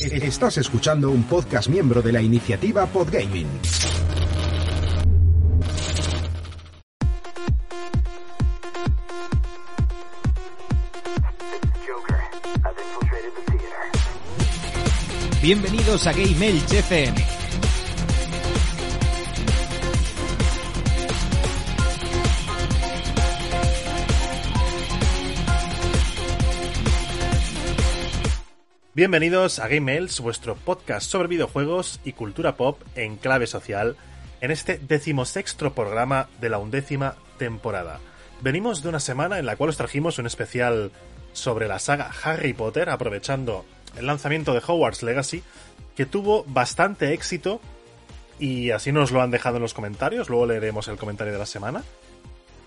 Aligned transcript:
Estás 0.00 0.58
escuchando 0.58 1.10
un 1.10 1.24
podcast 1.24 1.68
miembro 1.68 2.00
de 2.00 2.12
la 2.12 2.22
iniciativa 2.22 2.86
Podgaming. 2.86 3.48
Bienvenidos 15.42 16.06
a 16.06 16.12
Game 16.12 16.48
FM. 16.70 17.39
Bienvenidos 29.00 29.60
a 29.60 29.66
Game 29.66 29.80
Mails, 29.80 30.20
vuestro 30.20 30.56
podcast 30.56 31.10
sobre 31.10 31.28
videojuegos 31.28 32.00
y 32.04 32.12
cultura 32.12 32.56
pop 32.56 32.82
en 32.96 33.16
clave 33.16 33.46
social, 33.46 33.96
en 34.42 34.50
este 34.50 34.76
decimosexto 34.76 35.72
programa 35.72 36.28
de 36.38 36.50
la 36.50 36.58
undécima 36.58 37.16
temporada. 37.38 37.98
Venimos 38.42 38.82
de 38.82 38.90
una 38.90 39.00
semana 39.00 39.38
en 39.38 39.46
la 39.46 39.56
cual 39.56 39.70
os 39.70 39.78
trajimos 39.78 40.18
un 40.18 40.26
especial 40.26 40.90
sobre 41.32 41.66
la 41.66 41.78
saga 41.78 42.10
Harry 42.24 42.52
Potter, 42.52 42.90
aprovechando 42.90 43.64
el 43.96 44.04
lanzamiento 44.04 44.52
de 44.52 44.60
Hogwarts 44.66 45.02
Legacy, 45.02 45.42
que 45.96 46.04
tuvo 46.04 46.44
bastante 46.46 47.14
éxito 47.14 47.62
y 48.38 48.70
así 48.70 48.92
nos 48.92 49.12
lo 49.12 49.22
han 49.22 49.30
dejado 49.30 49.56
en 49.56 49.62
los 49.62 49.72
comentarios, 49.72 50.28
luego 50.28 50.44
leeremos 50.44 50.88
el 50.88 50.98
comentario 50.98 51.32
de 51.32 51.38
la 51.38 51.46
semana. 51.46 51.82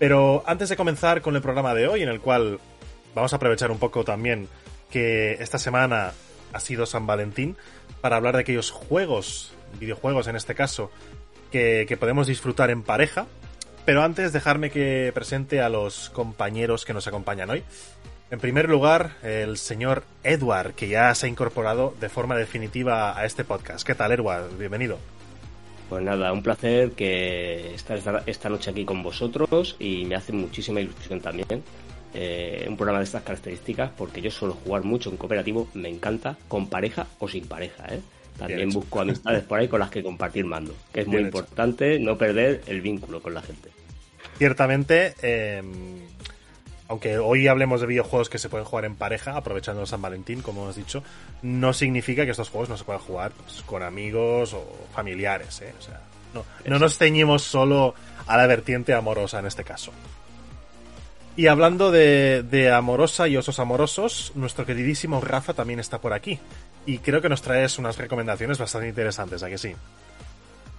Pero 0.00 0.42
antes 0.48 0.68
de 0.68 0.74
comenzar 0.74 1.22
con 1.22 1.36
el 1.36 1.42
programa 1.42 1.74
de 1.74 1.86
hoy, 1.86 2.02
en 2.02 2.08
el 2.08 2.20
cual 2.20 2.58
vamos 3.14 3.32
a 3.32 3.36
aprovechar 3.36 3.70
un 3.70 3.78
poco 3.78 4.02
también 4.02 4.48
que 4.90 5.32
esta 5.34 5.58
semana 5.58 6.12
ha 6.52 6.60
sido 6.60 6.86
San 6.86 7.06
Valentín 7.06 7.56
para 8.00 8.16
hablar 8.16 8.34
de 8.34 8.42
aquellos 8.42 8.70
juegos, 8.70 9.52
videojuegos 9.80 10.26
en 10.28 10.36
este 10.36 10.54
caso, 10.54 10.90
que, 11.50 11.96
podemos 11.98 12.26
disfrutar 12.26 12.70
en 12.70 12.82
pareja. 12.82 13.26
Pero 13.84 14.02
antes 14.02 14.32
dejarme 14.32 14.70
que 14.70 15.12
presente 15.14 15.60
a 15.60 15.68
los 15.68 16.10
compañeros 16.10 16.84
que 16.84 16.94
nos 16.94 17.06
acompañan 17.06 17.50
hoy. 17.50 17.62
En 18.30 18.40
primer 18.40 18.68
lugar, 18.68 19.16
el 19.22 19.58
señor 19.58 20.04
Edward, 20.22 20.74
que 20.74 20.88
ya 20.88 21.14
se 21.14 21.26
ha 21.26 21.28
incorporado 21.28 21.94
de 22.00 22.08
forma 22.08 22.34
definitiva 22.34 23.18
a 23.18 23.26
este 23.26 23.44
podcast. 23.44 23.86
¿Qué 23.86 23.94
tal, 23.94 24.12
Edward? 24.12 24.56
Bienvenido. 24.58 24.98
Pues 25.90 26.02
nada, 26.02 26.32
un 26.32 26.42
placer 26.42 26.92
que 26.92 27.74
estar 27.74 28.22
esta 28.26 28.48
noche 28.48 28.70
aquí 28.70 28.86
con 28.86 29.02
vosotros 29.02 29.76
y 29.78 30.06
me 30.06 30.14
hace 30.14 30.32
muchísima 30.32 30.80
ilusión 30.80 31.20
también 31.20 31.62
eh, 32.14 32.64
un 32.68 32.76
programa 32.76 33.00
de 33.00 33.04
estas 33.04 33.22
características 33.22 33.90
porque 33.96 34.20
yo 34.20 34.30
suelo 34.30 34.54
jugar 34.54 34.84
mucho 34.84 35.10
en 35.10 35.16
cooperativo, 35.16 35.68
me 35.74 35.88
encanta, 35.88 36.36
con 36.48 36.68
pareja 36.68 37.06
o 37.18 37.28
sin 37.28 37.46
pareja. 37.46 37.86
¿eh? 37.92 38.00
También 38.38 38.70
busco 38.70 39.00
amistades 39.00 39.44
por 39.44 39.58
ahí 39.58 39.68
con 39.68 39.80
las 39.80 39.90
que 39.90 40.02
compartir 40.02 40.44
mando, 40.44 40.74
que 40.92 41.00
es 41.00 41.06
muy 41.06 41.16
Bien 41.16 41.28
hecho. 41.28 41.38
importante 41.38 41.98
no 41.98 42.16
perder 42.16 42.62
el 42.66 42.80
vínculo 42.80 43.20
con 43.20 43.34
la 43.34 43.42
gente. 43.42 43.70
Ciertamente, 44.38 45.14
eh, 45.22 45.62
aunque 46.88 47.18
hoy 47.18 47.48
hablemos 47.48 47.80
de 47.80 47.86
videojuegos 47.86 48.28
que 48.28 48.38
se 48.38 48.48
pueden 48.48 48.64
jugar 48.66 48.84
en 48.84 48.96
pareja, 48.96 49.36
aprovechando 49.36 49.86
San 49.86 50.02
Valentín, 50.02 50.42
como 50.42 50.62
hemos 50.62 50.76
dicho, 50.76 51.02
no 51.42 51.72
significa 51.72 52.24
que 52.24 52.32
estos 52.32 52.50
juegos 52.50 52.68
no 52.68 52.76
se 52.76 52.84
puedan 52.84 53.02
jugar 53.02 53.32
pues, 53.32 53.62
con 53.62 53.82
amigos 53.82 54.52
o 54.52 54.64
familiares. 54.92 55.60
¿eh? 55.62 55.72
O 55.78 55.82
sea, 55.82 56.00
no, 56.34 56.44
no 56.66 56.78
nos 56.78 56.98
ceñimos 56.98 57.42
solo 57.42 57.94
a 58.26 58.36
la 58.36 58.46
vertiente 58.46 58.92
amorosa 58.94 59.38
en 59.38 59.46
este 59.46 59.64
caso. 59.64 59.92
Y 61.36 61.48
hablando 61.48 61.90
de, 61.90 62.42
de 62.42 62.72
amorosa 62.72 63.26
y 63.26 63.36
osos 63.36 63.58
amorosos, 63.58 64.32
nuestro 64.34 64.64
queridísimo 64.64 65.20
Rafa 65.20 65.52
también 65.52 65.80
está 65.80 66.00
por 66.00 66.12
aquí. 66.12 66.38
Y 66.86 66.98
creo 66.98 67.20
que 67.20 67.28
nos 67.28 67.42
traes 67.42 67.78
unas 67.78 67.96
recomendaciones 67.96 68.58
bastante 68.58 68.88
interesantes, 68.88 69.42
¿a 69.42 69.48
que 69.48 69.58
sí? 69.58 69.74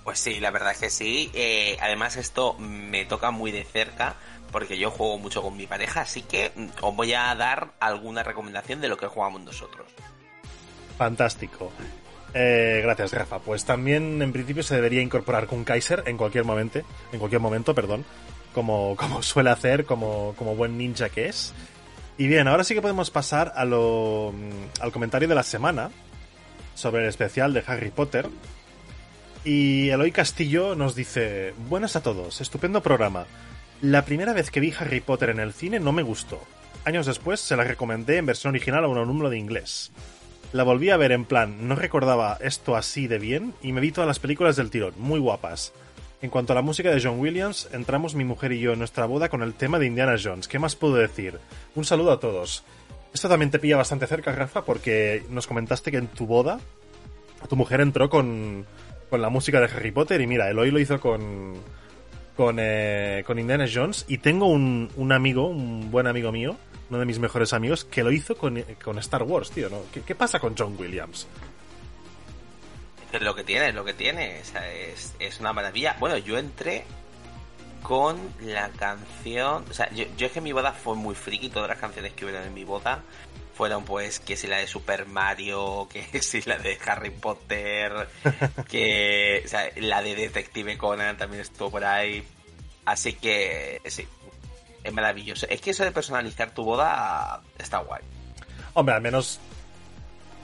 Pues 0.06 0.20
sí, 0.20 0.40
la 0.40 0.52
verdad 0.52 0.72
es 0.72 0.78
que 0.78 0.90
sí. 0.90 1.32
Eh, 1.34 1.78
además 1.82 2.16
esto 2.16 2.54
me 2.60 3.06
toca 3.06 3.32
muy 3.32 3.52
de 3.52 3.64
cerca 3.64 4.16
porque 4.52 4.78
yo 4.78 4.92
juego 4.92 5.18
mucho 5.18 5.42
con 5.42 5.58
mi 5.58 5.68
pareja, 5.68 6.02
así 6.02 6.22
que 6.22 6.52
mm, 6.56 6.68
os 6.82 6.96
voy 6.96 7.14
a 7.14 7.34
dar 7.36 7.74
alguna 7.80 8.24
recomendación 8.24 8.80
de 8.82 8.88
lo 8.88 8.98
que 8.98 9.08
jugamos 9.08 9.42
nosotros. 9.42 9.88
Fantástico. 10.98 11.72
Eh, 12.34 12.82
gracias, 12.84 13.14
Rafa. 13.14 13.40
Pues 13.40 13.66
también 13.66 14.22
en 14.22 14.32
principio 14.32 14.62
se 14.62 14.76
debería 14.76 15.02
incorporar 15.02 15.48
con 15.48 15.64
Kaiser 15.64 16.04
en 16.06 16.18
cualquier 16.18 16.46
momento, 16.46 16.80
en 17.12 17.20
cualquier 17.20 17.42
momento, 17.42 17.74
perdón, 17.74 18.06
como, 18.56 18.96
como 18.96 19.22
suele 19.22 19.52
hacer, 19.52 19.86
como, 19.86 20.34
como 20.38 20.56
buen 20.56 20.78
ninja 20.78 21.10
que 21.10 21.28
es. 21.28 21.54
Y 22.18 22.28
bien, 22.28 22.48
ahora 22.48 22.64
sí 22.64 22.74
que 22.74 22.82
podemos 22.82 23.12
pasar 23.12 23.52
a 23.56 23.66
lo, 23.66 24.34
al 24.80 24.92
comentario 24.94 25.28
de 25.28 25.36
la 25.36 25.44
semana 25.44 25.92
sobre 26.74 27.04
el 27.04 27.10
especial 27.10 27.54
de 27.54 27.64
Harry 27.68 27.92
Potter. 27.92 28.30
Y 29.44 29.90
Eloy 29.90 30.12
Castillo 30.12 30.74
nos 30.74 30.96
dice, 30.96 31.54
buenas 31.70 31.96
a 31.98 32.02
todos, 32.02 32.42
estupendo 32.42 32.82
programa. 32.82 33.26
La 33.82 34.06
primera 34.06 34.34
vez 34.34 34.50
que 34.50 34.62
vi 34.62 34.74
Harry 34.80 35.02
Potter 35.02 35.30
en 35.30 35.40
el 35.40 35.54
cine 35.54 35.80
no 35.80 35.92
me 35.92 36.02
gustó. 36.02 36.42
Años 36.86 37.06
después 37.06 37.42
se 37.42 37.58
la 37.58 37.66
recomendé 37.66 38.18
en 38.18 38.26
versión 38.26 38.52
original 38.52 38.86
a 38.86 38.88
un 38.88 38.98
alumno 38.98 39.30
de 39.30 39.38
inglés. 39.38 39.92
La 40.54 40.64
volví 40.64 40.90
a 40.90 40.98
ver 40.98 41.12
en 41.12 41.26
plan, 41.26 41.68
no 41.68 41.76
recordaba 41.76 42.38
esto 42.42 42.78
así 42.78 43.08
de 43.08 43.20
bien 43.20 43.54
y 43.62 43.74
me 43.74 43.82
vi 43.82 43.92
todas 43.92 44.08
las 44.08 44.20
películas 44.20 44.56
del 44.56 44.70
tirón, 44.70 44.94
muy 44.98 45.20
guapas. 45.20 45.74
En 46.22 46.30
cuanto 46.30 46.54
a 46.54 46.56
la 46.56 46.62
música 46.62 46.90
de 46.92 47.02
John 47.02 47.20
Williams, 47.20 47.70
entramos 47.72 48.16
mi 48.16 48.24
mujer 48.24 48.52
y 48.52 48.60
yo 48.60 48.74
en 48.74 48.80
nuestra 48.80 49.06
boda 49.06 49.30
con 49.30 49.44
el 49.44 49.54
tema 49.54 49.80
de 49.80 49.86
Indiana 49.86 50.16
Jones. 50.22 50.48
¿Qué 50.48 50.60
más 50.60 50.76
puedo 50.76 50.96
decir? 50.96 51.40
Un 51.76 51.86
saludo 51.86 52.12
a 52.12 52.20
todos. 52.20 52.64
Esto 53.14 53.30
también 53.30 53.52
te 53.52 53.60
pilla 53.60 53.78
bastante 53.78 54.08
cerca, 54.08 54.32
Rafa, 54.32 54.64
porque 54.64 55.24
nos 55.30 55.48
comentaste 55.48 55.92
que 55.92 55.98
en 55.98 56.08
tu 56.08 56.26
boda 56.26 56.60
tu 57.48 57.56
mujer 57.56 57.82
entró 57.82 58.10
con, 58.10 58.66
con 59.10 59.22
la 59.22 59.30
música 59.30 59.60
de 59.60 59.68
Harry 59.68 59.92
Potter 59.92 60.22
y 60.22 60.28
mira, 60.28 60.50
Eloy 60.50 60.72
lo 60.72 60.80
hizo 60.80 61.00
con, 61.00 61.54
con, 62.36 62.58
eh, 62.60 63.24
con 63.26 63.40
Indiana 63.40 63.66
Jones 63.72 64.06
y 64.08 64.18
tengo 64.18 64.48
un, 64.48 64.90
un 64.96 65.12
amigo, 65.12 65.48
un 65.48 65.92
buen 65.92 66.08
amigo 66.08 66.32
mío, 66.32 66.56
uno 66.90 67.00
de 67.00 67.06
mis 67.06 67.20
mejores 67.20 67.54
amigos, 67.54 67.86
que 67.86 68.04
lo 68.04 68.12
hizo 68.12 68.36
con, 68.36 68.64
con 68.84 68.98
Star 69.00 69.24
Wars, 69.24 69.52
tío, 69.52 69.70
¿no? 69.70 69.82
¿Qué, 69.92 70.02
qué 70.02 70.16
pasa 70.16 70.40
con 70.40 70.56
John 70.58 70.76
Williams? 70.78 71.28
Lo 73.22 73.36
que 73.36 73.44
tiene, 73.44 73.70
es 73.70 73.76
lo 73.76 73.86
que 73.86 73.94
tiene. 73.94 74.40
O 74.42 74.46
sea, 74.46 74.72
es, 74.72 75.14
es 75.20 75.40
una 75.40 75.54
maravilla. 75.54 75.96
Bueno, 76.00 76.18
yo 76.18 76.38
entré 76.38 76.86
con 77.82 78.18
la 78.42 78.70
canción. 78.70 79.64
O 79.70 79.74
sea, 79.74 79.92
yo, 79.92 80.06
yo 80.18 80.28
es 80.28 80.34
que 80.34 80.42
mi 80.42 80.52
boda 80.52 80.72
fue 80.72 80.96
muy 80.96 81.16
friki. 81.16 81.50
Todas 81.50 81.70
las 81.70 81.78
canciones 81.78 82.14
que 82.14 82.26
hubieron 82.26 82.44
en 82.46 82.54
mi 82.54 82.64
boda 82.64 83.04
fueron, 83.54 83.86
pues, 83.86 84.20
que 84.20 84.36
si 84.36 84.48
la 84.48 84.58
de 84.58 84.68
Super 84.68 85.06
Mario, 85.06 85.88
que 86.12 86.22
si 86.22 86.42
la 86.42 86.58
de 86.58 86.78
Harry 86.86 87.12
Potter, 87.12 88.08
que. 88.70 89.44
O 89.46 89.48
sea, 89.48 89.70
la 89.78 90.02
de 90.02 90.16
Detective 90.16 90.78
Conan 90.78 91.18
también 91.18 91.42
estuvo 91.42 91.72
por 91.72 91.86
ahí. 91.86 92.24
Así 92.86 93.14
que, 93.14 93.82
sí. 93.86 94.08
Es 94.84 94.94
maravilloso. 94.94 95.48
Es 95.50 95.62
que 95.62 95.72
eso 95.72 95.84
de 95.84 95.92
personalizar 95.92 96.54
tu 96.54 96.64
boda 96.64 97.42
está 97.58 97.80
guay. 97.80 98.04
Hombre, 98.74 98.94
al 98.94 99.02
menos 99.02 99.40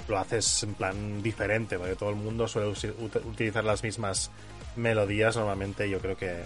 lo 0.08 0.18
haces 0.18 0.64
en 0.64 0.74
plan 0.74 1.22
diferente, 1.22 1.78
porque 1.78 1.96
todo 1.96 2.10
el 2.10 2.16
mundo 2.16 2.48
suele 2.48 2.74
utilizar 3.26 3.64
las 3.64 3.84
mismas 3.84 4.32
melodías 4.76 5.36
normalmente. 5.36 5.90
Yo 5.90 6.00
creo 6.00 6.18
que 6.18 6.44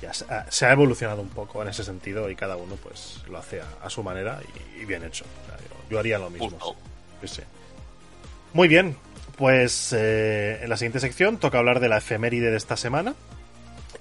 ya 0.00 0.12
se 0.12 0.66
ha, 0.66 0.72
evolucionado 0.72 1.22
un 1.22 1.28
poco 1.28 1.62
en 1.62 1.68
ese 1.68 1.84
sentido 1.84 2.28
y 2.30 2.36
cada 2.36 2.56
uno 2.56 2.76
pues 2.76 3.22
lo 3.28 3.38
hace 3.38 3.60
a, 3.60 3.66
a 3.82 3.90
su 3.90 4.02
manera 4.02 4.40
y, 4.76 4.82
y 4.82 4.84
bien 4.84 5.04
hecho. 5.04 5.24
O 5.44 5.46
sea, 5.46 5.56
yo, 5.58 5.90
yo 5.90 5.98
haría 5.98 6.18
lo 6.18 6.30
mismo. 6.30 6.50
Justo. 6.50 6.76
Sí, 7.22 7.28
sí. 7.28 7.42
Muy 8.52 8.68
bien, 8.68 8.96
pues 9.36 9.92
eh, 9.92 10.60
en 10.62 10.70
la 10.70 10.76
siguiente 10.76 11.00
sección 11.00 11.38
toca 11.38 11.58
hablar 11.58 11.80
de 11.80 11.88
la 11.88 11.98
efeméride 11.98 12.50
de 12.50 12.56
esta 12.56 12.76
semana 12.76 13.14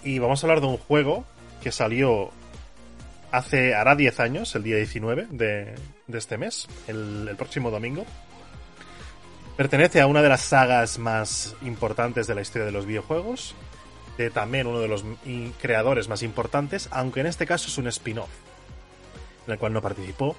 y 0.03 0.19
vamos 0.19 0.43
a 0.43 0.47
hablar 0.47 0.61
de 0.61 0.67
un 0.67 0.77
juego 0.77 1.25
que 1.61 1.71
salió 1.71 2.31
hace, 3.31 3.75
hará 3.75 3.95
10 3.95 4.19
años, 4.19 4.55
el 4.55 4.63
día 4.63 4.77
19 4.77 5.27
de, 5.31 5.75
de 6.07 6.17
este 6.17 6.37
mes, 6.37 6.67
el, 6.87 7.27
el 7.29 7.35
próximo 7.35 7.69
domingo. 7.69 8.05
Pertenece 9.57 10.01
a 10.01 10.07
una 10.07 10.21
de 10.21 10.27
las 10.27 10.41
sagas 10.41 10.99
más 10.99 11.55
importantes 11.61 12.27
de 12.27 12.35
la 12.35 12.41
historia 12.41 12.65
de 12.65 12.73
los 12.73 12.85
videojuegos, 12.85 13.55
de 14.17 14.29
también 14.29 14.67
uno 14.67 14.79
de 14.79 14.89
los 14.89 15.05
creadores 15.61 16.09
más 16.09 16.23
importantes, 16.23 16.89
aunque 16.91 17.21
en 17.21 17.27
este 17.27 17.45
caso 17.45 17.69
es 17.69 17.77
un 17.77 17.87
spin-off, 17.87 18.29
en 19.47 19.53
el 19.53 19.59
cual 19.59 19.71
no 19.71 19.81
participó. 19.81 20.35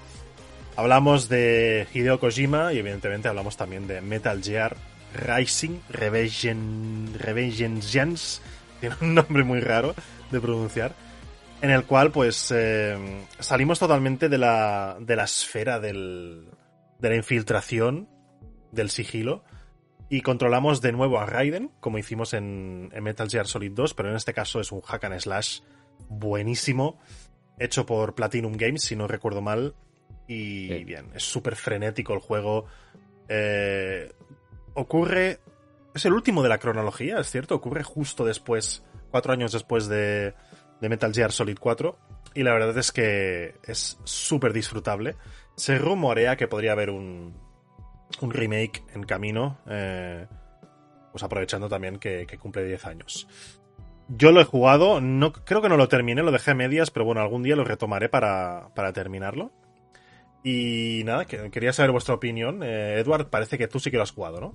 Hablamos 0.77 1.31
de 1.31 1.87
Hideo 1.95 2.21
Kojima 2.21 2.75
y 2.75 2.79
evidentemente 2.79 3.29
hablamos 3.29 3.57
también 3.57 3.87
de 3.87 4.03
Metal 4.03 4.43
Gear 4.43 4.77
Rising 5.15 5.81
Revengeance, 5.89 7.17
Revengeance 7.19 8.43
tiene 8.81 8.97
un 9.01 9.15
nombre 9.15 9.45
muy 9.45 9.61
raro 9.61 9.95
de 10.31 10.41
pronunciar, 10.43 10.95
en 11.63 11.71
el 11.71 11.85
cual 11.85 12.13
pues 12.13 12.53
eh, 12.55 13.25
salimos 13.39 13.79
totalmente 13.79 14.29
de 14.29 14.37
la, 14.37 14.99
de 15.01 15.17
la 15.17 15.25
esfera 15.25 15.81
del, 15.81 16.51
de 16.99 17.09
la 17.09 17.17
infiltración, 17.17 18.09
del 18.77 18.91
sigilo, 18.91 19.43
y 20.09 20.21
controlamos 20.21 20.81
de 20.81 20.93
nuevo 20.93 21.19
a 21.19 21.27
Raiden, 21.27 21.73
como 21.81 21.99
hicimos 21.99 22.33
en, 22.35 22.91
en 22.93 23.03
Metal 23.03 23.29
Gear 23.29 23.49
Solid 23.49 23.73
2, 23.73 23.95
pero 23.95 24.11
en 24.11 24.17
este 24.17 24.33
caso 24.33 24.61
es 24.61 24.71
un 24.71 24.81
hack 24.83 25.03
and 25.05 25.19
slash 25.19 25.61
buenísimo, 26.09 26.99
hecho 27.59 27.87
por 27.87 28.15
Platinum 28.15 28.53
Games, 28.53 28.83
si 28.83 28.95
no 28.95 29.09
recuerdo 29.09 29.43
mal, 29.43 29.75
y 30.29 30.69
Sí. 30.69 30.85
bien, 30.85 31.11
es 31.15 31.23
súper 31.25 31.57
frenético 31.57 32.13
el 32.15 32.21
juego, 32.21 32.67
Eh, 33.29 34.13
ocurre. 34.75 35.41
Es 35.95 36.05
el 36.05 36.13
último 36.13 36.45
de 36.45 36.49
la 36.49 36.59
cronología, 36.59 37.19
es 37.19 37.29
cierto. 37.29 37.57
Ocurre 37.57 37.83
justo 37.83 38.25
después, 38.25 38.85
cuatro 39.11 39.33
años 39.33 39.51
después 39.51 39.89
de, 39.89 40.33
de 40.81 40.89
Metal 40.89 41.13
Gear 41.13 41.33
Solid 41.33 41.59
4. 41.59 41.99
Y 42.35 42.45
la 42.45 42.53
verdad 42.53 42.79
es 42.79 42.93
que 42.93 43.55
es 43.65 43.99
súper 44.05 44.53
disfrutable. 44.53 45.17
Se 45.57 45.77
rumorea 45.79 46.37
que 46.37 46.47
podría 46.47 46.71
haber 46.71 46.91
un, 46.91 47.35
un 48.21 48.31
remake 48.31 48.83
en 48.95 49.03
camino. 49.05 49.59
Eh, 49.69 50.27
pues 51.13 51.23
aprovechando 51.23 51.69
también 51.69 51.99
que, 51.99 52.27
que 52.27 52.39
cumple 52.39 52.65
10 52.65 52.87
años. 52.87 53.27
Yo 54.09 54.33
lo 54.33 54.41
he 54.41 54.45
jugado, 54.45 55.01
no, 55.01 55.33
creo 55.33 55.61
que 55.63 55.69
no 55.69 55.77
lo 55.77 55.89
terminé, 55.89 56.23
lo 56.23 56.31
dejé 56.31 56.53
a 56.53 56.55
medias, 56.55 56.91
pero 56.91 57.05
bueno, 57.05 57.21
algún 57.21 57.43
día 57.43 57.57
lo 57.57 57.65
retomaré 57.65 58.09
para, 58.09 58.71
para 58.75 58.93
terminarlo. 58.93 59.51
Y 60.45 61.03
nada, 61.05 61.25
que, 61.25 61.51
quería 61.51 61.73
saber 61.73 61.91
vuestra 61.91 62.15
opinión. 62.15 62.63
Eh, 62.63 63.01
Edward, 63.01 63.31
parece 63.31 63.59
que 63.59 63.67
tú 63.67 63.81
sí 63.81 63.91
que 63.91 63.97
lo 63.97 64.05
has 64.05 64.13
jugado, 64.13 64.41
¿no? 64.41 64.55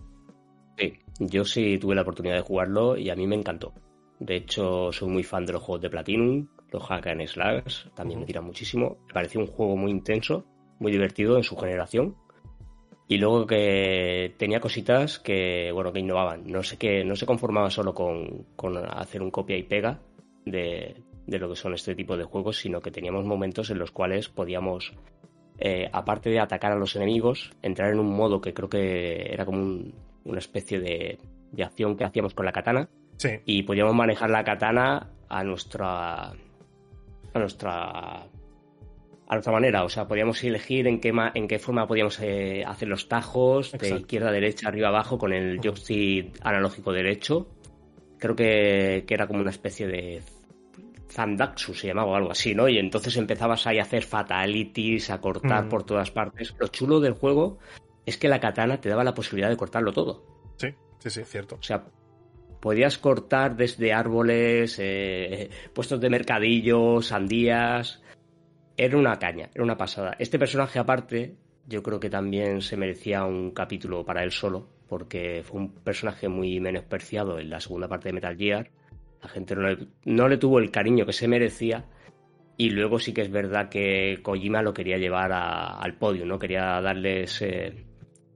Sí, 0.77 0.93
yo 1.19 1.43
sí 1.43 1.77
tuve 1.79 1.95
la 1.95 2.03
oportunidad 2.03 2.35
de 2.35 2.41
jugarlo 2.41 2.95
y 2.95 3.09
a 3.09 3.15
mí 3.15 3.27
me 3.27 3.35
encantó. 3.35 3.73
De 4.19 4.37
hecho, 4.37 4.93
soy 4.93 5.09
muy 5.09 5.23
fan 5.23 5.45
de 5.45 5.53
los 5.53 5.61
juegos 5.61 5.81
de 5.81 5.89
Platinum, 5.89 6.47
los 6.71 6.83
hack 6.83 7.07
and 7.07 7.27
slash, 7.27 7.87
también 7.93 8.21
me 8.21 8.25
tiran 8.25 8.45
muchísimo. 8.45 8.99
Me 9.07 9.13
pareció 9.13 9.41
un 9.41 9.47
juego 9.47 9.75
muy 9.75 9.91
intenso, 9.91 10.45
muy 10.79 10.93
divertido 10.93 11.35
en 11.35 11.43
su 11.43 11.57
generación. 11.57 12.15
Y 13.11 13.17
luego 13.17 13.45
que 13.45 14.35
tenía 14.37 14.61
cositas 14.61 15.19
que, 15.19 15.69
bueno, 15.73 15.91
que 15.91 15.99
innovaban. 15.99 16.43
No 16.45 16.63
sé 16.63 16.77
qué, 16.77 17.03
no 17.03 17.17
se 17.17 17.25
conformaba 17.25 17.69
solo 17.69 17.93
con, 17.93 18.45
con 18.55 18.77
hacer 18.77 19.21
un 19.21 19.31
copia 19.31 19.57
y 19.57 19.63
pega 19.63 19.99
de, 20.45 20.95
de, 21.27 21.37
lo 21.37 21.49
que 21.49 21.57
son 21.57 21.73
este 21.73 21.93
tipo 21.93 22.15
de 22.15 22.23
juegos, 22.23 22.59
sino 22.59 22.79
que 22.79 22.89
teníamos 22.89 23.25
momentos 23.25 23.69
en 23.69 23.79
los 23.79 23.91
cuales 23.91 24.29
podíamos, 24.29 24.93
eh, 25.59 25.89
aparte 25.91 26.29
de 26.29 26.39
atacar 26.39 26.71
a 26.71 26.77
los 26.77 26.95
enemigos, 26.95 27.51
entrar 27.61 27.91
en 27.91 27.99
un 27.99 28.15
modo 28.15 28.39
que 28.39 28.53
creo 28.53 28.69
que 28.69 29.27
era 29.29 29.43
como 29.43 29.57
un, 29.57 29.93
una 30.23 30.39
especie 30.39 30.79
de, 30.79 31.19
de, 31.51 31.63
acción 31.65 31.97
que 31.97 32.05
hacíamos 32.05 32.33
con 32.33 32.45
la 32.45 32.53
katana. 32.53 32.87
Sí. 33.17 33.31
Y 33.43 33.63
podíamos 33.63 33.93
manejar 33.93 34.29
la 34.29 34.45
katana 34.45 35.09
a 35.27 35.43
nuestra. 35.43 36.29
a 36.29 37.39
nuestra 37.39 38.25
a 39.31 39.35
nuestra 39.35 39.53
manera. 39.53 39.85
O 39.85 39.89
sea, 39.89 40.09
podíamos 40.09 40.43
elegir 40.43 40.87
en 40.87 40.99
qué, 40.99 41.13
en 41.33 41.47
qué 41.47 41.57
forma 41.57 41.87
podíamos 41.87 42.19
eh, 42.19 42.65
hacer 42.67 42.89
los 42.89 43.07
tajos, 43.07 43.67
Exacto. 43.67 43.95
de 43.95 44.01
izquierda 44.01 44.27
a 44.27 44.31
derecha, 44.33 44.67
arriba 44.67 44.89
abajo, 44.89 45.17
con 45.17 45.31
el 45.31 45.61
joystick 45.61 46.37
analógico 46.41 46.91
derecho. 46.91 47.47
Creo 48.19 48.35
que, 48.35 49.05
que, 49.07 49.13
era 49.13 49.27
como 49.27 49.39
una 49.39 49.51
especie 49.51 49.87
de 49.87 50.21
Zandaxu, 51.09 51.73
se 51.73 51.87
llamaba 51.87 52.11
o 52.11 52.15
algo 52.15 52.31
así, 52.31 52.53
¿no? 52.53 52.67
Y 52.67 52.77
entonces 52.77 53.15
empezabas 53.15 53.65
ahí 53.67 53.79
a 53.79 53.83
hacer 53.83 54.03
fatalities, 54.03 55.09
a 55.09 55.21
cortar 55.21 55.63
mm. 55.63 55.69
por 55.69 55.83
todas 55.85 56.11
partes. 56.11 56.53
Lo 56.59 56.67
chulo 56.67 56.99
del 56.99 57.13
juego 57.13 57.57
es 58.05 58.17
que 58.17 58.27
la 58.27 58.41
katana 58.41 58.81
te 58.81 58.89
daba 58.89 59.05
la 59.05 59.13
posibilidad 59.13 59.49
de 59.49 59.55
cortarlo 59.55 59.93
todo. 59.93 60.25
Sí, 60.57 60.75
sí, 60.99 61.09
sí, 61.09 61.23
cierto. 61.23 61.55
O 61.55 61.63
sea, 61.63 61.85
podías 62.59 62.97
cortar 62.97 63.55
desde 63.55 63.93
árboles, 63.93 64.77
eh, 64.77 65.49
puestos 65.73 66.01
de 66.01 66.09
mercadillo, 66.09 67.01
sandías, 67.01 68.00
era 68.77 68.97
una 68.97 69.17
caña, 69.19 69.49
era 69.53 69.63
una 69.63 69.77
pasada. 69.77 70.15
Este 70.19 70.39
personaje 70.39 70.79
aparte, 70.79 71.35
yo 71.67 71.83
creo 71.83 71.99
que 71.99 72.09
también 72.09 72.61
se 72.61 72.77
merecía 72.77 73.23
un 73.25 73.51
capítulo 73.51 74.05
para 74.05 74.23
él 74.23 74.31
solo, 74.31 74.67
porque 74.87 75.43
fue 75.43 75.59
un 75.59 75.73
personaje 75.73 76.27
muy 76.27 76.59
menospreciado 76.59 77.39
en 77.39 77.49
la 77.49 77.59
segunda 77.59 77.87
parte 77.87 78.09
de 78.09 78.13
Metal 78.13 78.37
Gear. 78.37 78.69
La 79.21 79.29
gente 79.29 79.55
no 79.55 79.69
le, 79.69 79.77
no 80.05 80.27
le 80.27 80.37
tuvo 80.37 80.59
el 80.59 80.71
cariño 80.71 81.05
que 81.05 81.13
se 81.13 81.27
merecía. 81.27 81.85
Y 82.57 82.69
luego 82.71 82.99
sí 82.99 83.13
que 83.13 83.21
es 83.21 83.31
verdad 83.31 83.69
que 83.69 84.19
Kojima 84.21 84.61
lo 84.61 84.73
quería 84.73 84.97
llevar 84.97 85.31
al 85.31 85.95
podio, 85.95 86.25
¿no? 86.25 86.37
Quería 86.37 86.79
darle 86.81 87.23
ese, 87.23 87.85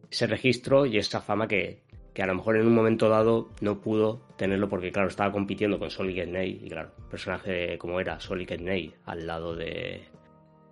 ese 0.09 0.27
registro 0.27 0.85
y 0.85 0.97
esa 0.97 1.21
fama 1.21 1.47
que, 1.47 1.83
que 2.13 2.23
a 2.23 2.27
lo 2.27 2.35
mejor 2.35 2.55
en 2.55 2.65
un 2.65 2.73
momento 2.73 3.09
dado 3.09 3.49
no 3.61 3.81
pudo 3.81 4.25
tenerlo 4.37 4.69
porque, 4.69 4.91
claro, 4.91 5.09
estaba 5.09 5.31
compitiendo 5.31 5.77
con 5.77 5.91
Solid 5.91 6.23
Snake 6.23 6.59
y, 6.63 6.69
claro, 6.69 6.91
personaje 7.11 7.77
como 7.77 7.99
era 7.99 8.19
Solid 8.19 8.49
Snake 8.49 8.93
al 9.05 9.27
lado 9.27 9.55
de, 9.55 10.05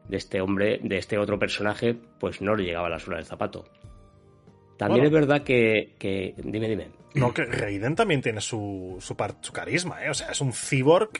de 0.07 0.17
este 0.17 0.41
hombre, 0.41 0.79
de 0.83 0.97
este 0.97 1.17
otro 1.17 1.39
personaje, 1.39 1.95
pues 2.19 2.41
no 2.41 2.55
le 2.55 2.65
llegaba 2.65 2.89
la 2.89 2.99
suela 2.99 3.17
del 3.17 3.25
zapato. 3.25 3.65
También 4.77 5.03
bueno, 5.03 5.17
es 5.17 5.27
verdad 5.27 5.43
que, 5.43 5.95
que, 5.97 6.33
Dime, 6.37 6.67
dime. 6.67 6.87
No, 7.13 7.33
que 7.33 7.45
Raiden 7.45 7.95
también 7.95 8.21
tiene 8.21 8.41
su, 8.41 8.97
su, 8.99 9.15
su 9.41 9.53
carisma, 9.53 10.03
¿eh? 10.03 10.09
O 10.09 10.13
sea, 10.13 10.31
es 10.31 10.41
un 10.41 10.51
cyborg 10.51 11.11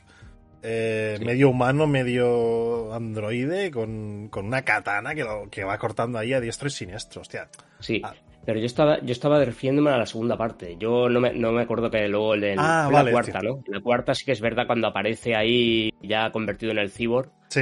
eh, 0.63 1.17
sí. 1.19 1.25
medio 1.25 1.49
humano, 1.49 1.85
medio 1.85 2.93
androide, 2.93 3.69
con, 3.69 4.27
con 4.29 4.47
una 4.47 4.63
katana 4.63 5.13
que, 5.13 5.23
lo, 5.23 5.49
que 5.51 5.63
va 5.63 5.77
cortando 5.77 6.17
ahí 6.17 6.33
a 6.33 6.41
diestro 6.41 6.67
y 6.67 6.71
siniestro, 6.71 7.21
hostia. 7.21 7.47
Sí. 7.79 8.01
Ah. 8.03 8.15
Pero 8.45 8.59
yo 8.59 8.65
estaba, 8.65 8.99
yo 8.99 9.11
estaba 9.13 9.43
refiriéndome 9.45 9.91
a 9.91 9.97
la 9.97 10.05
segunda 10.05 10.35
parte. 10.35 10.75
Yo 10.77 11.07
no 11.07 11.21
me, 11.21 11.31
no 11.33 11.53
me 11.53 11.61
acuerdo 11.61 11.89
que 11.89 12.09
luego 12.09 12.35
en, 12.35 12.59
ah, 12.59 12.89
la 12.91 12.97
vale, 12.97 13.11
cuarta, 13.11 13.39
tío. 13.39 13.49
¿no? 13.49 13.63
La 13.67 13.79
cuarta 13.79 14.13
sí 14.15 14.25
que 14.25 14.33
es 14.33 14.41
verdad 14.41 14.67
cuando 14.67 14.87
aparece 14.87 15.35
ahí 15.35 15.93
ya 16.01 16.29
convertido 16.31 16.73
en 16.73 16.79
el 16.79 16.91
cyborg. 16.91 17.31
Sí 17.47 17.61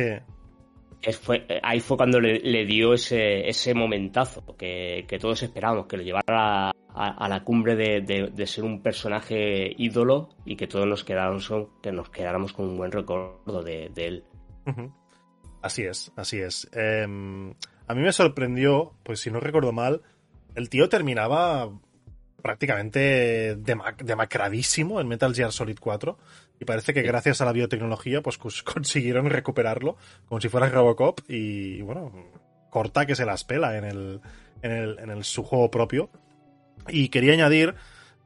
ahí 1.64 1.80
fue 1.80 1.98
cuando 1.98 2.20
le, 2.20 2.66
dio 2.66 2.94
ese, 2.94 3.48
ese, 3.48 3.74
momentazo 3.74 4.56
que, 4.58 5.06
todos 5.20 5.42
esperábamos, 5.44 5.88
que 5.88 5.98
lo 5.98 6.04
llevara 6.04 6.72
a, 6.94 7.28
la 7.28 7.44
cumbre 7.44 7.76
de, 7.76 8.48
ser 8.48 8.64
un 8.64 8.82
personaje 8.82 9.74
ídolo 9.78 10.30
y 10.46 10.56
que 10.56 10.68
todos 10.68 10.88
nos 10.88 11.04
quedáramos, 11.04 11.52
que 11.82 11.92
nos 11.92 12.10
quedáramos 12.10 12.54
con 12.54 12.68
un 12.68 12.78
buen 12.78 12.92
recuerdo 12.92 13.64
de, 13.64 13.92
él. 13.96 14.24
Así 15.62 15.84
es, 15.84 16.12
así 16.16 16.40
es. 16.40 16.70
Eh, 16.74 17.04
a 17.04 17.94
mí 17.94 18.02
me 18.02 18.12
sorprendió, 18.12 18.94
pues 19.04 19.20
si 19.20 19.32
no 19.32 19.40
recuerdo 19.40 19.72
mal, 19.72 20.02
el 20.56 20.70
tío 20.70 20.90
terminaba 20.90 21.70
prácticamente 22.42 23.56
demac 23.56 24.04
demacradísimo 24.04 25.00
en 25.00 25.08
Metal 25.08 25.34
Gear 25.34 25.52
Solid 25.52 25.78
4 25.80 26.18
y 26.62 26.66
parece 26.66 26.94
que 26.94 27.02
gracias 27.02 27.42
a 27.42 27.46
la 27.46 27.54
biotecnología 27.54 28.22
pues 28.22 28.38
consiguieron 28.64 29.30
recuperarlo 29.30 29.98
como 30.28 30.40
si 30.40 30.48
fuera 30.48 30.70
Robocop 30.70 31.20
y 31.28 31.82
bueno, 31.82 32.12
corta 32.70 33.08
que 33.08 33.16
se 33.16 33.26
las 33.26 33.44
pela 33.44 33.78
en 33.78 33.84
el, 33.84 34.22
en 34.62 34.72
el, 34.72 35.00
en 35.00 35.10
el 35.10 35.24
su 35.24 35.44
juego 35.44 35.72
propio. 35.72 36.12
Y 36.88 37.10
quería 37.10 37.34
añadir 37.34 37.76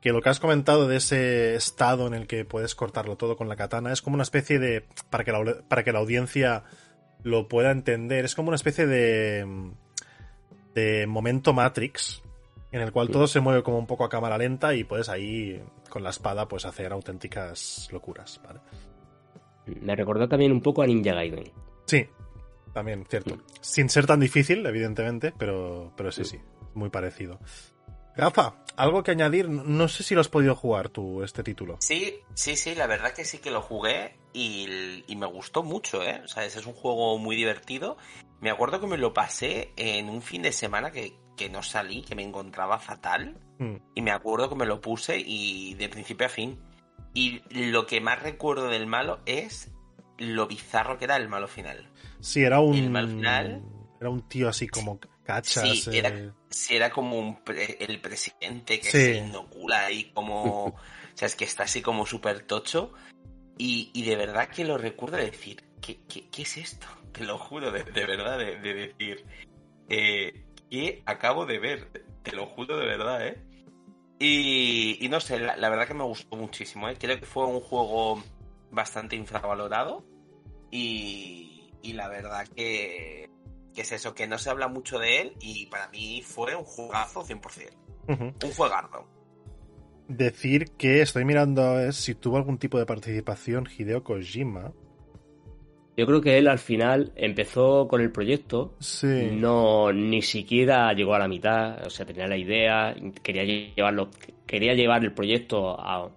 que 0.01 0.11
lo 0.11 0.21
que 0.21 0.29
has 0.29 0.41
comentado 0.41 0.87
de 0.87 0.97
ese 0.97 1.55
estado 1.55 2.07
en 2.07 2.13
el 2.13 2.27
que 2.27 2.43
puedes 2.43 2.75
cortarlo 2.75 3.15
todo 3.15 3.37
con 3.37 3.47
la 3.47 3.55
katana 3.55 3.93
es 3.93 4.01
como 4.01 4.15
una 4.15 4.23
especie 4.23 4.59
de, 4.59 4.85
para 5.09 5.23
que 5.23 5.31
la, 5.31 5.61
para 5.67 5.83
que 5.83 5.93
la 5.93 5.99
audiencia 5.99 6.63
lo 7.23 7.47
pueda 7.47 7.71
entender, 7.71 8.25
es 8.25 8.35
como 8.35 8.49
una 8.49 8.55
especie 8.55 8.85
de, 8.85 9.71
de 10.73 11.07
momento 11.07 11.53
Matrix, 11.53 12.21
en 12.75 12.81
el 12.81 12.91
cual 12.91 13.09
todo 13.09 13.25
se 13.25 13.39
mueve 13.39 13.63
como 13.63 13.77
un 13.77 13.87
poco 13.87 14.03
a 14.03 14.09
cámara 14.09 14.37
lenta 14.37 14.75
y 14.75 14.83
puedes 14.83 15.07
ahí 15.07 15.63
con 15.89 16.03
la 16.03 16.09
espada 16.09 16.45
pues 16.45 16.65
hacer 16.65 16.91
auténticas 16.91 17.87
locuras, 17.89 18.41
¿vale? 18.43 18.59
Me 19.65 19.95
recordó 19.95 20.27
también 20.27 20.51
un 20.51 20.59
poco 20.59 20.81
a 20.81 20.85
Ninja 20.85 21.13
Gaiden. 21.13 21.53
Sí, 21.85 22.05
también, 22.73 23.05
cierto. 23.09 23.37
Sin 23.61 23.89
ser 23.89 24.05
tan 24.05 24.19
difícil, 24.19 24.65
evidentemente, 24.65 25.33
pero, 25.37 25.93
pero 25.95 26.11
sí, 26.11 26.25
sí, 26.25 26.37
muy 26.73 26.89
parecido. 26.89 27.39
Rafa, 28.17 28.57
algo 28.75 29.03
que 29.03 29.11
añadir, 29.11 29.47
no 29.47 29.87
sé 29.87 30.03
si 30.03 30.13
lo 30.13 30.19
has 30.19 30.27
podido 30.27 30.53
jugar 30.53 30.89
tú, 30.89 31.23
este 31.23 31.43
título. 31.43 31.77
Sí, 31.79 32.19
sí, 32.33 32.57
sí, 32.57 32.75
la 32.75 32.87
verdad 32.87 33.13
que 33.13 33.23
sí 33.23 33.37
que 33.37 33.51
lo 33.51 33.61
jugué 33.61 34.17
y, 34.33 35.01
y 35.07 35.15
me 35.15 35.27
gustó 35.27 35.63
mucho, 35.63 36.03
¿eh? 36.03 36.21
O 36.25 36.27
sea, 36.27 36.43
ese 36.43 36.59
es 36.59 36.65
un 36.65 36.73
juego 36.73 37.17
muy 37.19 37.37
divertido. 37.37 37.95
Me 38.41 38.49
acuerdo 38.49 38.81
que 38.81 38.87
me 38.87 38.97
lo 38.97 39.13
pasé 39.13 39.71
en 39.77 40.09
un 40.09 40.21
fin 40.21 40.41
de 40.41 40.51
semana 40.51 40.91
que, 40.91 41.15
que 41.35 41.49
no 41.49 41.61
salí, 41.63 42.01
que 42.01 42.15
me 42.15 42.23
encontraba 42.23 42.79
fatal. 42.79 43.37
Mm. 43.59 43.75
Y 43.95 44.01
me 44.01 44.11
acuerdo 44.11 44.49
que 44.49 44.55
me 44.55 44.65
lo 44.65 44.81
puse 44.81 45.17
y 45.17 45.73
de 45.75 45.89
principio 45.89 46.27
a 46.27 46.29
fin. 46.29 46.59
Y 47.13 47.41
lo 47.49 47.85
que 47.87 48.01
más 48.01 48.21
recuerdo 48.21 48.67
del 48.67 48.87
malo 48.87 49.19
es 49.25 49.71
lo 50.17 50.47
bizarro 50.47 50.97
que 50.97 51.05
era 51.05 51.15
el 51.15 51.29
malo 51.29 51.47
final. 51.47 51.89
Sí, 52.19 52.43
era 52.43 52.59
un. 52.59 52.75
El 52.75 52.89
malo 52.89 53.07
final. 53.07 53.63
Era 53.99 54.09
un 54.09 54.27
tío 54.27 54.49
así 54.49 54.67
como 54.67 54.99
cachas. 55.23 55.79
Sí, 55.79 55.97
era, 55.97 56.09
eh... 56.09 56.31
sí, 56.49 56.75
era 56.75 56.89
como 56.89 57.17
un 57.17 57.43
pre 57.43 57.77
el 57.79 57.99
presidente 58.01 58.79
que 58.79 58.91
Sí. 58.91 58.97
se 58.97 59.15
inocula 59.17 59.85
ahí 59.85 60.11
como. 60.13 60.65
o 60.65 60.75
sea, 61.13 61.27
es 61.27 61.35
que 61.35 61.45
está 61.45 61.63
así 61.63 61.81
como 61.81 62.05
súper 62.05 62.41
tocho. 62.41 62.91
Y, 63.57 63.89
y 63.93 64.03
de 64.03 64.17
verdad 64.17 64.49
que 64.49 64.65
lo 64.65 64.77
recuerdo 64.77 65.15
de 65.17 65.25
decir, 65.27 65.63
¿qué, 65.81 65.99
qué, 66.09 66.27
qué 66.29 66.41
es 66.41 66.57
esto? 66.57 66.87
Te 67.13 67.23
lo 67.23 67.37
juro, 67.37 67.71
de, 67.71 67.83
de 67.85 68.05
verdad, 68.05 68.37
de, 68.37 68.57
de 68.59 68.73
decir. 68.73 69.25
Eh, 69.87 70.44
que 70.69 71.03
acabo 71.05 71.45
de 71.45 71.59
ver. 71.59 72.05
Te 72.23 72.31
lo 72.31 72.47
juro 72.47 72.77
de 72.77 72.85
verdad, 72.85 73.27
¿eh? 73.27 73.41
Y, 74.19 74.97
y 74.99 75.09
no 75.09 75.19
sé, 75.19 75.39
la, 75.39 75.57
la, 75.57 75.69
verdad 75.69 75.87
que 75.87 75.93
me 75.93 76.03
gustó 76.03 76.35
muchísimo, 76.37 76.89
¿eh? 76.89 76.95
Creo 76.97 77.19
que 77.19 77.25
fue 77.25 77.45
un 77.45 77.59
juego 77.59 78.23
bastante 78.71 79.15
infravalorado. 79.15 80.05
Y, 80.71 81.71
y 81.81 81.93
la 81.93 82.07
verdad 82.07 82.47
que, 82.47 83.29
que 83.73 83.81
es 83.81 83.91
eso, 83.91 84.15
que 84.15 84.27
no 84.27 84.37
se 84.37 84.49
habla 84.49 84.67
mucho 84.67 84.99
de 84.99 85.21
él. 85.21 85.33
Y 85.39 85.67
para 85.67 85.89
mí 85.89 86.21
fue 86.23 86.55
un 86.55 86.63
jugazo 86.63 87.23
100%. 87.23 87.69
Uh 88.07 88.11
-huh. 88.11 88.45
Un 88.45 88.51
juegardo. 88.51 89.07
Decir 90.07 90.71
que 90.77 91.01
estoy 91.01 91.25
mirando 91.25 91.63
a 91.63 91.73
ver 91.75 91.93
si 91.93 92.13
tuvo 92.15 92.37
algún 92.37 92.57
tipo 92.57 92.77
de 92.77 92.85
participación 92.85 93.67
Hideo 93.77 94.03
Kojima. 94.03 94.73
Yo 95.97 96.05
creo 96.05 96.19
que 96.19 96.37
él 96.37 96.47
al 96.49 96.59
final 96.59 97.13
empezó 97.15 97.87
con 97.87 98.01
el 98.01 98.11
proyecto, 98.11 98.75
Sí. 98.79 99.29
no 99.31 99.93
ni 99.93 100.21
siquiera 100.21 100.91
llegó 100.93 101.15
a 101.15 101.19
la 101.19 101.27
mitad, 101.29 101.85
o 101.85 101.89
sea, 101.89 102.05
tenía 102.05 102.27
la 102.27 102.35
idea, 102.37 102.93
quería 103.23 103.43
llevarlo, 103.45 104.09
quería 104.45 104.73
llevar 104.73 105.03
el 105.05 105.13
proyecto 105.13 105.79
a, 105.79 106.11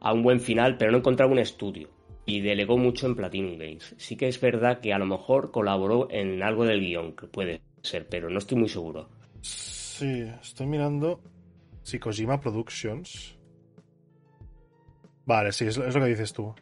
a 0.00 0.12
un 0.12 0.22
buen 0.22 0.38
final, 0.40 0.76
pero 0.76 0.92
no 0.92 0.98
encontraba 0.98 1.32
un 1.32 1.38
estudio 1.38 1.88
y 2.26 2.40
delegó 2.40 2.76
mucho 2.76 3.06
en 3.06 3.16
Platinum 3.16 3.56
Games. 3.56 3.94
Sí 3.96 4.16
que 4.16 4.28
es 4.28 4.38
verdad 4.38 4.80
que 4.80 4.92
a 4.92 4.98
lo 4.98 5.06
mejor 5.06 5.50
colaboró 5.50 6.08
en 6.10 6.42
algo 6.42 6.64
del 6.66 6.80
guion, 6.80 7.16
que 7.16 7.26
puede 7.26 7.62
ser, 7.82 8.06
pero 8.08 8.28
no 8.28 8.38
estoy 8.38 8.58
muy 8.58 8.68
seguro. 8.68 9.08
Sí, 9.40 10.24
estoy 10.42 10.66
mirando. 10.66 11.20
Sí, 11.82 11.98
Kojima 11.98 12.38
Productions. 12.38 13.36
Vale, 15.24 15.52
sí, 15.52 15.66
es 15.66 15.76
lo 15.78 15.92
que 15.92 16.06
dices 16.06 16.32
tú. 16.32 16.54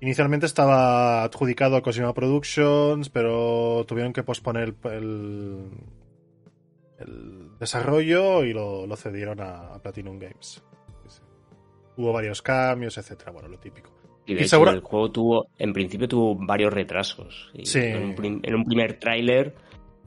Inicialmente 0.00 0.46
estaba 0.46 1.24
adjudicado 1.24 1.76
a 1.76 1.82
Kojima 1.82 2.14
Productions, 2.14 3.10
pero 3.10 3.84
tuvieron 3.86 4.12
que 4.12 4.22
posponer 4.22 4.74
el, 4.84 5.70
desarrollo 7.58 8.44
y 8.44 8.52
lo, 8.52 8.86
lo 8.86 8.96
cedieron 8.96 9.40
a, 9.40 9.74
a 9.74 9.82
Platinum 9.82 10.18
Games. 10.18 10.62
Sí. 11.06 11.20
Hubo 11.96 12.12
varios 12.12 12.40
cambios, 12.40 12.96
etcétera, 12.96 13.32
bueno, 13.32 13.48
lo 13.48 13.58
típico. 13.58 13.90
Y 14.26 14.34
de 14.34 14.42
Y 14.42 14.44
hecho, 14.44 14.68
el 14.70 14.80
juego 14.80 15.10
tuvo, 15.10 15.48
en 15.58 15.72
principio 15.72 16.08
tuvo 16.08 16.34
varios 16.34 16.72
retrasos. 16.72 17.50
Sí. 17.64 17.80
En, 17.80 18.14
un 18.18 18.40
en 18.42 18.54
un 18.54 18.64
primer 18.64 18.98
tráiler 18.98 19.54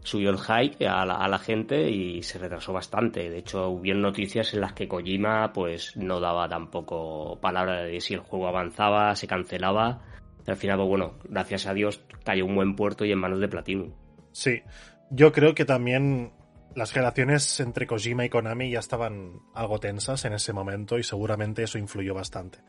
subió 0.03 0.29
el 0.29 0.37
hype 0.37 0.87
a 0.87 1.05
la, 1.05 1.15
a 1.15 1.27
la 1.27 1.39
gente 1.39 1.89
y 1.89 2.21
se 2.23 2.37
retrasó 2.37 2.73
bastante. 2.73 3.29
De 3.29 3.39
hecho, 3.39 3.69
hubieron 3.69 4.01
noticias 4.01 4.53
en 4.53 4.61
las 4.61 4.73
que 4.73 4.87
Kojima 4.87 5.51
pues 5.53 5.95
no 5.97 6.19
daba 6.19 6.47
tampoco 6.47 7.39
palabra 7.41 7.83
de 7.83 7.99
si 8.01 8.13
el 8.13 8.19
juego 8.19 8.47
avanzaba, 8.47 9.15
se 9.15 9.27
cancelaba. 9.27 10.01
Y 10.45 10.51
al 10.51 10.57
final, 10.57 10.77
pues 10.77 10.89
bueno, 10.89 11.13
gracias 11.23 11.65
a 11.67 11.73
Dios 11.73 12.03
cayó 12.23 12.45
un 12.45 12.55
buen 12.55 12.75
puerto 12.75 13.05
y 13.05 13.11
en 13.11 13.19
manos 13.19 13.39
de 13.39 13.47
Platinum. 13.47 13.93
Sí, 14.31 14.61
yo 15.09 15.31
creo 15.31 15.55
que 15.55 15.65
también 15.65 16.33
las 16.75 16.93
relaciones 16.93 17.59
entre 17.59 17.87
Kojima 17.87 18.25
y 18.25 18.29
Konami 18.29 18.71
ya 18.71 18.79
estaban 18.79 19.39
algo 19.53 19.79
tensas 19.79 20.25
en 20.25 20.33
ese 20.33 20.53
momento 20.53 20.97
y 20.97 21.03
seguramente 21.03 21.63
eso 21.63 21.77
influyó 21.77 22.13
bastante 22.13 22.59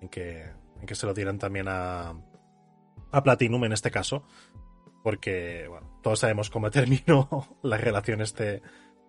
en 0.00 0.08
que, 0.08 0.42
en 0.80 0.86
que 0.86 0.94
se 0.94 1.06
lo 1.06 1.14
dieran 1.14 1.38
también 1.38 1.66
a, 1.68 2.14
a 3.12 3.22
Platinum 3.22 3.64
en 3.64 3.72
este 3.72 3.90
caso, 3.90 4.24
porque 5.02 5.66
bueno, 5.68 5.98
todos 6.02 6.20
sabemos 6.20 6.50
cómo 6.50 6.70
terminó 6.72 7.28
la 7.62 7.76
relación 7.76 8.20
este, 8.20 8.62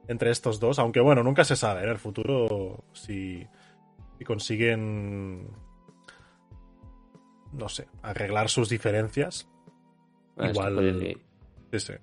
entre 0.07 0.31
estos 0.31 0.59
dos, 0.59 0.79
aunque 0.79 0.99
bueno, 0.99 1.23
nunca 1.23 1.43
se 1.45 1.55
sabe 1.55 1.83
en 1.83 1.89
el 1.89 1.97
futuro 1.97 2.83
si, 2.93 3.45
si 4.17 4.23
consiguen, 4.25 5.47
no 7.51 7.69
sé, 7.69 7.87
arreglar 8.01 8.49
sus 8.49 8.69
diferencias. 8.69 9.49
Igual- 10.37 10.73
puede 10.75 11.17
Sí, 11.71 11.79
sí. 11.79 11.93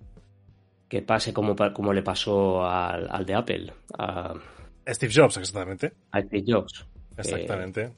que 0.89 1.03
pase 1.03 1.33
como, 1.33 1.55
como 1.73 1.93
le 1.93 2.03
pasó 2.03 2.65
al, 2.67 3.09
al 3.11 3.25
de 3.25 3.35
Apple, 3.35 3.73
a, 3.97 4.35
Steve 4.89 5.13
Jobs, 5.15 5.37
exactamente. 5.37 5.93
a 6.11 6.21
Steve 6.21 6.45
Jobs. 6.47 6.87
Exactamente. 7.17 7.93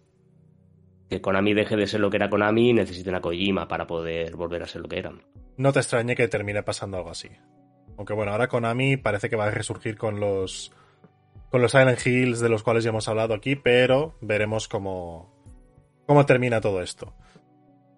que 1.09 1.21
Konami 1.21 1.55
deje 1.55 1.77
de 1.77 1.87
ser 1.87 2.01
lo 2.01 2.11
que 2.11 2.17
era 2.17 2.29
Konami 2.29 2.71
y 2.71 2.73
necesiten 2.75 3.15
a 3.15 3.21
Kojima 3.21 3.69
para 3.69 3.87
poder 3.87 4.35
volver 4.37 4.63
a 4.63 4.67
ser 4.67 4.83
lo 4.83 4.89
que 4.89 4.99
eran. 4.99 5.23
No 5.57 5.73
te 5.73 5.81
extrañe 5.81 6.17
que 6.17 6.29
termine 6.29 6.63
pasando 6.63 6.97
algo 6.97 7.11
así. 7.11 7.31
Aunque 7.97 8.15
bueno, 8.15 8.33
ahora 8.33 8.49
Konami 8.49 8.97
parece 8.97 9.29
que 9.29 9.37
va 9.37 9.47
a 9.47 9.51
resurgir 9.51 9.97
con 9.97 10.21
los 10.21 10.73
con 11.51 11.61
los 11.61 11.73
Silent 11.73 12.05
Hills 12.05 12.41
de 12.41 12.49
los 12.49 12.63
cuales 12.63 12.83
ya 12.83 12.91
hemos 12.91 13.09
hablado 13.09 13.35
aquí, 13.35 13.57
pero 13.57 14.17
veremos 14.21 14.69
cómo 14.69 15.33
cómo 16.07 16.25
termina 16.27 16.61
todo 16.61 16.83
esto. 16.83 17.15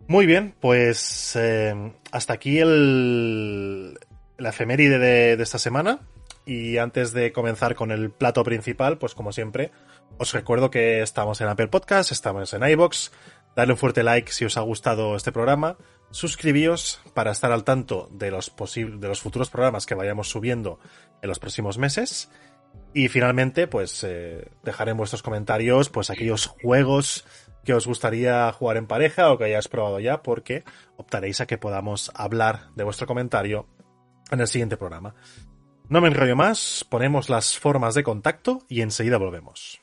Muy 0.07 0.27
bien, 0.27 0.55
pues 0.61 1.35
eh, 1.37 1.93
hasta 2.13 2.35
aquí 2.35 2.59
el 2.59 3.99
la 4.37 4.49
efeméride 4.51 4.99
de, 4.99 5.37
de 5.37 5.43
esta 5.43 5.59
semana. 5.59 6.01
Y 6.47 6.77
antes 6.77 7.15
de 7.15 7.33
comenzar 7.33 7.75
con 7.75 7.91
el 7.91 8.11
plato 8.11 8.45
principal, 8.45 8.99
pues 8.99 9.15
como 9.15 9.33
siempre, 9.33 9.71
os 10.19 10.35
recuerdo 10.35 10.71
que 10.71 11.01
estamos 11.01 11.41
en 11.41 11.49
Apple 11.49 11.69
Podcast, 11.69 12.13
estamos 12.13 12.53
en 12.53 12.69
iBox. 12.69 13.13
Darle 13.57 13.73
un 13.73 13.79
fuerte 13.79 14.03
like 14.03 14.31
si 14.31 14.45
os 14.45 14.57
ha 14.57 14.61
gustado 14.61 15.17
este 15.17 15.33
programa. 15.33 15.79
Suscribíos 16.15 17.01
para 17.13 17.33
estar 17.33 17.51
al 17.51 17.65
tanto 17.65 18.09
de 18.13 18.31
los, 18.31 18.55
de 18.77 19.09
los 19.09 19.21
futuros 19.21 19.51
programas 19.51 19.85
que 19.85 19.97
vayamos 19.97 20.29
subiendo 20.29 20.79
en 21.21 21.29
los 21.29 21.41
próximos 21.41 21.77
meses. 21.77 22.31
Y 22.93 23.09
finalmente, 23.09 23.67
pues 23.67 24.05
eh, 24.05 24.49
dejaré 24.63 24.93
en 24.93 24.97
vuestros 24.97 25.25
comentarios 25.25 25.91
pues 25.91 26.11
aquellos 26.11 26.47
juegos 26.47 27.25
que 27.65 27.75
os 27.75 27.89
gustaría 27.89 28.53
jugar 28.53 28.77
en 28.77 28.87
pareja 28.87 29.33
o 29.33 29.39
que 29.39 29.47
hayáis 29.47 29.67
probado 29.67 29.99
ya, 29.99 30.23
porque 30.23 30.63
optaréis 30.97 31.41
a 31.41 31.47
que 31.47 31.59
podamos 31.59 32.13
hablar 32.15 32.69
de 32.77 32.85
vuestro 32.85 33.09
comentario 33.09 33.67
en 34.31 34.41
el 34.41 34.47
siguiente 34.47 34.77
programa. 34.77 35.17
No 35.89 36.01
me 36.01 36.07
enrollo 36.07 36.37
más, 36.37 36.87
ponemos 36.89 37.29
las 37.29 37.59
formas 37.59 37.97
de 37.97 38.05
contacto 38.05 38.61
y 38.69 38.83
enseguida 38.83 39.19
volvemos. 39.19 39.83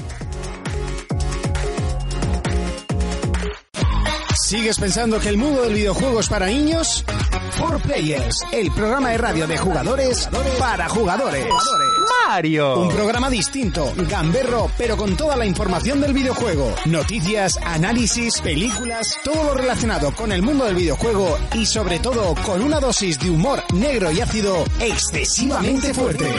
¿Sigues 4.43 4.77
pensando 4.79 5.19
que 5.19 5.29
el 5.29 5.37
mundo 5.37 5.61
del 5.61 5.73
videojuego 5.73 6.19
es 6.19 6.27
para 6.27 6.47
niños? 6.47 7.05
For 7.51 7.79
Players, 7.81 8.43
el 8.51 8.71
programa 8.71 9.11
de 9.11 9.17
radio 9.17 9.47
de 9.47 9.57
jugadores 9.57 10.27
para 10.59 10.89
jugadores. 10.89 11.45
Mario. 12.27 12.79
Un 12.79 12.89
programa 12.89 13.29
distinto, 13.29 13.93
gamberro, 14.09 14.69
pero 14.77 14.97
con 14.97 15.15
toda 15.15 15.35
la 15.35 15.45
información 15.45 16.01
del 16.01 16.13
videojuego. 16.13 16.73
Noticias, 16.85 17.57
análisis, 17.63 18.41
películas, 18.41 19.15
todo 19.23 19.43
lo 19.43 19.53
relacionado 19.53 20.13
con 20.13 20.31
el 20.31 20.41
mundo 20.41 20.65
del 20.65 20.75
videojuego 20.75 21.37
y 21.53 21.65
sobre 21.65 21.99
todo 21.99 22.33
con 22.43 22.61
una 22.61 22.79
dosis 22.79 23.19
de 23.19 23.29
humor 23.29 23.63
negro 23.73 24.11
y 24.11 24.21
ácido 24.21 24.65
excesivamente 24.79 25.93
fuerte. 25.93 26.33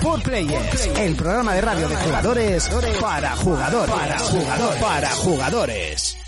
For 0.00 0.22
Players, 0.22 0.86
el 0.96 1.14
programa 1.14 1.54
de 1.54 1.60
radio 1.60 1.88
de 1.88 1.96
jugadores 1.96 2.68
para 3.00 3.36
jugadores. 3.36 3.94
Para 3.94 4.18
jugadores. 4.18 4.80
Para 4.80 5.10
jugadores. 5.10 6.19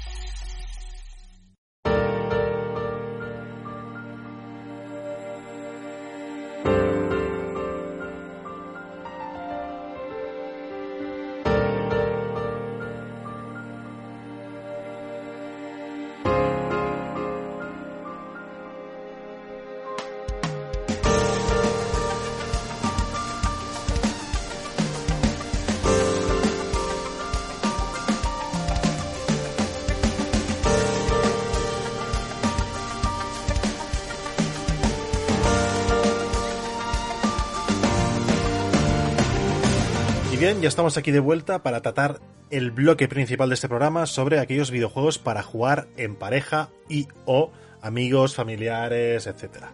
Ya 40.62 40.68
estamos 40.68 40.96
aquí 40.96 41.10
de 41.10 41.18
vuelta 41.18 41.64
para 41.64 41.82
tratar 41.82 42.20
el 42.50 42.70
bloque 42.70 43.08
principal 43.08 43.48
de 43.48 43.56
este 43.56 43.68
programa 43.68 44.06
sobre 44.06 44.38
aquellos 44.38 44.70
videojuegos 44.70 45.18
para 45.18 45.42
jugar 45.42 45.88
en 45.96 46.14
pareja 46.14 46.70
y 46.88 47.08
o 47.24 47.50
amigos, 47.80 48.36
familiares, 48.36 49.26
etc. 49.26 49.64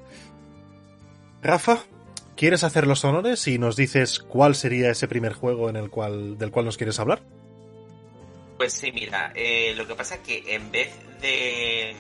Rafa, 1.43 1.81
¿quieres 2.37 2.65
hacer 2.65 2.87
los 2.87 3.05
honores 3.05 3.47
y 3.49 3.59
nos 3.59 3.77
dices 3.77 4.19
cuál 4.19 4.55
sería 4.55 4.91
ese 4.91 5.09
primer 5.09 5.35
juego 5.35 5.69
en 5.69 5.77
el 5.77 5.91
cual, 5.91 6.39
del 6.39 6.51
cual 6.51 6.65
nos 6.65 6.79
quieres 6.79 6.99
hablar? 6.99 7.21
Pues 8.57 8.73
sí, 8.73 8.91
mira, 8.91 9.31
eh, 9.37 9.75
lo 9.77 9.87
que 9.87 9.95
pasa 9.95 10.15
es 10.15 10.21
que 10.23 10.55
en 10.55 10.73
vez 10.73 10.91
de, 11.21 11.95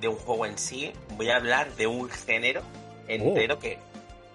de 0.00 0.08
un 0.08 0.16
juego 0.16 0.46
en 0.46 0.56
sí, 0.56 0.92
voy 1.18 1.28
a 1.28 1.36
hablar 1.36 1.76
de 1.76 1.86
un 1.86 2.08
género 2.08 2.62
entero 3.06 3.58
que 3.58 3.76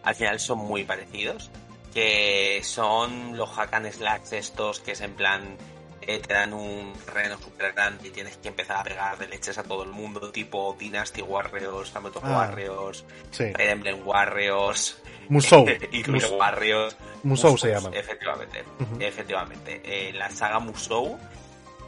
al 0.04 0.14
final 0.14 0.40
son 0.40 0.60
muy 0.60 0.84
parecidos. 0.84 1.50
Que 1.94 2.62
son 2.64 3.38
los 3.38 3.50
hack 3.52 3.74
and 3.76 3.92
slacks 3.92 4.34
estos 4.34 4.80
que 4.80 4.94
es 4.94 5.02
en 5.02 5.14
plan 5.14 5.58
eh, 6.02 6.20
te 6.20 6.34
dan 6.34 6.52
un 6.54 6.92
terreno 7.06 7.38
super 7.38 7.72
grande 7.74 8.08
y 8.10 8.12
tienes 8.12 8.36
que 8.38 8.50
empezar 8.50 8.78
a 8.78 8.84
pegar 8.84 9.18
de 9.18 9.28
leches 9.28 9.58
a 9.58 9.64
todo 9.64 9.84
el 9.84 9.90
mundo, 9.90 10.32
tipo 10.32 10.76
Dynasty 10.78 11.22
Warriors, 11.22 11.92
Family 11.92 12.14
Ah, 12.22 12.30
Warriors, 12.50 13.06
Sí. 13.32 13.46
Emblem 13.58 14.06
Warriors, 14.06 14.98
Musou. 15.30 15.66
y 15.94 16.04
Mus- 16.12 16.30
Warriors. 16.32 16.98
Musou 17.24 17.58
se 17.58 17.68
Musous, 17.70 17.84
llaman. 17.84 17.94
Efectivamente, 17.98 18.64
efectivamente. 19.00 19.82
Eh, 19.86 20.12
la 20.14 20.30
saga 20.30 20.60
Musou, 20.60 21.18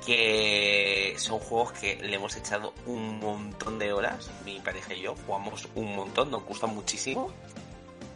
que 0.05 1.15
son 1.17 1.39
juegos 1.39 1.73
que 1.73 1.95
le 2.01 2.15
hemos 2.15 2.35
echado 2.37 2.73
un 2.85 3.19
montón 3.19 3.79
de 3.79 3.91
horas, 3.91 4.29
mi 4.45 4.59
pareja 4.59 4.93
y 4.93 5.01
yo 5.01 5.15
jugamos 5.25 5.67
un 5.75 5.93
montón, 5.95 6.31
nos 6.31 6.43
gusta 6.45 6.67
muchísimo. 6.67 7.31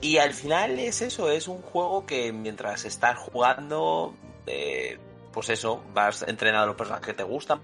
Y 0.02 0.18
al 0.18 0.34
final 0.34 0.80
es 0.80 1.02
eso, 1.02 1.30
es 1.30 1.48
un 1.48 1.62
juego 1.62 2.06
que 2.06 2.32
mientras 2.32 2.86
estás 2.86 3.18
jugando, 3.18 4.14
eh, 4.48 4.98
pues 5.34 5.50
eso, 5.50 5.84
vas 5.94 6.24
entrenando 6.28 6.64
a 6.64 6.68
los 6.68 6.76
personajes 6.76 7.08
que 7.08 7.14
te 7.14 7.24
gustan, 7.24 7.60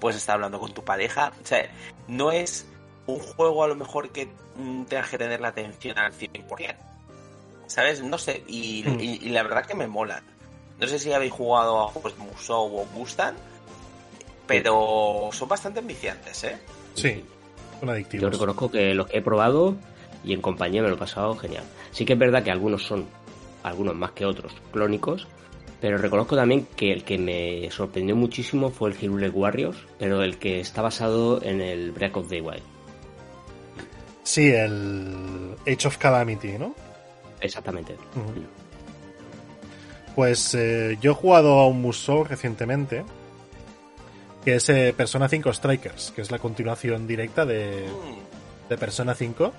puedes 0.00 0.16
estar 0.16 0.34
hablando 0.34 0.58
con 0.58 0.72
tu 0.72 0.82
pareja. 0.84 1.32
O 1.42 1.46
sea, 1.46 1.70
no 2.08 2.32
es 2.32 2.66
un 3.06 3.18
juego 3.20 3.62
a 3.62 3.68
lo 3.68 3.74
mejor 3.76 4.10
que 4.10 4.28
mm, 4.56 4.84
tengas 4.84 5.10
que 5.10 5.18
tener 5.18 5.40
la 5.40 5.48
atención 5.48 5.98
al 5.98 6.12
100%. 6.12 6.74
¿Sabes? 7.66 8.02
No 8.02 8.16
sé, 8.16 8.42
y, 8.46 8.82
Hmm. 8.86 9.00
y- 9.00 9.18
y 9.26 9.28
la 9.30 9.42
verdad 9.42 9.66
que 9.66 9.74
me 9.74 9.86
molan. 9.86 10.24
No 10.78 10.86
sé 10.86 10.98
si 10.98 11.12
habéis 11.12 11.32
jugado 11.32 11.82
a 11.82 11.88
juegos 11.88 12.16
de 12.16 12.24
Musou 12.24 12.78
o 12.80 12.86
gustan, 12.94 13.34
pero 14.46 15.28
son 15.32 15.48
bastante 15.48 15.80
ambiciantes, 15.80 16.44
¿eh? 16.44 16.58
Sí, 16.94 17.24
son 17.80 17.90
adictivos. 17.90 18.22
Yo 18.22 18.30
reconozco 18.30 18.70
que 18.70 18.94
los 18.94 19.06
que 19.08 19.18
he 19.18 19.22
probado 19.22 19.74
y 20.26 20.32
en 20.32 20.42
compañía 20.42 20.82
me 20.82 20.88
lo 20.88 20.96
he 20.96 20.98
pasado 20.98 21.36
genial. 21.36 21.64
Sí 21.92 22.04
que 22.04 22.14
es 22.14 22.18
verdad 22.18 22.42
que 22.42 22.50
algunos 22.50 22.84
son, 22.84 23.06
algunos 23.62 23.94
más 23.94 24.10
que 24.10 24.26
otros, 24.26 24.52
clónicos, 24.72 25.26
pero 25.80 25.98
reconozco 25.98 26.36
también 26.36 26.66
que 26.76 26.92
el 26.92 27.04
que 27.04 27.16
me 27.16 27.70
sorprendió 27.70 28.16
muchísimo 28.16 28.70
fue 28.70 28.90
el 28.90 28.96
Hyrule 28.96 29.30
Warriors, 29.30 29.78
pero 29.98 30.22
el 30.22 30.38
que 30.38 30.60
está 30.60 30.82
basado 30.82 31.42
en 31.42 31.60
el 31.60 31.92
Breath 31.92 32.16
of 32.16 32.28
the 32.28 32.40
Wild. 32.40 32.62
Sí, 34.24 34.48
el 34.48 35.54
Age 35.66 35.86
of 35.86 35.98
Calamity, 35.98 36.58
¿no? 36.58 36.74
Exactamente. 37.40 37.96
Pues 40.16 40.54
eh, 40.54 40.98
yo 41.00 41.12
he 41.12 41.14
jugado 41.14 41.60
a 41.60 41.68
un 41.68 41.80
Musou 41.80 42.24
recientemente, 42.24 43.04
que 44.44 44.56
es 44.56 44.68
eh, 44.70 44.92
Persona 44.96 45.28
5 45.28 45.52
Strikers, 45.52 46.10
que 46.10 46.22
es 46.22 46.30
la 46.32 46.38
continuación 46.40 47.06
directa 47.06 47.44
de, 47.44 47.86
Mm, 47.86 48.68
de 48.68 48.78
Persona 48.78 49.14
5. 49.14 49.52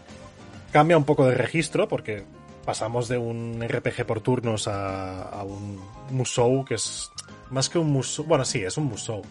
Cambia 0.77 0.95
un 0.95 1.05
poco 1.05 1.25
de 1.25 1.33
registro 1.33 1.87
porque 1.87 2.23
pasamos 2.63 3.07
de 3.07 3.17
un 3.17 3.65
RPG 3.67 4.05
por 4.05 4.21
turnos 4.21 4.67
a, 4.67 5.43
un 5.43 5.81
Musou, 6.11 6.63
que 6.65 6.75
es 6.75 7.09
más 7.49 7.67
que 7.67 7.79
un 7.79 7.89
Musou. 7.89 8.25
Bueno, 8.25 8.45
sí, 8.45 8.61
es 8.63 8.77
un 8.77 8.83
Musou. 8.83 9.23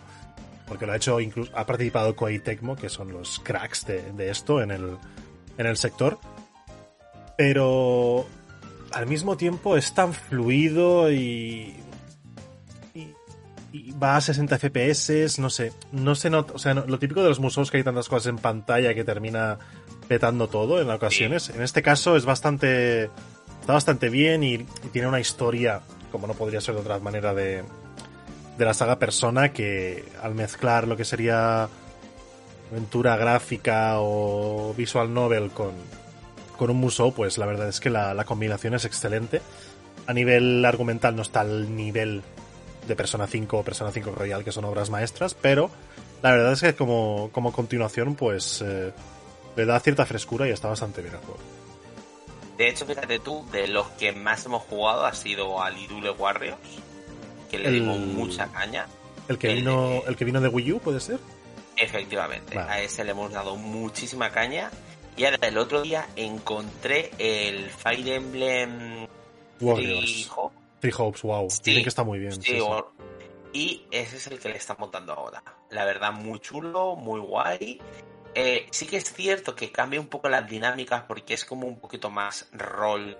Porque 0.67 0.87
lo 0.87 0.93
ha 0.93 0.97
hecho 0.97 1.21
incluso. 1.21 1.53
Ha 1.55 1.65
participado 1.65 2.17
Koei 2.17 2.41
Tecmo, 2.41 2.75
que 2.75 2.89
son 2.89 3.13
los 3.13 3.39
cracks 3.39 3.87
de, 3.87 4.29
esto 4.29 4.61
en 4.61 4.73
el, 4.73 4.97
en 5.57 5.67
el 5.67 5.77
sector. 5.77 6.19
Pero 7.39 8.27
al 8.91 9.07
mismo 9.07 9.37
tiempo 9.37 9.77
es 9.77 9.95
tan 9.95 10.15
fluido 10.15 11.13
y. 11.13 11.77
va 14.03 14.17
a 14.17 14.21
60 14.21 14.59
FPS, 14.59 15.39
no 15.39 15.49
sé. 15.49 15.73
No 15.93 16.17
se 16.17 16.29
nota. 16.29 16.55
O 16.55 16.59
sea, 16.59 16.75
lo 16.75 16.99
típico 16.99 17.23
de 17.23 17.29
los 17.29 17.39
museos 17.39 17.71
que 17.71 17.77
hay 17.77 17.85
tantas 17.85 18.09
cosas 18.09 18.27
en 18.31 18.39
pantalla 18.39 18.93
que 18.97 19.05
termina 19.05 19.61
petando 20.09 20.49
todo 20.49 20.81
en 20.81 20.91
ocasiones. 20.91 21.51
En 21.51 21.63
este 21.63 21.83
caso 21.83 22.17
es 22.17 22.25
bastante. 22.25 23.11
Está 23.61 23.73
bastante 23.73 24.09
bien 24.11 24.45
y, 24.45 24.55
y 24.55 24.67
tiene 24.93 25.09
una 25.09 25.19
historia, 25.19 25.81
como 26.13 26.27
no 26.27 26.35
podría 26.35 26.61
ser 26.61 26.75
de 26.77 26.83
otra 26.83 26.99
manera, 27.01 27.35
de, 27.35 27.65
de 28.57 28.65
la 28.65 28.75
saga 28.75 28.99
Persona, 28.99 29.53
que 29.53 30.05
al 30.23 30.35
mezclar 30.35 30.87
lo 30.87 30.97
que 30.97 31.05
sería 31.05 31.69
aventura 32.71 33.17
gráfica 33.17 33.95
o 33.99 34.75
visual 34.77 35.13
novel 35.13 35.51
con, 35.51 35.73
con 36.57 36.71
un 36.71 36.77
Musou, 36.79 37.13
pues 37.13 37.39
la 37.39 37.47
verdad 37.47 37.69
es 37.69 37.81
que 37.81 37.91
la, 37.91 38.15
la 38.15 38.25
combinación 38.25 38.75
es 38.75 38.85
excelente. 38.85 39.41
A 40.07 40.13
nivel 40.13 40.65
argumental 40.65 41.17
no 41.17 41.23
está 41.23 41.41
al 41.41 41.75
nivel 41.75 42.23
de 42.87 42.97
Persona 42.97 43.27
5 43.27 43.59
o 43.59 43.65
Persona 43.65 43.91
5 43.91 44.13
Royal, 44.13 44.45
que 44.45 44.53
son 44.53 44.65
obras 44.65 44.91
maestras, 44.91 45.35
pero 45.35 45.71
la 46.23 46.31
verdad 46.31 46.53
es 46.53 46.61
que 46.61 46.75
como, 46.75 47.31
como 47.33 47.53
continuación, 47.53 48.15
pues 48.15 48.63
eh, 48.65 48.93
le 49.57 49.65
da 49.67 49.81
cierta 49.81 50.05
frescura 50.07 50.47
y 50.47 50.53
está 50.53 50.69
bastante 50.69 51.03
bien 51.03 51.15
el 51.15 51.21
juego. 51.21 51.39
De 52.57 52.69
hecho, 52.69 52.87
fíjate 52.87 53.19
tú, 53.19 53.45
de 53.53 53.69
los 53.69 53.89
que 53.91 54.13
más 54.13 54.47
hemos 54.47 54.63
jugado 54.63 55.05
ha 55.05 55.13
sido 55.13 55.63
al 55.63 55.77
Idule 55.79 56.11
Warriors, 56.11 56.59
que 57.51 57.59
le 57.59 57.69
El- 57.69 57.75
dimos 57.75 57.99
mucha 57.99 58.47
caña. 58.49 58.87
El 59.29 59.39
que 59.39 59.49
El 59.51 59.57
vino, 59.57 59.89
de- 59.91 59.99
el 60.07 60.17
que 60.17 60.25
vino 60.25 60.41
de 60.41 60.49
Wii 60.49 60.73
U, 60.73 60.79
¿puede 60.81 61.01
ser? 61.01 61.19
Efectivamente, 61.77 62.55
Vale. 62.57 62.71
a 62.73 62.81
ese 62.81 63.05
le 63.05 63.11
hemos 63.11 63.33
dado 63.33 63.57
muchísima 63.57 64.31
caña. 64.31 64.71
Y 65.17 65.25
ahora 65.25 65.39
el 65.49 65.59
otro 65.59 65.83
día 65.83 66.07
encontré 66.17 67.11
el 67.19 67.71
Fire 67.71 68.09
Emblem 68.09 69.07
Warriors. 69.61 70.31
Three 70.81 70.93
Hopes, 70.97 71.23
wow. 71.23 71.51
Sí, 71.51 71.61
Dicen 71.65 71.83
que 71.83 71.89
está 71.89 72.05
muy 72.05 72.19
bien. 72.19 72.33
sí, 72.33 72.41
sí, 72.43 72.53
sí. 72.53 72.61
o- 72.61 72.93
Y 73.53 73.83
ese 73.91 74.17
es 74.19 74.27
el 74.27 74.39
que 74.39 74.51
le 74.51 74.57
está 74.57 74.77
montando 74.79 75.15
ahora. 75.15 75.43
La 75.71 75.85
verdad, 75.87 76.13
muy 76.13 76.39
chulo, 76.41 76.95
muy 76.97 77.21
guay. 77.21 77.81
Eh, 78.39 78.67
sí 78.71 78.87
que 78.87 78.99
es 78.99 79.15
cierto 79.15 79.57
que 79.57 79.73
cambia 79.73 79.99
un 79.99 80.09
poco 80.09 80.29
las 80.29 80.47
dinámicas 80.47 81.05
porque 81.09 81.33
es 81.33 81.47
como 81.47 81.67
un 81.67 81.81
poquito 81.81 82.11
más 82.11 82.47
rol 82.53 83.17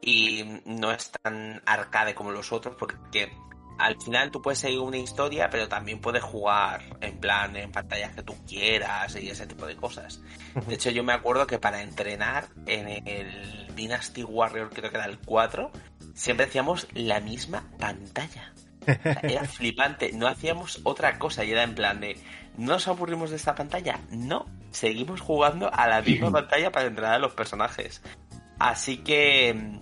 y 0.00 0.62
no 0.64 0.92
es 0.92 1.10
tan 1.10 1.62
arcade 1.66 2.14
como 2.14 2.32
los 2.32 2.52
otros 2.52 2.74
porque 2.78 3.30
al 3.78 4.00
final 4.00 4.30
tú 4.30 4.40
puedes 4.40 4.58
seguir 4.58 4.78
una 4.78 4.96
historia 4.96 5.50
pero 5.50 5.68
también 5.68 6.00
puedes 6.00 6.22
jugar 6.22 6.82
en 7.02 7.18
plan 7.18 7.54
en 7.54 7.70
pantallas 7.70 8.14
que 8.14 8.22
tú 8.22 8.34
quieras 8.46 9.14
y 9.16 9.28
ese 9.28 9.46
tipo 9.46 9.66
de 9.66 9.76
cosas. 9.76 10.22
De 10.66 10.74
hecho 10.74 10.88
yo 10.88 11.04
me 11.04 11.12
acuerdo 11.12 11.46
que 11.46 11.58
para 11.58 11.82
entrenar 11.82 12.48
en 12.64 13.06
el 13.06 13.74
Dynasty 13.76 14.24
Warrior 14.24 14.70
creo 14.70 14.90
que 14.90 14.96
era 14.96 15.04
el 15.04 15.18
4 15.18 15.70
siempre 16.14 16.46
hacíamos 16.46 16.88
la 16.94 17.20
misma 17.20 17.62
pantalla. 17.78 18.54
O 18.80 18.84
sea, 18.86 19.20
Era 19.22 19.44
flipante, 19.48 20.12
no 20.12 20.26
hacíamos 20.26 20.80
otra 20.84 21.18
cosa 21.18 21.44
y 21.44 21.52
era 21.52 21.62
en 21.62 21.74
plan 21.74 22.00
de, 22.00 22.16
¿no 22.45 22.45
nos 22.56 22.88
aburrimos 22.88 23.30
de 23.30 23.36
esta 23.36 23.54
pantalla? 23.54 24.00
No, 24.10 24.46
seguimos 24.70 25.20
jugando 25.20 25.70
a 25.72 25.86
la 25.88 26.02
misma 26.02 26.30
pantalla 26.32 26.70
para 26.72 26.86
entrenar 26.86 27.14
a 27.14 27.18
los 27.18 27.32
personajes. 27.34 28.02
Así 28.58 28.98
que 28.98 29.54
mm, 29.54 29.80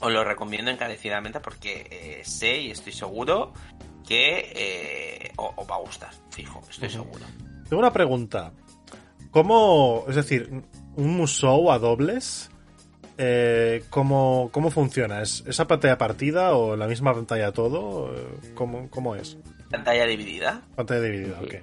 os 0.00 0.12
lo 0.12 0.24
recomiendo 0.24 0.70
encarecidamente 0.70 1.40
porque 1.40 1.86
eh, 1.90 2.24
sé 2.24 2.56
y 2.60 2.70
estoy 2.70 2.92
seguro 2.92 3.52
que 4.06 4.52
eh, 4.54 5.32
o- 5.36 5.52
os 5.56 5.68
va 5.70 5.76
a 5.76 5.80
gustar, 5.80 6.10
fijo, 6.30 6.62
estoy 6.70 6.88
seguro. 6.90 7.24
Tengo 7.68 7.80
una 7.80 7.92
pregunta. 7.92 8.52
¿Cómo, 9.30 10.04
es 10.08 10.14
decir, 10.16 10.62
un 10.94 11.16
Musou 11.16 11.70
a 11.70 11.78
dobles, 11.78 12.48
eh, 13.18 13.84
¿cómo, 13.90 14.48
cómo 14.52 14.70
funciona? 14.70 15.20
¿Es 15.20 15.44
esa 15.46 15.66
pantalla 15.66 15.98
partida 15.98 16.54
o 16.54 16.76
la 16.76 16.86
misma 16.86 17.12
pantalla 17.12 17.52
todo? 17.52 18.14
Eh, 18.14 18.52
¿Cómo, 18.54 18.88
cómo 18.88 19.14
es? 19.16 19.36
¿Pantalla 19.70 20.06
dividida? 20.06 20.62
Pantalla 20.74 21.00
dividida, 21.02 21.40
ok. 21.42 21.54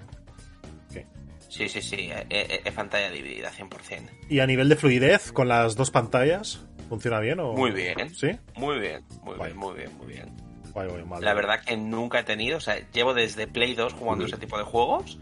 Sí, 1.55 1.69
sí, 1.69 1.81
sí, 1.83 1.95
eh, 2.11 2.25
eh, 2.29 2.61
es 2.65 2.73
pantalla 2.73 3.11
dividida 3.11 3.51
100%. 3.51 4.09
¿Y 4.29 4.39
a 4.39 4.47
nivel 4.47 4.69
de 4.69 4.75
fluidez 4.75 5.31
con 5.31 5.47
las 5.47 5.75
dos 5.75 5.91
pantallas? 5.91 6.65
¿Funciona 6.89 7.19
bien 7.19 7.39
o...? 7.39 7.53
Muy 7.53 7.69
bien. 7.71 8.09
¿Sí? 8.15 8.31
Muy 8.55 8.79
bien, 8.79 9.03
muy 9.23 9.35
Guay. 9.35 9.51
bien, 9.51 9.57
muy 9.59 9.73
bien, 9.75 9.97
muy 9.97 10.07
bien. 10.07 10.25
Guay, 10.73 10.87
guay, 10.89 11.03
vale. 11.05 11.23
La 11.25 11.33
verdad 11.35 11.61
que 11.63 11.77
nunca 11.77 12.19
he 12.19 12.23
tenido, 12.23 12.57
o 12.57 12.61
sea, 12.61 12.77
llevo 12.91 13.13
desde 13.13 13.45
Play 13.47 13.75
2 13.75 13.93
jugando 13.93 14.25
ese 14.25 14.37
tipo 14.37 14.57
de 14.57 14.63
juegos 14.63 15.19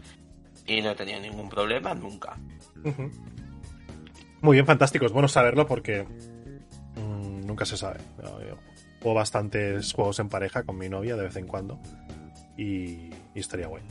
y 0.66 0.80
no 0.80 0.92
he 0.92 0.94
tenido 0.94 1.20
ningún 1.20 1.50
problema 1.50 1.94
nunca. 1.94 2.38
Muy 4.40 4.54
bien, 4.56 4.66
fantástico. 4.66 5.04
Es 5.06 5.12
bueno 5.12 5.28
saberlo 5.28 5.66
porque 5.66 6.04
mm, 6.96 7.46
nunca 7.46 7.64
se 7.66 7.76
sabe. 7.76 7.98
Yo- 8.22 8.40
yo 8.40 8.58
juego 9.02 9.14
bastantes 9.16 9.92
juegos 9.92 10.18
en 10.20 10.28
pareja 10.28 10.62
con 10.62 10.78
mi 10.78 10.88
novia 10.88 11.16
de 11.16 11.24
vez 11.24 11.36
en 11.36 11.46
cuando 11.46 11.78
y, 12.56 13.10
y 13.34 13.40
estaría 13.40 13.66
guay. 13.66 13.82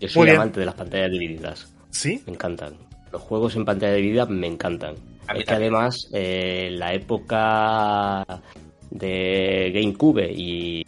Yo 0.00 0.06
Muy 0.06 0.08
soy 0.08 0.24
bien. 0.24 0.36
amante 0.36 0.60
de 0.60 0.66
las 0.66 0.74
pantallas 0.74 1.10
divididas. 1.10 1.72
¿Sí? 1.90 2.22
Me 2.26 2.32
encantan. 2.32 2.74
Los 3.12 3.22
juegos 3.22 3.54
en 3.56 3.64
pantalla 3.64 3.92
dividida 3.94 4.26
me 4.26 4.46
encantan. 4.46 4.94
A 5.26 5.34
mí 5.34 5.40
Es 5.40 5.46
que 5.46 5.54
además, 5.54 6.08
eh, 6.12 6.70
la 6.72 6.92
época 6.94 8.24
de 8.90 9.70
GameCube 9.74 10.30
y 10.32 10.84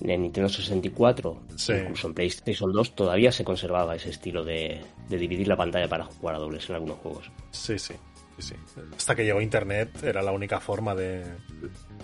de 0.00 0.18
Nintendo 0.18 0.48
64, 0.48 1.42
Sí. 1.56 1.72
incluso 1.72 2.06
en 2.08 2.14
PlayStation 2.14 2.72
2, 2.72 2.94
todavía 2.94 3.32
se 3.32 3.44
conservaba 3.44 3.96
ese 3.96 4.10
estilo 4.10 4.44
de, 4.44 4.80
de 5.08 5.18
dividir 5.18 5.48
la 5.48 5.56
pantalla 5.56 5.88
para 5.88 6.04
jugar 6.04 6.36
a 6.36 6.38
dobles 6.38 6.68
en 6.68 6.76
algunos 6.76 6.98
juegos. 6.98 7.30
Sí, 7.50 7.78
sí, 7.78 7.94
sí, 8.38 8.54
sí. 8.74 8.80
Hasta 8.96 9.14
que 9.14 9.24
llegó 9.24 9.40
Internet 9.40 10.02
era 10.02 10.22
la 10.22 10.32
única 10.32 10.60
forma 10.60 10.94
de, 10.94 11.24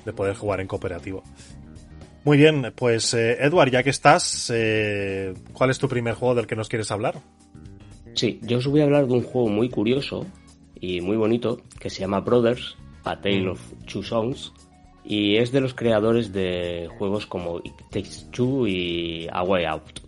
de 0.04 0.12
poder 0.12 0.34
jugar 0.34 0.60
en 0.60 0.66
cooperativo. 0.66 1.22
Muy 2.24 2.36
bien, 2.36 2.72
pues 2.76 3.14
eh, 3.14 3.38
Edward, 3.40 3.70
ya 3.70 3.82
que 3.82 3.90
estás, 3.90 4.50
eh, 4.54 5.34
¿cuál 5.52 5.70
es 5.70 5.78
tu 5.78 5.88
primer 5.88 6.14
juego 6.14 6.36
del 6.36 6.46
que 6.46 6.54
nos 6.54 6.68
quieres 6.68 6.90
hablar? 6.92 7.20
Sí, 8.14 8.38
yo 8.42 8.58
os 8.58 8.66
voy 8.68 8.80
a 8.80 8.84
hablar 8.84 9.08
de 9.08 9.14
un 9.14 9.22
juego 9.22 9.48
muy 9.48 9.68
curioso 9.68 10.24
y 10.80 11.00
muy 11.00 11.16
bonito 11.16 11.62
que 11.80 11.90
se 11.90 12.00
llama 12.00 12.20
Brothers, 12.20 12.76
A 13.02 13.20
Tale 13.20 13.48
of 13.48 13.60
Two 13.90 14.04
Songs, 14.04 14.52
y 15.04 15.36
es 15.36 15.50
de 15.50 15.60
los 15.60 15.74
creadores 15.74 16.32
de 16.32 16.88
juegos 16.96 17.26
como 17.26 17.58
It 17.58 17.74
Takes 17.90 18.30
Two 18.30 18.68
y 18.68 19.26
A 19.32 19.42
Way 19.42 19.64
Out. 19.64 20.00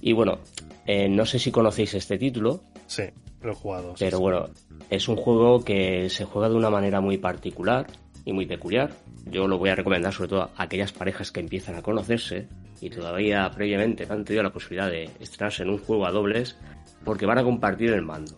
Y 0.00 0.12
bueno, 0.12 0.38
eh, 0.86 1.08
no 1.08 1.26
sé 1.26 1.40
si 1.40 1.50
conocéis 1.50 1.94
este 1.94 2.18
título. 2.18 2.62
Sí, 2.86 3.04
lo 3.40 3.50
he 3.50 3.54
jugado. 3.54 3.94
Pero 3.98 4.20
bueno, 4.20 4.48
es 4.90 5.08
un 5.08 5.16
juego 5.16 5.64
que 5.64 6.08
se 6.08 6.24
juega 6.24 6.48
de 6.48 6.54
una 6.54 6.70
manera 6.70 7.00
muy 7.00 7.18
particular 7.18 7.86
y 8.24 8.32
muy 8.32 8.46
peculiar. 8.46 8.90
Yo 9.26 9.46
lo 9.46 9.58
voy 9.58 9.70
a 9.70 9.74
recomendar 9.74 10.12
sobre 10.12 10.28
todo 10.28 10.42
a 10.42 10.62
aquellas 10.62 10.92
parejas 10.92 11.32
que 11.32 11.40
empiezan 11.40 11.76
a 11.76 11.82
conocerse 11.82 12.48
y 12.80 12.90
todavía 12.90 13.50
previamente 13.54 14.06
han 14.08 14.24
tenido 14.24 14.42
la 14.42 14.52
posibilidad 14.52 14.90
de 14.90 15.10
estrenarse 15.20 15.62
en 15.62 15.70
un 15.70 15.78
juego 15.78 16.06
a 16.06 16.10
dobles 16.10 16.56
porque 17.04 17.26
van 17.26 17.38
a 17.38 17.44
compartir 17.44 17.90
el 17.90 18.02
mando. 18.02 18.32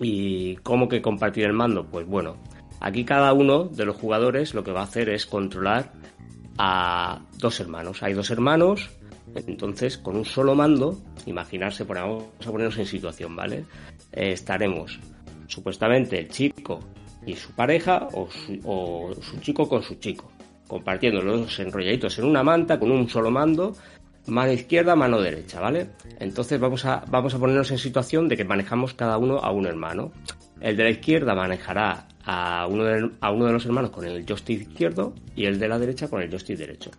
¿Y 0.00 0.56
cómo 0.56 0.88
que 0.88 1.00
compartir 1.00 1.44
el 1.44 1.52
mando? 1.52 1.86
Pues 1.86 2.06
bueno, 2.06 2.36
aquí 2.80 3.04
cada 3.04 3.32
uno 3.32 3.64
de 3.64 3.84
los 3.84 3.96
jugadores 3.96 4.54
lo 4.54 4.64
que 4.64 4.72
va 4.72 4.80
a 4.80 4.84
hacer 4.84 5.08
es 5.08 5.26
controlar 5.26 5.92
a 6.58 7.20
dos 7.38 7.60
hermanos. 7.60 8.02
Hay 8.02 8.14
dos 8.14 8.30
hermanos, 8.30 8.90
entonces 9.34 9.98
con 9.98 10.16
un 10.16 10.24
solo 10.24 10.54
mando, 10.54 10.98
imaginarse, 11.26 11.84
vamos 11.84 12.24
a 12.40 12.50
ponernos 12.50 12.78
en 12.78 12.86
situación, 12.86 13.36
¿vale? 13.36 13.64
Eh, 14.12 14.32
estaremos 14.32 14.98
supuestamente 15.46 16.18
el 16.18 16.28
chico 16.28 16.80
y 17.26 17.34
su 17.34 17.52
pareja 17.52 18.08
o 18.12 18.28
su, 18.28 19.40
chico 19.40 19.68
con 19.68 19.82
su 19.82 19.96
chico, 19.96 20.30
compartiendo 20.66 21.22
los 21.22 21.58
enrolladitos 21.58 22.18
en 22.18 22.26
una 22.26 22.42
manta 22.42 22.78
con 22.78 22.90
un 22.90 23.08
solo 23.08 23.30
mando, 23.30 23.74
mano 24.26 24.52
izquierda, 24.52 24.96
mano 24.96 25.20
derecha, 25.20 25.60
¿vale? 25.60 25.88
Entonces 26.18 26.58
vamos 26.58 26.84
a, 26.84 27.04
vamos 27.08 27.34
a 27.34 27.38
ponernos 27.38 27.70
en 27.70 27.78
situación 27.78 28.28
de 28.28 28.36
que 28.36 28.44
manejamos 28.44 28.94
cada 28.94 29.18
uno 29.18 29.38
a 29.38 29.50
un 29.50 29.66
hermano. 29.66 30.12
El 30.60 30.76
de 30.76 30.84
la 30.84 30.90
izquierda 30.90 31.34
manejará 31.34 32.08
a 32.24 32.66
uno 32.66 32.84
de, 32.84 33.10
a 33.20 33.30
uno 33.30 33.46
de 33.46 33.52
los 33.52 33.66
hermanos 33.66 33.90
con 33.90 34.04
el 34.04 34.24
joystick 34.24 34.62
izquierdo 34.62 35.14
y 35.36 35.44
el 35.44 35.58
de 35.58 35.68
la 35.68 35.78
derecha 35.78 36.08
con 36.08 36.22
el 36.22 36.30
joystick 36.30 36.56
derecho. 36.56 36.90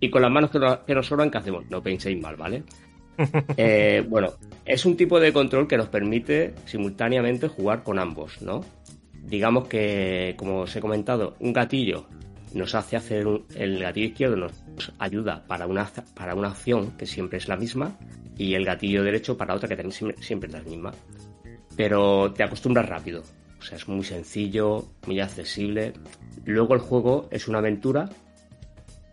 Y 0.00 0.10
con 0.10 0.22
las 0.22 0.32
manos 0.32 0.50
que, 0.50 0.94
nos 0.94 1.06
sobran, 1.06 1.30
¿qué 1.30 1.38
hacemos? 1.38 1.64
No 1.70 1.80
penséis 1.82 2.20
mal, 2.20 2.36
¿vale? 2.36 2.64
Eh, 3.56 4.04
bueno, 4.08 4.32
es 4.64 4.84
un 4.86 4.96
tipo 4.96 5.20
de 5.20 5.32
control 5.32 5.68
que 5.68 5.76
nos 5.76 5.88
permite 5.88 6.54
simultáneamente 6.64 7.46
jugar 7.46 7.82
con 7.82 7.98
ambos, 7.98 8.40
¿no? 8.40 8.64
Digamos 9.22 9.68
que, 9.68 10.34
como 10.36 10.60
os 10.60 10.76
he 10.76 10.80
comentado, 10.80 11.36
un 11.40 11.52
gatillo 11.52 12.06
nos 12.54 12.74
hace 12.74 12.96
hacer 12.96 13.26
el 13.54 13.78
gatillo 13.78 14.06
izquierdo 14.08 14.36
nos 14.36 14.92
ayuda 14.98 15.44
para 15.46 15.66
una, 15.66 15.90
para 16.14 16.34
una 16.34 16.48
acción 16.48 16.96
que 16.98 17.06
siempre 17.06 17.38
es 17.38 17.48
la 17.48 17.56
misma 17.56 17.96
y 18.36 18.54
el 18.54 18.64
gatillo 18.64 19.02
derecho 19.02 19.36
para 19.36 19.54
otra 19.54 19.68
que 19.68 19.76
también 19.76 20.16
siempre 20.20 20.48
es 20.48 20.54
la 20.54 20.62
misma. 20.62 20.92
Pero 21.76 22.32
te 22.32 22.42
acostumbras 22.42 22.88
rápido. 22.88 23.22
O 23.58 23.62
sea, 23.62 23.76
es 23.76 23.88
muy 23.88 24.04
sencillo, 24.04 24.84
muy 25.06 25.20
accesible. 25.20 25.92
Luego 26.44 26.74
el 26.74 26.80
juego 26.80 27.28
es 27.30 27.48
una 27.48 27.58
aventura 27.58 28.10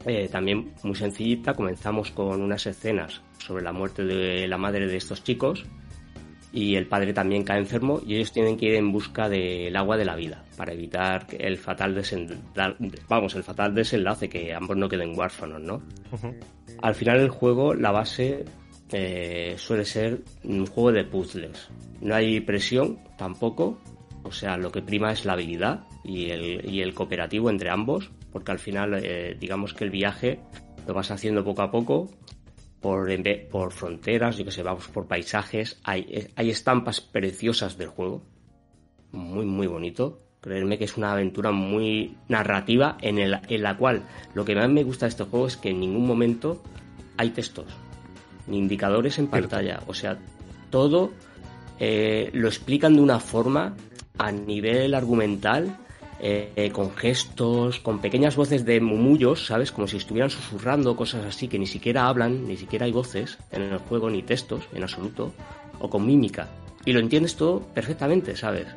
eh, 0.06 0.28
también 0.30 0.74
muy 0.84 0.96
sencillita. 0.96 1.54
Comenzamos 1.54 2.12
con 2.12 2.42
unas 2.42 2.66
escenas 2.66 3.22
sobre 3.38 3.64
la 3.64 3.72
muerte 3.72 4.04
de 4.04 4.48
la 4.48 4.58
madre 4.58 4.88
de 4.88 4.98
estos 4.98 5.24
chicos 5.24 5.66
y 6.52 6.76
el 6.76 6.88
padre 6.88 7.14
también 7.14 7.44
cae 7.44 7.60
enfermo 7.60 8.02
y 8.06 8.16
ellos 8.16 8.32
tienen 8.32 8.58
que 8.58 8.68
ir 8.68 8.76
en 8.76 8.92
busca 8.92 9.30
del 9.30 9.76
agua 9.76 9.98
de 9.98 10.06
la 10.06 10.16
vida 10.16 10.44
para 10.58 10.74
evitar 10.74 11.28
el 11.38 11.58
fatal 11.58 12.02
vamos 13.08 13.36
el 13.36 13.44
fatal 13.44 13.76
desenlace 13.76 14.30
que 14.30 14.54
ambos 14.54 14.76
no 14.76 14.90
queden 14.90 15.18
huérfanos 15.18 15.62
no 15.62 15.82
al 16.82 16.96
final 16.96 17.20
el 17.20 17.30
juego 17.30 17.74
la 17.74 17.92
base 17.92 18.46
eh, 18.92 19.54
suele 19.58 19.86
ser 19.86 20.22
un 20.44 20.66
juego 20.66 20.92
de 20.92 21.04
puzzles. 21.04 21.70
No 22.02 22.16
hay 22.16 22.40
presión 22.42 22.98
tampoco. 23.18 23.78
O 24.24 24.32
sea 24.32 24.58
lo 24.58 24.72
que 24.72 24.82
prima 24.82 25.12
es 25.12 25.26
la 25.26 25.34
habilidad 25.34 25.82
y 26.04 26.32
el, 26.32 26.68
y 26.70 26.82
el 26.82 26.94
cooperativo 26.94 27.50
entre 27.50 27.70
ambos 27.70 28.12
porque 28.32 28.52
al 28.52 28.60
final 28.60 29.00
eh, 29.02 29.36
digamos 29.40 29.74
que 29.74 29.86
el 29.86 29.90
viaje 29.90 30.40
lo 30.86 30.94
vas 30.94 31.10
haciendo 31.12 31.44
poco 31.44 31.62
a 31.62 31.72
poco 31.72 32.10
por, 32.82 33.10
por 33.52 33.72
fronteras, 33.72 34.38
yo 34.38 34.46
que 34.46 34.52
sé, 34.52 34.64
vamos 34.64 34.88
por 34.88 35.08
paisajes, 35.08 35.80
hay, 35.84 36.30
hay 36.36 36.50
estampas 36.50 37.02
preciosas 37.02 37.78
del 37.78 37.90
juego, 37.90 38.24
muy, 39.12 39.46
muy 39.46 39.68
bonito. 39.68 40.22
Creerme 40.42 40.78
que 40.78 40.86
es 40.86 40.96
una 40.96 41.12
aventura 41.12 41.52
muy 41.52 42.16
narrativa 42.30 42.98
en, 43.02 43.20
el, 43.20 43.38
en 43.50 43.62
la 43.62 43.76
cual 43.76 44.04
lo 44.34 44.46
que 44.46 44.56
más 44.56 44.70
me 44.70 44.84
gusta 44.84 45.06
de 45.06 45.10
este 45.10 45.26
juego 45.26 45.48
es 45.48 45.58
que 45.58 45.72
en 45.72 45.82
ningún 45.82 46.08
momento 46.08 46.64
hay 47.18 47.32
textos, 47.32 47.66
ni 48.48 48.58
indicadores 48.58 49.20
en 49.20 49.28
pantalla. 49.28 49.82
O 49.88 49.94
sea, 49.94 50.18
todo 50.70 51.12
eh, 51.80 52.30
lo 52.34 52.48
explican 52.48 52.96
de 52.96 53.02
una 53.02 53.20
forma 53.20 53.76
a 54.18 54.32
nivel 54.32 54.94
argumental 54.94 55.78
eh, 56.22 56.70
con 56.74 56.92
gestos, 56.96 57.80
con 57.80 58.00
pequeñas 58.00 58.36
voces 58.36 58.66
de 58.66 58.82
mumullos, 58.82 59.46
¿sabes? 59.46 59.72
Como 59.72 59.88
si 59.88 59.98
estuvieran 59.98 60.30
susurrando 60.30 60.96
cosas 60.96 61.26
así 61.26 61.48
que 61.48 61.58
ni 61.58 61.68
siquiera 61.68 62.08
hablan, 62.08 62.48
ni 62.48 62.58
siquiera 62.58 62.86
hay 62.86 62.92
voces 62.92 63.38
en 63.52 63.64
el 63.64 63.78
juego, 63.78 64.10
ni 64.10 64.22
textos 64.22 64.68
en 64.74 64.84
absoluto, 64.84 65.34
o 65.80 65.90
con 65.90 66.06
mímica. 66.06 66.50
Y 66.86 66.94
lo 66.94 67.00
entiendes 67.00 67.36
todo 67.36 67.62
perfectamente, 67.74 68.36
¿sabes? 68.36 68.68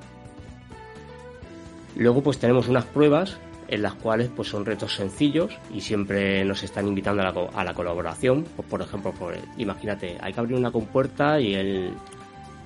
Luego 1.97 2.23
pues 2.23 2.39
tenemos 2.39 2.69
unas 2.69 2.85
pruebas 2.85 3.39
en 3.69 3.83
las 3.83 3.95
cuales 3.95 4.29
pues 4.35 4.49
son 4.49 4.65
retos 4.65 4.95
sencillos 4.95 5.59
y 5.73 5.81
siempre 5.81 6.45
nos 6.45 6.63
están 6.63 6.87
invitando 6.87 7.23
a 7.23 7.65
la, 7.65 7.75
colaboración. 7.75 8.45
Pues, 8.57 8.69
por 8.69 8.83
ejemplo, 8.83 9.13
por, 9.13 9.35
imagínate, 9.57 10.19
hay 10.21 10.33
que 10.33 10.41
abrir 10.41 10.57
una 10.57 10.71
compuerta 10.71 11.41
y 11.41 11.55
el... 11.55 11.91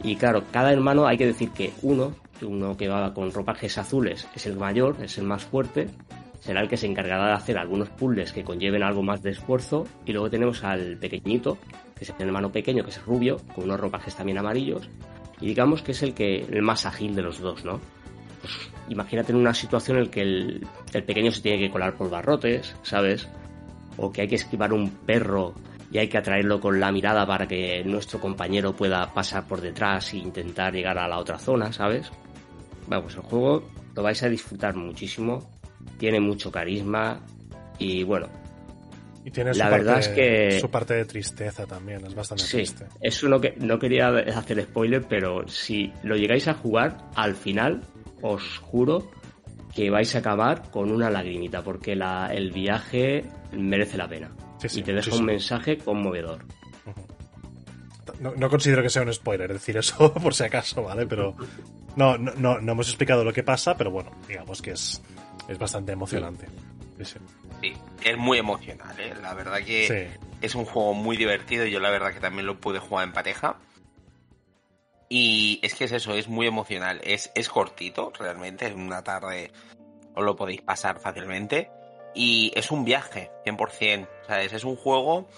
Y 0.03 0.17
claro, 0.17 0.43
cada 0.53 0.73
hermano 0.73 1.07
hay 1.07 1.17
que 1.17 1.27
decir 1.27 1.51
que 1.51 1.73
uno 1.83 2.13
uno 2.45 2.77
que 2.77 2.89
va 2.89 3.13
con 3.15 3.33
ropajes 3.33 3.79
azules 3.79 4.29
es 4.35 4.47
el 4.47 4.57
mayor, 4.57 4.97
es 5.03 5.19
el 5.19 5.25
más 5.25 5.45
fuerte, 5.45 5.89
será 6.41 6.61
el 6.61 6.69
que 6.69 6.77
se 6.77 6.87
encargará 6.87 7.27
de 7.27 7.33
hacer 7.33 7.59
algunos 7.59 7.89
puzzles 7.91 8.33
que 8.33 8.45
conlleven 8.45 8.83
algo 8.83 9.03
más 9.03 9.23
de 9.23 9.31
esfuerzo. 9.31 9.85
Y 10.05 10.13
luego 10.13 10.31
tenemos 10.31 10.63
al 10.63 10.97
pequeñito, 10.97 11.59
que 11.97 12.05
es 12.05 12.15
el 12.19 12.27
hermano 12.27 12.53
pequeño, 12.53 12.85
que 12.85 12.91
es 12.91 13.05
rubio, 13.05 13.39
con 13.55 13.65
unos 13.65 13.81
ropajes 13.81 14.15
también 14.15 14.39
amarillos. 14.39 14.89
Y 15.41 15.47
digamos 15.47 15.83
que 15.83 15.93
es 15.93 16.03
el 16.03 16.15
que 16.15 16.39
el 16.39 16.63
más 16.63 16.87
ágil 16.87 17.15
de 17.15 17.23
los 17.23 17.41
dos, 17.41 17.65
¿no? 17.65 17.81
Pues 18.41 18.71
imagínate 18.89 19.33
en 19.33 19.39
una 19.39 19.55
situación 19.55 19.99
en 19.99 20.05
la 20.05 20.11
que 20.11 20.21
el, 20.23 20.67
el 20.93 21.05
pequeño 21.05 21.33
se 21.33 21.43
tiene 21.43 21.59
que 21.59 21.71
colar 21.71 21.95
por 21.95 22.11
barrotes, 22.11 22.75
¿sabes? 22.83 23.29
O 23.97 24.13
que 24.13 24.23
hay 24.23 24.29
que 24.29 24.37
esquivar 24.37 24.73
un 24.73 24.91
perro 24.91 25.55
y 25.91 25.99
hay 25.99 26.09
que 26.09 26.19
atraerlo 26.19 26.61
con 26.61 26.79
la 26.79 26.93
mirada 26.93 27.27
para 27.27 27.47
que 27.47 27.83
nuestro 27.85 28.21
compañero 28.21 28.75
pueda 28.75 29.13
pasar 29.13 29.47
por 29.47 29.61
detrás 29.61 30.13
e 30.13 30.19
intentar 30.19 30.73
llegar 30.73 30.99
a 30.99 31.09
la 31.09 31.19
otra 31.19 31.39
zona, 31.39 31.73
¿sabes? 31.73 32.11
Vamos, 32.87 33.15
el 33.15 33.23
juego 33.23 33.69
lo 33.95 34.03
vais 34.03 34.23
a 34.23 34.29
disfrutar 34.29 34.75
muchísimo, 34.77 35.51
tiene 35.99 36.21
mucho 36.21 36.51
carisma 36.51 37.21
y 37.79 38.03
bueno. 38.03 38.29
Y 39.25 39.31
tiene 39.31 39.53
la 39.55 39.69
verdad 39.69 39.99
es 39.99 40.09
que 40.09 40.61
su 40.61 40.71
parte 40.71 40.95
de 40.95 41.05
tristeza 41.05 41.67
también, 41.67 42.07
es 42.07 42.15
bastante 42.15 42.45
sí, 42.45 42.59
triste. 42.59 42.87
Eso 43.01 43.29
no, 43.29 43.41
que, 43.41 43.55
no 43.59 43.79
quería 43.79 44.09
hacer 44.09 44.63
spoiler, 44.63 45.05
pero 45.09 45.49
si 45.49 45.93
lo 46.05 46.17
llegáis 46.17 46.47
a 46.47 46.55
jugar, 46.55 46.99
al 47.17 47.35
final 47.35 47.83
os 48.23 48.59
juro 48.59 49.11
que 49.75 49.91
vais 49.91 50.15
a 50.15 50.19
acabar 50.21 50.71
con 50.71 50.93
una 50.93 51.11
lagrimita, 51.11 51.63
porque 51.63 51.97
la, 51.97 52.29
el 52.33 52.53
viaje 52.53 53.25
merece 53.53 53.99
la 53.99 54.09
pena. 54.09 54.31
y 54.73 54.83
te 54.83 54.93
deja 54.93 55.15
un 55.15 55.25
mensaje 55.25 55.77
conmovedor. 55.77 56.45
No, 58.21 58.49
considero 58.49 58.83
que 58.83 58.91
sea 58.91 59.03
un 59.03 59.13
spoiler 59.13 59.53
decir 59.53 59.77
eso, 59.77 60.13
por 60.23 60.35
si 60.35 60.45
acaso, 60.45 60.83
¿vale? 60.83 61.07
Pero 61.07 61.37
no, 61.97 62.17
no, 62.19 62.61
no, 62.61 62.73
hemos 62.73 62.89
explicado 62.89 63.25
lo 63.25 63.33
que 63.33 63.43
pasa, 63.43 63.77
pero 63.77 63.91
bueno, 63.91 64.11
digamos 64.29 64.63
que 64.63 64.73
es, 64.73 65.03
es 65.49 65.59
bastante 65.59 65.93
emocionante. 65.93 66.47
Sí. 67.03 67.75
es 68.05 68.17
muy 68.17 68.39
emocional, 68.39 68.99
¿eh? 68.99 69.13
La 69.21 69.35
verdad 69.35 69.59
que 69.59 70.11
es 70.41 70.55
un 70.55 70.65
juego 70.65 70.95
muy 70.95 71.17
divertido. 71.17 71.67
Yo 71.67 71.81
la 71.81 71.91
verdad 71.91 72.13
que 72.13 72.21
también 72.21 72.47
lo 72.47 72.59
pude 72.61 72.79
jugar 72.79 73.07
en 73.07 73.13
pareja. 73.13 73.57
Y 75.09 75.61
es 75.63 75.75
que 75.75 75.85
es 75.85 75.93
eso, 75.93 76.15
es 76.15 76.29
muy 76.29 76.47
emocional. 76.47 77.01
Es, 77.05 77.31
es 77.35 77.49
cortito, 77.49 78.13
realmente. 78.19 78.67
En 78.67 78.81
una 78.81 79.05
tarde 79.05 79.53
os 80.15 80.25
lo 80.25 80.37
podéis 80.37 80.63
pasar 80.63 81.01
fácilmente. 81.01 81.71
Y 82.15 82.51
es 82.55 82.71
un 82.71 82.85
viaje, 82.85 83.31
100%. 83.45 84.09
¿Sabes? 84.27 84.53
Es 84.55 84.65
un 84.65 84.77
juego 84.77 85.29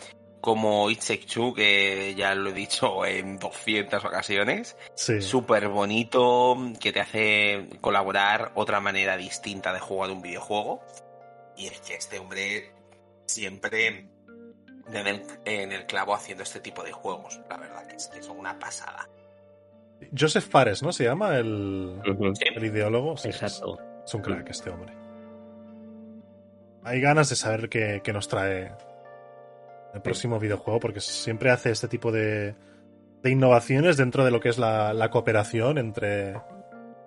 como 0.41 0.91
It's 0.91 1.13
que 1.55 2.15
ya 2.17 2.35
lo 2.35 2.51
he 2.51 2.53
dicho 2.53 3.05
en 3.05 3.39
200 3.39 4.05
ocasiones. 4.05 4.77
Sí. 4.95 5.21
Súper 5.21 5.69
bonito, 5.69 6.57
que 6.81 6.93
te 6.93 7.01
hace 7.01 7.69
colaborar 7.81 8.53
otra 8.55 8.81
manera 8.81 9.17
distinta 9.17 9.73
de 9.73 9.81
jugar 9.81 10.11
un 10.11 10.23
videojuego. 10.23 10.81
Y 11.57 11.67
es 11.67 11.81
que 11.81 11.95
este 11.95 12.19
hombre 12.19 12.73
siempre 13.27 14.11
en 14.93 15.73
el, 15.73 15.87
clavo 15.87 16.15
haciendo 16.15 16.45
este 16.45 16.61
tipo 16.61 16.83
de 16.83 16.93
juegos. 16.93 17.41
La 17.51 17.57
verdad 17.57 17.87
que 17.87 17.97
es 17.97 18.07
que 18.09 18.23
son 18.23 18.39
una 18.39 18.59
pasada. 18.59 19.09
Joseph 20.17 20.49
Fares, 20.49 20.83
¿no? 20.83 20.93
Se 20.93 21.05
llama 21.05 21.37
el, 21.37 22.01
el 22.55 22.65
ideólogo. 22.65 23.15
Exacto. 23.25 23.79
Es, 24.05 24.15
un 24.15 24.23
crack 24.23 24.49
este 24.49 24.71
hombre. 24.71 24.95
Hay 26.85 27.01
ganas 27.01 27.29
de 27.29 27.37
saber 27.37 27.69
qué, 27.69 28.01
qué 28.03 28.13
nos 28.13 28.29
trae 28.29 28.73
el 29.95 30.03
próximo 30.03 30.39
videojuego, 30.39 30.81
porque 30.81 31.01
siempre 31.01 31.51
hace 31.51 31.71
este 31.71 31.89
tipo 31.89 32.13
de, 32.13 32.55
de 33.23 33.31
innovaciones 33.31 33.97
dentro 33.97 34.25
de 34.25 34.31
lo 34.31 34.41
que 34.41 34.49
es 34.51 34.59
la, 34.59 35.09
cooperación 35.11 35.79
entre, 35.79 36.35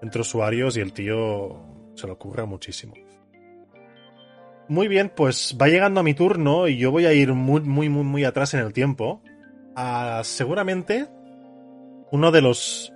entre 0.02 0.22
usuarios 0.22 0.78
y 0.78 0.82
el 0.82 0.94
tío 0.94 1.62
se 1.96 2.08
lo 2.08 2.14
ocurre 2.14 2.46
muchísimo. 2.46 2.94
Muy 4.68 4.88
bien, 4.88 5.12
pues 5.14 5.58
va 5.62 5.68
llegando 5.68 6.00
a 6.00 6.04
mi 6.04 6.14
turno 6.14 6.68
y 6.68 6.78
yo 6.78 6.92
voy 6.92 7.06
a 7.06 7.14
ir 7.14 7.34
muy, 7.34 7.62
muy, 7.62 7.90
muy, 7.90 8.04
muy 8.04 8.24
atrás 8.24 8.54
en 8.54 8.62
el 8.62 8.72
tiempo. 8.74 9.22
A 9.76 10.22
seguramente 10.24 11.08
uno 12.12 12.32
de 12.32 12.42
los 12.42 12.94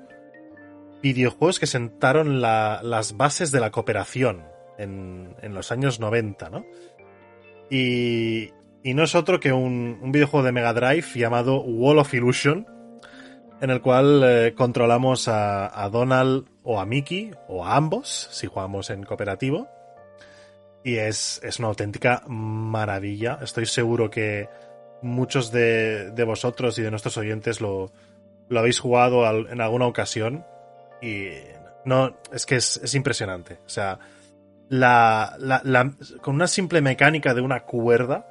videojuegos 1.02 1.60
que 1.60 1.67
sentaron 1.67 2.41
la- 2.41 2.82
las 2.84 3.17
bases 3.17 3.52
de 3.52 3.60
la 3.60 3.71
cooperación 3.71 4.43
en, 4.78 5.36
en 5.41 5.54
los 5.54 5.71
años 5.71 6.00
90, 6.00 6.50
¿no? 6.50 6.65
Y, 7.69 8.52
y 8.86 8.93
no 8.93 9.04
es 9.04 9.15
otro 9.15 9.39
que 9.39 9.52
un, 9.52 10.00
un 10.02 10.12
videojuego 10.12 10.45
de 10.45 10.52
Mega 10.52 10.74
Drive 10.74 11.08
llamado 11.15 11.62
Wall 11.62 11.98
of 11.98 12.13
Illusion, 12.13 12.67
en 13.60 13.69
el 13.71 13.82
cual 13.82 14.21
eh, 14.24 14.54
controlamos 14.56 15.28
a, 15.28 15.84
a 15.84 15.89
Donald 15.89 16.45
o 16.63 16.80
a 16.80 16.86
Mickey, 16.86 17.32
o 17.48 17.65
a 17.65 17.76
ambos, 17.76 18.30
si 18.32 18.48
jugamos 18.48 18.89
en 18.91 19.04
cooperativo. 19.04 19.67
Y 20.84 20.98
es, 20.98 21.41
es 21.43 21.58
una 21.58 21.69
auténtica 21.69 22.21
maravilla. 22.28 23.39
Estoy 23.41 23.65
seguro 23.65 24.12
que 24.12 24.50
muchos 25.02 25.52
de, 25.52 26.12
de 26.12 26.24
vosotros 26.24 26.78
y 26.78 26.84
de 26.84 26.91
nuestros 26.91 27.17
oyentes 27.17 27.60
lo, 27.62 27.91
lo 28.50 28.60
habéis 28.60 28.80
jugado 28.80 29.26
en 29.50 29.62
alguna 29.62 29.88
ocasión. 29.88 30.45
Y 31.02 31.30
no, 31.86 32.15
es 32.32 32.45
que 32.45 32.58
es, 32.58 32.78
es 32.84 32.93
impresionante. 32.93 33.58
O 33.65 33.69
sea, 33.69 33.98
la- 34.69 35.36
la- 35.39 35.91
con 36.21 36.36
una 36.36 36.45
simple 36.48 36.82
mecánica 36.82 37.34
de 37.34 37.41
una 37.41 37.62
cuerda, 37.62 38.28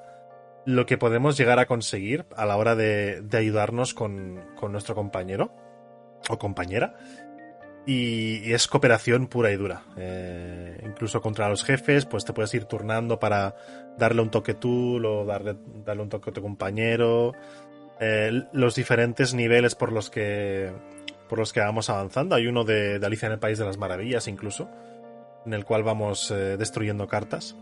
lo 0.66 0.86
que 0.86 0.98
podemos 0.98 1.36
llegar 1.36 1.58
a 1.58 1.66
conseguir 1.66 2.26
a 2.36 2.46
la 2.46 2.56
hora 2.56 2.74
de, 2.74 3.24
ayudarnos 3.32 3.94
con, 3.94 4.44
con 4.56 4.72
nuestro 4.72 4.94
compañero 4.94 5.52
o 6.28 6.38
compañera. 6.38 6.96
Y, 7.86 8.38
y 8.38 8.54
es 8.54 8.66
cooperación 8.66 9.26
pura 9.26 9.50
y 9.50 9.56
dura. 9.56 9.82
Eh, 9.98 10.80
incluso 10.86 11.20
contra 11.20 11.48
los 11.50 11.64
jefes, 11.64 12.06
pues 12.06 12.24
te 12.24 12.32
puedes 12.32 12.54
ir 12.54 12.64
turnando 12.64 13.18
para 13.18 13.56
darle 13.98 14.22
un 14.22 14.30
toque 14.30 14.54
tú, 14.54 15.04
o 15.04 15.24
darle, 15.26 15.56
darle 15.84 16.02
un 16.02 16.08
toque 16.08 16.30
a 16.30 16.32
tu 16.32 16.40
compañero. 16.40 17.32
Eh, 18.00 18.44
los 18.52 18.74
diferentes 18.74 19.34
niveles 19.34 19.74
por 19.74 19.92
los 19.92 20.08
que 20.10 20.72
por 21.28 21.38
los 21.38 21.52
que 21.52 21.60
vamos 21.60 21.90
avanzando. 21.90 22.34
Hay 22.34 22.46
uno 22.46 22.64
de, 22.64 22.98
de 22.98 23.06
Alicia 23.06 23.26
en 23.26 23.32
el 23.32 23.38
País 23.38 23.58
de 23.58 23.64
las 23.64 23.78
Maravillas, 23.78 24.28
incluso, 24.28 24.70
en 25.46 25.54
el 25.54 25.64
cual 25.64 25.82
vamos 25.82 26.30
eh, 26.30 26.56
destruyendo 26.56 27.06
cartas. 27.06 27.56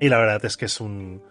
Y 0.00 0.08
la 0.08 0.18
verdad 0.18 0.44
es 0.44 0.56
que 0.56 0.66
es 0.66 0.80
un. 0.80 1.22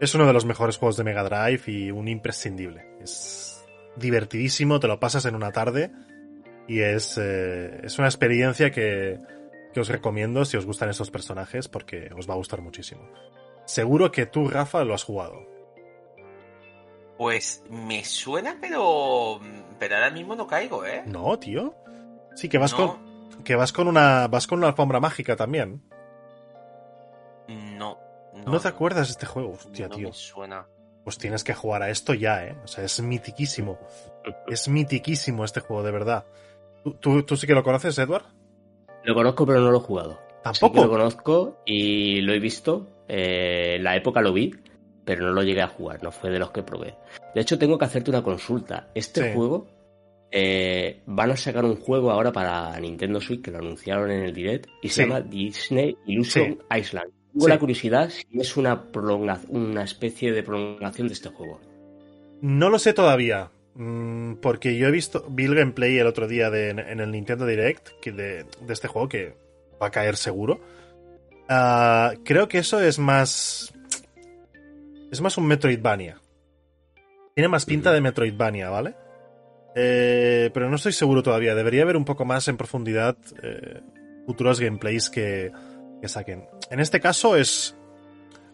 Es 0.00 0.14
uno 0.14 0.26
de 0.26 0.32
los 0.32 0.44
mejores 0.46 0.78
juegos 0.78 0.96
de 0.96 1.04
Mega 1.04 1.22
Drive 1.24 1.62
y 1.66 1.90
un 1.90 2.08
imprescindible. 2.08 2.96
Es 3.00 3.64
divertidísimo, 3.96 4.80
te 4.80 4.88
lo 4.88 4.98
pasas 4.98 5.26
en 5.26 5.34
una 5.34 5.52
tarde 5.52 5.90
y 6.66 6.80
es, 6.80 7.18
eh, 7.20 7.80
es 7.82 7.98
una 7.98 8.08
experiencia 8.08 8.70
que, 8.70 9.20
que 9.74 9.80
os 9.80 9.88
recomiendo 9.88 10.44
si 10.44 10.56
os 10.56 10.64
gustan 10.64 10.88
estos 10.88 11.10
personajes 11.10 11.68
porque 11.68 12.10
os 12.16 12.28
va 12.28 12.34
a 12.34 12.38
gustar 12.38 12.62
muchísimo. 12.62 13.02
Seguro 13.66 14.10
que 14.10 14.26
tú, 14.26 14.48
Rafa, 14.48 14.84
lo 14.84 14.94
has 14.94 15.04
jugado. 15.04 15.46
Pues 17.18 17.62
me 17.68 18.02
suena, 18.04 18.56
pero. 18.60 19.38
Pero 19.78 19.94
ahora 19.96 20.10
mismo 20.10 20.34
no 20.34 20.46
caigo, 20.46 20.86
¿eh? 20.86 21.02
No, 21.04 21.38
tío. 21.38 21.74
Sí, 22.34 22.48
que 22.48 22.56
vas 22.56 22.72
No. 22.72 22.98
con. 22.98 23.44
Que 23.44 23.54
vas 23.54 23.72
con 23.72 23.86
una. 23.88 24.26
vas 24.28 24.46
con 24.46 24.58
una 24.60 24.68
alfombra 24.68 25.00
mágica 25.00 25.36
también. 25.36 25.82
No. 27.48 27.98
¿No, 28.46 28.58
te 28.60 28.68
acuerdas 28.68 29.08
de 29.08 29.12
este 29.12 29.26
juego? 29.26 29.52
Hostia, 29.52 29.88
no 29.88 29.96
tío. 29.96 30.08
me 30.08 30.14
suena. 30.14 30.66
Pues 31.04 31.18
tienes 31.18 31.42
que 31.44 31.54
jugar 31.54 31.82
a 31.82 31.90
esto 31.90 32.14
ya, 32.14 32.44
eh. 32.46 32.56
O 32.62 32.66
sea, 32.66 32.84
es 32.84 33.00
mitiquísimo. 33.00 33.78
Es 34.48 34.68
mitiquísimo 34.68 35.44
este 35.44 35.60
juego, 35.60 35.82
de 35.82 35.90
verdad. 35.92 36.24
¿Tú, 36.84 36.94
tú, 36.94 37.22
tú 37.22 37.36
sí 37.36 37.46
que 37.46 37.54
lo 37.54 37.62
conoces, 37.62 37.98
Edward? 37.98 38.24
Lo 39.04 39.14
conozco, 39.14 39.46
pero 39.46 39.60
no 39.60 39.70
lo 39.70 39.78
he 39.78 39.80
jugado. 39.80 40.12
Sí 40.12 40.18
que 40.28 40.42
Tampoco. 40.42 40.82
lo 40.82 40.88
conozco 40.90 41.62
y 41.66 42.20
lo 42.22 42.32
he 42.34 42.38
visto. 42.38 42.86
eh, 43.08 43.74
en 43.76 43.84
la 43.84 43.96
época 43.96 44.20
lo 44.20 44.32
vi, 44.32 44.54
pero 45.04 45.26
no 45.26 45.32
lo 45.32 45.42
llegué 45.42 45.62
a 45.62 45.68
jugar, 45.68 46.02
no 46.02 46.12
fue 46.12 46.30
de 46.30 46.38
los 46.38 46.50
que 46.52 46.62
probé. 46.62 46.94
De 47.34 47.40
hecho, 47.40 47.58
tengo 47.58 47.76
que 47.78 47.84
hacerte 47.86 48.10
una 48.10 48.22
consulta. 48.22 48.88
Este 48.94 49.24
Sí. 49.30 49.34
juego 49.34 49.66
eh, 50.30 51.02
van 51.06 51.32
a 51.32 51.36
sacar 51.36 51.64
un 51.64 51.74
juego 51.76 52.10
ahora 52.12 52.30
para 52.30 52.78
Nintendo 52.78 53.20
Switch 53.20 53.42
que 53.42 53.50
lo 53.50 53.58
anunciaron 53.58 54.10
en 54.12 54.22
el 54.24 54.32
direct 54.32 54.68
y 54.82 54.88
se 54.88 55.02
Sí. 55.02 55.08
llama 55.08 55.20
Disney 55.22 55.96
Illusion 56.06 56.62
Island. 56.76 57.10
Tengo 57.32 57.44
Sí. 57.46 57.50
la 57.50 57.58
curiosidad 57.58 58.10
si 58.10 58.24
es 58.40 58.56
una, 58.56 58.90
prolonga- 58.92 59.40
una 59.48 59.84
especie 59.84 60.32
de 60.32 60.42
prolongación 60.42 61.06
de 61.08 61.14
este 61.14 61.28
juego. 61.28 61.60
No 62.40 62.68
lo 62.70 62.78
sé 62.78 62.92
todavía. 62.92 63.50
mm, 63.74 64.34
Porque 64.42 64.76
yo 64.76 64.88
he 64.88 64.90
visto. 64.90 65.24
Vi 65.30 65.44
el 65.44 65.54
gameplay 65.54 65.96
el 65.98 66.06
otro 66.08 66.26
día 66.26 66.50
de- 66.50 66.70
en 66.70 67.00
el 67.00 67.10
Nintendo 67.12 67.46
Direct 67.46 67.88
que 68.02 68.10
de, 68.12 68.44
de 68.66 68.72
este 68.72 68.88
juego 68.88 69.08
que 69.08 69.34
va 69.80 69.86
a 69.86 69.90
caer 69.90 70.16
seguro. 70.16 70.60
Ah, 71.48 72.12
creo 72.24 72.48
que 72.48 72.58
eso 72.58 72.80
es 72.80 72.98
más. 72.98 73.72
Es 75.12 75.20
más 75.20 75.36
un 75.38 75.46
Metroidvania. 75.46 76.20
Tiene 77.34 77.48
más 77.48 77.64
pinta 77.64 77.92
de 77.92 78.00
Metroidvania, 78.00 78.70
¿vale? 78.70 78.94
Eh, 79.76 80.50
pero 80.52 80.68
no 80.68 80.76
estoy 80.76 80.92
seguro 80.92 81.22
todavía. 81.22 81.54
Debería 81.54 81.82
haber 81.82 81.96
un 81.96 82.04
poco 82.04 82.24
más 82.24 82.48
en 82.48 82.56
profundidad 82.56 83.16
eh, 83.42 83.80
futuros 84.26 84.60
gameplays 84.60 85.08
que, 85.10 85.50
que 86.00 86.08
saquen. 86.08 86.48
En 86.70 86.80
este 86.80 87.00
caso 87.00 87.36
es. 87.36 87.76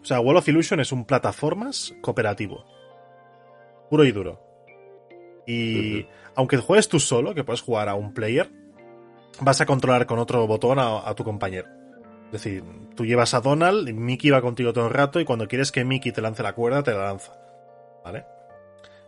O 0.01 0.05
sea, 0.05 0.19
Wall 0.19 0.37
of 0.37 0.47
Illusion 0.47 0.79
es 0.79 0.91
un 0.91 1.05
plataformas 1.05 1.93
cooperativo. 2.01 2.65
Puro 3.89 4.03
y 4.05 4.11
duro. 4.11 4.41
Y 5.45 6.05
aunque 6.35 6.57
juegues 6.57 6.87
tú 6.89 6.99
solo, 6.99 7.33
que 7.33 7.43
puedes 7.43 7.61
jugar 7.61 7.89
a 7.89 7.95
un 7.95 8.13
player, 8.13 8.49
vas 9.41 9.61
a 9.61 9.65
controlar 9.65 10.05
con 10.05 10.19
otro 10.19 10.45
botón 10.45 10.79
a, 10.79 11.07
a 11.07 11.15
tu 11.15 11.23
compañero. 11.23 11.67
Es 12.27 12.43
decir, 12.43 12.63
tú 12.95 13.05
llevas 13.05 13.33
a 13.33 13.39
Donald, 13.39 13.89
Mickey 13.93 14.29
va 14.29 14.41
contigo 14.41 14.73
todo 14.73 14.87
el 14.87 14.93
rato 14.93 15.19
y 15.21 15.25
cuando 15.25 15.47
quieres 15.47 15.71
que 15.71 15.85
Mickey 15.85 16.11
te 16.11 16.21
lance 16.21 16.43
la 16.43 16.53
cuerda, 16.53 16.83
te 16.83 16.91
la 16.91 17.05
lanza. 17.05 17.33
¿Vale? 18.03 18.25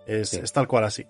Es, 0.05 0.29
Sí. 0.29 0.39
es 0.41 0.51
tal 0.53 0.67
cual 0.67 0.85
así. 0.85 1.05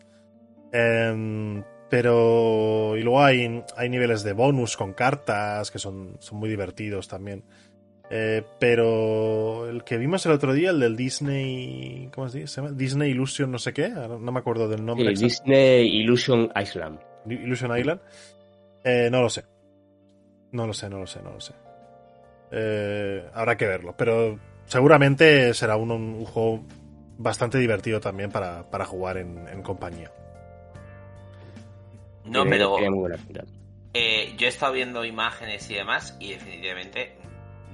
Em, 0.72 1.63
pero. 1.89 2.95
Y 2.97 3.02
luego 3.02 3.21
hay, 3.21 3.63
hay 3.75 3.89
niveles 3.89 4.23
de 4.23 4.34
bonus 4.34 4.78
con 4.78 4.93
cartas 4.93 5.71
que 5.71 5.80
son, 5.80 6.17
son 6.19 6.39
muy 6.39 6.49
divertidos 6.49 7.08
también. 7.08 7.43
Eh, 8.12 8.43
pero 8.60 9.69
el 9.69 9.84
que 9.84 9.97
vimos 9.97 10.25
el 10.25 10.32
otro 10.32 10.54
día, 10.54 10.71
el 10.71 10.80
del 10.80 10.95
Disney. 10.95 12.10
¿Cómo 12.13 12.30
se 12.30 12.45
llama? 12.45 12.71
Disney 12.71 13.12
Illusion, 13.12 13.52
no 13.52 13.60
sé 13.60 13.73
qué. 13.73 13.89
No 13.89 14.32
me 14.32 14.39
acuerdo 14.39 14.67
del 14.67 14.84
nombre. 14.84 15.15
Sí. 15.15 15.25
Disney 15.25 15.88
Illusion 16.02 16.52
Island. 16.56 16.99
Illusion 17.28 17.78
Island. 17.78 18.02
Eh, 18.84 19.10
no 19.12 19.21
lo 19.21 19.30
sé. 19.30 19.43
No 20.52 20.65
lo 20.65 20.73
sé, 20.73 20.89
no 20.89 20.99
lo 20.99 21.06
sé, 21.06 21.21
no 21.21 21.34
lo 21.34 21.39
sé. 21.39 21.54
Eh, 22.52 23.23
habrá 23.34 23.56
que 23.58 23.67
verlo. 23.67 23.93
Pero 23.95 24.39
seguramente 24.65 25.54
será 25.54 25.75
un, 25.75 25.91
un 25.91 26.25
juego 26.25 26.65
bastante 27.17 27.60
divertido 27.60 27.99
también 27.99 28.32
para, 28.32 28.69
para 28.71 28.86
jugar 28.86 29.17
en, 29.17 29.47
en 29.47 29.62
compañía. 29.62 30.12
No, 32.30 32.42
Tiene- 32.44 32.50
pero. 32.58 32.76
tiene 32.76 32.89
muy 32.92 33.00
buena 33.00 33.18
pinta. 33.18 33.44
eh, 33.94 34.34
yo 34.38 34.46
he 34.46 34.50
estado 34.50 34.74
viendo 34.74 35.04
imágenes 35.06 35.70
y 35.70 35.76
demás 35.76 36.15
y 36.20 36.32
definitivamente 36.32 37.18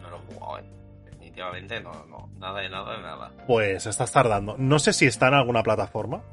no 0.02 0.10
lo 0.10 0.18
he 0.18 0.20
jugado, 0.34 0.60
¿eh? 0.60 0.64
Definitivamente 1.06 1.82
no, 1.82 2.06
no. 2.06 2.30
Nada 2.40 2.62
de 2.62 2.70
nada 2.70 2.96
de 2.96 3.02
nada. 3.04 3.32
Pues 3.48 3.86
estás 3.86 4.12
tardando. 4.12 4.56
No 4.58 4.80
sé 4.80 4.94
si 4.94 5.06
está 5.06 5.28
en 5.28 5.34
alguna 5.36 5.62
plataforma. 5.64 6.24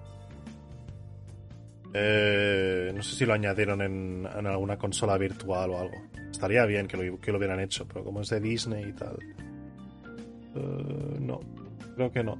Eh, 1.95 2.91
no 2.95 3.03
sé 3.03 3.17
si 3.17 3.27
lo 3.27 3.35
añadieron 3.35 3.83
en, 3.83 4.27
en 4.35 4.47
alguna 4.47 4.79
consola 4.79 5.19
virtual 5.19 5.71
o 5.71 5.79
algo. 5.81 5.97
Estaría 6.31 6.65
bien 6.65 6.87
que 6.89 6.97
lo, 6.97 7.21
que 7.21 7.31
lo 7.33 7.39
hubieran 7.39 7.61
hecho, 7.61 7.87
pero 7.87 8.03
como 8.05 8.23
es 8.23 8.31
de 8.31 8.41
Disney 8.41 8.85
y 8.89 8.93
tal. 8.93 9.19
eh, 10.55 11.17
no, 11.21 11.41
creo 11.97 12.11
que 12.13 12.23
no. 12.25 12.39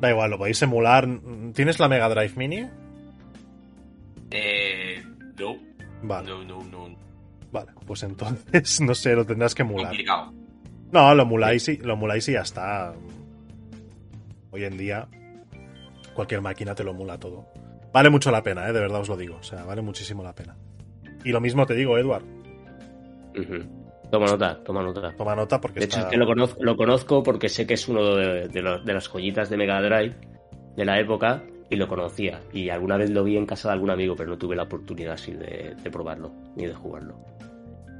Da 0.00 0.10
igual, 0.10 0.30
lo 0.30 0.38
podéis 0.38 0.60
emular. 0.62 1.06
¿Tienes 1.54 1.78
la 1.78 1.88
Mega 1.88 2.08
Drive 2.08 2.34
Mini? 2.36 2.68
Eh. 4.30 5.02
No. 5.38 5.56
Vale, 6.02 6.28
No, 6.30 6.44
no, 6.44 6.64
no. 6.64 6.96
vale. 7.52 7.72
Pues 7.86 8.02
entonces, 8.02 8.80
no 8.82 8.94
sé, 8.94 9.14
lo 9.14 9.24
tendrás 9.24 9.54
que 9.54 9.62
emular. 9.62 9.88
Complicado. 9.88 10.32
No, 10.92 11.14
lo 11.14 11.22
emuláis 11.22 11.68
y, 11.68 11.76
lo 11.78 11.94
emuláis 11.94 12.28
y 12.28 12.32
ya 12.32 12.40
está. 12.40 12.92
Hoy 14.50 14.64
en 14.64 14.76
día, 14.76 15.06
cualquier 16.14 16.40
máquina 16.40 16.74
te 16.74 16.82
lo 16.84 16.90
emula 16.90 17.18
todo. 17.18 17.46
Vale 17.92 18.10
mucho 18.10 18.30
la 18.30 18.42
pena, 18.42 18.68
¿eh? 18.68 18.72
de 18.72 18.80
verdad 18.80 19.00
os 19.00 19.08
lo 19.08 19.16
digo. 19.16 19.36
O 19.36 19.42
sea, 19.42 19.64
vale 19.64 19.82
muchísimo 19.82 20.22
la 20.22 20.34
pena. 20.34 20.56
Y 21.24 21.30
lo 21.30 21.40
mismo 21.40 21.66
te 21.66 21.74
digo, 21.74 21.96
Edward. 21.98 22.24
Toma 24.10 24.26
nota, 24.26 24.62
toma 24.64 24.82
nota. 24.82 25.12
Toma 25.16 25.36
nota 25.36 25.60
porque 25.60 25.80
De 25.80 25.84
hecho, 25.86 25.98
está... 25.98 26.08
es 26.08 26.12
que 26.12 26.16
lo 26.18 26.26
conozco, 26.26 26.62
lo 26.64 26.76
conozco 26.76 27.22
porque 27.22 27.48
sé 27.48 27.66
que 27.66 27.74
es 27.74 27.86
uno 27.88 28.16
de, 28.16 28.48
de 28.48 28.62
los- 28.62 28.84
de 28.84 28.92
las 28.94 29.06
joyitas 29.08 29.48
de 29.50 29.56
Mega 29.56 29.80
Drive 29.80 30.16
de 30.76 30.84
la 30.84 30.98
época 30.98 31.42
y 31.70 31.76
lo 31.76 31.88
conocía. 31.88 32.40
Y 32.52 32.68
alguna 32.68 32.96
vez 32.96 33.10
lo 33.10 33.24
vi 33.24 33.36
en 33.36 33.46
casa 33.46 33.68
de 33.68 33.74
algún 33.74 33.90
amigo, 33.90 34.16
pero 34.16 34.30
no 34.30 34.38
tuve 34.38 34.56
la 34.56 34.64
oportunidad 34.64 35.14
así 35.14 35.32
de, 35.32 35.76
de 35.82 35.90
probarlo 35.90 36.32
ni 36.56 36.66
de 36.66 36.74
jugarlo. 36.74 37.14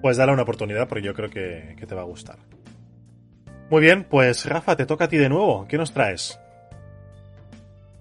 Pues 0.02 0.16
dale 0.16 0.32
una 0.32 0.42
oportunidad 0.42 0.88
porque 0.88 1.04
yo 1.06 1.14
creo 1.14 1.30
que, 1.30 1.76
que 1.78 1.86
te 1.86 1.94
va 1.94 2.02
a 2.02 2.06
gustar. 2.06 2.38
Muy 3.70 3.80
bien, 3.80 4.04
pues 4.04 4.44
Rafa, 4.46 4.76
te 4.76 4.84
toca 4.86 5.04
a 5.04 5.08
ti 5.08 5.16
de 5.16 5.28
nuevo. 5.28 5.66
¿Qué 5.68 5.78
nos 5.78 5.92
traes? 5.92 6.38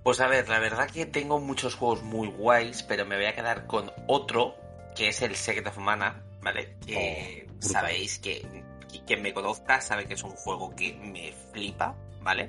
Pues 0.04 0.20
a 0.22 0.28
ver, 0.28 0.50
la 0.50 0.60
verdad 0.60 0.90
que 0.90 1.06
tengo 1.06 1.40
muchos 1.40 1.76
juegos 1.76 2.02
muy 2.04 2.28
guays, 2.30 2.82
pero 2.84 3.06
me 3.06 3.16
voy 3.16 3.26
a 3.26 3.36
quedar 3.36 3.68
con 3.68 3.92
otro, 4.08 4.56
que 4.96 5.10
es 5.10 5.22
el 5.22 5.36
Secret 5.36 5.68
of 5.68 5.78
Mana, 5.78 6.24
¿vale? 6.42 6.78
Que 6.86 7.48
Oh, 7.48 7.62
sabéis 7.62 8.18
que 8.20 8.64
quien 9.06 9.22
me 9.22 9.34
conozca 9.34 9.82
sabe 9.82 10.06
que 10.06 10.14
es 10.14 10.24
un 10.24 10.32
juego 10.32 10.74
que 10.76 10.94
me 10.94 11.34
flipa, 11.52 11.96
¿vale? 12.22 12.48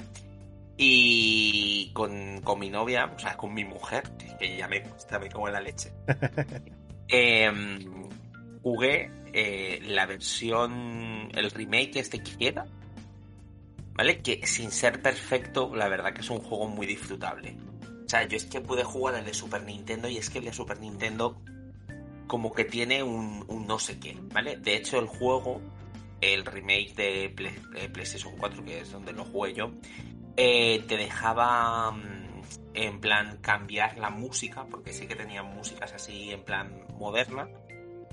Y 0.83 1.90
con, 1.93 2.40
con 2.40 2.59
mi 2.59 2.71
novia, 2.71 3.12
o 3.14 3.19
sea, 3.19 3.37
con 3.37 3.53
mi 3.53 3.66
mujer, 3.66 4.03
que 4.38 4.57
ya 4.57 4.66
me 4.66 4.81
gusta, 4.81 5.19
me 5.19 5.29
como 5.29 5.47
en 5.49 5.53
la 5.53 5.61
leche. 5.61 5.93
Em, 7.12 8.09
jugué 8.62 9.11
eh, 9.35 9.81
la 9.88 10.07
versión, 10.07 11.29
el 11.35 11.51
remake 11.51 11.97
este 11.97 12.23
que 12.23 12.37
queda, 12.37 12.66
¿vale? 13.95 14.23
Que 14.23 14.47
sin 14.47 14.71
ser 14.71 15.03
perfecto, 15.03 15.75
la 15.75 15.88
verdad 15.88 16.14
que 16.14 16.21
es 16.23 16.31
un 16.31 16.38
juego 16.38 16.69
muy 16.69 16.87
disfrutable. 16.87 17.57
O 18.07 18.09
sea, 18.09 18.27
yo 18.27 18.38
es 18.38 18.47
que 18.47 18.62
pude 18.62 18.83
jugar 18.83 19.16
el 19.16 19.25
de 19.27 19.35
Super 19.35 19.64
Nintendo 19.64 20.09
y 20.09 20.16
es 20.16 20.31
que 20.31 20.38
el 20.38 20.47
de 20.47 20.53
Super 20.53 20.81
Nintendo 20.81 21.43
como 22.27 22.55
que 22.55 22.64
tiene 22.64 23.03
un, 23.03 23.45
un 23.49 23.66
no 23.66 23.79
sé 23.79 23.99
qué, 23.99 24.16
¿vale? 24.33 24.57
De 24.57 24.77
hecho, 24.77 24.99
el 24.99 25.07
juego, 25.09 25.61
el 26.21 26.47
remake 26.47 26.95
de, 26.95 27.88
PlayStation 27.93 28.33
4, 28.38 28.64
que 28.64 28.81
es 28.81 28.93
donde 28.93 29.12
lo 29.12 29.25
jugué 29.25 29.53
yo, 29.53 29.73
eh, 30.42 30.83
te 30.88 30.96
dejaba 30.96 31.90
mm, 31.90 32.42
en 32.72 32.98
plan 32.98 33.37
cambiar 33.42 33.98
la 33.98 34.09
música, 34.09 34.64
porque 34.70 34.94
sí 34.94 35.07
que 35.07 35.14
tenía 35.14 35.42
músicas 35.42 35.92
así 35.92 36.31
en 36.31 36.42
plan 36.42 36.87
moderna, 36.98 37.46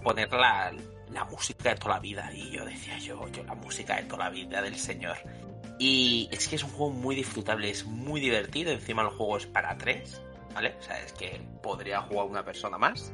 poner 0.04 0.34
la, 0.34 0.74
la 1.10 1.24
música 1.24 1.70
de 1.70 1.76
toda 1.76 1.96
la 1.96 2.00
vida. 2.02 2.30
Y 2.34 2.52
yo 2.52 2.66
decía, 2.66 2.98
yo, 2.98 3.26
yo 3.30 3.46
la 3.46 3.56
música 3.56 3.96
de 3.96 4.04
toda 4.04 4.26
la 4.26 4.30
vida 4.30 4.62
del 4.62 4.76
señor. 4.76 5.16
Y 5.80 6.28
es 6.30 6.50
que 6.50 6.58
es 6.58 6.64
un 6.66 6.72
juego 6.72 6.92
muy 6.92 7.16
disfrutable, 7.16 7.70
es 7.70 7.86
muy 7.86 8.20
divertido. 8.20 8.74
Encima 8.74 9.04
el 9.04 9.10
juego 9.10 9.38
es 9.38 9.46
para 9.46 9.78
tres, 9.78 10.22
¿vale? 10.54 10.76
O 10.78 10.84
sea, 10.84 11.00
es 11.00 11.14
que 11.14 11.40
podría 11.64 12.02
jugar 12.02 12.26
una 12.26 12.44
persona 12.44 12.78
más, 12.78 13.14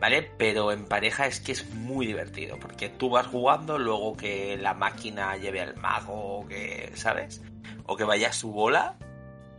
¿vale? 0.00 0.22
Pero 0.38 0.72
en 0.72 0.86
pareja 0.86 1.26
es 1.26 1.40
que 1.40 1.52
es 1.52 1.68
muy 1.74 2.06
divertido, 2.06 2.58
porque 2.58 2.88
tú 2.88 3.10
vas 3.10 3.26
jugando, 3.26 3.78
luego 3.78 4.16
que 4.16 4.56
la 4.56 4.74
máquina 4.74 5.36
lleve 5.36 5.60
al 5.60 5.76
mago, 5.76 6.46
que, 6.48 6.90
¿sabes? 6.94 7.42
O 7.86 7.96
que 7.96 8.04
vaya 8.04 8.28
a 8.28 8.32
su 8.32 8.50
bola. 8.50 8.96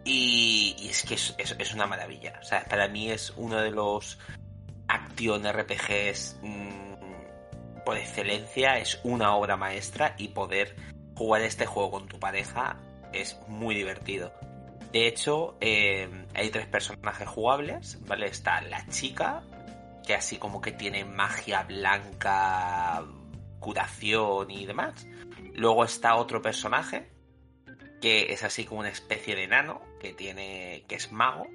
Y, 0.04 0.76
es 0.90 1.04
que 1.04 1.14
es, 1.14 1.36
es, 1.38 1.74
una 1.74 1.86
maravilla. 1.86 2.40
O 2.42 2.44
sea, 2.44 2.66
para 2.66 2.88
mí 2.88 3.12
es 3.12 3.32
uno 3.38 3.58
de 3.58 3.70
los 3.70 4.18
acción 4.88 5.44
RPGs 5.48 6.40
mmm, 6.42 6.94
por 7.86 7.98
excelencia, 7.98 8.80
es 8.80 9.00
una 9.04 9.36
obra 9.36 9.58
maestra 9.58 10.16
y 10.18 10.30
poder 10.30 10.76
jugar 11.16 11.42
este 11.42 11.66
juego 11.68 11.92
con 11.92 12.08
tu 12.08 12.20
pareja 12.20 12.78
es 13.14 13.38
muy 13.48 13.76
divertido. 13.76 14.34
De 14.92 15.08
hecho, 15.08 15.56
eh, 15.62 16.10
hay 16.34 16.50
tres 16.50 16.68
personajes 16.68 17.28
jugables, 17.28 17.98
¿vale? 18.08 18.28
Está 18.28 18.62
la 18.62 18.86
chica, 18.88 19.44
así 20.15 20.38
como 20.38 20.62
que 20.62 20.71
tiene 20.71 21.06
magia 21.06 21.63
blanca, 21.63 23.06
curación 23.60 24.52
y 24.52 24.65
demás. 24.65 25.08
Luego 25.54 25.84
está 25.84 26.15
otro 26.15 26.41
personaje, 26.41 27.12
que 28.02 28.34
es 28.34 28.43
así 28.43 28.65
como 28.65 28.82
una 28.82 28.89
especie 28.89 29.36
de 29.36 29.47
nano, 29.47 29.82
que 30.00 30.13
tiene. 30.13 30.86
que 30.88 30.95
es 30.95 31.12
mago. 31.12 31.47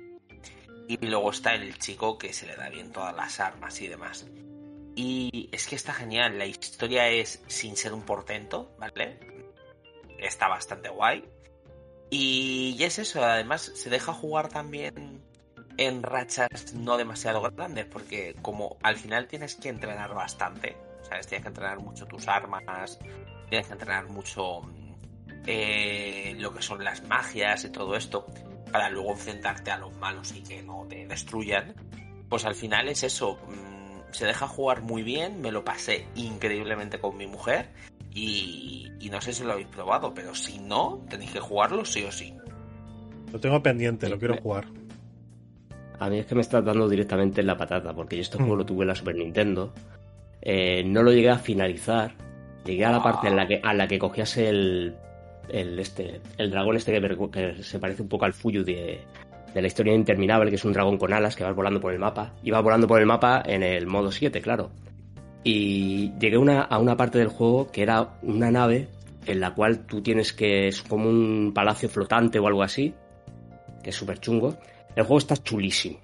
Y 0.88 1.04
luego 1.04 1.30
está 1.30 1.54
el 1.54 1.78
chico 1.78 2.16
que 2.16 2.32
se 2.32 2.46
le 2.46 2.54
da 2.54 2.68
bien 2.68 2.92
todas 2.92 3.14
las 3.14 3.40
armas 3.40 3.80
y 3.80 3.88
demás. 3.88 4.26
Y 4.94 5.48
es 5.52 5.66
que 5.66 5.74
está 5.76 5.92
genial, 5.92 6.38
la 6.38 6.46
historia 6.46 7.08
es 7.08 7.42
sin 7.48 7.76
ser 7.76 7.92
un 7.92 8.02
portento, 8.02 8.74
¿vale? 8.78 9.18
está 10.18 10.48
bastante 10.48 10.88
guay. 10.88 11.24
Y, 12.10 12.82
es 12.82 12.98
eso, 12.98 13.24
además 13.24 13.72
se 13.74 13.90
deja 13.90 14.12
jugar 14.12 14.48
también 14.48 15.22
en 15.78 16.02
rachas 16.02 16.74
no 16.74 16.96
demasiado 16.96 17.42
grandes, 17.42 17.86
porque 17.86 18.34
como 18.42 18.76
al 18.82 18.96
final 18.96 19.26
tienes 19.26 19.54
que 19.56 19.68
entrenar 19.68 20.14
bastante, 20.14 20.76
¿sabes? 21.02 21.26
Tienes 21.26 21.42
que 21.42 21.48
entrenar 21.48 21.80
mucho 21.80 22.06
tus 22.06 22.28
armas, 22.28 22.98
tienes 23.48 23.66
que 23.66 23.72
entrenar 23.72 24.08
mucho 24.08 24.62
eh, 25.46 26.34
lo 26.38 26.52
que 26.52 26.62
son 26.62 26.82
las 26.82 27.02
magias 27.06 27.64
y 27.64 27.70
todo 27.70 27.96
esto, 27.96 28.26
para 28.72 28.90
luego 28.90 29.12
enfrentarte 29.12 29.70
a 29.70 29.78
los 29.78 29.94
malos 29.96 30.32
y 30.32 30.42
que 30.42 30.62
no 30.62 30.86
te 30.88 31.06
destruyan. 31.06 31.74
Pues 32.28 32.44
al 32.44 32.54
final 32.54 32.88
es 32.88 33.02
eso, 33.02 33.38
mm, 33.46 34.12
se 34.12 34.26
deja 34.26 34.48
jugar 34.48 34.82
muy 34.82 35.02
bien, 35.02 35.40
me 35.40 35.52
lo 35.52 35.64
pasé 35.64 36.06
increíblemente 36.14 36.98
con 36.98 37.16
mi 37.16 37.26
mujer 37.26 37.70
y, 38.12 38.90
no 39.10 39.20
sé 39.20 39.32
si 39.32 39.44
lo 39.44 39.52
habéis 39.52 39.68
probado, 39.68 40.12
pero 40.14 40.34
si 40.34 40.58
no, 40.58 41.04
tenéis 41.08 41.30
que 41.30 41.40
jugarlo 41.40 41.84
sí 41.84 42.02
o 42.02 42.10
sí. 42.10 42.34
Lo 43.32 43.38
tengo 43.38 43.62
pendiente, 43.62 44.08
lo 44.08 44.18
quiero 44.18 44.36
jugar. 44.38 44.66
A 45.98 46.11
mí 46.11 46.18
es 46.18 46.26
que 46.26 46.35
me 46.35 46.40
está 46.40 46.61
dando 46.61 46.88
directamente 46.88 47.40
en 47.40 47.46
la 47.46 47.56
patata, 47.56 47.94
porque 47.94 48.16
yo 48.16 48.22
este 48.22 48.37
juego 48.37 48.54
mm. 48.54 48.59
lo 48.59 48.66
tuve 48.66 48.82
en 48.82 48.88
la 48.88 48.94
Super 48.94 49.16
Nintendo. 49.16 49.72
Eh, 50.42 50.85
no 50.85 51.02
lo 51.02 51.12
llegué 51.12 51.30
a 51.30 51.38
finalizar. 51.38 52.12
Llegué 52.64 52.85
a 52.85 52.90
la 52.90 53.02
parte 53.02 53.28
en 53.28 53.37
la 53.37 53.46
que, 53.46 53.61
a 53.62 53.72
la 53.72 53.87
que 53.87 53.98
cogías 53.98 54.37
el, 54.37 54.96
el, 55.48 55.78
este, 55.78 56.20
el 56.37 56.50
dragón 56.50 56.76
este 56.76 57.00
que, 57.30 57.62
se 57.62 57.78
parece 57.78 58.02
un 58.02 58.09
poco 58.09 58.24
al 58.24 58.32
Fuyu 58.32 58.64
de, 58.64 59.00
de 59.54 59.62
la 59.62 59.66
historia 59.66 59.94
interminable, 59.94 60.50
que 60.50 60.56
es 60.56 60.64
un 60.64 60.72
dragón 60.72 60.98
con 60.98 61.12
alas 61.12 61.37
que 61.37 61.44
va 61.44 61.52
volando 61.52 61.80
por 61.80 61.92
el 61.92 61.98
mapa. 61.98 62.35
Y 62.42 62.50
va 62.50 62.61
volando 62.61 62.87
por 62.87 63.00
el 63.00 63.06
mapa 63.06 63.42
en 63.44 63.62
el 63.62 63.87
modo 63.87 64.12
7, 64.12 64.40
claro. 64.40 64.70
Y 65.44 66.12
llegué 66.18 66.38
una, 66.38 66.62
a 66.62 66.78
una 66.78 66.96
parte 66.96 67.18
del 67.18 67.28
juego 67.28 67.70
que 67.70 67.82
era 67.82 68.18
una 68.22 68.50
nave 68.50 68.88
en 69.26 69.40
la 69.40 69.54
cual 69.54 69.87
tú 69.87 70.02
tienes 70.02 70.32
que. 70.32 70.68
es 70.68 70.82
como 70.82 71.09
un 71.09 71.52
palacio 71.54 71.88
flotante 71.88 72.38
o 72.38 72.46
algo 72.46 72.62
así, 72.62 72.94
que 73.82 73.90
es 73.90 73.96
súper 73.96 74.18
chungo. 74.18 74.56
El 74.96 75.04
juego 75.04 75.18
está 75.18 75.37
chulísimo. 75.37 76.00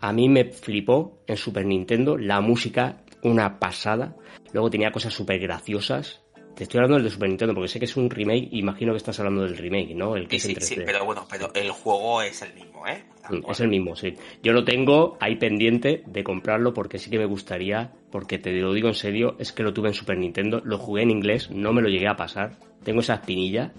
A 0.00 0.12
mí 0.12 0.28
me 0.28 0.44
flipó 0.44 1.22
en 1.28 1.36
Super 1.36 1.64
Nintendo 1.64 2.18
la 2.18 2.40
música, 2.40 3.04
una 3.22 3.60
pasada. 3.60 4.16
Luego 4.52 4.70
tenía 4.70 4.90
cosas 4.90 5.14
súper 5.14 5.38
graciosas. 5.38 6.20
Te 6.56 6.64
estoy 6.64 6.78
hablando 6.78 6.96
del 6.96 7.04
de 7.04 7.10
Super 7.10 7.28
Nintendo 7.28 7.54
porque 7.54 7.68
sé 7.68 7.78
que 7.78 7.84
es 7.84 7.96
un 7.96 8.10
remake. 8.10 8.48
Imagino 8.50 8.92
que 8.92 8.96
estás 8.96 9.20
hablando 9.20 9.42
del 9.42 9.56
remake, 9.56 9.94
¿no? 9.94 10.16
El 10.16 10.26
que 10.26 10.40
sí, 10.40 10.52
sí, 10.58 10.80
pero 10.84 11.04
bueno, 11.04 11.28
pero 11.30 11.52
el 11.54 11.70
juego 11.70 12.20
es 12.20 12.42
el 12.42 12.54
mismo, 12.54 12.84
¿eh? 12.88 13.04
Mm, 13.30 13.48
es 13.48 13.60
el 13.60 13.68
mismo, 13.68 13.94
sí. 13.94 14.16
Yo 14.42 14.52
lo 14.52 14.64
tengo 14.64 15.16
ahí 15.20 15.36
pendiente 15.36 16.02
de 16.04 16.24
comprarlo 16.24 16.74
porque 16.74 16.98
sí 16.98 17.10
que 17.10 17.18
me 17.18 17.26
gustaría, 17.26 17.92
porque 18.10 18.40
te 18.40 18.50
lo 18.52 18.72
digo 18.72 18.88
en 18.88 18.94
serio, 18.94 19.36
es 19.38 19.52
que 19.52 19.62
lo 19.62 19.72
tuve 19.72 19.90
en 19.90 19.94
Super 19.94 20.18
Nintendo, 20.18 20.60
lo 20.64 20.78
jugué 20.78 21.02
en 21.02 21.12
inglés, 21.12 21.52
no 21.52 21.72
me 21.72 21.82
lo 21.82 21.88
llegué 21.88 22.08
a 22.08 22.16
pasar. 22.16 22.58
Tengo 22.82 22.98
esa 22.98 23.14
espinilla 23.14 23.72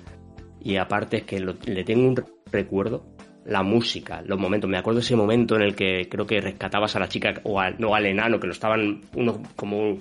y 0.62 0.78
aparte 0.78 1.18
es 1.18 1.24
que 1.24 1.42
le 1.42 1.84
tengo 1.84 2.08
un 2.08 2.24
recuerdo 2.50 3.04
la 3.46 3.64
música, 3.64 4.22
los 4.26 4.40
momentos. 4.40 4.70
Me 4.70 4.78
acuerdo 4.78 5.00
ese 5.00 5.16
momento 5.16 5.56
en 5.56 5.64
el 5.64 5.76
que 5.76 6.08
creo 6.10 6.26
que 6.26 6.42
rescatabas 6.42 6.96
a 6.96 7.00
la 7.00 7.10
chica 7.10 7.42
o 7.44 7.62
no 7.78 7.96
al 7.96 8.06
enano, 8.06 8.40
que 8.40 8.48
lo 8.48 8.54
estaban 8.54 9.02
unos 9.16 9.40
como 9.56 9.98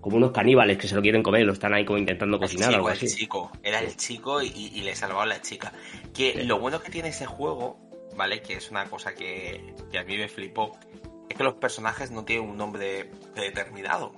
como 0.00 0.16
unos 0.16 0.32
caníbales 0.32 0.78
que 0.78 0.88
se 0.88 0.94
lo 0.94 1.02
quieren 1.02 1.22
comer, 1.22 1.44
lo 1.44 1.52
están 1.52 1.74
ahí 1.74 1.84
como 1.84 1.98
intentando 1.98 2.38
cocinar 2.38 2.72
o 2.72 2.76
algo 2.76 2.88
así. 2.88 3.06
El 3.06 3.12
chico, 3.12 3.52
era 3.62 3.80
el 3.80 3.96
chico 3.96 4.40
y, 4.42 4.80
le 4.80 4.94
salvaba 4.96 5.24
a 5.24 5.26
la 5.26 5.42
chica. 5.42 5.72
Que 6.14 6.44
lo 6.44 6.58
bueno 6.58 6.80
que 6.80 6.90
tiene 6.90 7.10
ese 7.10 7.26
juego, 7.26 7.78
¿vale? 8.16 8.40
Que 8.40 8.54
es 8.54 8.70
una 8.70 8.86
cosa 8.86 9.14
que, 9.14 9.74
a 9.98 10.02
mí 10.04 10.16
me 10.16 10.28
flipó, 10.28 10.78
es 11.28 11.36
que 11.36 11.44
los 11.44 11.54
personajes 11.54 12.10
no 12.10 12.24
tienen 12.24 12.48
un 12.48 12.56
nombre 12.56 13.10
determinado. 13.34 14.14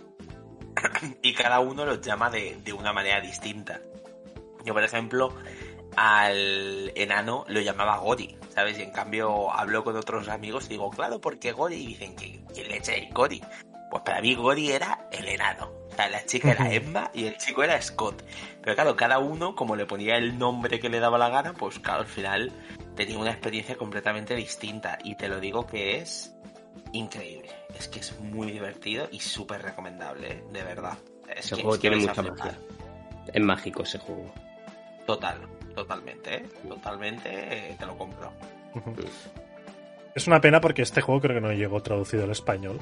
y 1.22 1.34
cada 1.34 1.58
uno 1.60 1.84
los 1.84 2.00
llama 2.00 2.30
de, 2.30 2.56
de 2.64 2.72
una 2.72 2.92
manera 2.92 3.20
distinta. 3.20 3.80
Yo, 4.64 4.74
por 4.74 4.84
ejemplo, 4.84 5.34
al 5.96 6.92
enano 6.94 7.44
lo 7.48 7.60
llamaba 7.60 7.98
Gori, 7.98 8.36
¿sabes? 8.54 8.78
Y 8.78 8.82
en 8.82 8.90
cambio 8.90 9.50
hablo 9.52 9.84
con 9.84 9.96
otros 9.96 10.28
amigos 10.28 10.66
y 10.66 10.70
digo, 10.70 10.90
claro, 10.90 11.20
¿por 11.20 11.38
qué 11.38 11.52
Gori? 11.52 11.76
Y 11.76 11.86
dicen, 11.88 12.14
¿quién 12.14 12.68
le 12.68 12.76
echa 12.76 12.92
Gori? 13.12 13.42
Pues 13.90 14.02
para 14.02 14.20
mí 14.20 14.34
Gori 14.34 14.70
era 14.70 15.06
el 15.10 15.28
enano. 15.28 15.70
O 15.90 15.94
sea, 15.94 16.08
la 16.08 16.24
chica 16.24 16.52
era 16.52 16.72
Emma 16.72 17.10
y 17.12 17.26
el 17.26 17.36
chico 17.36 17.62
era 17.62 17.80
Scott. 17.80 18.24
Pero 18.62 18.74
claro, 18.74 18.96
cada 18.96 19.18
uno, 19.18 19.54
como 19.54 19.76
le 19.76 19.84
ponía 19.84 20.16
el 20.16 20.38
nombre 20.38 20.80
que 20.80 20.88
le 20.88 21.00
daba 21.00 21.18
la 21.18 21.28
gana, 21.28 21.52
pues 21.52 21.78
claro, 21.78 22.00
al 22.00 22.06
final 22.06 22.52
tenía 22.96 23.18
una 23.18 23.30
experiencia 23.30 23.76
completamente 23.76 24.34
distinta. 24.34 24.98
Y 25.04 25.16
te 25.16 25.28
lo 25.28 25.40
digo 25.40 25.66
que 25.66 25.98
es 25.98 26.34
increíble. 26.92 27.50
Es 27.78 27.88
que 27.88 28.00
es 28.00 28.18
muy 28.20 28.50
divertido 28.50 29.08
y 29.10 29.20
súper 29.20 29.62
recomendable, 29.62 30.42
de 30.50 30.62
verdad. 30.62 30.96
ese 31.34 31.56
juego 31.56 31.78
tiene 31.78 31.96
mucha 31.96 32.22
magia. 32.22 32.58
Es 33.32 33.42
mágico 33.42 33.82
ese 33.82 33.98
juego. 33.98 34.32
Total, 35.06 35.38
totalmente, 35.74 36.34
¿eh? 36.36 36.44
Totalmente 36.68 37.28
eh, 37.30 37.76
te 37.78 37.86
lo 37.86 37.96
compro. 37.96 38.32
Es 40.14 40.26
una 40.26 40.40
pena 40.42 40.60
porque 40.60 40.82
este 40.82 41.00
juego 41.00 41.22
creo 41.22 41.36
que 41.36 41.40
no 41.40 41.52
llegó 41.52 41.80
traducido 41.80 42.24
al 42.24 42.30
español. 42.30 42.78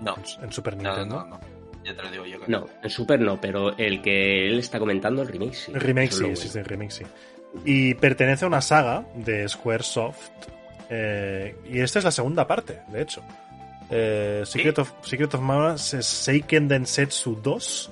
No. 0.00 0.14
En 0.42 0.52
Super 0.52 0.74
Nintendo. 0.74 1.16
No, 1.16 1.26
no, 1.26 1.40
Ya 1.84 1.94
te 1.94 2.02
lo 2.02 2.10
digo 2.10 2.24
yo. 2.24 2.38
no, 2.46 2.66
en 2.82 2.90
Super 2.90 3.20
no, 3.20 3.40
pero 3.40 3.76
el 3.76 4.00
que 4.00 4.48
él 4.48 4.58
está 4.58 4.78
comentando, 4.78 5.20
el 5.22 5.28
remake 5.28 5.54
sí. 5.54 5.72
El 5.72 5.80
remake 5.80 6.12
sí, 6.12 6.36
sí, 6.36 6.48
sí, 6.48 6.58
el 6.58 6.64
remake 6.64 6.90
sí. 6.92 7.04
Y 7.64 7.94
pertenece 7.94 8.44
a 8.46 8.48
una 8.48 8.62
saga 8.62 9.04
de 9.14 9.46
Squaresoft. 9.48 10.30
Eh, 10.88 11.56
y 11.70 11.80
esta 11.80 11.98
es 11.98 12.04
la 12.06 12.10
segunda 12.10 12.46
parte, 12.46 12.80
de 12.88 13.02
hecho. 13.02 13.22
Eh, 13.90 14.42
Secret, 14.46 14.78
of, 14.78 14.92
Secret 15.02 15.34
of 15.34 15.40
Mana 15.42 15.74
es 15.74 16.06
Seiken 16.06 16.68
Densetsu 16.68 17.38
2. 17.42 17.90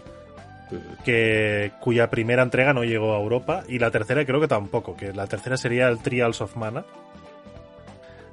Que, 1.05 1.73
cuya 1.81 2.11
primera 2.11 2.43
entrega 2.43 2.73
no 2.73 2.85
llegó 2.85 3.15
a 3.15 3.19
Europa 3.21 3.63
y 3.69 3.79
la 3.79 3.91
tercera 3.91 4.25
creo 4.25 4.41
que 4.41 4.49
tampoco, 4.49 4.97
que 4.97 5.13
la 5.13 5.27
tercera 5.27 5.57
sería 5.57 5.89
el 5.89 5.99
Trials 6.01 6.41
of 6.41 6.57
Mana. 6.57 6.85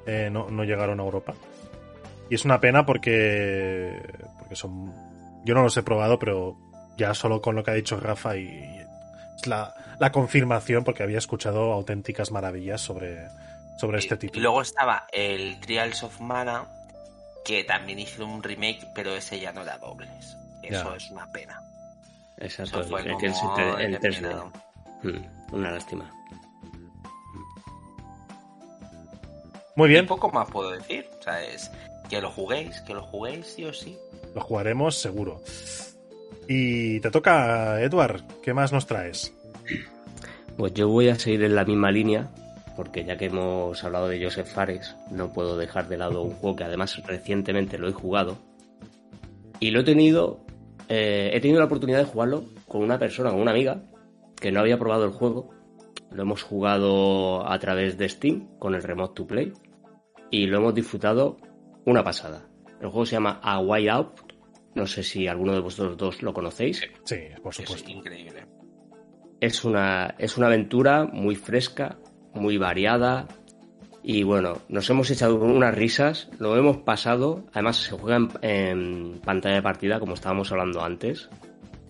Eh, 0.06 0.30
no, 0.32 0.50
no 0.50 0.64
llegaron 0.64 1.00
a 1.00 1.04
Europa. 1.04 1.34
Y 2.30 2.36
es 2.36 2.46
una 2.46 2.60
pena 2.60 2.86
porque, 2.86 4.02
porque 4.38 4.56
son... 4.56 4.94
Yo 5.46 5.54
no 5.56 5.64
los 5.64 5.76
he 5.78 5.84
probado, 5.84 6.20
pero 6.20 6.58
ya 6.98 7.14
solo 7.14 7.42
con 7.42 7.56
lo 7.56 7.64
que 7.64 7.72
ha 7.72 7.76
dicho 7.76 8.00
Rafa 8.00 8.36
y, 8.36 8.42
y 8.48 8.86
es 9.38 9.48
la, 9.48 9.74
la 10.00 10.12
confirmación, 10.12 10.84
porque 10.84 11.04
había 11.04 11.18
escuchado 11.18 11.72
auténticas 11.74 12.32
maravillas 12.32 12.82
sobre, 12.82 13.20
sobre 13.78 14.00
este 14.00 14.16
Y 14.16 14.18
título. 14.18 14.44
luego 14.44 14.62
estaba 14.62 15.06
el 15.12 15.60
Trials 15.62 16.04
of 16.04 16.20
Mana, 16.20 16.66
que 17.46 17.64
también 17.64 18.00
hizo 18.00 18.26
un 18.26 18.44
remake, 18.44 18.86
pero 18.94 19.16
ese 19.16 19.40
ya 19.40 19.52
no 19.54 19.62
era 19.62 19.78
dobles. 19.78 20.38
Eso 20.62 20.92
Ya. 20.92 20.96
es 20.98 21.10
una 21.10 21.26
pena. 21.32 21.64
Exacto, 22.40 22.82
Eso 22.82 22.90
fue 22.90 23.02
es 23.12 23.18
que 23.18 23.26
es 23.28 23.38
como 23.40 23.58
en- 23.58 23.94
en 23.96 24.00
3D. 24.00 24.00
determinado. 24.00 24.52
Mm, 25.04 25.56
Una 25.56 25.72
lástima. 25.72 26.12
Muy 29.76 29.88
Y 29.88 29.92
bien, 29.92 30.06
poco 30.08 30.30
más 30.32 30.50
puedo 30.50 30.72
decir. 30.72 31.06
O 31.20 31.24
sea, 31.24 31.44
es 31.44 31.72
que 32.10 32.22
lo 32.22 32.30
juguéis, 32.32 32.82
que 32.82 32.94
lo 32.94 33.02
juguéis 33.04 33.46
sí 33.48 33.66
o 33.66 33.74
sí. 33.74 33.98
lo 34.36 34.42
jugaremos 34.42 34.96
seguro. 34.98 35.42
Y 36.48 37.00
te 37.00 37.12
toca, 37.12 37.82
Edward, 37.82 38.24
¿qué 38.44 38.54
más 38.54 38.72
nos 38.72 38.86
traes? 38.88 39.34
Pues 40.58 40.74
yo 40.74 40.88
voy 40.90 41.10
a 41.10 41.16
seguir 41.16 41.44
en 41.44 41.56
la 41.56 41.64
misma 41.66 41.92
línea, 41.92 42.28
porque 42.76 43.06
ya 43.06 43.18
que 43.18 43.26
hemos 43.26 43.84
hablado 43.84 44.08
de 44.08 44.24
Joseph 44.24 44.48
Fares, 44.48 44.96
no 45.12 45.32
puedo 45.32 45.58
dejar 45.58 45.88
de 45.88 45.98
lado 45.98 46.22
un 46.24 46.32
juego 46.36 46.56
que 46.58 46.64
además 46.66 47.02
recientemente 47.06 47.78
lo 47.78 47.88
he 47.88 47.94
jugado. 47.94 48.38
Y 49.60 49.72
lo 49.72 49.82
he 49.82 49.84
tenido, 49.84 50.40
eh, 50.90 51.30
he 51.34 51.40
tenido 51.40 51.60
la 51.60 51.66
oportunidad 51.66 52.00
de 52.00 52.06
jugarlo 52.06 52.46
con 52.68 52.82
una 52.84 52.98
persona, 53.00 53.30
con 53.32 53.40
una 53.42 53.52
amiga, 53.52 53.84
que 54.40 54.52
no 54.52 54.60
había 54.60 54.78
probado 54.78 55.06
el 55.06 55.12
juego. 55.12 55.52
Lo 56.12 56.24
hemos 56.24 56.42
jugado 56.44 57.48
a 57.48 57.58
través 57.60 57.98
de 57.98 58.10
Steam, 58.10 58.58
con 58.58 58.74
el 58.76 58.82
Remote 58.84 59.14
to 59.16 59.28
Play, 59.28 59.54
y 60.32 60.48
lo 60.48 60.58
hemos 60.58 60.74
disfrutado 60.74 61.38
una 61.86 62.04
pasada. 62.04 62.48
El 62.82 62.88
juego 62.90 63.06
se 63.06 63.14
llama 63.16 63.40
A 63.44 63.60
Way 63.60 63.88
Out. 63.90 64.22
No 64.76 64.86
sé 64.88 65.04
si 65.04 65.28
alguno 65.28 65.54
de 65.54 65.60
vosotros 65.60 65.98
dos 65.98 66.22
lo 66.24 66.34
conocéis. 66.34 66.82
Sí, 67.04 67.18
por 67.42 67.52
Es 67.52 67.58
supuesto. 67.58 67.90
increíble. 67.92 68.46
Es 69.40 69.64
una, 69.64 70.16
es 70.18 70.38
una 70.38 70.48
aventura 70.48 71.06
muy 71.06 71.36
fresca, 71.36 71.98
muy 72.34 72.58
variada. 72.58 73.28
Y 74.12 74.24
bueno, 74.24 74.57
nos 74.70 74.89
hemos 74.89 75.12
echado 75.12 75.36
unas 75.36 75.76
risas, 75.76 76.30
lo 76.39 76.57
hemos 76.57 76.78
pasado. 76.78 77.43
Además, 77.53 77.78
se 77.78 77.95
juega 77.95 78.28
en, 78.41 79.20
pantalla 79.24 79.57
de 79.57 79.62
partida, 79.62 79.99
como 79.99 80.16
estábamos 80.16 80.51
hablando 80.51 80.82
antes. 80.82 81.30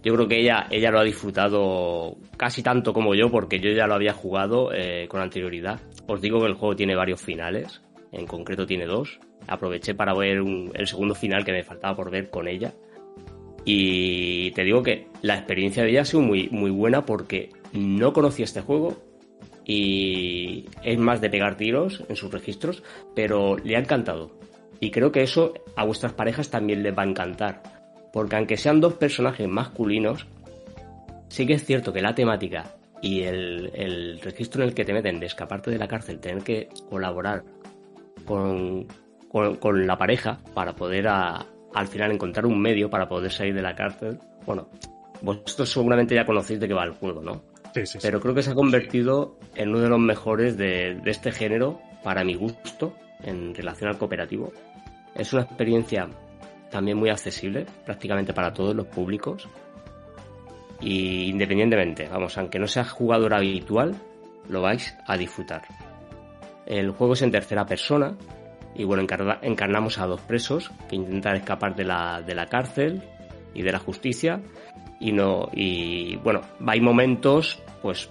Yo 0.03 0.15
creo 0.15 0.27
que 0.27 0.41
ella, 0.41 0.67
ella 0.69 0.91
lo 0.91 0.99
ha 0.99 1.05
disfrutado 1.05 2.17
casi 2.35 2.61
tanto 2.61 2.91
como 2.91 3.15
yo, 3.15 3.31
porque 3.31 3.61
yo 3.61 3.71
ya 3.71 3.87
lo 3.87 3.93
había 3.93 4.11
jugado 4.11 4.73
eh, 4.73 5.07
con 5.07 5.21
anterioridad. 5.21 5.79
Os 6.07 6.19
digo 6.19 6.41
que 6.41 6.47
el 6.47 6.55
juego 6.55 6.75
tiene 6.75 6.93
varios 6.93 7.21
finales, 7.21 7.81
en 8.11 8.27
concreto 8.27 8.65
tiene 8.65 8.85
dos. 8.85 9.17
Aproveché 9.47 9.95
para 9.95 10.13
ver 10.13 10.43
el 10.73 10.87
segundo 10.87 11.15
final 11.15 11.45
que 11.45 11.53
me 11.53 11.63
faltaba 11.63 11.95
por 11.95 12.11
ver 12.11 12.29
con 12.29 12.49
ella. 12.49 12.73
Y 13.63 14.51
te 14.51 14.65
digo 14.65 14.83
que 14.83 15.07
la 15.21 15.35
experiencia 15.35 15.83
de 15.83 15.91
ella 15.91 16.01
ha 16.01 16.05
sido 16.05 16.21
muy, 16.21 16.49
muy 16.49 16.69
buena 16.69 17.05
porque 17.05 17.51
no 17.71 18.11
conocía 18.11 18.43
este 18.43 18.59
juego 18.59 19.08
y 19.71 20.65
es 20.81 20.97
más 20.97 21.21
de 21.21 21.29
pegar 21.29 21.55
tiros 21.55 22.03
en 22.09 22.15
sus 22.15 22.31
registros, 22.31 22.81
pero 23.13 23.55
le 23.55 23.75
ha 23.75 23.79
encantado. 23.79 24.31
Y 24.79 24.89
creo 24.89 25.11
que 25.11 25.21
eso 25.21 25.53
a 25.75 25.85
vuestras 25.85 26.13
parejas 26.13 26.49
también 26.49 26.81
les 26.81 26.97
va 26.97 27.03
a 27.03 27.07
encantar. 27.07 27.61
Porque 28.11 28.35
aunque 28.35 28.57
sean 28.57 28.81
dos 28.81 28.95
personajes 28.95 29.47
masculinos, 29.47 30.25
sí 31.27 31.45
que 31.45 31.53
es 31.53 31.65
cierto 31.65 31.93
que 31.93 32.01
la 32.01 32.15
temática 32.15 32.77
y 33.03 33.21
el, 33.21 33.69
el 33.75 34.19
registro 34.21 34.63
en 34.63 34.69
el 34.69 34.73
que 34.73 34.85
te 34.85 34.91
meten 34.91 35.19
de 35.19 35.27
escaparte 35.27 35.69
de 35.69 35.77
la 35.77 35.87
cárcel, 35.87 36.19
tener 36.19 36.43
que 36.43 36.67
colaborar 36.89 37.43
con, 38.25 38.87
con, 39.29 39.85
la 39.85 39.99
pareja 39.99 40.39
para 40.55 40.75
poder 40.75 41.07
al 41.07 41.87
final 41.87 42.11
encontrar 42.11 42.47
un 42.47 42.59
medio 42.59 42.89
para 42.89 43.07
poder 43.07 43.31
salir 43.31 43.53
de 43.53 43.61
la 43.61 43.75
cárcel. 43.75 44.17
Bueno, 44.47 44.67
vosotros 45.21 45.69
seguramente 45.69 46.15
ya 46.15 46.25
conocéis 46.25 46.59
de 46.59 46.67
qué 46.67 46.73
va 46.73 46.85
el 46.85 46.93
juego, 46.93 47.21
¿no? 47.21 47.48
Pero 48.01 48.19
creo 48.19 48.33
que 48.33 48.43
se 48.43 48.51
ha 48.51 48.55
convertido 48.55 49.37
en 49.55 49.69
uno 49.69 49.79
de 49.79 49.89
los 49.89 49.99
mejores 49.99 50.57
de, 50.57 50.99
este 51.05 51.31
género, 51.31 51.79
para 52.03 52.23
mi 52.23 52.35
gusto, 52.35 52.93
en 53.23 53.53
relación 53.53 53.89
al 53.89 53.97
cooperativo. 53.97 54.51
Es 55.15 55.33
una 55.33 55.43
experiencia 55.43 56.07
también 56.69 56.97
muy 56.97 57.09
accesible, 57.09 57.65
prácticamente 57.85 58.33
para 58.33 58.53
todos 58.53 58.75
los 58.75 58.87
públicos. 58.87 59.47
Y 60.81 61.29
independientemente, 61.29 62.07
vamos, 62.07 62.37
aunque 62.37 62.59
no 62.59 62.67
seas 62.67 62.89
jugador 62.91 63.33
habitual, 63.33 63.95
lo 64.47 64.61
vais 64.61 64.95
a 65.05 65.17
disfrutar. 65.17 65.63
El 66.65 66.91
juego 66.91 67.13
es 67.13 67.21
en 67.21 67.31
tercera 67.31 67.65
persona 67.65 68.15
y 68.75 68.83
bueno, 68.83 69.03
encarna- 69.03 69.39
encarnamos 69.41 69.97
a 69.97 70.05
dos 70.05 70.21
presos 70.21 70.71
que 70.87 70.95
intentan 70.95 71.35
escapar 71.35 71.75
de 71.75 71.83
la, 71.83 72.21
de 72.21 72.35
la 72.35 72.45
cárcel 72.45 73.01
y 73.53 73.63
de 73.63 73.71
la 73.71 73.79
justicia 73.79 74.41
y 74.99 75.11
no 75.11 75.49
y 75.53 76.17
bueno, 76.17 76.41
hay 76.65 76.81
momentos 76.81 77.59
pues 77.81 78.09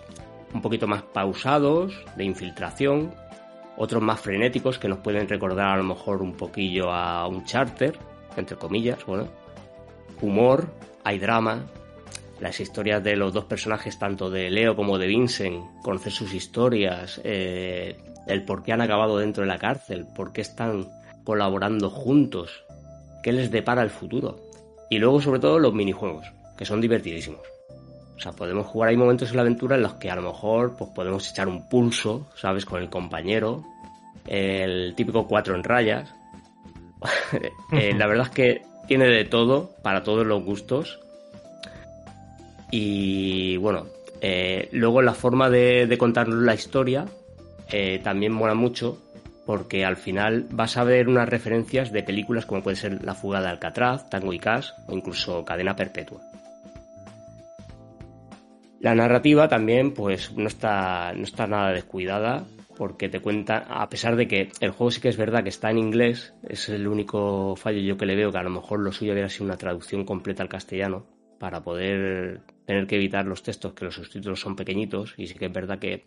un 0.54 0.62
poquito 0.62 0.86
más 0.86 1.02
pausados 1.02 1.92
de 2.16 2.24
infiltración, 2.24 3.14
otros 3.76 4.02
más 4.02 4.20
frenéticos 4.20 4.78
que 4.78 4.88
nos 4.88 4.98
pueden 4.98 5.28
recordar 5.28 5.68
a 5.68 5.76
lo 5.76 5.84
mejor 5.84 6.22
un 6.22 6.34
poquillo 6.34 6.90
a 6.90 7.26
un 7.26 7.44
charter, 7.44 7.96
entre 8.36 8.56
comillas, 8.56 9.04
bueno, 9.04 9.28
humor, 10.20 10.68
hay 11.04 11.18
drama, 11.18 11.66
las 12.40 12.60
historias 12.60 13.02
de 13.02 13.16
los 13.16 13.32
dos 13.32 13.44
personajes, 13.44 13.98
tanto 13.98 14.30
de 14.30 14.50
Leo 14.50 14.76
como 14.76 14.98
de 14.98 15.06
Vincent, 15.06 15.64
conocer 15.82 16.12
sus 16.12 16.32
historias, 16.32 17.20
eh, 17.24 17.96
el 18.26 18.44
por 18.44 18.62
qué 18.62 18.72
han 18.72 18.80
acabado 18.80 19.18
dentro 19.18 19.42
de 19.42 19.48
la 19.48 19.58
cárcel, 19.58 20.06
por 20.14 20.32
qué 20.32 20.40
están 20.40 20.88
colaborando 21.24 21.90
juntos, 21.90 22.64
qué 23.22 23.32
les 23.32 23.50
depara 23.50 23.82
el 23.82 23.90
futuro. 23.90 24.36
Y 24.90 24.98
luego, 24.98 25.20
sobre 25.20 25.40
todo, 25.40 25.58
los 25.58 25.74
minijuegos, 25.74 26.26
que 26.58 26.64
son 26.64 26.80
divertidísimos. 26.80 27.40
O 28.16 28.20
sea, 28.20 28.32
podemos 28.32 28.66
jugar, 28.66 28.90
hay 28.90 28.96
momentos 28.96 29.30
en 29.30 29.36
la 29.36 29.42
aventura 29.42 29.76
en 29.76 29.82
los 29.82 29.94
que 29.94 30.10
a 30.10 30.16
lo 30.16 30.22
mejor 30.22 30.76
pues, 30.76 30.90
podemos 30.90 31.30
echar 31.30 31.46
un 31.46 31.68
pulso, 31.68 32.28
¿sabes? 32.34 32.64
Con 32.64 32.82
el 32.82 32.90
compañero, 32.90 33.64
el 34.26 34.92
típico 34.96 35.26
cuatro 35.26 35.54
en 35.54 35.64
rayas. 35.64 36.12
Eh, 37.70 37.92
la 37.94 38.06
verdad 38.06 38.28
es 38.28 38.32
que 38.32 38.62
tiene 38.88 39.06
de 39.06 39.26
todo, 39.26 39.70
para 39.82 40.02
todos 40.02 40.26
los 40.26 40.42
gustos. 40.42 40.98
Y 42.70 43.58
bueno, 43.58 43.86
eh, 44.20 44.68
luego 44.72 45.02
la 45.02 45.14
forma 45.14 45.50
de, 45.50 45.94
contarnos 45.98 46.42
la 46.42 46.54
historia 46.54 47.04
eh, 47.70 48.00
también 48.02 48.32
mola 48.32 48.54
mucho 48.54 48.98
porque 49.46 49.84
al 49.84 49.96
final 49.96 50.46
vas 50.50 50.76
a 50.76 50.84
ver 50.84 51.08
unas 51.08 51.28
referencias 51.28 51.92
de 51.92 52.02
películas 52.02 52.46
como 52.46 52.62
puede 52.62 52.76
ser 52.76 53.04
La 53.04 53.14
fuga 53.14 53.40
de 53.40 53.48
Alcatraz, 53.48 54.10
Tango 54.10 54.32
y 54.32 54.38
Cash 54.38 54.70
o 54.86 54.92
incluso 54.92 55.44
Cadena 55.44 55.76
Perpetua. 55.76 56.27
La 58.80 58.94
narrativa 58.94 59.48
también 59.48 59.92
pues 59.92 60.32
no 60.36 60.46
está, 60.46 61.12
no 61.14 61.24
está 61.24 61.46
nada 61.46 61.72
descuidada 61.72 62.46
porque 62.76 63.08
te 63.08 63.18
cuenta, 63.18 63.58
a 63.68 63.88
pesar 63.88 64.14
de 64.14 64.28
que 64.28 64.52
el 64.60 64.70
juego 64.70 64.92
sí 64.92 65.00
que 65.00 65.08
es 65.08 65.16
verdad 65.16 65.42
que 65.42 65.48
está 65.48 65.68
en 65.70 65.78
inglés, 65.78 66.32
es 66.48 66.68
el 66.68 66.86
único 66.86 67.56
fallo 67.56 67.80
yo 67.80 67.96
que 67.96 68.06
le 68.06 68.14
veo, 68.14 68.30
que 68.30 68.38
a 68.38 68.42
lo 68.44 68.50
mejor 68.50 68.78
lo 68.78 68.92
suyo 68.92 69.12
hubiera 69.12 69.28
sido 69.28 69.46
una 69.46 69.56
traducción 69.56 70.04
completa 70.04 70.44
al 70.44 70.48
castellano 70.48 71.06
para 71.40 71.64
poder 71.64 72.42
tener 72.66 72.86
que 72.86 72.94
evitar 72.94 73.26
los 73.26 73.42
textos, 73.42 73.72
que 73.72 73.84
los 73.84 73.96
subtítulos 73.96 74.40
son 74.40 74.54
pequeñitos 74.54 75.14
y 75.16 75.26
sí 75.26 75.34
que 75.34 75.46
es 75.46 75.52
verdad 75.52 75.80
que 75.80 76.06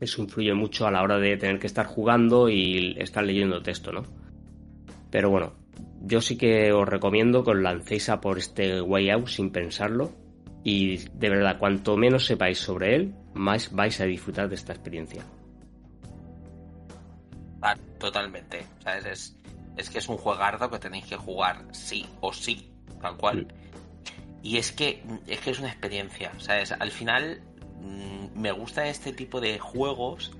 eso 0.00 0.22
influye 0.22 0.54
mucho 0.54 0.86
a 0.86 0.90
la 0.90 1.02
hora 1.02 1.18
de 1.18 1.36
tener 1.36 1.58
que 1.58 1.66
estar 1.66 1.84
jugando 1.84 2.48
y 2.48 2.96
estar 2.98 3.22
leyendo 3.22 3.62
texto, 3.62 3.92
¿no? 3.92 4.04
Pero 5.10 5.28
bueno, 5.28 5.52
yo 6.00 6.22
sí 6.22 6.38
que 6.38 6.72
os 6.72 6.88
recomiendo 6.88 7.44
que 7.44 7.50
os 7.50 7.58
lancéis 7.58 8.08
a 8.08 8.22
por 8.22 8.38
este 8.38 8.80
Way 8.80 9.10
Out 9.10 9.28
sin 9.28 9.50
pensarlo 9.50 10.23
y 10.64 10.96
de 10.96 11.28
verdad, 11.28 11.58
cuanto 11.58 11.96
menos 11.96 12.24
sepáis 12.26 12.58
sobre 12.58 12.96
él, 12.96 13.14
más 13.34 13.70
vais 13.72 14.00
a 14.00 14.04
disfrutar 14.04 14.48
de 14.48 14.54
esta 14.56 14.72
experiencia. 14.72 15.22
Ah, 17.62 17.76
totalmente. 17.98 18.66
O 18.78 18.82
sea, 18.82 18.98
es, 18.98 19.04
es, 19.06 19.36
es 19.76 19.90
que 19.90 19.98
es 19.98 20.08
un 20.08 20.16
juegardo 20.16 20.70
que 20.70 20.78
tenéis 20.78 21.06
que 21.06 21.16
jugar 21.16 21.64
sí 21.72 22.06
o 22.20 22.32
sí, 22.32 22.70
tal 23.00 23.16
cual. 23.16 23.46
Y 24.42 24.58
es 24.58 24.72
que 24.72 25.02
es 25.26 25.40
que 25.40 25.50
es 25.50 25.58
una 25.58 25.68
experiencia. 25.68 26.32
O 26.36 26.40
sea, 26.40 26.60
es- 26.60 26.72
al 26.72 26.90
final 26.90 27.40
mm, 27.80 28.38
me 28.38 28.52
gusta 28.52 28.86
este 28.88 29.12
tipo 29.12 29.40
de 29.40 29.58
juegos 29.58 30.32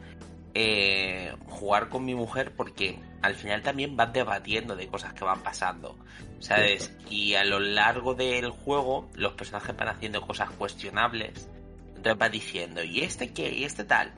eh, 0.54 1.34
jugar 1.46 1.88
con 1.88 2.04
mi 2.04 2.14
mujer 2.14 2.52
porque 2.56 3.00
al 3.22 3.34
final 3.34 3.62
también 3.62 3.96
vas 3.96 4.12
debatiendo 4.12 4.76
de 4.76 4.86
cosas 4.86 5.12
que 5.12 5.24
van 5.24 5.42
pasando. 5.42 5.98
¿Sabes? 6.38 6.94
Y 7.08 7.34
a 7.34 7.44
lo 7.44 7.58
largo 7.58 8.14
del 8.14 8.50
juego 8.50 9.08
los 9.14 9.32
personajes 9.32 9.74
van 9.76 9.88
haciendo 9.88 10.20
cosas 10.20 10.50
cuestionables. 10.50 11.48
Entonces 11.88 12.18
vas 12.18 12.30
diciendo, 12.30 12.84
¿y 12.84 13.00
este 13.00 13.32
qué? 13.32 13.50
¿Y 13.50 13.64
este 13.64 13.84
tal? 13.84 14.12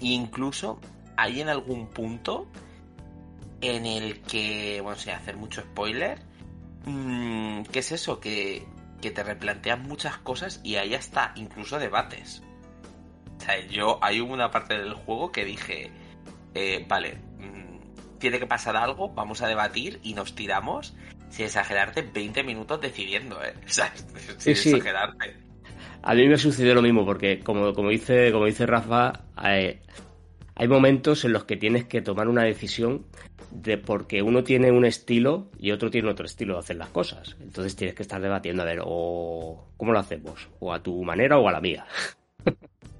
E 0.00 0.06
incluso 0.06 0.78
hay 1.16 1.40
en 1.40 1.48
algún 1.48 1.88
punto 1.88 2.46
en 3.60 3.86
el 3.86 4.20
que, 4.20 4.80
bueno, 4.82 4.98
sin 4.98 5.12
hacer 5.12 5.36
mucho 5.36 5.62
spoiler, 5.62 6.20
mm, 6.84 7.62
¿qué 7.62 7.78
es 7.78 7.92
eso? 7.92 8.20
Que, 8.20 8.66
que 9.00 9.10
te 9.10 9.22
replantean 9.22 9.82
muchas 9.82 10.18
cosas 10.18 10.60
y 10.62 10.76
ahí 10.76 10.94
hasta 10.94 11.32
incluso 11.36 11.78
debates. 11.78 12.42
O 13.44 13.46
sea, 13.46 13.60
yo 13.66 13.98
hay 14.00 14.20
una 14.20 14.50
parte 14.50 14.72
del 14.72 14.94
juego 14.94 15.30
que 15.30 15.44
dije, 15.44 15.90
eh, 16.54 16.82
vale, 16.88 17.16
mm, 17.38 18.18
tiene 18.18 18.38
que 18.38 18.46
pasar 18.46 18.74
algo, 18.74 19.10
vamos 19.10 19.42
a 19.42 19.48
debatir 19.48 20.00
y 20.02 20.14
nos 20.14 20.34
tiramos 20.34 20.96
sin 21.28 21.44
exagerarte, 21.44 22.00
20 22.00 22.42
minutos 22.42 22.80
decidiendo, 22.80 23.44
¿eh? 23.44 23.52
O 23.66 23.68
sea, 23.68 23.92
sin 24.38 24.56
sí, 24.56 24.70
exagerarte. 24.70 25.36
A 26.00 26.14
mí 26.14 26.26
me 26.26 26.38
sucedió 26.38 26.74
lo 26.74 26.80
mismo, 26.80 27.04
porque 27.04 27.40
como, 27.40 27.74
como, 27.74 27.90
dice, 27.90 28.32
como 28.32 28.46
dice 28.46 28.64
Rafa, 28.64 29.24
hay, 29.36 29.78
hay 30.54 30.68
momentos 30.68 31.26
en 31.26 31.34
los 31.34 31.44
que 31.44 31.58
tienes 31.58 31.84
que 31.84 32.00
tomar 32.00 32.28
una 32.28 32.44
decisión 32.44 33.04
de 33.50 33.76
porque 33.76 34.22
uno 34.22 34.42
tiene 34.42 34.70
un 34.70 34.86
estilo 34.86 35.50
y 35.58 35.72
otro 35.72 35.90
tiene 35.90 36.08
otro 36.08 36.24
estilo 36.24 36.54
de 36.54 36.60
hacer 36.60 36.76
las 36.76 36.88
cosas. 36.88 37.36
Entonces 37.42 37.76
tienes 37.76 37.94
que 37.94 38.04
estar 38.04 38.22
debatiendo 38.22 38.62
a 38.62 38.64
ver, 38.64 38.80
o 38.82 39.68
cómo 39.76 39.92
lo 39.92 39.98
hacemos, 39.98 40.48
o 40.60 40.72
a 40.72 40.82
tu 40.82 41.04
manera 41.04 41.38
o 41.38 41.46
a 41.46 41.52
la 41.52 41.60
mía. 41.60 41.84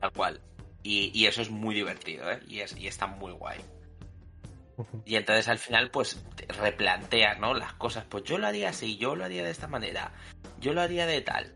Tal 0.00 0.12
cual. 0.12 0.40
Y, 0.82 1.26
eso 1.26 1.42
es 1.42 1.50
muy 1.50 1.74
divertido, 1.74 2.30
¿eh? 2.30 2.40
Y, 2.48 2.60
es, 2.60 2.74
y 2.76 2.86
está 2.86 3.06
muy 3.06 3.32
guay. 3.32 3.60
Y 5.04 5.16
entonces 5.16 5.46
al 5.48 5.58
final, 5.58 5.90
pues, 5.90 6.24
replantea, 6.48 7.34
¿no? 7.34 7.52
Las 7.52 7.74
cosas. 7.74 8.06
Pues 8.08 8.24
yo 8.24 8.38
lo 8.38 8.46
haría 8.46 8.70
así, 8.70 8.96
yo 8.96 9.14
lo 9.14 9.24
haría 9.24 9.44
de 9.44 9.50
esta 9.50 9.66
manera, 9.66 10.12
yo 10.58 10.72
lo 10.72 10.80
haría 10.80 11.06
de 11.06 11.20
tal. 11.20 11.52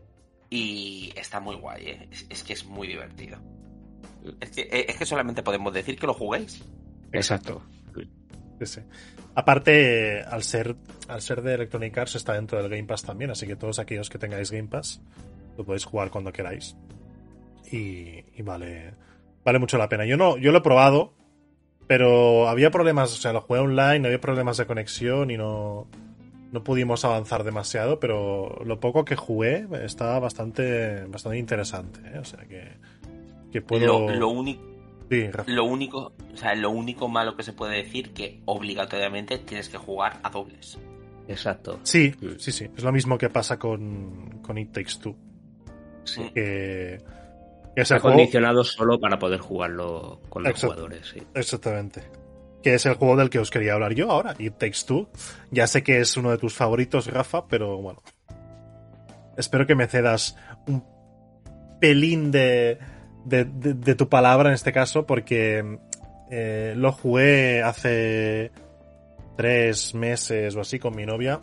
Y 0.49 1.11
está 1.15 1.39
muy 1.39 1.55
guay, 1.55 1.87
¿eh? 1.87 2.09
Es, 2.29 2.43
que 2.43 2.53
es 2.53 2.65
muy 2.65 2.87
divertido. 2.87 3.39
Es 4.39 4.51
que, 4.51 4.61
eh, 4.61 4.85
es 4.89 4.95
que 4.95 5.05
solamente 5.07 5.41
podemos 5.41 5.73
decir 5.73 5.97
que 5.97 6.05
lo 6.05 6.13
juguéis. 6.13 6.63
Exacto. 7.11 7.63
Aparte, 9.35 10.21
al 10.21 10.43
ser, 10.43 10.75
al 11.07 11.21
ser 11.21 11.41
de 11.41 11.55
Electronic 11.55 11.97
Arts, 11.97 12.15
está 12.15 12.33
dentro 12.33 12.61
del 12.61 12.69
Game 12.69 12.85
Pass 12.85 13.03
también, 13.03 13.31
así 13.31 13.45
que 13.45 13.55
todos 13.55 13.79
aquellos 13.79 14.09
que 14.09 14.17
tengáis 14.17 14.51
Game 14.51 14.67
Pass 14.67 15.01
lo 15.57 15.65
podéis 15.65 15.85
jugar 15.85 16.09
cuando 16.09 16.31
queráis. 16.31 16.75
Y, 17.71 18.41
vale, 18.41 18.93
vale 19.43 19.59
mucho 19.59 19.77
la 19.77 19.89
pena. 19.89 20.05
Yo 20.05 20.17
no, 20.17 20.37
yo 20.37 20.51
lo 20.51 20.59
he 20.59 20.61
probado, 20.61 21.13
pero 21.87 22.47
había 22.47 22.71
problemas, 22.71 23.13
o 23.13 23.17
sea, 23.17 23.33
lo 23.33 23.41
jugué 23.41 23.59
online, 23.59 24.07
había 24.07 24.21
problemas 24.21 24.57
de 24.57 24.65
conexión 24.65 25.31
y 25.31 25.37
no, 25.37 25.87
no 26.51 26.63
pudimos 26.63 27.05
avanzar 27.05 27.43
demasiado, 27.43 27.99
pero 27.99 28.61
lo 28.65 28.79
poco 28.79 29.05
que 29.05 29.15
jugué 29.15 29.67
estaba 29.83 30.19
bastante, 30.19 31.05
bastante 31.05 31.37
interesante, 31.37 31.99
¿eh? 32.13 32.19
o 32.19 32.25
sea 32.25 32.45
que, 32.45 32.73
que 33.51 33.61
puedo... 33.61 34.09
lo 34.09 34.29
único 34.29 34.75
lo 35.45 35.65
único, 35.65 36.13
o 36.33 36.37
sea, 36.37 36.55
lo 36.55 36.71
único 36.71 37.07
malo 37.07 37.35
que 37.35 37.43
se 37.43 37.53
puede 37.53 37.77
decir 37.77 38.11
que 38.13 38.41
obligatoriamente 38.45 39.37
tienes 39.37 39.69
que 39.69 39.77
jugar 39.77 40.19
a 40.23 40.29
dobles. 40.29 40.79
Exacto. 41.27 41.79
Sí, 41.83 42.13
mm. 42.19 42.37
sí, 42.37 42.51
sí. 42.51 42.67
Es 42.75 42.83
lo 42.83 42.91
mismo 42.91 43.17
que 43.17 43.29
pasa 43.29 43.57
con, 43.57 44.39
con 44.41 44.57
It 44.57 44.71
Takes 44.71 44.99
Two. 45.01 45.15
Sí. 46.03 46.29
Que, 46.33 46.99
es 47.75 47.91
Está 47.91 47.99
condicionado 47.99 48.63
solo 48.63 48.99
para 48.99 49.19
poder 49.19 49.39
jugarlo 49.39 50.21
con 50.29 50.43
los 50.43 50.61
jugadores. 50.61 51.07
Sí. 51.13 51.21
Exactamente. 51.33 52.03
Que 52.63 52.75
es 52.75 52.85
el 52.85 52.95
juego 52.95 53.17
del 53.17 53.29
que 53.29 53.39
os 53.39 53.51
quería 53.51 53.73
hablar 53.73 53.93
yo 53.93 54.09
ahora, 54.09 54.33
It 54.39 54.57
Takes 54.57 54.85
Two. 54.87 55.09
Ya 55.51 55.67
sé 55.67 55.83
que 55.83 55.99
es 55.99 56.15
uno 56.17 56.31
de 56.31 56.37
tus 56.37 56.53
favoritos, 56.53 57.07
Rafa, 57.07 57.47
pero 57.47 57.77
bueno. 57.77 58.01
Espero 59.37 59.67
que 59.67 59.75
me 59.75 59.87
cedas 59.87 60.37
un 60.67 60.83
pelín 61.79 62.31
de, 62.31 62.79
de, 63.25 63.95
tu 63.95 64.07
palabra 64.07 64.49
en 64.49 64.55
este 64.55 64.71
caso, 64.71 65.05
porque 65.05 65.77
eh, 66.31 66.73
lo 66.77 66.93
jugué 66.93 67.61
hace 67.61 68.51
tres 69.35 69.93
meses 69.93 70.55
o 70.55 70.61
así 70.61 70.79
con 70.79 70.95
mi 70.95 71.05
novia 71.05 71.41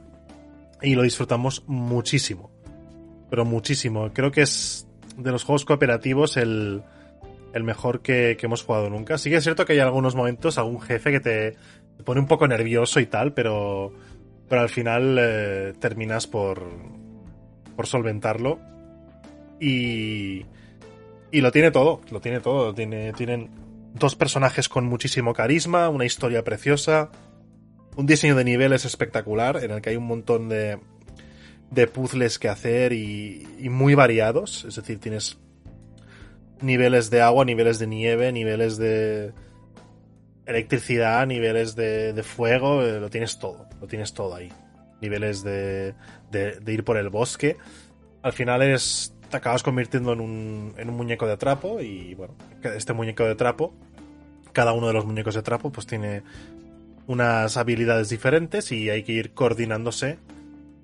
y 0.80 0.94
lo 0.94 1.02
disfrutamos 1.02 1.62
muchísimo. 1.66 2.50
Pero 3.28 3.44
muchísimo. 3.44 4.10
Creo 4.12 4.30
que 4.30 4.42
es 4.42 4.88
de 5.16 5.30
los 5.30 5.44
juegos 5.44 5.64
cooperativos 5.64 6.36
el, 6.36 6.82
el 7.52 7.64
mejor 7.64 8.00
que, 8.00 8.36
hemos 8.40 8.62
jugado 8.62 8.90
nunca. 8.90 9.18
Sí 9.18 9.30
que 9.30 9.36
es 9.36 9.44
cierto 9.44 9.64
que 9.64 9.74
hay 9.74 9.78
algunos 9.80 10.14
momentos, 10.14 10.58
algún 10.58 10.80
jefe 10.80 11.10
que 11.12 11.20
te, 11.20 11.56
pone 12.04 12.20
un 12.20 12.26
poco 12.26 12.48
nervioso 12.48 13.00
y 13.00 13.06
tal, 13.06 13.32
pero, 13.32 13.92
pero 14.48 14.62
al 14.62 14.68
final 14.68 15.16
eh, 15.20 15.72
terminas 15.78 16.26
por, 16.26 16.66
por 17.76 17.86
solventarlo. 17.86 18.58
Y, 19.60 20.44
y 21.30 21.40
lo 21.40 21.52
tiene 21.52 21.70
todo, 21.70 22.00
lo 22.10 22.20
tiene 22.20 22.40
todo. 22.40 22.74
Tiene, 22.74 23.12
tienen 23.12 23.50
dos 23.94 24.16
personajes 24.16 24.68
con 24.68 24.86
muchísimo 24.86 25.34
carisma, 25.34 25.88
una 25.88 26.04
historia 26.04 26.42
preciosa, 26.42 27.10
un 27.96 28.06
diseño 28.06 28.34
de 28.34 28.44
niveles 28.44 28.84
espectacular, 28.84 29.62
en 29.62 29.70
el 29.70 29.82
que 29.82 29.90
hay 29.90 29.96
un 29.96 30.06
montón 30.06 30.48
de, 30.48 30.78
de 31.72 31.86
puzzles 31.86 32.38
que 32.38 32.48
hacer 32.48 32.92
y, 32.92 33.46
muy 33.70 33.94
variados. 33.94 34.64
Es 34.64 34.76
decir, 34.76 34.98
tienes 34.98 35.38
niveles 36.60 37.10
de 37.10 37.22
agua, 37.22 37.44
niveles 37.44 37.78
de 37.78 37.86
nieve, 37.86 38.30
niveles 38.30 38.76
de 38.76 39.32
electricidad, 40.44 41.26
niveles 41.26 41.74
de, 41.74 42.12
de 42.12 42.22
fuego, 42.22 42.82
eh, 42.82 43.00
lo 43.00 43.08
tienes 43.08 43.38
todo, 43.38 43.66
lo 43.80 43.86
tienes 43.86 44.12
todo 44.12 44.34
ahí. 44.34 44.52
Niveles 45.00 45.42
de, 45.42 45.94
de, 46.30 46.60
de 46.60 46.72
ir 46.72 46.84
por 46.84 46.96
el 46.96 47.08
bosque. 47.08 47.56
Al 48.22 48.32
final 48.32 48.62
es 48.62 49.14
te 49.30 49.38
acabas 49.38 49.62
convirtiendo 49.62 50.12
en 50.12 50.20
un, 50.20 50.74
en 50.76 50.90
un 50.90 50.96
muñeco 50.96 51.26
de 51.26 51.38
trapo 51.38 51.80
y 51.80 52.14
bueno, 52.14 52.34
este 52.62 52.92
muñeco 52.92 53.24
de 53.24 53.34
trapo, 53.34 53.72
cada 54.52 54.74
uno 54.74 54.88
de 54.88 54.92
los 54.92 55.06
muñecos 55.06 55.34
de 55.34 55.42
trapo 55.42 55.72
pues 55.72 55.86
tiene 55.86 56.22
unas 57.06 57.56
habilidades 57.56 58.10
diferentes 58.10 58.70
y 58.72 58.90
hay 58.90 59.04
que 59.04 59.12
ir 59.12 59.32
coordinándose 59.32 60.18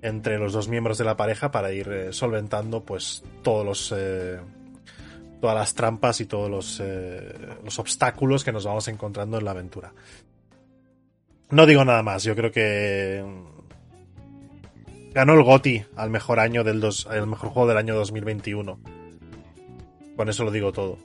entre 0.01 0.37
los 0.37 0.53
dos 0.53 0.67
miembros 0.67 0.97
de 0.97 1.05
la 1.05 1.17
pareja 1.17 1.51
para 1.51 1.71
ir 1.71 1.89
eh, 1.89 2.13
solventando 2.13 2.83
pues 2.83 3.23
todos 3.43 3.65
los 3.65 3.93
eh, 3.95 4.39
todas 5.41 5.55
las 5.55 5.73
trampas 5.73 6.19
y 6.21 6.25
todos 6.25 6.49
los, 6.49 6.79
eh, 6.83 7.33
los 7.63 7.79
obstáculos 7.79 8.43
que 8.43 8.51
nos 8.51 8.65
vamos 8.65 8.87
encontrando 8.87 9.37
en 9.37 9.45
la 9.45 9.51
aventura. 9.51 9.93
No 11.49 11.65
digo 11.65 11.83
nada 11.85 12.03
más, 12.03 12.23
yo 12.23 12.35
creo 12.35 12.51
que 12.51 13.23
Ganó 15.13 15.33
el 15.33 15.43
GOTI 15.43 15.85
al 15.95 16.11
mejor 16.11 16.39
año 16.39 16.63
del 16.63 16.79
dos, 16.79 17.07
el 17.11 17.25
mejor 17.25 17.49
juego 17.49 17.67
del 17.67 17.77
año 17.77 17.95
2021. 17.95 18.79
Con 20.15 20.29
eso 20.29 20.43
lo 20.43 20.51
digo 20.51 20.71
todo. 20.71 20.99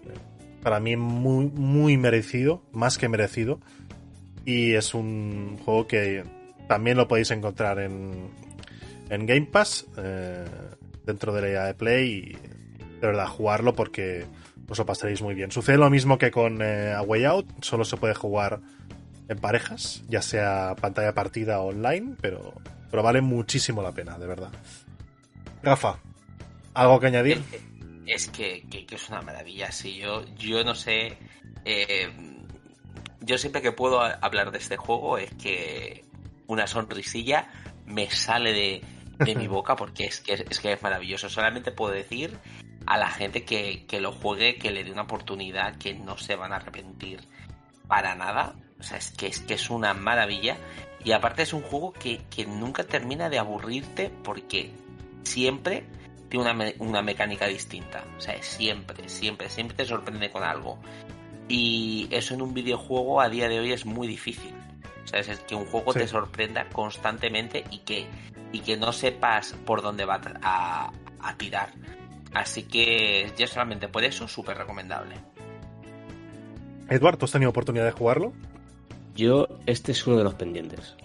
Para 0.62 0.78
mí 0.78 0.96
muy, 0.96 1.46
muy 1.46 1.96
merecido, 1.96 2.62
más 2.72 2.98
que 2.98 3.08
merecido. 3.08 3.60
Y 4.44 4.74
es 4.74 4.92
un 4.92 5.58
juego 5.64 5.86
que 5.86 6.24
también 6.68 6.98
lo 6.98 7.08
podéis 7.08 7.30
encontrar 7.30 7.78
en, 7.78 8.28
en 9.14 9.26
Game 9.26 9.46
Pass, 9.46 9.86
eh, 9.96 10.44
dentro 11.04 11.32
de 11.32 11.42
la 11.42 11.48
idea 11.48 11.64
de 11.64 11.74
Play. 11.74 12.08
Y 12.08 12.32
de 13.00 13.06
verdad, 13.06 13.26
jugarlo 13.26 13.74
porque 13.74 14.26
os 14.68 14.78
lo 14.78 14.86
pasaréis 14.86 15.22
muy 15.22 15.34
bien. 15.34 15.50
Sucede 15.50 15.78
lo 15.78 15.90
mismo 15.90 16.18
que 16.18 16.30
con 16.30 16.60
eh, 16.62 16.94
Out, 16.94 17.46
solo 17.62 17.84
se 17.84 17.96
puede 17.96 18.14
jugar 18.14 18.60
en 19.28 19.38
parejas, 19.38 20.02
ya 20.08 20.22
sea 20.22 20.74
pantalla 20.80 21.14
partida 21.14 21.60
o 21.60 21.68
online, 21.68 22.16
pero 22.20 22.54
vale 23.02 23.20
muchísimo 23.20 23.82
la 23.82 23.92
pena, 23.92 24.18
de 24.18 24.26
verdad. 24.26 24.50
Rafa, 25.62 25.98
¿algo 26.74 27.00
que 27.00 27.06
añadir? 27.06 27.42
Es 28.06 28.28
que, 28.28 28.64
es 28.70 29.08
una 29.08 29.22
maravilla, 29.22 29.72
sí. 29.72 29.96
Yo, 29.96 30.24
yo 30.36 30.62
no 30.62 30.74
sé. 30.74 31.16
Eh, 31.64 32.08
yo 33.20 33.38
siempre 33.38 33.62
que 33.62 33.72
puedo 33.72 34.00
hablar 34.00 34.50
de 34.50 34.58
este 34.58 34.76
juego 34.76 35.16
es 35.16 35.32
que 35.34 36.04
una 36.46 36.66
sonrisilla 36.66 37.48
me 37.86 38.10
sale 38.10 38.52
de, 38.52 38.82
mi 39.18 39.46
boca 39.46 39.76
porque 39.76 40.06
es 40.06 40.20
que, 40.20 40.34
es 40.34 40.60
que 40.60 40.72
es 40.72 40.82
maravilloso. 40.82 41.28
Solamente 41.28 41.72
puedo 41.72 41.92
decir 41.92 42.38
a 42.86 42.98
la 42.98 43.10
gente 43.10 43.44
que, 43.44 43.86
que 43.86 44.00
lo 44.00 44.12
juegue, 44.12 44.56
que 44.56 44.70
le 44.70 44.84
dé 44.84 44.92
una 44.92 45.02
oportunidad, 45.02 45.76
que 45.76 45.94
no 45.94 46.18
se 46.18 46.36
van 46.36 46.52
a 46.52 46.56
arrepentir 46.56 47.26
para 47.86 48.14
nada. 48.14 48.56
O 48.78 48.82
sea, 48.82 48.98
es 48.98 49.10
que 49.10 49.26
es 49.26 49.40
que 49.40 49.54
es 49.54 49.70
una 49.70 49.94
maravilla. 49.94 50.58
Y 51.04 51.12
aparte 51.12 51.42
es 51.42 51.52
un 51.52 51.62
juego 51.62 51.92
que, 51.92 52.20
nunca 52.46 52.84
termina 52.84 53.28
de 53.28 53.38
aburrirte 53.38 54.10
porque 54.22 54.72
siempre 55.22 55.84
tiene 56.28 56.50
una, 56.50 56.72
una, 56.78 57.02
mecánica 57.02 57.46
distinta. 57.46 58.04
O 58.16 58.20
sea, 58.20 58.42
siempre, 58.42 59.08
siempre, 59.08 59.50
siempre 59.50 59.76
te 59.76 59.84
sorprende 59.84 60.30
con 60.30 60.42
algo. 60.42 60.78
Y 61.46 62.08
eso 62.10 62.34
en 62.34 62.40
un 62.40 62.54
videojuego 62.54 63.20
a 63.20 63.28
día 63.28 63.48
de 63.48 63.60
hoy 63.60 63.72
es 63.72 63.84
muy 63.84 64.08
difícil. 64.08 64.54
Es 65.18 65.40
que 65.40 65.54
un 65.54 65.66
juego 65.66 65.92
te 65.92 66.06
sorprenda 66.06 66.68
constantemente 66.70 67.64
y 67.70 67.78
que, 67.78 68.06
y 68.52 68.60
que 68.60 68.76
no 68.76 68.92
sepas 68.92 69.54
por 69.64 69.82
dónde 69.82 70.04
va 70.04 70.20
a, 70.42 70.90
a 71.20 71.36
tirar. 71.36 71.70
Así 72.32 72.64
que 72.64 73.32
ya 73.36 73.46
solamente 73.46 73.88
por 73.88 74.04
eso, 74.04 74.26
súper 74.26 74.58
recomendable. 74.58 75.16
Eduardo, 76.88 77.24
¿has 77.24 77.32
tenido 77.32 77.50
oportunidad 77.50 77.84
de 77.84 77.92
jugarlo? 77.92 78.32
Yo, 79.14 79.46
este 79.66 79.92
es 79.92 80.06
uno 80.06 80.18
de 80.18 80.24
los 80.24 80.34
pendientes, 80.34 80.96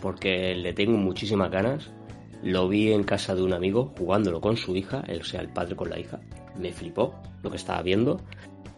porque 0.00 0.54
le 0.54 0.74
tengo 0.74 0.98
muchísimas 0.98 1.50
ganas. 1.50 1.90
Lo 2.42 2.68
vi 2.68 2.92
en 2.92 3.04
casa 3.04 3.34
de 3.34 3.42
un 3.42 3.54
amigo 3.54 3.94
jugándolo 3.96 4.40
con 4.42 4.58
su 4.58 4.76
hija, 4.76 5.02
o 5.20 5.24
sea, 5.24 5.40
el 5.40 5.48
padre 5.48 5.74
con 5.74 5.88
la 5.88 5.98
hija. 5.98 6.20
Me 6.58 6.72
flipó 6.72 7.14
lo 7.42 7.50
que 7.50 7.56
estaba 7.56 7.80
viendo. 7.80 8.20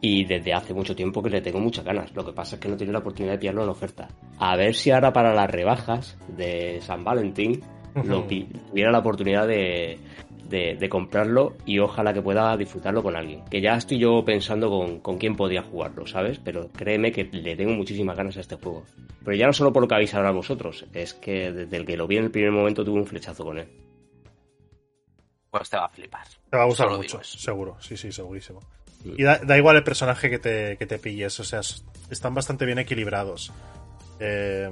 Y 0.01 0.25
desde 0.25 0.53
hace 0.53 0.75
mucho 0.75 0.95
tiempo 0.95 1.23
que 1.23 1.31
le 1.31 1.41
tengo 1.41 1.59
muchas 1.59 1.85
ganas. 1.85 2.15
Lo 2.15 2.25
que 2.25 2.33
pasa 2.33 2.57
es 2.57 2.61
que 2.61 2.69
no 2.69 2.77
tiene 2.77 2.93
la 2.93 2.99
oportunidad 2.99 3.35
de 3.35 3.39
pillarlo 3.39 3.65
en 3.65 3.71
oferta. 3.71 4.09
A 4.39 4.57
ver 4.57 4.75
si 4.75 4.91
ahora 4.91 5.13
para 5.13 5.35
las 5.35 5.51
rebajas 5.51 6.19
de 6.29 6.81
San 6.83 7.03
Valentín 7.03 7.63
lo 8.05 8.25
tuviera 8.25 8.91
la 8.91 8.99
oportunidad 8.99 9.47
de, 9.47 9.99
de, 10.49 10.77
de 10.77 10.89
comprarlo 10.89 11.57
y 11.65 11.79
ojalá 11.79 12.13
que 12.13 12.23
pueda 12.23 12.57
disfrutarlo 12.57 13.03
con 13.03 13.17
alguien. 13.17 13.45
Que 13.47 13.61
ya 13.61 13.75
estoy 13.75 13.99
yo 13.99 14.25
pensando 14.25 14.69
con, 14.69 15.01
con 15.01 15.19
quién 15.19 15.37
podría 15.37 15.63
jugarlo, 15.63 16.07
¿sabes? 16.07 16.39
Pero 16.39 16.69
créeme 16.73 17.13
que 17.13 17.25
le 17.25 17.57
tengo 17.57 17.73
muchísimas 17.73 18.17
ganas 18.17 18.37
a 18.37 18.41
este 18.41 18.57
juego. 18.57 18.85
Pero 19.25 19.37
ya 19.37 19.47
no 19.47 19.53
solo 19.53 19.73
por 19.73 19.83
lo 19.83 19.89
que 19.89 19.95
habéis 19.95 20.15
hablado 20.15 20.37
vosotros, 20.37 20.87
es 20.93 21.15
que 21.15 21.53
desde 21.53 21.77
el 21.77 21.87
que 21.87 21.97
lo 21.97 22.07
vi 22.07 22.19
en 22.19 22.25
el 22.25 22.31
primer 22.31 22.53
momento 22.53 22.85
tuve 22.85 23.01
un 23.01 23.07
flechazo 23.07 23.45
con 23.45 23.59
él. 23.59 23.69
Pues 25.51 25.71
te 25.71 25.77
va 25.77 25.87
a 25.87 25.89
flipar. 25.89 26.27
Te 26.51 26.57
va 26.57 26.65
a 26.65 26.67
gustar 26.67 26.87
Solo 26.87 26.99
mucho, 26.99 27.23
seguro, 27.23 27.77
sí, 27.81 27.97
sí, 27.97 28.13
segurísimo. 28.13 28.61
Y 29.17 29.23
da, 29.23 29.39
da 29.39 29.57
igual 29.57 29.77
el 29.77 29.85
personaje 29.85 30.29
que 30.31 30.39
te, 30.39 30.77
que 30.79 30.87
te 30.87 30.99
pilles, 30.99 31.39
o 31.41 31.45
sea, 31.45 31.61
es- 31.61 31.85
están 32.11 32.35
bastante 32.35 32.65
bien 32.65 32.79
equilibrados. 32.79 33.53
Eh, 34.19 34.71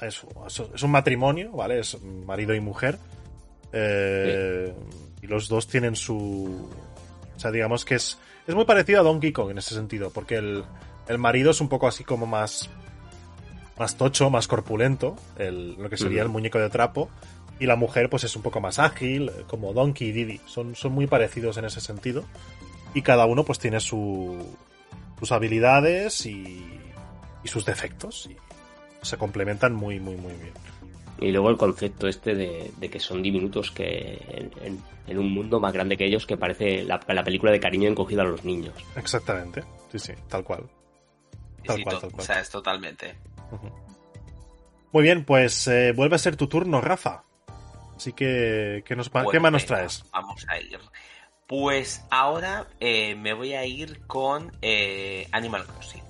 es, 0.00 0.22
es 0.74 0.82
un 0.82 0.90
matrimonio, 0.90 1.52
¿vale? 1.52 1.78
Es 1.80 2.00
marido 2.02 2.54
y 2.54 2.60
mujer. 2.60 2.98
Eh, 3.72 4.72
Y 5.22 5.26
los 5.26 5.48
dos 5.48 5.66
tienen 5.68 5.96
su. 5.96 6.68
O 7.36 7.40
sea, 7.40 7.50
digamos 7.50 7.84
que 7.84 7.94
es. 7.94 8.18
Es 8.46 8.54
muy 8.54 8.64
parecido 8.64 9.00
a 9.00 9.02
Donkey 9.04 9.32
Kong 9.32 9.50
en 9.52 9.58
ese 9.58 9.74
sentido, 9.74 10.10
porque 10.10 10.34
el, 10.36 10.64
el 11.08 11.18
marido 11.18 11.52
es 11.52 11.60
un 11.60 11.68
poco 11.68 11.86
así 11.86 12.04
como 12.04 12.26
más. 12.26 12.68
Más 13.78 13.96
tocho, 13.96 14.28
más 14.30 14.46
corpulento, 14.48 15.16
el, 15.38 15.74
lo 15.76 15.88
que 15.88 15.96
sería 15.96 16.22
el 16.22 16.28
muñeco 16.28 16.58
de 16.58 16.68
trapo. 16.68 17.08
Y 17.58 17.66
la 17.66 17.76
mujer, 17.76 18.10
pues 18.10 18.24
es 18.24 18.34
un 18.36 18.42
poco 18.42 18.60
más 18.60 18.78
ágil, 18.78 19.30
como 19.46 19.72
Donkey 19.72 20.08
y 20.08 20.12
Didi. 20.12 20.40
Son, 20.46 20.74
son 20.74 20.92
muy 20.92 21.06
parecidos 21.06 21.56
en 21.56 21.64
ese 21.64 21.80
sentido. 21.80 22.24
Y 22.94 23.02
cada 23.02 23.26
uno, 23.26 23.44
pues 23.44 23.58
tiene 23.58 23.80
su, 23.80 24.44
sus 25.18 25.32
habilidades 25.32 26.26
y, 26.26 26.80
y 27.42 27.48
sus 27.48 27.64
defectos. 27.64 28.28
Y 28.30 28.36
se 29.06 29.16
complementan 29.16 29.74
muy, 29.74 29.98
muy, 30.00 30.16
muy 30.16 30.34
bien. 30.34 30.52
Y 31.20 31.30
luego 31.30 31.50
el 31.50 31.56
concepto 31.56 32.08
este 32.08 32.34
de, 32.34 32.72
de 32.76 32.90
que 32.90 32.98
son 33.00 33.22
diminutos 33.22 33.70
que 33.70 34.20
en, 34.28 34.50
en- 34.64 34.92
en 35.08 35.18
un 35.18 35.32
mundo 35.32 35.58
más 35.58 35.72
grande 35.72 35.96
que 35.96 36.04
ellos 36.06 36.26
que 36.26 36.36
parece 36.36 36.84
la, 36.84 37.00
la 37.08 37.24
película 37.24 37.50
de 37.50 37.58
cariño 37.58 37.88
encogida 37.88 38.22
a 38.22 38.24
los 38.24 38.44
niños. 38.44 38.74
Exactamente. 38.96 39.64
Sí, 39.90 39.98
sí, 39.98 40.12
tal 40.28 40.44
cual. 40.44 40.68
Tal 41.66 41.76
sí, 41.76 41.82
cual, 41.82 42.00
tal 42.00 42.10
cual. 42.12 42.20
O 42.22 42.24
sea, 42.24 42.40
es 42.40 42.50
totalmente. 42.50 43.14
Muy 44.92 45.02
bien, 45.02 45.24
pues 45.24 45.66
eh, 45.68 45.92
vuelve 45.92 46.16
a 46.16 46.18
ser 46.18 46.36
tu 46.36 46.46
turno, 46.46 46.80
Rafa. 46.80 47.24
Así 47.96 48.12
que, 48.12 48.82
¿qué, 48.86 48.94
nos, 48.96 49.08
¿qué 49.10 49.40
más 49.40 49.52
nos 49.52 49.62
venga, 49.62 49.76
traes? 49.76 50.04
Vamos 50.12 50.44
a 50.48 50.58
ir. 50.58 50.78
Pues 51.52 52.02
ahora 52.08 52.66
eh, 52.80 53.14
me 53.14 53.34
voy 53.34 53.52
a 53.52 53.66
ir 53.66 54.06
con 54.06 54.56
eh, 54.62 55.28
Animal 55.32 55.66
Crossing. 55.66 56.02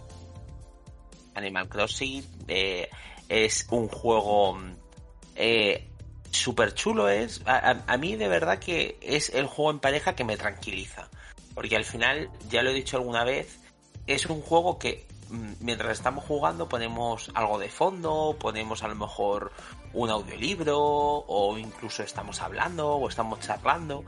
Animal 1.35 1.69
Crossing 1.69 2.25
eh, 2.47 2.89
es 3.29 3.67
un 3.73 3.89
juego 3.89 4.57
eh, 5.35 5.89
súper 6.31 6.75
chulo. 6.75 7.09
Es, 7.09 7.43
a, 7.45 7.57
a- 7.73 7.83
a 7.89 7.97
mí 7.97 8.15
de 8.15 8.29
verdad 8.29 8.61
que 8.61 8.97
es 9.03 9.31
el 9.31 9.49
juego 9.49 9.73
en 9.73 9.81
pareja 9.81 10.15
que 10.15 10.23
me 10.23 10.37
tranquiliza. 10.37 11.09
Porque 11.57 11.75
al 11.75 11.85
final, 11.85 12.31
ya 12.49 12.63
lo 12.63 12.71
he 12.71 12.75
dicho 12.75 12.97
alguna 12.97 13.25
vez, 13.25 13.59
es 14.07 14.27
un 14.27 14.43
juego 14.43 14.79
que 14.79 15.09
mm, 15.29 15.55
mientras 15.59 15.91
estamos 15.99 16.23
jugando 16.25 16.69
ponemos 16.69 17.33
algo 17.35 17.59
de 17.59 17.69
fondo, 17.69 18.37
ponemos 18.39 18.85
a 18.85 18.87
lo 18.87 18.95
mejor 18.95 19.51
un 19.93 20.09
audiolibro 20.09 20.79
o 20.79 21.59
incluso 21.59 22.05
estamos 22.05 22.41
hablando 22.43 22.91
o 22.95 23.09
estamos 23.09 23.41
charlando 23.41 24.05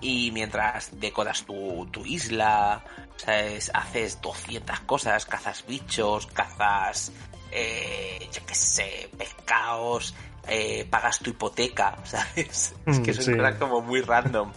y 0.00 0.30
mientras 0.32 0.90
decoras 1.00 1.44
tu, 1.44 1.86
tu 1.90 2.04
isla, 2.04 2.84
¿sabes? 3.16 3.70
haces 3.74 4.20
200 4.20 4.80
cosas, 4.80 5.24
cazas 5.26 5.64
bichos, 5.66 6.26
cazas, 6.26 7.12
eh, 7.50 8.28
yo 8.32 8.44
qué 8.46 8.54
sé, 8.54 9.08
pescados, 9.16 10.14
eh, 10.48 10.86
pagas 10.90 11.18
tu 11.20 11.30
hipoteca, 11.30 11.96
¿sabes? 12.04 12.74
Es 12.86 13.00
que 13.00 13.12
Mm, 13.12 13.14
son 13.14 13.24
sí. 13.24 13.32
cosas 13.36 13.54
como 13.56 13.80
muy 13.80 14.00
random. 14.02 14.52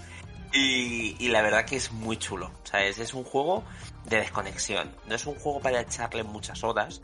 Y, 0.52 1.16
y 1.20 1.28
la 1.30 1.42
verdad 1.44 1.64
que 1.66 1.76
es 1.76 1.92
muy 1.92 2.18
chulo, 2.18 2.52
¿sabes? 2.64 2.98
Es 2.98 3.14
un 3.14 3.24
juego 3.24 3.64
de 4.06 4.18
desconexión. 4.18 4.92
No 5.08 5.16
es 5.16 5.26
un 5.28 5.36
juego 5.36 5.60
para 5.60 5.82
echarle 5.82 6.24
muchas 6.24 6.64
horas, 6.64 7.02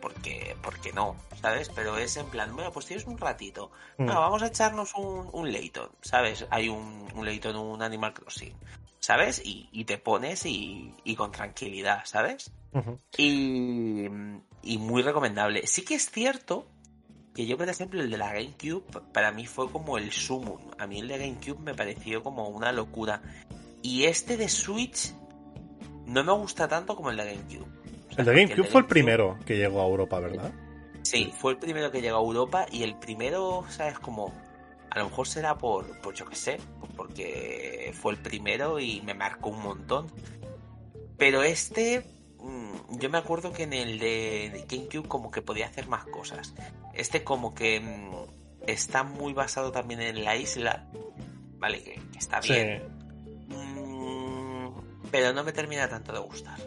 porque, 0.00 0.56
porque 0.62 0.92
no, 0.92 1.16
¿sabes? 1.40 1.70
Pero 1.74 1.98
es 1.98 2.16
en 2.16 2.26
plan, 2.26 2.54
bueno, 2.54 2.72
pues 2.72 2.86
tienes 2.86 3.06
un 3.06 3.18
ratito. 3.18 3.70
Mm. 3.98 4.06
Bueno, 4.06 4.20
vamos 4.20 4.42
a 4.42 4.46
echarnos 4.46 4.94
un, 4.94 5.28
un 5.32 5.52
Layton, 5.52 5.90
¿sabes? 6.00 6.46
Hay 6.50 6.68
un, 6.68 7.08
un 7.14 7.24
Layton, 7.24 7.56
un 7.56 7.82
Animal 7.82 8.14
Crossing, 8.14 8.54
¿sabes? 8.98 9.42
Y, 9.44 9.68
y 9.72 9.84
te 9.84 9.98
pones 9.98 10.46
y, 10.46 10.94
y 11.04 11.16
con 11.16 11.32
tranquilidad, 11.32 12.02
¿sabes? 12.04 12.50
Y, 13.16 14.06
y 14.62 14.78
muy 14.78 15.02
recomendable. 15.02 15.66
Sí 15.66 15.84
que 15.84 15.94
es 15.94 16.10
cierto 16.10 16.66
que 17.34 17.46
yo, 17.46 17.56
por 17.56 17.68
ejemplo, 17.68 18.00
el 18.00 18.10
de 18.10 18.18
la 18.18 18.32
GameCube, 18.32 18.84
para 19.12 19.32
mí 19.32 19.46
fue 19.46 19.70
como 19.70 19.96
el 19.96 20.12
sumum. 20.12 20.58
A 20.78 20.86
mí 20.86 20.98
el 20.98 21.08
de 21.08 21.18
GameCube 21.18 21.60
me 21.60 21.74
pareció 21.74 22.22
como 22.22 22.48
una 22.48 22.72
locura. 22.72 23.22
Y 23.82 24.04
este 24.04 24.36
de 24.36 24.48
Switch 24.48 25.14
no 26.06 26.24
me 26.24 26.32
gusta 26.32 26.66
tanto 26.66 26.96
como 26.96 27.10
el 27.10 27.16
de 27.16 27.34
GameCube. 27.34 27.77
El 28.18 28.24
de 28.24 28.34
GameCube 28.34 28.66
fue 28.66 28.80
el 28.80 28.86
primero 28.88 29.38
que 29.46 29.56
llegó 29.56 29.80
a 29.80 29.86
Europa, 29.86 30.18
¿verdad? 30.18 30.50
Sí, 31.02 31.32
fue 31.38 31.52
el 31.52 31.58
primero 31.58 31.92
que 31.92 32.02
llegó 32.02 32.18
a 32.18 32.20
Europa 32.20 32.66
y 32.70 32.82
el 32.82 32.96
primero, 32.96 33.64
¿sabes? 33.70 34.00
Como, 34.00 34.34
a 34.90 34.98
lo 34.98 35.04
mejor 35.04 35.28
será 35.28 35.56
por, 35.56 36.00
por 36.00 36.14
yo 36.14 36.26
qué 36.26 36.34
sé, 36.34 36.58
porque 36.96 37.92
fue 37.94 38.12
el 38.12 38.18
primero 38.18 38.80
y 38.80 39.02
me 39.02 39.14
marcó 39.14 39.50
un 39.50 39.62
montón. 39.62 40.08
Pero 41.16 41.44
este, 41.44 42.04
mm, 42.40 42.98
yo 42.98 43.08
me 43.08 43.18
acuerdo 43.18 43.52
que 43.52 43.62
en 43.62 43.72
el 43.72 44.00
de 44.00 44.66
GameCube 44.68 45.06
como 45.06 45.30
que 45.30 45.40
podía 45.40 45.66
hacer 45.66 45.86
más 45.86 46.04
cosas. 46.06 46.54
Este 46.94 47.22
como 47.22 47.54
que 47.54 47.78
mm, 47.78 48.66
está 48.66 49.04
muy 49.04 49.32
basado 49.32 49.70
también 49.70 50.00
en 50.00 50.24
la 50.24 50.34
isla, 50.34 50.88
¿vale? 51.58 51.84
Que, 51.84 51.94
que 51.94 52.18
está 52.18 52.40
bien. 52.40 52.82
Mm, 53.46 54.70
pero 55.12 55.32
no 55.32 55.44
me 55.44 55.52
termina 55.52 55.88
tanto 55.88 56.12
de 56.12 56.18
gustar. 56.18 56.58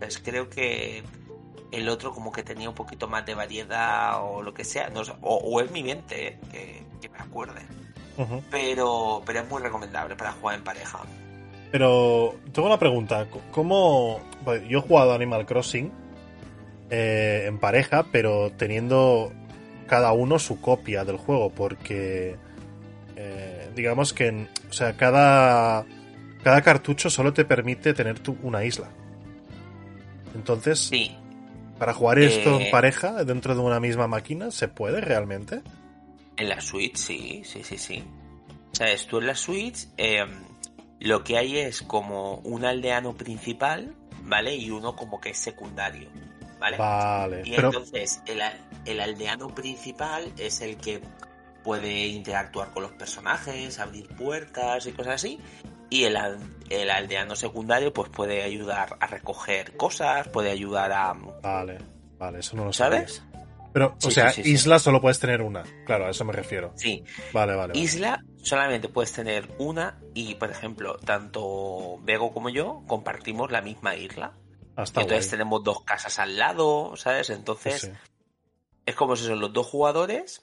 Pues 0.00 0.18
creo 0.18 0.50
que 0.50 1.04
el 1.70 1.88
otro 1.88 2.12
como 2.12 2.32
que 2.32 2.42
tenía 2.42 2.68
un 2.68 2.74
poquito 2.74 3.06
más 3.06 3.24
de 3.24 3.34
variedad 3.34 4.24
o 4.24 4.42
lo 4.42 4.52
que 4.52 4.64
sea, 4.64 4.90
no 4.90 5.02
o, 5.20 5.36
o 5.36 5.60
es 5.60 5.70
mi 5.70 5.84
mente 5.84 6.26
eh, 6.26 6.38
que, 6.50 6.84
que 7.00 7.08
me 7.08 7.18
acuerde. 7.18 7.60
Pero, 8.50 9.22
pero 9.24 9.40
es 9.40 9.48
muy 9.48 9.62
recomendable 9.62 10.14
para 10.16 10.32
jugar 10.32 10.56
en 10.56 10.64
pareja. 10.64 10.98
Pero 11.70 12.34
tengo 12.52 12.68
una 12.68 12.78
pregunta. 12.78 13.26
¿Cómo...? 13.50 14.20
yo 14.68 14.78
he 14.78 14.82
jugado 14.82 15.14
Animal 15.14 15.46
Crossing 15.46 15.92
eh, 16.90 17.44
en 17.46 17.58
pareja, 17.58 18.06
pero 18.10 18.50
teniendo 18.56 19.32
cada 19.86 20.12
uno 20.12 20.38
su 20.38 20.60
copia 20.60 21.04
del 21.04 21.18
juego, 21.18 21.50
porque 21.50 22.36
eh, 23.16 23.70
digamos 23.74 24.12
que, 24.12 24.48
o 24.68 24.72
sea, 24.72 24.96
cada 24.96 25.86
cada 26.42 26.62
cartucho 26.62 27.10
solo 27.10 27.32
te 27.32 27.44
permite 27.44 27.92
tener 27.92 28.18
tu, 28.18 28.36
una 28.42 28.64
isla. 28.64 28.88
Entonces, 30.34 30.92
Sí, 30.92 31.16
para 31.78 31.94
jugar 31.94 32.18
esto 32.18 32.60
Eh, 32.60 32.64
en 32.64 32.70
pareja 32.70 33.24
dentro 33.24 33.54
de 33.54 33.60
una 33.60 33.80
misma 33.80 34.06
máquina, 34.06 34.50
¿se 34.50 34.68
puede 34.68 35.00
realmente? 35.00 35.62
en 36.36 36.48
la 36.48 36.60
Switch, 36.60 36.96
sí, 36.96 37.42
sí, 37.44 37.62
sí, 37.62 37.76
sí. 37.78 38.02
Sabes, 38.72 39.06
tú 39.06 39.18
en 39.18 39.26
la 39.26 39.34
Switch 39.34 39.88
eh, 39.98 40.24
lo 41.00 41.22
que 41.24 41.36
hay 41.38 41.58
es 41.58 41.82
como 41.82 42.36
un 42.38 42.64
aldeano 42.64 43.14
principal, 43.16 43.94
¿vale? 44.22 44.54
Y 44.56 44.70
uno 44.70 44.96
como 44.96 45.20
que 45.20 45.30
es 45.30 45.38
secundario, 45.38 46.08
¿vale? 46.58 46.76
Vale, 46.78 47.42
Y 47.44 47.50
pero 47.56 47.68
entonces 47.68 48.22
el, 48.26 48.40
el 48.86 49.00
aldeano 49.00 49.54
principal 49.54 50.32
es 50.38 50.60
el 50.62 50.76
que 50.78 51.02
puede 51.62 52.06
interactuar 52.06 52.70
con 52.72 52.84
los 52.84 52.92
personajes, 52.92 53.78
abrir 53.78 54.08
puertas 54.16 54.86
y 54.86 54.92
cosas 54.92 55.14
así. 55.16 55.38
Y 55.90 56.04
el, 56.04 56.16
el 56.70 56.90
aldeano 56.90 57.36
secundario 57.36 57.92
pues 57.92 58.08
puede 58.10 58.42
ayudar 58.42 58.96
a 59.00 59.06
recoger 59.06 59.76
cosas, 59.76 60.28
puede 60.28 60.50
ayudar 60.50 60.92
a... 60.92 61.12
vale, 61.42 61.78
vale, 62.18 62.38
eso 62.38 62.56
no 62.56 62.66
lo 62.66 62.72
sabía. 62.72 63.00
¿Sabes? 63.00 63.24
Pero, 63.72 63.96
o 64.04 64.10
sea, 64.10 64.30
sí, 64.30 64.42
sí, 64.42 64.48
sí. 64.48 64.50
isla 64.54 64.78
solo 64.78 65.00
puedes 65.00 65.20
tener 65.20 65.42
una. 65.42 65.62
Claro, 65.86 66.06
a 66.06 66.10
eso 66.10 66.24
me 66.24 66.32
refiero. 66.32 66.72
Sí. 66.76 67.04
Vale, 67.32 67.54
vale. 67.54 67.72
vale. 67.72 67.78
Isla 67.78 68.24
solamente 68.42 68.88
puedes 68.88 69.12
tener 69.12 69.48
una 69.58 70.00
y, 70.14 70.34
por 70.36 70.50
ejemplo, 70.50 70.96
tanto 70.98 71.98
Bego 72.02 72.32
como 72.32 72.48
yo 72.48 72.82
compartimos 72.86 73.52
la 73.52 73.60
misma 73.62 73.94
isla. 73.94 74.32
Hasta 74.76 75.02
Entonces 75.02 75.26
guay. 75.26 75.30
tenemos 75.30 75.62
dos 75.62 75.84
casas 75.84 76.18
al 76.18 76.36
lado, 76.36 76.96
¿sabes? 76.96 77.30
Entonces... 77.30 77.90
Es 78.86 78.96
como 78.96 79.14
si 79.14 79.24
son 79.24 79.38
los 79.38 79.52
dos 79.52 79.66
jugadores 79.66 80.40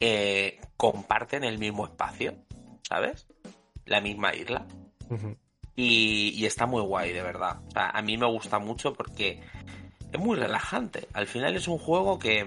eh, 0.00 0.60
comparten 0.76 1.44
el 1.44 1.58
mismo 1.58 1.84
espacio, 1.86 2.34
¿sabes? 2.82 3.28
La 3.86 4.00
misma 4.00 4.34
isla. 4.34 4.66
Y 5.74 6.44
está 6.44 6.66
muy 6.66 6.82
guay, 6.82 7.12
de 7.12 7.22
verdad. 7.22 7.60
O 7.68 7.70
sea, 7.70 7.90
a 7.90 8.02
mí 8.02 8.16
me 8.16 8.26
gusta 8.26 8.58
mucho 8.58 8.92
porque 8.92 9.40
es 10.12 10.20
muy 10.20 10.36
relajante. 10.36 11.08
Al 11.14 11.26
final 11.26 11.56
es 11.56 11.68
un 11.68 11.78
juego 11.78 12.18
que, 12.18 12.46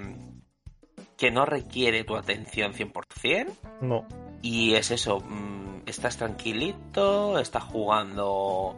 que 1.18 1.32
no 1.32 1.46
requiere 1.46 2.04
tu 2.04 2.16
atención 2.16 2.74
100%. 2.74 3.54
No. 3.82 4.08
Y 4.42 4.76
es 4.76 4.92
eso, 4.92 5.20
mm, 5.20 5.82
estás 5.88 6.18
tranquilito, 6.18 7.40
estás 7.40 7.64
jugando 7.64 8.76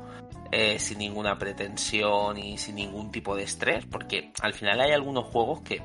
eh, 0.52 0.80
sin 0.80 1.00
ninguna 1.00 1.38
pretensión 1.38 2.38
y 2.38 2.58
sin 2.58 2.76
ningún 2.76 3.12
tipo 3.12 3.36
de 3.36 3.44
estrés, 3.44 3.86
porque 3.86 4.32
al 4.42 4.54
final 4.54 4.80
hay 4.80 4.92
algunos 4.92 5.26
juegos 5.26 5.62
que 5.62 5.82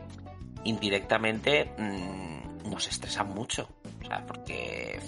indirectamente 0.65 1.73
mm, 1.77 2.71
nos 2.71 2.87
estresan 2.87 3.35
mucho, 3.35 3.69
o 4.03 4.07
sea, 4.07 4.25
porque 4.25 5.01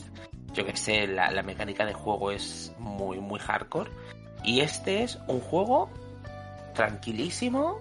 yo 0.55 0.65
que 0.65 0.77
sé, 0.77 1.07
la, 1.07 1.31
la 1.31 1.43
mecánica 1.43 1.85
de 1.85 1.93
juego 1.93 2.31
es 2.31 2.73
muy, 2.79 3.19
muy 3.21 3.39
hardcore. 3.41 3.91
Y 4.45 4.61
este 4.61 5.03
es 5.03 5.19
un 5.27 5.41
juego 5.41 5.91
tranquilísimo 6.75 7.81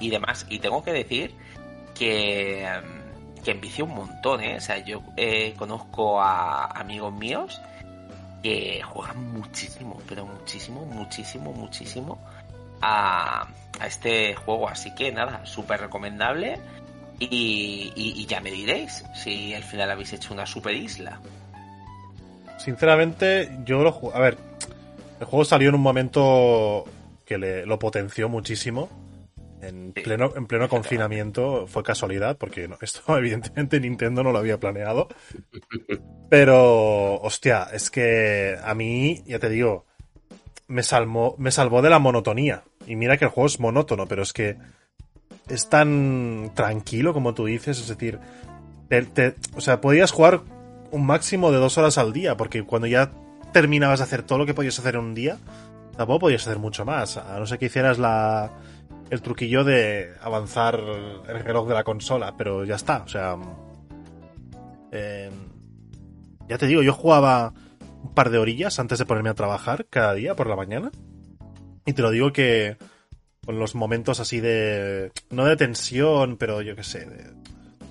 y 0.00 0.10
demás. 0.10 0.46
Y 0.48 0.58
tengo 0.58 0.82
que 0.82 0.92
decir 0.92 1.34
que, 1.94 2.64
em, 2.64 2.82
que 3.44 3.50
envicia 3.52 3.84
un 3.84 3.94
montón, 3.94 4.42
¿eh? 4.42 4.56
O 4.56 4.60
sea, 4.60 4.78
yo 4.78 5.02
eh, 5.16 5.54
conozco 5.58 6.20
a 6.20 6.66
amigos 6.66 7.12
míos 7.12 7.60
que 8.42 8.80
juegan 8.82 9.32
muchísimo, 9.32 9.98
pero 10.08 10.24
muchísimo, 10.26 10.84
muchísimo, 10.86 11.52
muchísimo 11.52 12.18
a, 12.80 13.48
a 13.80 13.86
este 13.86 14.34
juego. 14.36 14.68
Así 14.68 14.94
que 14.94 15.10
nada, 15.12 15.44
súper 15.44 15.80
recomendable. 15.80 16.58
Y, 17.20 17.92
y- 17.96 18.12
y 18.22 18.26
ya 18.26 18.40
me 18.40 18.52
diréis 18.52 19.04
si 19.12 19.52
al 19.52 19.64
final 19.64 19.90
habéis 19.90 20.12
hecho 20.12 20.32
una 20.32 20.46
super 20.46 20.72
isla. 20.76 21.18
Sinceramente, 22.58 23.50
yo 23.64 23.82
lo 23.82 24.14
A 24.14 24.18
ver, 24.20 24.36
el 25.20 25.26
juego 25.26 25.44
salió 25.44 25.68
en 25.68 25.74
un 25.76 25.80
momento 25.80 26.84
que 27.24 27.38
le, 27.38 27.66
lo 27.66 27.78
potenció 27.78 28.28
muchísimo. 28.28 28.88
En 29.60 29.92
Sí. 29.96 30.02
pleno, 30.02 30.32
en 30.36 30.46
pleno 30.46 30.68
confinamiento 30.68 31.66
fue 31.66 31.82
casualidad, 31.82 32.36
porque 32.36 32.68
no- 32.68 32.78
esto 32.80 33.00
evidentemente 33.18 33.80
Nintendo 33.80 34.22
no 34.22 34.32
lo 34.32 34.38
había 34.38 34.58
planeado. 34.60 35.08
Pero, 36.30 37.14
hostia, 37.20 37.68
es 37.72 37.90
que 37.90 38.56
a 38.62 38.74
mí, 38.74 39.22
ya 39.26 39.38
te 39.38 39.48
digo, 39.48 39.86
me 40.68 40.82
salvó, 40.82 41.34
me 41.38 41.50
salvó 41.50 41.80
de 41.82 41.90
la 41.90 41.98
monotonía. 41.98 42.62
Y 42.86 42.96
mira 42.96 43.16
que 43.16 43.24
el 43.24 43.30
juego 43.30 43.46
es 43.46 43.60
monótono, 43.60 44.06
pero 44.06 44.22
es 44.22 44.32
que 44.32 44.56
es 45.48 45.68
tan 45.68 46.52
tranquilo 46.54 47.12
como 47.14 47.34
tú 47.34 47.46
dices, 47.46 47.78
es 47.80 47.88
decir, 47.88 48.18
te- 48.88 49.02
te- 49.02 49.34
o 49.56 49.60
sea, 49.60 49.80
podías 49.80 50.12
jugar 50.12 50.42
un 50.90 51.06
máximo 51.06 51.50
de 51.50 51.58
dos 51.58 51.78
horas 51.78 51.98
al 51.98 52.12
día, 52.12 52.36
porque 52.36 52.64
cuando 52.64 52.86
ya 52.86 53.10
terminabas 53.52 54.00
de 54.00 54.04
hacer 54.04 54.22
todo 54.22 54.38
lo 54.38 54.46
que 54.46 54.54
podías 54.54 54.78
hacer 54.78 54.94
en 54.94 55.00
un 55.00 55.14
día, 55.14 55.38
tampoco 55.96 56.20
podías 56.20 56.46
hacer 56.46 56.58
mucho 56.58 56.84
más, 56.84 57.16
a 57.16 57.38
no 57.38 57.46
ser 57.46 57.58
que 57.58 57.66
hicieras 57.66 57.98
la, 57.98 58.50
el 59.10 59.22
truquillo 59.22 59.64
de 59.64 60.12
avanzar 60.22 60.80
el 61.28 61.40
reloj 61.40 61.68
de 61.68 61.74
la 61.74 61.84
consola, 61.84 62.34
pero 62.36 62.64
ya 62.64 62.76
está, 62.76 63.02
o 63.04 63.08
sea... 63.08 63.36
eh, 64.92 65.30
ya 66.48 66.58
te 66.58 66.66
digo, 66.66 66.82
yo 66.82 66.92
jugaba 66.92 67.52
un 68.02 68.14
par 68.14 68.30
de 68.30 68.38
orillas 68.38 68.78
antes 68.78 68.98
de 68.98 69.04
ponerme 69.04 69.30
a 69.30 69.34
trabajar 69.34 69.86
cada 69.90 70.14
día 70.14 70.34
por 70.34 70.46
la 70.46 70.56
mañana. 70.56 70.90
Y 71.84 71.92
te 71.92 72.02
lo 72.02 72.10
digo 72.10 72.32
que 72.32 72.76
con 73.44 73.58
los 73.58 73.74
momentos 73.74 74.20
así 74.20 74.40
de... 74.40 75.12
No 75.30 75.44
de 75.44 75.56
tensión, 75.56 76.36
pero 76.36 76.62
yo 76.62 76.76
qué 76.76 76.84
sé, 76.84 77.06
de 77.06 77.32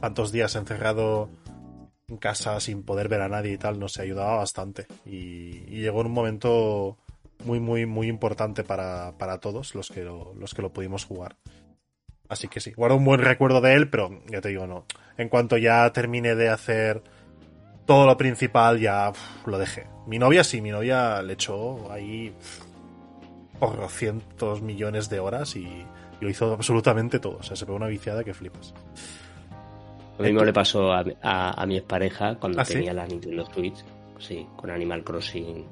tantos 0.02 0.32
días 0.32 0.56
encerrado 0.56 1.30
en 2.10 2.18
casa 2.18 2.58
sin 2.62 2.84
poder 2.84 3.10
ver 3.10 3.22
a 3.22 3.28
nadie 3.28 3.54
y 3.54 3.58
tal, 3.58 3.80
nos 3.80 4.00
ayudaba 4.00 4.38
bastante. 4.38 4.88
Y, 5.06 5.60
llegó 5.82 6.02
en 6.02 6.08
un 6.08 6.14
momento 6.14 6.98
muy, 7.44 7.60
muy, 7.60 7.86
muy 7.86 8.08
importante 8.08 8.64
para, 8.64 9.18
para 9.18 9.40
todos 9.40 9.76
los 9.76 9.90
que, 9.90 10.04
lo, 10.04 10.34
los 10.36 10.54
que 10.54 10.62
lo 10.62 10.72
pudimos 10.72 11.04
jugar. 11.04 11.36
Así 12.30 12.48
que 12.48 12.62
sí, 12.62 12.72
guardo 12.72 12.96
un 12.96 13.06
buen 13.06 13.22
recuerdo 13.22 13.60
de 13.62 13.74
él, 13.74 13.90
pero 13.90 14.22
ya 14.28 14.40
te 14.40 14.50
digo, 14.50 14.68
no. 14.68 14.86
En 15.18 15.28
cuanto 15.30 15.58
ya 15.58 15.92
terminé 15.92 16.36
de 16.36 16.50
hacer 16.50 17.04
todo 17.86 18.06
lo 18.06 18.18
principal, 18.18 18.80
ya 18.80 19.12
lo 19.46 19.58
dejé. 19.58 19.88
Mi 20.08 20.18
novia 20.18 20.44
sí, 20.44 20.62
mi 20.62 20.72
novia 20.72 21.22
le 21.22 21.34
echó 21.34 21.92
ahí 21.92 22.34
por 23.60 23.90
cientos 23.90 24.62
millones 24.62 25.10
de 25.10 25.20
horas 25.20 25.56
y, 25.58 25.66
y 25.66 25.86
lo 26.22 26.30
hizo 26.30 26.54
absolutamente 26.54 27.20
todo. 27.20 27.38
O 27.38 27.44
sea, 27.44 27.58
se 27.58 27.66
pegó 27.66 27.76
una 27.76 27.88
viciada 27.88 28.24
que 28.24 28.34
flipas. 28.34 28.74
Lo 30.18 30.24
mismo 30.26 30.44
le 30.44 30.54
pasó 30.54 30.92
a, 30.94 31.04
a, 31.22 31.62
a 31.62 31.66
mi 31.66 31.78
expareja 31.78 32.36
cuando 32.36 32.60
¿Ah, 32.62 32.66
sí? 32.66 32.74
tenía 32.74 32.94
la 32.94 33.06
Nintendo 33.08 33.46
Switch, 33.46 33.84
sí, 34.20 34.46
con 34.56 34.70
Animal 34.72 35.04
Crossing. 35.04 35.66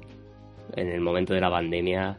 En 0.74 0.88
el 0.88 1.00
momento 1.00 1.34
de 1.34 1.40
la 1.40 1.50
pandemia 1.50 2.16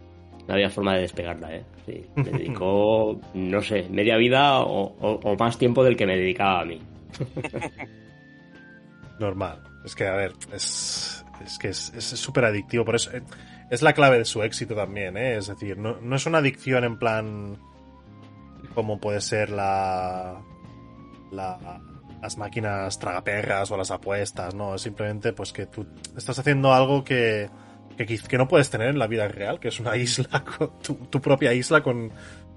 no 0.48 0.54
había 0.54 0.70
forma 0.70 0.96
de 0.96 1.02
despegarla, 1.02 1.56
¿eh? 1.56 1.64
Sí, 1.86 2.06
me 2.16 2.24
dedicó, 2.24 3.20
no 3.34 3.62
sé, 3.62 3.88
media 3.90 4.18
vida 4.18 4.60
o, 4.62 4.96
o- 5.00 5.20
o 5.24 5.36
más 5.38 5.58
tiempo 5.58 5.84
del 5.84 5.96
que 5.96 6.06
me 6.06 6.18
dedicaba 6.18 6.62
a 6.62 6.66
mí. 6.66 6.82
Normal. 9.20 9.60
Es 9.86 9.96
que, 9.96 10.08
a 10.08 10.16
ver, 10.16 10.34
es, 10.54 11.26
es 11.44 11.58
que 11.58 11.70
es 11.70 11.94
es 11.96 12.04
súper 12.06 12.46
adictivo. 12.46 12.86
Por 12.86 12.96
eso 12.96 13.12
eh, 13.16 13.24
es 13.70 13.82
la 13.82 13.94
clave 13.94 14.18
de 14.20 14.26
su 14.26 14.44
éxito 14.44 14.76
también, 14.76 15.18
¿eh? 15.18 15.38
Es 15.38 15.48
decir, 15.48 15.78
no, 15.78 15.98
no 16.02 16.16
es 16.16 16.26
una 16.26 16.40
adicción 16.40 16.84
en 16.84 16.98
plan 16.98 17.58
como 18.76 19.00
puede 19.00 19.22
ser 19.22 19.50
la, 19.50 20.40
la 21.32 21.82
las 22.22 22.38
máquinas 22.38 22.97
tragaperras 22.99 23.70
o 23.72 23.78
las 23.78 23.91
apuestas, 23.91 24.55
no, 24.55 24.76
es 24.76 24.82
simplemente 24.82 25.34
pues 25.34 25.53
que 25.53 25.65
tú 25.68 25.86
estás 26.15 26.39
haciendo 26.39 26.74
algo 26.74 27.03
que, 27.03 27.49
que, 27.97 28.38
no 28.38 28.47
puedes 28.47 28.70
tener 28.70 28.89
en 28.89 28.99
la 28.99 29.07
vida 29.07 29.28
real, 29.28 29.59
que 29.59 29.68
es 29.68 29.80
una 29.80 29.95
isla, 29.97 30.43
tu, 30.82 31.22
propia 31.22 31.53
isla 31.53 31.82
con 31.84 32.11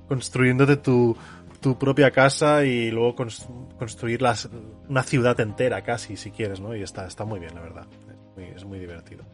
construyéndote 0.09 0.77
tu, 0.79 1.17
tu 1.61 1.79
propia 1.79 2.11
casa 2.11 2.65
y 2.65 2.91
luego 2.91 3.15
cons- 3.15 3.47
construir 3.79 4.23
las- 4.23 4.49
una 4.89 5.03
ciudad 5.03 5.39
entera 5.41 5.83
casi, 5.83 6.17
si 6.17 6.31
quieres, 6.31 6.61
¿no? 6.61 6.75
Y 6.75 6.83
está, 6.83 7.07
está 7.07 7.25
muy 7.25 7.39
bien, 7.39 7.55
la 7.55 7.61
verdad. 7.61 7.87
Es 8.09 8.37
muy, 8.37 8.45
es 8.57 8.65
muy 8.65 8.79
divertido. 8.79 9.25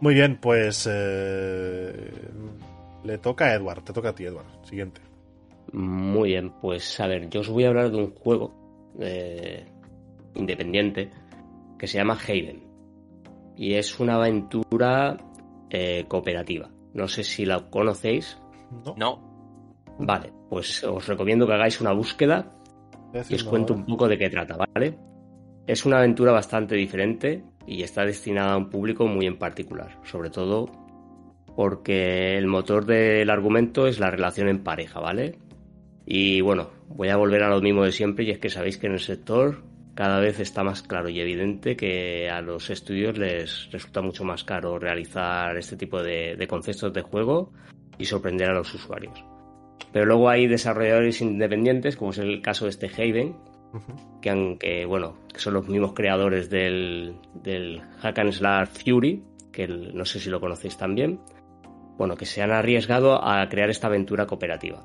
Muy 0.00 0.14
bien, 0.14 0.38
pues 0.40 0.88
eh, 0.90 2.10
le 3.04 3.18
toca 3.18 3.46
a 3.46 3.54
Edward, 3.54 3.82
te 3.82 3.92
toca 3.92 4.10
a 4.10 4.14
ti, 4.14 4.24
Edward. 4.26 4.46
Siguiente. 4.64 5.00
Muy 5.72 6.30
bien, 6.30 6.52
pues 6.60 6.98
a 7.00 7.06
ver, 7.06 7.28
yo 7.28 7.40
os 7.40 7.48
voy 7.48 7.64
a 7.64 7.68
hablar 7.68 7.90
de 7.90 7.96
un 7.96 8.14
juego 8.14 8.67
eh, 8.98 9.66
independiente 10.34 11.10
que 11.78 11.86
se 11.86 11.98
llama 11.98 12.18
Haven. 12.22 12.66
Y 13.56 13.74
es 13.74 13.98
una 13.98 14.16
aventura 14.16 15.16
eh, 15.70 16.04
cooperativa. 16.08 16.70
No 16.94 17.08
sé 17.08 17.24
si 17.24 17.44
la 17.44 17.68
conocéis. 17.70 18.38
¿No? 18.84 18.94
No, 18.96 19.28
Vale, 19.98 20.32
pues 20.48 20.84
os 20.84 21.06
recomiendo 21.08 21.46
que 21.46 21.54
hagáis 21.54 21.80
una 21.80 21.92
búsqueda 21.92 22.52
y 23.28 23.34
os 23.34 23.44
cuento 23.44 23.74
un 23.74 23.84
poco 23.84 24.06
de 24.06 24.16
qué 24.16 24.30
trata, 24.30 24.56
¿vale? 24.56 24.96
Es 25.66 25.84
una 25.84 25.98
aventura 25.98 26.30
bastante 26.32 26.76
diferente 26.76 27.44
y 27.66 27.82
está 27.82 28.04
destinada 28.04 28.52
a 28.52 28.56
un 28.56 28.70
público 28.70 29.06
muy 29.06 29.26
en 29.26 29.38
particular, 29.38 29.98
sobre 30.04 30.30
todo 30.30 30.70
porque 31.56 32.38
el 32.38 32.46
motor 32.46 32.86
del 32.86 33.28
argumento 33.28 33.88
es 33.88 33.98
la 33.98 34.10
relación 34.10 34.48
en 34.48 34.62
pareja, 34.62 35.00
¿vale? 35.00 35.36
Y 36.10 36.40
bueno, 36.40 36.70
voy 36.88 37.08
a 37.08 37.16
volver 37.16 37.42
a 37.42 37.50
lo 37.50 37.60
mismo 37.60 37.84
de 37.84 37.92
siempre 37.92 38.24
y 38.24 38.30
es 38.30 38.38
que 38.38 38.48
sabéis 38.48 38.78
que 38.78 38.86
en 38.86 38.94
el 38.94 39.00
sector 39.00 39.62
cada 39.94 40.20
vez 40.20 40.40
está 40.40 40.62
más 40.64 40.80
claro 40.82 41.10
y 41.10 41.20
evidente 41.20 41.76
que 41.76 42.30
a 42.30 42.40
los 42.40 42.70
estudios 42.70 43.18
les 43.18 43.68
resulta 43.72 44.00
mucho 44.00 44.24
más 44.24 44.42
caro 44.42 44.78
realizar 44.78 45.56
este 45.58 45.76
tipo 45.76 46.02
de, 46.02 46.34
de 46.36 46.46
conceptos 46.46 46.94
de 46.94 47.02
juego 47.02 47.52
y 47.98 48.06
sorprender 48.06 48.48
a 48.48 48.54
los 48.54 48.72
usuarios. 48.72 49.22
Pero 49.92 50.06
luego 50.06 50.30
hay 50.30 50.46
desarrolladores 50.46 51.20
independientes, 51.20 51.96
como 51.96 52.12
es 52.12 52.18
el 52.18 52.40
caso 52.40 52.64
de 52.64 52.70
este 52.70 52.86
Haven, 52.96 53.36
que, 54.22 54.30
han- 54.30 54.56
que, 54.56 54.86
bueno, 54.86 55.18
que 55.30 55.40
son 55.40 55.52
los 55.54 55.68
mismos 55.68 55.92
creadores 55.92 56.48
del, 56.48 57.16
del 57.42 57.82
Hack 58.00 58.18
and 58.20 58.32
Slash 58.32 58.68
Fury, 58.82 59.22
que 59.52 59.64
el- 59.64 59.94
no 59.94 60.06
sé 60.06 60.20
si 60.20 60.30
lo 60.30 60.40
conocéis 60.40 60.78
también, 60.78 61.20
bueno, 61.98 62.16
que 62.16 62.24
se 62.24 62.40
han 62.40 62.52
arriesgado 62.52 63.22
a 63.22 63.46
crear 63.50 63.68
esta 63.68 63.88
aventura 63.88 64.26
cooperativa. 64.26 64.82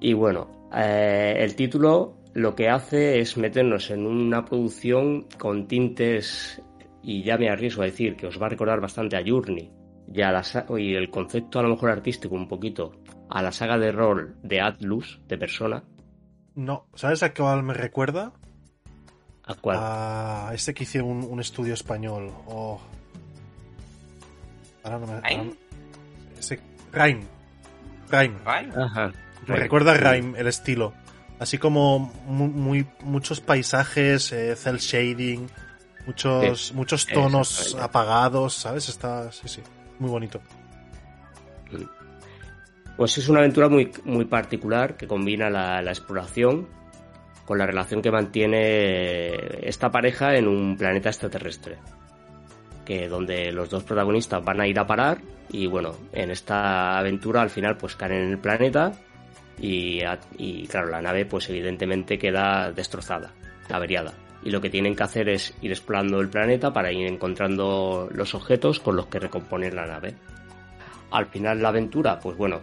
Y 0.00 0.12
bueno, 0.14 0.68
eh, 0.74 1.34
el 1.38 1.54
título 1.56 2.16
lo 2.34 2.54
que 2.54 2.68
hace 2.68 3.18
es 3.20 3.36
meternos 3.36 3.90
en 3.90 4.06
una 4.06 4.44
producción 4.44 5.26
con 5.38 5.66
tintes, 5.66 6.62
y 7.02 7.22
ya 7.22 7.36
me 7.36 7.48
arriesgo 7.50 7.82
a 7.82 7.86
decir 7.86 8.16
que 8.16 8.26
os 8.26 8.40
va 8.40 8.46
a 8.46 8.50
recordar 8.50 8.80
bastante 8.80 9.16
a 9.16 9.22
Journey, 9.26 9.70
y, 10.12 10.22
a 10.22 10.30
la 10.32 10.42
y 10.78 10.94
el 10.94 11.10
concepto 11.10 11.58
a 11.58 11.62
lo 11.62 11.70
mejor 11.70 11.90
artístico 11.90 12.34
un 12.34 12.48
poquito 12.48 12.92
a 13.28 13.42
la 13.42 13.52
saga 13.52 13.78
de 13.78 13.92
rol 13.92 14.36
de 14.42 14.60
Atlus, 14.60 15.20
de 15.28 15.38
Persona, 15.38 15.84
No, 16.54 16.86
¿sabes 16.94 17.22
a 17.22 17.32
cuál 17.34 17.62
me 17.62 17.74
recuerda? 17.74 18.32
a 19.44 19.54
cual 19.54 19.78
A 19.80 20.50
este 20.54 20.72
que 20.74 20.84
hice 20.84 21.00
un, 21.02 21.24
un 21.24 21.40
estudio 21.40 21.74
español. 21.74 22.30
Oh. 22.46 22.80
Ahora 24.84 24.98
no 24.98 25.06
me. 25.06 25.14
no- 25.14 25.52
Ese. 26.38 26.60
Rhyme. 26.92 27.22
Rhyme. 28.10 28.34
¿vale? 28.44 28.68
Ajá. 28.76 29.12
Me 29.46 29.56
recuerda 29.56 29.92
a 29.92 29.94
Rhyme 29.96 30.38
el 30.38 30.46
estilo. 30.46 30.92
Así 31.38 31.58
como 31.58 32.12
mu- 32.26 32.48
muy, 32.48 32.86
muchos 33.02 33.40
paisajes, 33.40 34.30
eh, 34.32 34.54
cel 34.56 34.78
shading, 34.78 35.48
muchos, 36.06 36.72
muchos 36.74 37.06
tonos 37.06 37.74
apagados, 37.80 38.54
¿sabes? 38.54 38.88
Está, 38.88 39.32
sí, 39.32 39.48
sí, 39.48 39.62
muy 39.98 40.10
bonito. 40.10 40.40
Pues 42.96 43.16
es 43.16 43.28
una 43.28 43.38
aventura 43.40 43.68
muy, 43.68 43.90
muy 44.04 44.26
particular 44.26 44.96
que 44.96 45.06
combina 45.06 45.48
la, 45.48 45.80
la 45.80 45.90
exploración 45.90 46.68
con 47.46 47.58
la 47.58 47.66
relación 47.66 48.02
que 48.02 48.10
mantiene 48.10 49.66
esta 49.66 49.90
pareja 49.90 50.34
en 50.36 50.46
un 50.46 50.76
planeta 50.76 51.08
extraterrestre. 51.08 51.78
Que 52.84 53.08
donde 53.08 53.50
los 53.52 53.70
dos 53.70 53.82
protagonistas 53.84 54.44
van 54.44 54.60
a 54.60 54.66
ir 54.66 54.78
a 54.78 54.86
parar 54.86 55.18
y 55.48 55.66
bueno, 55.66 55.96
en 56.12 56.30
esta 56.30 56.98
aventura 56.98 57.40
al 57.40 57.50
final 57.50 57.76
pues 57.76 57.96
caen 57.96 58.12
en 58.12 58.30
el 58.32 58.38
planeta 58.38 58.92
y, 59.60 60.00
y 60.38 60.66
claro, 60.66 60.88
la 60.88 61.02
nave 61.02 61.26
pues 61.26 61.48
evidentemente 61.50 62.18
queda 62.18 62.72
destrozada, 62.72 63.32
averiada. 63.68 64.12
y 64.42 64.50
lo 64.50 64.60
que 64.60 64.70
tienen 64.70 64.96
que 64.96 65.02
hacer 65.02 65.28
es 65.28 65.54
ir 65.60 65.70
explorando 65.70 66.20
el 66.20 66.28
planeta 66.28 66.72
para 66.72 66.92
ir 66.92 67.06
encontrando 67.06 68.08
los 68.12 68.34
objetos 68.34 68.80
con 68.80 68.96
los 68.96 69.06
que 69.06 69.18
recomponer 69.18 69.74
la 69.74 69.86
nave. 69.86 70.14
Al 71.10 71.26
final 71.26 71.60
la 71.60 71.68
aventura, 71.68 72.18
pues 72.18 72.36
bueno, 72.36 72.60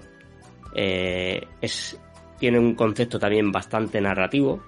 eh, 0.74 1.45
es, 1.62 2.00
tiene 2.39 2.60
un 2.60 2.76
concepto 2.76 3.20
también 3.20 3.52
bastante 3.52 4.02
narrativo 4.02 4.64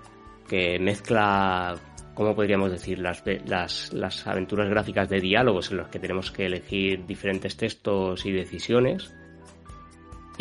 que 0.48 0.78
mezcla, 0.80 1.76
¿cómo 2.14 2.36
podríamos 2.36 2.72
decir?, 2.72 3.00
las, 3.00 3.24
las, 3.46 3.94
las 3.94 4.28
aventuras 4.28 4.70
gráficas 4.70 5.10
de 5.10 5.22
diálogos 5.22 5.72
en 5.72 5.78
los 5.78 5.88
que 5.88 6.00
tenemos 6.00 6.32
que 6.32 6.46
elegir 6.46 7.06
diferentes 7.06 7.56
textos 7.56 8.26
y 8.26 8.32
decisiones. 8.32 9.14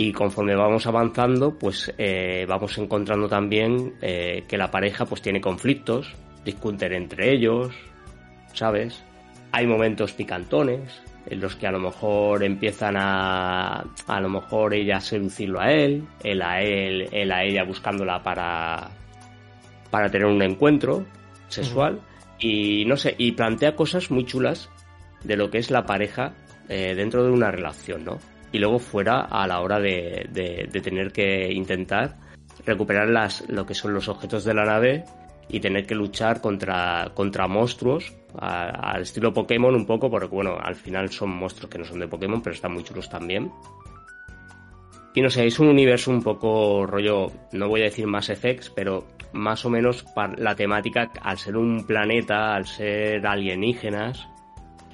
Y 0.01 0.12
conforme 0.12 0.55
vamos 0.55 0.86
avanzando, 0.86 1.59
pues 1.59 1.92
eh, 1.99 2.46
vamos 2.49 2.78
encontrando 2.78 3.28
también 3.28 3.94
eh, 4.01 4.44
que 4.46 4.57
la 4.57 4.70
pareja 4.70 5.05
pues 5.05 5.20
tiene 5.20 5.40
conflictos, 5.40 6.14
discuten 6.44 6.92
entre 6.92 7.32
ellos, 7.32 7.74
¿sabes? 8.53 9.03
Hay 9.51 9.66
momentos 9.66 10.12
picantones 10.12 11.03
en 11.26 11.40
los 11.40 11.57
que 11.57 11.66
a 11.66 11.72
lo 11.72 11.80
mejor 11.80 12.44
empiezan 12.44 12.94
a 12.96 13.86
a 14.07 14.20
lo 14.20 14.28
mejor 14.28 14.72
ella 14.72 14.99
a 14.99 15.01
seducirlo 15.01 15.61
a 15.61 15.72
él, 15.72 16.05
él 16.22 16.42
a 16.42 16.62
él, 16.62 17.09
él 17.11 17.32
a 17.32 17.42
ella 17.42 17.64
buscándola 17.64 18.22
para 18.22 18.90
para 19.90 20.09
tener 20.12 20.28
un 20.28 20.42
encuentro 20.42 21.07
sexual 21.49 22.01
y 22.38 22.84
no 22.84 22.96
sé, 22.96 23.16
y 23.18 23.32
plantea 23.32 23.74
cosas 23.74 24.12
muy 24.12 24.24
chulas 24.24 24.70
de 25.24 25.36
lo 25.36 25.51
que 25.51 25.59
es 25.59 25.72
la 25.72 25.84
pareja 25.86 26.34
eh, 26.68 26.94
dentro 26.94 27.24
de 27.24 27.32
una 27.32 27.51
relación, 27.51 28.05
¿no? 28.05 28.18
Y 28.53 28.59
luego 28.59 28.78
fuera 28.78 29.20
a 29.20 29.46
la 29.46 29.61
hora 29.61 29.78
de, 29.78 30.28
de, 30.30 30.80
tener 30.80 31.12
que 31.12 31.53
intentar 31.53 32.16
recuperar 32.64 33.09
las, 33.09 33.49
lo 33.49 33.66
que 33.66 33.74
son 33.74 33.92
los 33.92 34.09
objetos 34.09 34.44
de 34.44 34.55
la 34.55 34.64
nave 34.64 35.05
y 35.49 35.61
tener 35.61 35.86
que 35.86 35.94
luchar 35.94 36.40
contra, 36.40 37.11
contra 37.14 37.46
monstruos 37.46 38.14
al 38.38 39.03
estilo 39.03 39.32
Pokémon 39.32 39.74
un 39.74 39.86
poco, 39.86 40.11
porque 40.11 40.26
bueno, 40.26 40.59
al 40.61 40.76
final 40.76 41.11
son 41.11 41.30
monstruos 41.30 41.70
que 41.70 41.78
no 41.78 41.84
son 41.84 42.01
de 42.01 42.09
Pokémon, 42.09 42.42
pero 42.42 42.55
están 42.55 42.72
muy 42.72 42.84
chulos 42.84 43.09
también. 43.09 43.51
Y 45.14 45.20
no 45.20 45.30
sé, 45.30 45.46
es 45.46 45.59
un 45.59 45.68
universo 45.68 46.11
un 46.11 46.22
poco 46.22 46.86
rollo, 46.86 47.32
no 47.53 47.68
voy 47.68 47.80
a 47.80 47.84
decir 47.84 48.07
más 48.07 48.28
effects, 48.28 48.70
pero 48.70 49.09
más 49.32 49.64
o 49.64 49.70
menos 49.70 50.05
la 50.36 50.55
temática, 50.55 51.11
al 51.22 51.38
ser 51.38 51.57
un 51.57 51.84
planeta, 51.86 52.55
al 52.55 52.66
ser 52.66 53.26
alienígenas, 53.26 54.28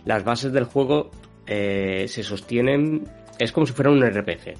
las 0.04 0.24
bases 0.24 0.52
del 0.52 0.64
juego 0.64 1.10
eh, 1.46 2.06
se 2.08 2.22
sostienen, 2.22 3.06
es 3.38 3.52
como 3.52 3.66
si 3.66 3.72
fuera 3.72 3.90
un 3.90 4.04
RPG. 4.04 4.54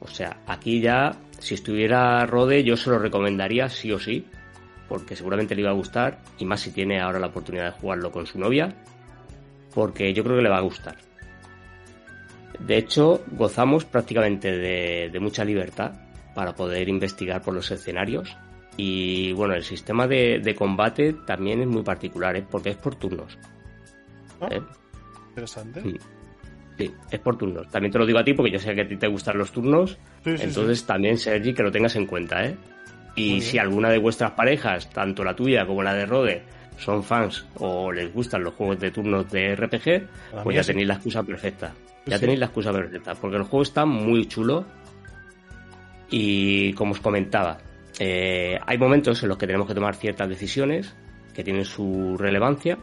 O 0.00 0.08
sea, 0.08 0.38
aquí 0.46 0.80
ya, 0.80 1.12
si 1.38 1.54
estuviera 1.54 2.24
Rode, 2.26 2.64
yo 2.64 2.76
se 2.76 2.90
lo 2.90 2.98
recomendaría 2.98 3.68
sí 3.68 3.92
o 3.92 3.98
sí, 3.98 4.26
porque 4.88 5.16
seguramente 5.16 5.54
le 5.54 5.62
iba 5.62 5.70
a 5.70 5.74
gustar, 5.74 6.20
y 6.38 6.44
más 6.44 6.60
si 6.60 6.70
tiene 6.70 7.00
ahora 7.00 7.18
la 7.18 7.28
oportunidad 7.28 7.72
de 7.72 7.80
jugarlo 7.80 8.12
con 8.12 8.26
su 8.26 8.38
novia, 8.38 8.74
porque 9.74 10.12
yo 10.14 10.22
creo 10.22 10.36
que 10.36 10.42
le 10.42 10.48
va 10.48 10.58
a 10.58 10.62
gustar. 10.62 10.96
De 12.60 12.78
hecho, 12.78 13.22
gozamos 13.32 13.84
prácticamente 13.84 14.50
de, 14.50 15.10
de 15.12 15.20
mucha 15.20 15.44
libertad 15.44 15.92
para 16.34 16.54
poder 16.54 16.88
investigar 16.88 17.42
por 17.42 17.54
los 17.54 17.70
escenarios. 17.70 18.36
Y 18.76 19.32
bueno, 19.32 19.54
el 19.54 19.64
sistema 19.64 20.06
de, 20.06 20.38
de 20.38 20.54
combate 20.54 21.14
también 21.26 21.62
es 21.62 21.66
muy 21.66 21.82
particular, 21.82 22.36
¿eh? 22.36 22.46
porque 22.48 22.70
es 22.70 22.76
por 22.76 22.94
turnos. 22.94 23.38
Ah, 24.40 24.48
¿Eh? 24.50 24.62
Interesante. 25.30 25.82
Sí. 25.82 25.98
Sí. 26.78 26.92
es 27.10 27.20
por 27.20 27.36
turnos. 27.36 27.68
También 27.68 27.92
te 27.92 27.98
lo 27.98 28.06
digo 28.06 28.18
a 28.18 28.24
ti 28.24 28.34
porque 28.34 28.52
yo 28.52 28.58
sé 28.58 28.74
que 28.74 28.82
a 28.82 28.88
ti 28.88 28.96
te 28.96 29.08
gustan 29.08 29.38
los 29.38 29.52
turnos. 29.52 29.98
Sí, 30.24 30.36
sí, 30.36 30.44
entonces 30.44 30.80
sí. 30.80 30.86
también, 30.86 31.18
Sergi, 31.18 31.54
que 31.54 31.62
lo 31.62 31.70
tengas 31.70 31.96
en 31.96 32.06
cuenta, 32.06 32.44
¿eh? 32.44 32.56
Y 33.16 33.40
si 33.40 33.58
alguna 33.58 33.88
de 33.88 33.98
vuestras 33.98 34.32
parejas, 34.32 34.90
tanto 34.90 35.24
la 35.24 35.34
tuya 35.34 35.66
como 35.66 35.82
la 35.82 35.94
de 35.94 36.04
Rode, 36.04 36.42
son 36.78 37.02
fans 37.02 37.46
o 37.58 37.90
les 37.90 38.12
gustan 38.12 38.44
los 38.44 38.54
juegos 38.54 38.78
de 38.78 38.90
turnos 38.90 39.30
de 39.30 39.56
RPG, 39.56 40.08
La 40.34 40.42
pues 40.42 40.56
ya 40.56 40.62
tenéis 40.62 40.86
la 40.86 40.94
excusa 40.94 41.22
perfecta. 41.22 41.72
Ya 42.04 42.18
tenéis 42.18 42.38
la 42.38 42.46
excusa 42.46 42.72
perfecta, 42.72 43.14
porque 43.14 43.36
el 43.36 43.42
juego 43.44 43.62
está 43.62 43.84
muy 43.84 44.26
chulo 44.26 44.64
y 46.10 46.72
como 46.74 46.92
os 46.92 47.00
comentaba, 47.00 47.58
eh, 47.98 48.58
hay 48.64 48.78
momentos 48.78 49.22
en 49.22 49.30
los 49.30 49.38
que 49.38 49.46
tenemos 49.46 49.66
que 49.66 49.74
tomar 49.74 49.96
ciertas 49.96 50.28
decisiones 50.28 50.94
que 51.34 51.42
tienen 51.42 51.64
su 51.64 52.16
relevancia 52.18 52.78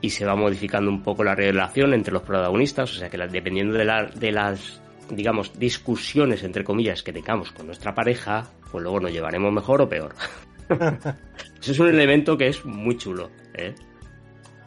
y 0.00 0.10
se 0.10 0.24
va 0.24 0.34
modificando 0.36 0.90
un 0.90 1.02
poco 1.02 1.24
la 1.24 1.34
relación 1.34 1.92
entre 1.94 2.12
los 2.12 2.22
protagonistas, 2.22 2.90
o 2.92 2.94
sea 2.98 3.10
que 3.10 3.18
la- 3.18 3.26
dependiendo 3.26 3.76
de, 3.76 3.84
la- 3.84 4.06
de 4.06 4.32
las, 4.32 4.80
digamos, 5.10 5.58
discusiones, 5.58 6.42
entre 6.42 6.64
comillas, 6.64 7.02
que 7.02 7.12
tengamos 7.12 7.52
con 7.52 7.66
nuestra 7.66 7.94
pareja, 7.94 8.46
pues 8.70 8.82
luego 8.82 9.00
nos 9.00 9.12
llevaremos 9.12 9.52
mejor 9.52 9.82
o 9.82 9.88
peor. 9.88 10.14
Eso 11.60 11.72
es 11.72 11.78
un 11.78 11.88
elemento 11.88 12.36
que 12.38 12.48
es 12.48 12.64
muy 12.64 12.96
chulo, 12.96 13.30
¿eh? 13.54 13.74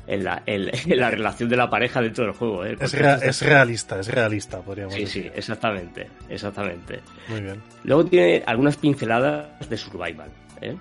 En 0.06 0.24
la, 0.26 0.44
en- 0.46 0.70
en 0.92 1.00
la 1.00 1.10
relación 1.10 1.48
de 1.48 1.56
la 1.56 1.70
pareja 1.70 2.02
dentro 2.02 2.26
del 2.26 2.34
juego, 2.34 2.66
¿eh? 2.66 2.76
Es, 2.80 2.94
rea- 2.94 3.18
realista, 3.42 4.00
es 4.00 4.08
realista, 4.10 4.60
podríamos 4.62 4.94
Sí, 4.94 5.02
decir. 5.02 5.24
sí, 5.24 5.32
exactamente, 5.34 6.10
exactamente. 6.30 7.00
Muy 7.30 7.42
bien. 7.42 7.62
Luego 7.86 8.06
tiene 8.06 8.44
algunas 8.46 8.76
pinceladas 8.76 9.68
de 9.70 9.78
survival, 9.78 10.30
¿eh? 10.62 10.76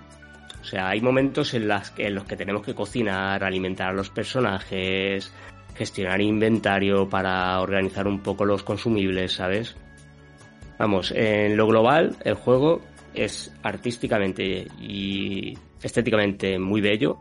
O 0.63 0.65
sea, 0.65 0.87
hay 0.87 1.01
momentos 1.01 1.53
en, 1.55 1.67
las 1.67 1.93
en 1.97 2.15
los 2.15 2.23
que 2.23 2.37
tenemos 2.37 2.63
que 2.63 2.73
cocinar, 2.73 3.43
alimentar 3.43 3.89
a 3.89 3.93
los 3.93 4.09
personajes, 4.09 5.29
gestionar 5.75 6.21
inventario 6.21 7.09
para 7.09 7.59
organizar 7.59 8.07
un 8.07 8.21
poco 8.21 8.45
los 8.45 8.63
consumibles, 8.63 9.33
¿sabes? 9.33 9.75
Vamos, 10.79 11.11
en 11.11 11.57
lo 11.57 11.67
global, 11.67 12.15
el 12.23 12.35
juego 12.35 12.79
es 13.13 13.53
artísticamente 13.61 14.65
y 14.79 15.53
estéticamente 15.81 16.57
muy 16.57 16.79
bello. 16.79 17.17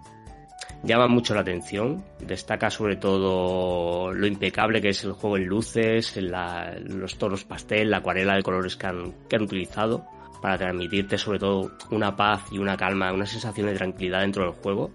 Llama 0.85 1.09
mucho 1.09 1.35
la 1.35 1.41
atención. 1.41 2.05
Destaca 2.21 2.71
sobre 2.71 2.95
todo 2.95 4.15
lo 4.15 4.27
impecable 4.29 4.81
que 4.81 4.91
es 4.91 5.03
el 5.03 5.13
juego 5.15 5.37
en 5.37 5.47
luces, 5.47 6.17
en 6.17 6.31
la- 6.31 6.77
los 6.79 7.19
tonos 7.19 7.43
pastel, 7.43 7.91
la 7.91 7.97
acuarela 7.97 8.37
de 8.37 8.43
colores 8.45 8.77
que 8.77 8.87
han 8.87 9.43
utilizado 9.43 10.07
para 10.43 10.59
transmitirte 10.59 11.17
sobre 11.17 11.39
todo 11.39 11.71
una 11.91 12.15
paz 12.17 12.43
y 12.51 12.59
una 12.59 12.77
calma, 12.77 13.13
una 13.13 13.25
sensación 13.27 13.69
de 13.69 13.75
tranquilidad 13.75 14.21
dentro 14.21 14.45
del 14.45 14.53
juego, 14.55 14.91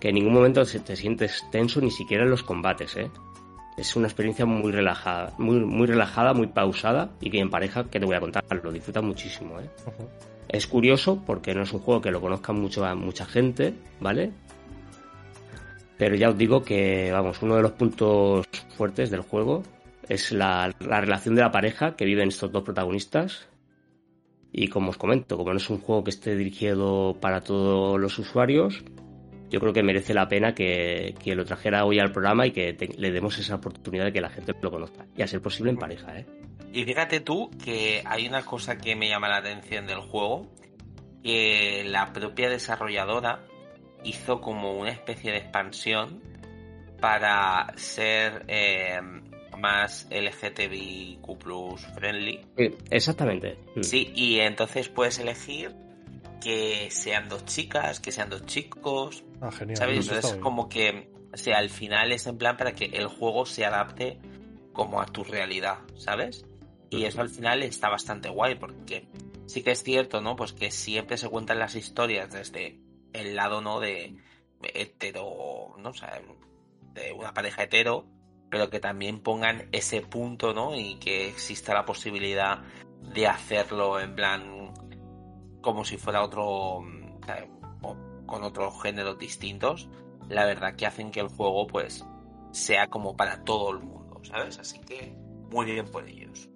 que 0.00 0.08
en 0.10 0.14
ningún 0.14 0.32
momento 0.32 0.64
se- 0.64 0.80
te 0.80 0.96
sientes 0.96 1.44
tenso 1.50 1.80
ni 1.80 1.90
siquiera 1.90 2.24
en 2.24 2.30
los 2.30 2.42
combates, 2.42 2.96
¿eh? 2.96 3.10
Es 3.76 3.94
una 3.96 4.06
experiencia 4.06 4.46
muy 4.46 4.72
relajada, 4.72 5.34
muy, 5.36 5.60
muy 5.60 5.86
relajada, 5.86 6.32
muy 6.32 6.46
pausada 6.46 7.10
y 7.20 7.28
que 7.30 7.40
en 7.40 7.50
pareja, 7.50 7.84
que 7.90 8.00
te 8.00 8.06
voy 8.06 8.16
a 8.16 8.20
contar, 8.20 8.44
lo 8.62 8.72
disfrutas 8.72 9.02
muchísimo, 9.02 9.60
¿eh? 9.60 9.68
Es 10.48 10.66
curioso 10.68 11.22
porque 11.26 11.54
no 11.54 11.62
es 11.62 11.72
un 11.72 11.80
juego 11.80 12.00
que 12.00 12.10
lo 12.12 12.20
conozca 12.20 12.52
mucho 12.52 12.86
a 12.86 12.94
mucha 12.94 13.26
gente, 13.26 13.74
¿vale? 14.00 14.30
Pero 15.98 16.14
ya 16.14 16.28
os 16.30 16.38
digo 16.38 16.62
que, 16.62 17.10
vamos, 17.12 17.42
uno 17.42 17.56
de 17.56 17.62
los 17.62 17.72
puntos 17.72 18.46
fuertes 18.76 19.10
del 19.10 19.22
juego 19.22 19.62
es 20.08 20.30
la, 20.30 20.72
la 20.78 21.00
relación 21.00 21.34
de 21.34 21.40
la 21.42 21.50
pareja 21.50 21.96
que 21.96 22.04
viven 22.04 22.28
estos 22.28 22.52
dos 22.52 22.62
protagonistas. 22.62 23.48
Y 24.52 24.68
como 24.68 24.90
os 24.90 24.96
comento, 24.96 25.36
como 25.36 25.50
no 25.50 25.58
es 25.58 25.68
un 25.68 25.80
juego 25.80 26.04
que 26.04 26.10
esté 26.10 26.34
dirigido 26.36 27.16
para 27.20 27.40
todos 27.42 28.00
los 28.00 28.18
usuarios, 28.18 28.82
yo 29.50 29.60
creo 29.60 29.72
que 29.72 29.82
merece 29.82 30.14
la 30.14 30.28
pena 30.28 30.54
que, 30.54 31.14
que 31.22 31.34
lo 31.34 31.44
trajera 31.44 31.84
hoy 31.84 31.98
al 31.98 32.12
programa 32.12 32.46
y 32.46 32.52
que 32.52 32.76
le 32.96 33.10
demos 33.12 33.38
esa 33.38 33.56
oportunidad 33.56 34.06
de 34.06 34.12
que 34.12 34.20
la 34.20 34.30
gente 34.30 34.54
lo 34.60 34.70
conozca. 34.70 35.06
Y 35.16 35.22
a 35.22 35.26
ser 35.26 35.40
posible 35.40 35.70
en 35.70 35.76
pareja, 35.76 36.18
¿eh? 36.18 36.26
Y 36.72 36.84
fíjate 36.84 37.20
tú 37.20 37.50
que 37.64 38.02
hay 38.04 38.26
una 38.26 38.44
cosa 38.44 38.76
que 38.76 38.96
me 38.96 39.08
llama 39.08 39.28
la 39.28 39.38
atención 39.38 39.86
del 39.86 40.00
juego, 40.00 40.52
que 41.22 41.84
la 41.86 42.12
propia 42.12 42.50
desarrolladora 42.50 43.46
hizo 44.04 44.40
como 44.40 44.74
una 44.74 44.90
especie 44.90 45.32
de 45.32 45.38
expansión 45.38 46.20
para 47.00 47.72
ser 47.76 48.44
eh, 48.48 49.00
más 49.56 50.06
LGTBIQ 50.10 51.78
friendly. 51.94 52.46
Exactamente. 52.90 53.58
Mm. 53.74 53.82
Sí, 53.82 54.12
y 54.14 54.40
entonces 54.40 54.88
puedes 54.88 55.18
elegir 55.18 55.74
que 56.42 56.88
sean 56.90 57.28
dos 57.28 57.44
chicas, 57.44 58.00
que 58.00 58.12
sean 58.12 58.30
dos 58.30 58.44
chicos, 58.46 59.24
Ah, 59.40 59.50
genial. 59.50 59.76
¿sabes? 59.76 59.98
Entonces 60.08 60.32
bien. 60.32 60.42
como 60.42 60.68
que, 60.68 61.10
o 61.32 61.36
sea, 61.36 61.58
al 61.58 61.70
final 61.70 62.12
es 62.12 62.26
en 62.26 62.38
plan 62.38 62.56
para 62.56 62.72
que 62.72 62.84
el 62.86 63.06
juego 63.08 63.46
se 63.46 63.64
adapte 63.64 64.18
como 64.72 65.00
a 65.00 65.06
tu 65.06 65.24
realidad, 65.24 65.78
¿sabes? 65.96 66.44
Y 66.90 67.04
eso 67.04 67.20
al 67.20 67.30
final 67.30 67.62
está 67.62 67.88
bastante 67.88 68.28
guay 68.28 68.54
porque 68.54 69.08
sí 69.46 69.62
que 69.62 69.72
es 69.72 69.82
cierto, 69.82 70.20
¿no? 70.20 70.36
Pues 70.36 70.52
que 70.52 70.70
siempre 70.70 71.16
se 71.16 71.28
cuentan 71.28 71.58
las 71.58 71.74
historias 71.74 72.30
desde 72.30 72.78
el 73.12 73.34
lado, 73.34 73.60
¿no? 73.60 73.80
De 73.80 74.14
hetero, 74.62 75.74
¿no? 75.78 75.90
O 75.90 75.94
sea, 75.94 76.20
de 76.94 77.12
una 77.12 77.32
pareja 77.34 77.64
hetero, 77.64 78.06
pero 78.50 78.70
que 78.70 78.80
también 78.80 79.20
pongan 79.20 79.68
ese 79.72 80.00
punto, 80.02 80.54
¿no? 80.54 80.74
Y 80.74 80.96
que 80.96 81.28
exista 81.28 81.74
la 81.74 81.84
posibilidad 81.84 82.62
de 83.14 83.26
hacerlo 83.26 84.00
en 84.00 84.14
plan 84.14 84.72
como 85.60 85.84
si 85.84 85.96
fuera 85.96 86.22
otro, 86.22 86.80
mm, 86.80 87.20
o 87.82 87.96
con 88.26 88.44
otros 88.44 88.80
géneros 88.82 89.18
distintos, 89.18 89.88
la 90.28 90.44
verdad 90.44 90.76
que 90.76 90.86
hacen 90.86 91.10
que 91.10 91.20
el 91.20 91.28
juego 91.28 91.66
pues 91.66 92.04
sea 92.52 92.88
como 92.88 93.16
para 93.16 93.42
todo 93.44 93.70
el 93.70 93.80
mundo, 93.80 94.20
¿sabes? 94.24 94.58
Así 94.58 94.80
que 94.80 95.14
muy 95.50 95.66
bien 95.66 95.86
por 95.86 96.08
ellos. 96.08 96.48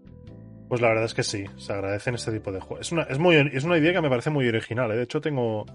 Pues 0.68 0.80
la 0.80 0.88
verdad 0.88 1.05
es 1.05 1.14
que 1.14 1.24
sí, 1.24 1.45
se 1.57 1.72
agradecen 1.72 2.14
este 2.14 2.30
tipo 2.30 2.53
de 2.53 2.61
juegos. 2.61 2.86
Es 2.86 2.93
una, 2.93 3.03
es 3.03 3.18
muy, 3.18 3.36
es 3.36 3.64
una 3.64 3.76
idea 3.76 3.93
que 3.93 4.01
me 4.01 4.09
parece 4.09 4.30
muy 4.30 4.47
original. 4.47 4.91
¿eh? 4.93 4.97
De 4.97 5.03
hecho, 5.03 5.20
tengo 5.20 5.66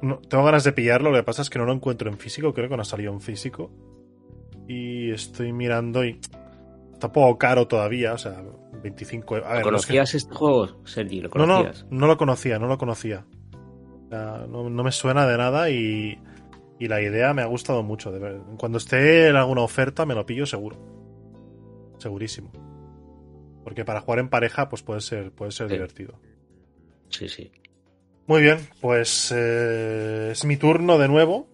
tengo 0.00 0.44
ganas 0.44 0.64
de 0.64 0.72
pillarlo, 0.72 1.10
lo 1.10 1.16
que 1.16 1.22
pasa 1.22 1.42
es 1.42 1.50
que 1.50 1.58
no 1.58 1.64
lo 1.64 1.72
encuentro 1.72 2.10
en 2.10 2.18
físico, 2.18 2.52
creo 2.52 2.68
que 2.68 2.76
no 2.76 2.82
ha 2.82 2.86
salido 2.86 3.12
en 3.12 3.20
físico. 3.20 3.70
Y 4.68 5.10
estoy 5.12 5.52
mirando 5.52 6.04
y 6.04 6.20
está 6.92 7.06
un 7.08 7.12
poco 7.12 7.38
caro 7.38 7.68
todavía, 7.68 8.14
o 8.14 8.18
sea, 8.18 8.42
25 8.82 9.36
a 9.36 9.52
ver, 9.54 9.62
¿Conocías 9.62 10.14
este 10.14 10.34
juego, 10.34 10.84
Sergi? 10.84 11.20
¿Lo 11.20 11.28
no, 11.34 11.46
no, 11.46 11.70
no 11.90 12.06
lo 12.06 12.16
conocía, 12.16 12.58
no 12.58 12.66
lo 12.66 12.76
conocía. 12.78 13.24
O 14.06 14.08
sea, 14.08 14.46
no, 14.48 14.68
no 14.70 14.82
me 14.84 14.92
suena 14.92 15.26
de 15.26 15.36
nada 15.36 15.70
y, 15.70 16.18
y 16.78 16.88
la 16.88 17.00
idea 17.00 17.32
me 17.34 17.42
ha 17.42 17.46
gustado 17.46 17.82
mucho. 17.82 18.10
De 18.12 18.18
ver. 18.18 18.40
Cuando 18.58 18.78
esté 18.78 19.28
en 19.28 19.36
alguna 19.36 19.62
oferta 19.62 20.04
me 20.06 20.14
lo 20.14 20.24
pillo 20.26 20.46
seguro. 20.46 20.76
Segurísimo. 21.98 22.50
Porque 23.64 23.84
para 23.84 24.00
jugar 24.00 24.20
en 24.20 24.28
pareja 24.28 24.68
pues 24.68 24.82
puede 24.82 25.00
ser, 25.00 25.32
puede 25.32 25.50
ser 25.52 25.68
Sí. 25.68 25.74
divertido. 25.74 26.20
Sí, 27.08 27.28
sí. 27.28 27.50
Muy 28.26 28.42
bien, 28.42 28.58
pues 28.80 29.32
eh, 29.34 30.30
es 30.32 30.44
mi 30.44 30.56
turno 30.56 30.98
de 30.98 31.08
nuevo. 31.08 31.48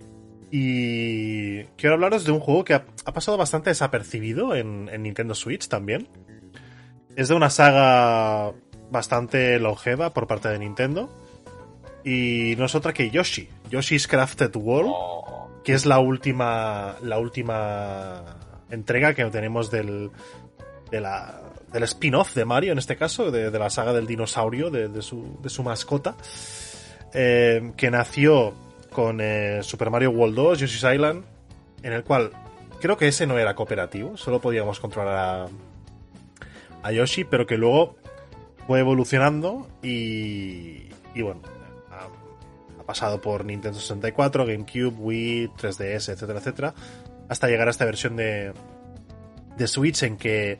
Y 0.54 1.64
quiero 1.78 1.94
hablaros 1.94 2.26
de 2.26 2.32
un 2.32 2.40
juego 2.40 2.62
que 2.62 2.74
ha, 2.74 2.84
ha 3.06 3.12
pasado 3.14 3.38
bastante 3.38 3.70
desapercibido 3.70 4.54
en, 4.54 4.90
en 4.92 5.02
Nintendo 5.02 5.34
Switch 5.34 5.66
también. 5.66 6.08
Es 7.16 7.28
de 7.28 7.34
una 7.34 7.48
saga 7.48 8.52
bastante 8.90 9.58
longeva 9.58 10.12
por 10.12 10.26
parte 10.26 10.50
de 10.50 10.58
Nintendo. 10.58 11.08
Y 12.04 12.54
no 12.58 12.66
es 12.66 12.74
otra 12.74 12.92
que 12.92 13.10
Yoshi. 13.10 13.48
Yoshi's 13.70 14.06
Crafted 14.06 14.54
World 14.54 14.92
Oh, 14.94 15.48
que 15.64 15.72
es 15.72 15.86
la 15.86 15.98
última 16.00 16.96
la 17.02 17.18
última 17.18 18.22
entrega 18.70 19.14
que 19.14 19.24
tenemos 19.26 19.70
del 19.70 20.10
de 20.90 21.00
la, 21.00 21.40
del 21.72 21.84
spin-off 21.84 22.34
de 22.34 22.44
Mario 22.44 22.72
en 22.72 22.78
este 22.78 22.96
caso 22.96 23.30
de, 23.30 23.50
de 23.50 23.58
la 23.58 23.70
saga 23.70 23.94
del 23.94 24.06
dinosaurio 24.06 24.70
de, 24.70 24.88
de 24.88 25.00
su, 25.00 25.38
de 25.40 25.48
su 25.48 25.62
mascota 25.62 26.16
eh, 27.14 27.72
que 27.76 27.90
nació 27.90 28.52
con 28.92 29.20
eh, 29.20 29.60
Super 29.62 29.90
Mario 29.90 30.10
World 30.10 30.34
2 30.34 30.58
Yoshi's 30.60 30.84
Island 30.84 31.24
en 31.82 31.92
el 31.92 32.04
cual 32.04 32.30
creo 32.80 32.96
que 32.96 33.08
ese 33.08 33.26
no 33.26 33.38
era 33.38 33.54
cooperativo 33.54 34.16
solo 34.16 34.40
podíamos 34.40 34.80
controlar 34.80 35.16
a, 35.16 35.48
a 36.82 36.92
Yoshi 36.92 37.24
pero 37.24 37.46
que 37.46 37.56
luego 37.56 37.96
fue 38.66 38.80
evolucionando 38.80 39.68
y, 39.82 40.88
y 41.14 41.22
bueno 41.22 41.40
ha, 41.90 42.84
pasado 42.84 43.20
por 43.20 43.44
Nintendo 43.44 43.78
64, 43.78 44.44
GameCube, 44.44 44.94
Wii, 44.98 45.48
3DS, 45.50 46.12
etcétera, 46.12 46.40
etcétera, 46.40 46.74
hasta 47.28 47.48
llegar 47.48 47.68
a 47.68 47.70
esta 47.70 47.84
versión 47.84 48.16
de, 48.16 48.52
de 49.56 49.66
Switch 49.66 50.02
en 50.02 50.16
que 50.16 50.58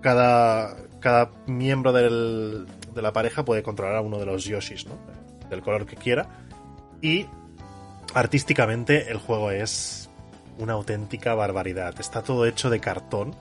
cada, 0.00 0.76
cada 1.00 1.30
miembro 1.46 1.92
de 1.92 2.66
la 2.94 3.12
pareja 3.12 3.44
puede 3.44 3.62
controlar 3.62 3.96
a 3.96 4.00
uno 4.00 4.18
de 4.18 4.26
los 4.26 4.44
Yoshis, 4.44 4.86
¿no? 4.86 4.94
Del 5.48 5.62
color 5.62 5.86
que 5.86 5.96
quiera. 5.96 6.28
Y 7.02 7.26
artísticamente 8.14 9.10
el 9.10 9.18
juego 9.18 9.50
es 9.50 10.08
una 10.58 10.74
auténtica 10.74 11.34
barbaridad. 11.34 11.94
Está 12.00 12.22
todo 12.22 12.46
hecho 12.46 12.70
de 12.70 12.80
cartón, 12.80 13.34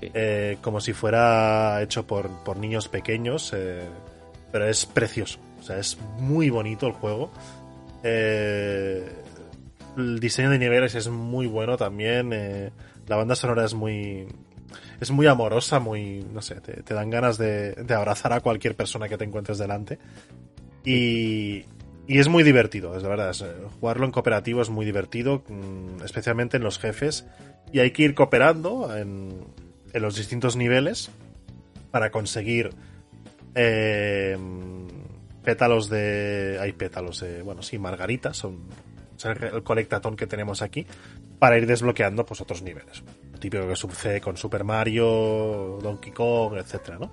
Sí. 0.00 0.10
eh, 0.12 0.58
como 0.60 0.80
si 0.80 0.92
fuera 0.92 1.80
hecho 1.82 2.06
por, 2.06 2.28
por 2.44 2.56
niños 2.56 2.88
pequeños, 2.88 3.52
eh, 3.54 3.84
pero 4.52 4.66
es 4.68 4.84
precioso. 4.86 5.38
O 5.60 5.62
sea, 5.62 5.78
es 5.78 5.96
muy 6.18 6.50
bonito 6.50 6.86
el 6.86 6.92
juego. 6.92 7.30
Eh, 8.02 9.08
el 9.96 10.18
diseño 10.20 10.50
de 10.50 10.58
niveles 10.58 10.94
es 10.94 11.08
muy 11.08 11.46
bueno 11.46 11.76
también. 11.76 12.32
eh, 12.32 12.70
la 13.06 13.16
banda 13.16 13.34
sonora 13.36 13.64
es 13.64 13.74
muy. 13.74 14.26
Es 15.00 15.10
muy 15.10 15.26
amorosa, 15.26 15.78
muy. 15.80 16.26
No 16.32 16.42
sé, 16.42 16.56
te, 16.56 16.82
te 16.82 16.94
dan 16.94 17.08
ganas 17.10 17.38
de, 17.38 17.72
de 17.72 17.94
abrazar 17.94 18.32
a 18.32 18.40
cualquier 18.40 18.74
persona 18.76 19.08
que 19.08 19.16
te 19.16 19.24
encuentres 19.24 19.58
delante. 19.58 19.98
Y. 20.84 21.64
Y 22.06 22.18
es 22.18 22.28
muy 22.28 22.42
divertido, 22.42 22.96
es 22.96 23.02
la 23.02 23.08
verdad. 23.08 23.34
eh, 23.42 23.66
jugarlo 23.80 24.04
en 24.04 24.12
cooperativo 24.12 24.60
es 24.60 24.68
muy 24.68 24.84
divertido, 24.84 25.42
mm, 25.48 26.02
especialmente 26.04 26.56
en 26.58 26.62
los 26.62 26.78
jefes. 26.78 27.26
Y 27.72 27.80
hay 27.80 27.92
que 27.92 28.02
ir 28.02 28.14
cooperando 28.14 28.94
en, 28.96 29.44
en 29.92 30.02
los 30.02 30.16
distintos 30.16 30.56
niveles 30.56 31.10
para 31.90 32.10
conseguir 32.10 32.70
eh, 33.54 34.36
pétalos 35.42 35.88
de. 35.88 36.58
Hay 36.60 36.72
pétalos 36.72 37.20
de. 37.20 37.42
Bueno, 37.42 37.62
sí, 37.62 37.78
margaritas, 37.78 38.36
son 38.36 38.68
el, 39.24 39.62
colectatón 39.62 40.16
que 40.16 40.26
tenemos 40.26 40.62
aquí, 40.62 40.86
para 41.38 41.56
ir 41.56 41.66
desbloqueando 41.66 42.26
pues 42.26 42.40
otros 42.40 42.62
niveles. 42.62 43.02
Típico 43.38 43.68
que 43.68 43.76
sucede 43.76 44.20
con 44.20 44.36
Super 44.36 44.64
Mario, 44.64 45.78
Donkey 45.82 46.12
Kong, 46.12 46.54
etcétera, 46.56 46.98
¿no? 46.98 47.12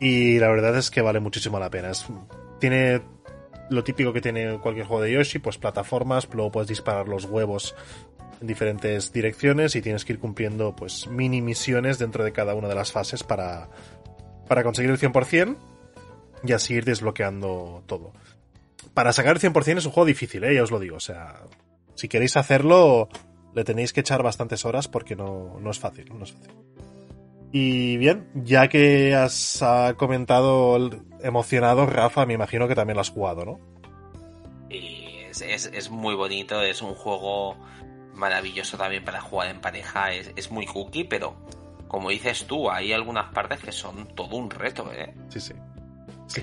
Y 0.00 0.38
la 0.38 0.48
verdad 0.48 0.76
es 0.76 0.90
que 0.90 1.02
vale 1.02 1.20
muchísimo 1.20 1.58
la 1.58 1.70
pena. 1.70 1.90
Es, 1.90 2.06
tiene 2.58 3.00
lo 3.70 3.84
típico 3.84 4.12
que 4.12 4.20
tiene 4.20 4.58
cualquier 4.58 4.86
juego 4.86 5.02
de 5.02 5.12
Yoshi, 5.12 5.38
pues 5.38 5.56
plataformas, 5.56 6.28
luego 6.32 6.50
puedes 6.50 6.68
disparar 6.68 7.08
los 7.08 7.24
huevos 7.24 7.74
en 8.40 8.46
diferentes 8.46 9.12
direcciones 9.12 9.76
y 9.76 9.82
tienes 9.82 10.04
que 10.04 10.14
ir 10.14 10.18
cumpliendo 10.18 10.74
pues 10.74 11.06
mini 11.06 11.40
misiones 11.40 11.98
dentro 11.98 12.24
de 12.24 12.32
cada 12.32 12.54
una 12.54 12.68
de 12.68 12.74
las 12.74 12.92
fases 12.92 13.22
para, 13.22 13.68
para 14.48 14.62
conseguir 14.62 14.90
el 14.90 14.98
100% 14.98 15.56
y 16.44 16.52
así 16.52 16.74
ir 16.74 16.84
desbloqueando 16.84 17.84
todo. 17.86 18.12
Para 18.94 19.12
sacar 19.12 19.36
el 19.36 19.42
100% 19.42 19.78
es 19.78 19.86
un 19.86 19.92
juego 19.92 20.06
difícil, 20.06 20.42
¿eh? 20.44 20.54
ya 20.54 20.62
os 20.62 20.70
lo 20.70 20.80
digo. 20.80 20.96
O 20.96 21.00
sea, 21.00 21.42
si 21.94 22.08
queréis 22.08 22.36
hacerlo, 22.36 23.08
le 23.54 23.64
tenéis 23.64 23.92
que 23.92 24.00
echar 24.00 24.22
bastantes 24.22 24.64
horas 24.64 24.88
porque 24.88 25.14
no, 25.16 25.58
no 25.60 25.70
es 25.70 25.78
fácil. 25.78 26.10
No 26.16 26.24
es 26.24 26.32
fácil. 26.32 26.50
Y 27.52 27.96
bien, 27.96 28.28
ya 28.34 28.68
que 28.68 29.14
has 29.14 29.62
comentado 29.96 30.76
el- 30.76 31.02
emocionado, 31.22 31.86
Rafa, 31.86 32.24
me 32.26 32.34
imagino 32.34 32.68
que 32.68 32.74
también 32.74 32.94
lo 32.94 33.00
has 33.00 33.10
jugado, 33.10 33.44
¿no? 33.44 33.58
Y 34.70 35.18
es, 35.28 35.40
es, 35.42 35.66
es 35.66 35.90
muy 35.90 36.14
bonito, 36.14 36.62
es 36.62 36.80
un 36.80 36.94
juego 36.94 37.56
maravilloso 38.14 38.76
también 38.76 39.04
para 39.04 39.20
jugar 39.20 39.48
en 39.48 39.60
pareja. 39.60 40.12
Es, 40.12 40.30
es 40.36 40.50
muy 40.50 40.66
cookie, 40.66 41.04
pero 41.04 41.34
como 41.88 42.10
dices 42.10 42.46
tú, 42.46 42.70
hay 42.70 42.92
algunas 42.92 43.32
partes 43.32 43.60
que 43.60 43.72
son 43.72 44.06
todo 44.14 44.36
un 44.36 44.48
reto, 44.50 44.92
¿eh? 44.92 45.12
Sí, 45.28 45.40
sí. 45.40 45.54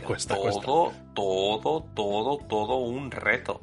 Cuesta, 0.06 0.36
todo, 0.36 0.44
cuesta. 0.44 0.66
todo, 1.14 1.84
todo, 1.94 2.38
todo 2.40 2.76
un 2.78 3.10
reto. 3.10 3.62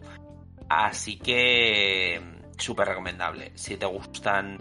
Así 0.71 1.19
que 1.19 2.19
súper 2.57 2.89
recomendable. 2.89 3.53
Si 3.55 3.77
te 3.77 3.85
gustan 3.85 4.57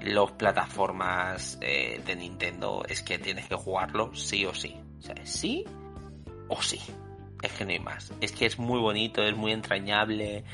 los 0.00 0.32
plataformas 0.32 1.58
eh, 1.60 2.00
de 2.04 2.16
Nintendo, 2.16 2.84
es 2.88 3.02
que 3.02 3.18
tienes 3.18 3.46
que 3.46 3.56
jugarlo 3.56 4.14
sí 4.14 4.44
o 4.44 4.54
sí. 4.54 4.76
O 4.98 5.02
sea, 5.02 5.14
sí 5.24 5.64
o 6.48 6.60
sí. 6.62 6.80
Es 7.42 7.52
que 7.52 7.64
no 7.64 7.70
hay 7.70 7.80
más. 7.80 8.12
Es 8.20 8.32
que 8.32 8.46
es 8.46 8.58
muy 8.58 8.80
bonito, 8.80 9.22
es 9.22 9.36
muy 9.36 9.52
entrañable. 9.52 10.44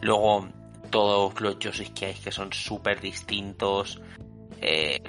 Luego, 0.00 0.48
todos 0.90 1.40
los 1.40 1.58
Yoshis 1.58 1.90
que 1.90 2.06
hay 2.06 2.14
que 2.14 2.30
son 2.30 2.52
súper 2.52 3.00
distintos. 3.00 4.00
Eh, 4.60 5.02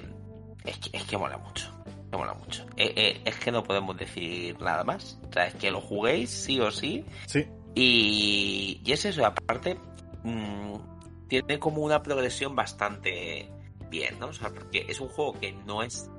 es, 0.64 0.78
que, 0.80 0.98
es 0.98 1.04
que 1.04 1.18
mola 1.18 1.38
mucho. 1.38 1.72
Mola 2.12 2.34
mucho. 2.34 2.66
Eh, 2.78 2.93
eh, 2.96 3.22
es 3.26 3.36
que 3.36 3.52
no 3.52 3.64
podemos 3.64 3.98
decir 3.98 4.60
nada 4.62 4.84
más. 4.84 5.20
O 5.30 5.34
sea, 5.34 5.48
es 5.48 5.56
que 5.56 5.72
lo 5.72 5.82
juguéis 5.82 6.30
sí 6.30 6.60
o 6.60 6.72
sí. 6.72 7.06
Sí, 7.26 7.46
Y, 7.74 8.82
y 8.86 8.91
es 8.91 9.04
eso, 9.04 9.26
aparte, 9.26 9.78
mm, 10.24 10.76
tiene 11.28 11.60
como 11.60 11.82
una 11.82 12.02
progresión 12.02 12.56
bastante 12.56 13.50
¿no? 14.20 14.28
O 14.28 14.34
sea, 14.34 14.50
porque 14.50 14.86
es 14.88 15.00
un 15.00 15.10
juego 15.10 15.34
que 15.34 15.52
no 15.52 15.84
es 15.84 16.10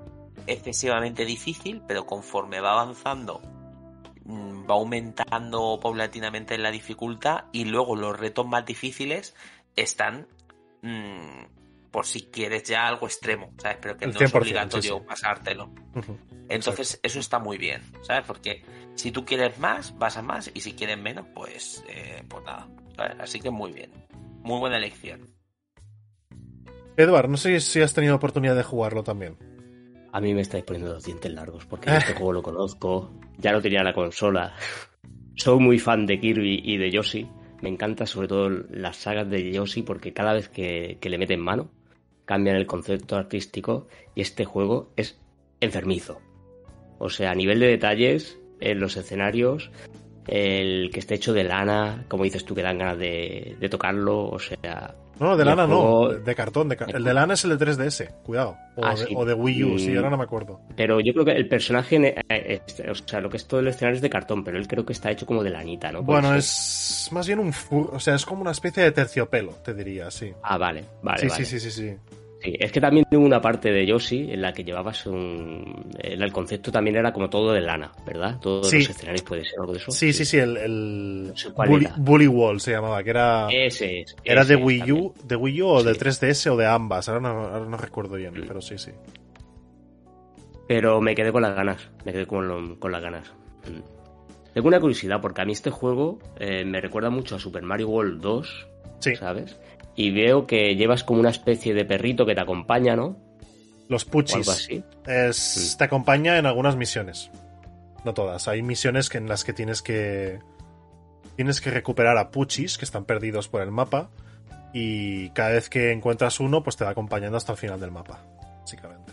excesivamente 0.47 1.24
difícil, 1.24 1.83
pero 1.87 2.07
conforme 2.07 2.61
va 2.61 2.72
avanzando, 2.72 3.41
mm, 4.24 4.68
va 4.68 4.74
aumentando 4.74 5.79
paulatinamente 5.81 6.59
la 6.59 6.70
dificultad 6.70 7.45
y 7.53 7.64
luego 7.64 7.97
los 7.97 8.18
retos 8.18 8.47
más 8.47 8.64
difíciles 8.64 9.35
están 9.74 10.29
mm, 10.83 11.91
por 11.91 12.07
si 12.07 12.22
quieres 12.27 12.64
ya 12.64 12.87
algo 12.87 13.07
extremo, 13.07 13.53
¿sabes? 13.59 13.79
Pero 13.81 13.97
que 13.97 14.07
no 14.07 14.12
es 14.12 14.33
100%, 14.33 14.39
obligatorio 14.39 14.95
sí, 14.95 15.01
sí. 15.01 15.07
pasártelo. 15.07 15.70
Entonces, 16.49 17.01
eso 17.03 17.18
está 17.18 17.39
muy 17.39 17.57
bien, 17.57 17.83
¿sabes? 18.03 18.24
Porque 18.27 18.62
si 18.95 19.11
tú 19.11 19.24
quieres 19.24 19.59
más, 19.59 19.97
vas 19.97 20.16
a 20.16 20.22
más, 20.22 20.51
y 20.53 20.61
si 20.61 20.74
quieres 20.74 20.99
menos, 20.99 21.27
pues, 21.35 21.83
eh, 21.89 22.22
pues 22.29 22.45
nada. 22.45 22.68
¿sabes? 22.97 23.16
Así 23.18 23.41
que 23.41 23.51
muy 23.51 23.72
bien. 23.72 23.91
Muy 24.43 24.59
buena 24.59 24.77
elección. 24.77 25.36
Edward, 26.97 27.28
no 27.28 27.36
sé 27.36 27.61
si 27.61 27.80
has 27.82 27.92
tenido 27.92 28.16
oportunidad 28.16 28.57
de 28.57 28.62
jugarlo 28.62 29.03
también. 29.03 29.36
A 30.12 30.20
mí 30.20 30.32
me 30.32 30.40
estáis 30.40 30.64
poniendo 30.64 30.94
los 30.94 31.05
dientes 31.05 31.30
largos 31.32 31.66
porque 31.66 31.90
este 31.97 32.14
juego 32.14 32.32
lo 32.32 32.42
conozco. 32.42 33.12
Ya 33.38 33.53
lo 33.53 33.61
tenía 33.61 33.80
en 33.80 33.86
la 33.86 33.92
consola. 33.92 34.55
Soy 35.34 35.59
muy 35.59 35.78
fan 35.78 36.07
de 36.07 36.18
Kirby 36.18 36.62
y 36.64 36.78
de 36.78 36.90
Yoshi. 36.90 37.28
Me 37.61 37.68
encanta 37.68 38.07
sobre 38.07 38.28
todo 38.28 38.49
las 38.49 38.97
sagas 38.97 39.28
de 39.28 39.53
Yoshi 39.53 39.82
porque 39.82 40.12
cada 40.12 40.32
vez 40.32 40.49
que, 40.49 40.99
que 41.01 41.11
le 41.11 41.18
meten 41.18 41.40
mano 41.40 41.70
cambian 42.24 42.57
el 42.57 42.66
concepto 42.66 43.16
artístico 43.16 43.88
y 44.14 44.22
este 44.22 44.44
juego 44.44 44.92
es 44.97 45.18
enfermizo. 45.61 46.20
O 46.99 47.11
sea, 47.11 47.30
a 47.30 47.34
nivel 47.34 47.61
de 47.61 47.68
detalles, 47.68 48.38
en 48.61 48.80
los 48.80 48.97
escenarios, 48.97 49.70
el 50.29 50.91
que 50.93 51.01
esté 51.01 51.14
hecho 51.14 51.33
de 51.33 51.45
lana, 51.45 52.05
como 52.09 52.24
dices 52.24 52.45
tú, 52.45 52.55
que 52.55 52.62
dan 52.62 52.79
ganas 52.79 52.99
de, 52.99 53.57
de 53.61 53.68
tocarlo, 53.68 54.29
o 54.29 54.39
sea... 54.39 54.95
No, 55.18 55.35
de 55.35 55.47
lana 55.47 55.66
juego- 55.66 56.09
no, 56.12 56.18
de 56.18 56.35
cartón. 56.35 56.68
De 56.68 56.77
ca- 56.77 56.85
el 56.93 57.03
de 57.03 57.14
lana 57.14 57.33
es 57.35 57.45
el 57.45 57.57
de 57.57 57.64
3DS, 57.66 58.11
cuidado. 58.22 58.59
O, 58.77 58.85
Ah, 58.85 58.91
de, 58.95 59.07
sí. 59.07 59.14
o 59.16 59.24
de 59.24 59.33
Wii 59.33 59.64
U, 59.64 59.79
sí, 59.79 59.93
Mm. 59.93 59.97
ahora 59.97 60.11
no 60.11 60.18
me 60.18 60.24
acuerdo. 60.24 60.61
Pero 60.77 61.01
yo 61.01 61.14
creo 61.14 61.24
que 61.24 61.33
el 61.33 61.49
personaje, 61.49 61.97
eh, 61.97 62.22
eh, 62.79 62.91
o 62.91 62.95
sea, 62.95 63.22
lo 63.22 63.31
que 63.31 63.39
es 63.39 63.47
todo 63.49 63.61
el 63.61 63.68
escenario 63.68 63.97
es 63.97 64.03
de 64.03 64.11
cartón, 64.11 64.45
pero 64.45 64.59
él 64.59 64.68
creo 64.68 64.85
que 64.85 64.93
está 64.93 65.11
hecho 65.11 65.24
como 65.24 65.43
de 65.43 65.49
lanita, 65.49 65.91
¿no? 65.91 66.03
Bueno, 66.03 66.29
ser. 66.29 66.37
es 66.39 67.09
más 67.12 67.27
bien 67.27 67.39
un 67.39 67.55
fur, 67.55 67.89
o 67.95 67.99
sea, 67.99 68.14
es 68.14 68.27
como 68.27 68.43
una 68.43 68.51
especie 68.51 68.83
de 68.83 68.93
terciopelo, 68.93 69.53
te 69.64 69.72
diría, 69.72 70.11
sí. 70.11 70.33
Ah, 70.43 70.59
vale, 70.59 70.85
vale, 71.03 71.20
sí, 71.20 71.29
vale. 71.29 71.45
sí, 71.47 71.59
sí, 71.61 71.70
sí, 71.70 71.81
sí. 71.83 71.97
Sí, 72.43 72.55
es 72.61 72.70
que 72.70 72.80
también 72.82 73.07
hubo 73.11 73.24
una 73.24 73.41
parte 73.41 73.72
de 73.72 73.87
Yoshi 73.87 74.30
en 74.30 74.43
la 74.43 74.53
que 74.53 74.62
llevabas 74.62 75.07
un... 75.07 75.89
El, 75.99 76.30
concepto 76.32 76.70
también 76.70 76.97
era 76.97 77.12
como 77.12 77.30
todo 77.30 77.53
de 77.53 77.62
lana, 77.62 77.93
¿verdad? 78.07 78.39
Todos 78.41 78.68
Sí. 78.68 78.78
los 78.80 78.91
escenarios 78.91 79.22
puede 79.22 79.45
ser 79.45 79.59
algo 79.59 79.72
de 79.72 79.78
eso. 79.78 79.91
Sí, 79.91 80.12
sí, 80.12 80.24
sí, 80.26 80.37
el, 80.37 80.57
el 80.59 81.26
No 81.28 81.37
sé 81.37 81.51
cuál 81.53 81.89
Bully, 81.97 82.26
Wall 82.28 82.61
se 82.61 82.72
llamaba, 82.72 83.03
que 83.03 83.11
era, 83.11 83.49
Ese 83.51 84.01
es. 84.01 84.16
era 84.22 84.45
de 84.45 84.55
Wii 84.55 84.78
también. 84.80 85.01
U, 85.01 85.14
de 85.24 85.37
Wii 85.37 85.62
U 85.62 85.66
o 85.68 85.82
de 85.82 85.95
Sí. 85.95 86.01
3DS 86.01 86.51
o 86.53 86.57
de 86.57 86.66
ambas, 86.66 87.09
ahora 87.09 87.20
no, 87.22 87.28
ahora 87.28 87.64
no 87.64 87.76
recuerdo 87.78 88.16
bien, 88.16 88.34
Mm. 88.34 88.45
pero 88.47 88.61
sí, 88.61 88.76
sí. 88.76 88.91
Pero 90.68 91.01
me 91.01 91.14
quedé 91.14 91.32
con 91.32 91.43
las 91.43 91.55
ganas, 91.55 91.89
me 92.05 92.12
quedé 92.12 92.26
con, 92.26 92.49
lo- 92.49 92.78
con 92.78 92.91
las 92.93 93.01
ganas. 93.03 93.32
Mm. 93.68 94.53
Tengo 94.53 94.68
una 94.68 94.80
curiosidad, 94.80 95.20
porque 95.20 95.43
a 95.43 95.45
mí 95.45 95.53
este 95.53 95.70
juego 95.70 96.18
eh, 96.39 96.64
me 96.64 96.80
recuerda 96.80 97.11
mucho 97.11 97.37
a 97.37 97.39
Super 97.39 97.62
Mario 97.62 97.89
World 97.89 98.20
2, 98.20 98.66
Sí, 99.01 99.14
¿sabes? 99.16 99.59
Y 99.97 100.11
veo 100.11 100.47
que 100.47 100.76
llevas 100.76 101.03
como 101.03 101.20
una 101.20 101.30
especie 101.30 101.74
de 101.74 101.84
perrito 101.84 102.26
que 102.26 102.34
te 102.34 102.40
acompaña, 102.40 102.94
¿no? 102.97 103.16
los 103.88 104.05
O 104.05 104.07
algo 104.07 104.12
Puchis. 104.12 104.49
así. 104.49 104.84
Es-. 105.07 105.76
Te 105.78 105.84
acompaña 105.84 106.38
en 106.38 106.47
algunas 106.47 106.76
misiones. 106.76 107.30
No 108.05 108.14
todas. 108.14 108.49
Hay 108.49 108.62
misiones 108.62 109.09
que 109.09 109.18
en 109.18 109.28
las 109.28 109.44
que 109.44 109.53
tienes 109.53 109.82
que. 109.82 110.40
Tienes 111.36 111.61
que 111.61 111.70
recuperar 111.70 112.16
a 112.18 112.30
Puchis 112.30 112.78
que 112.78 112.84
están 112.84 113.05
perdidos 113.05 113.49
por 113.49 113.62
el 113.62 113.70
mapa. 113.70 114.11
Y 114.72 115.30
cada 115.30 115.51
vez 115.51 115.68
que 115.68 115.92
encuentras 115.92 116.40
uno, 116.40 116.62
pues 116.62 116.76
te 116.76 116.84
va 116.84 116.90
acompañando 116.90 117.36
hasta 117.36 117.53
el 117.53 117.59
final 117.59 117.80
del 117.80 117.90
mapa. 117.90 118.20
Básicamente. 118.61 119.12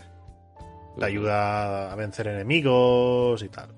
Te 0.98 1.04
ayuda 1.04 1.92
a 1.92 1.96
vencer 1.96 2.28
enemigos 2.28 3.42
y 3.42 3.48
tal. 3.48 3.70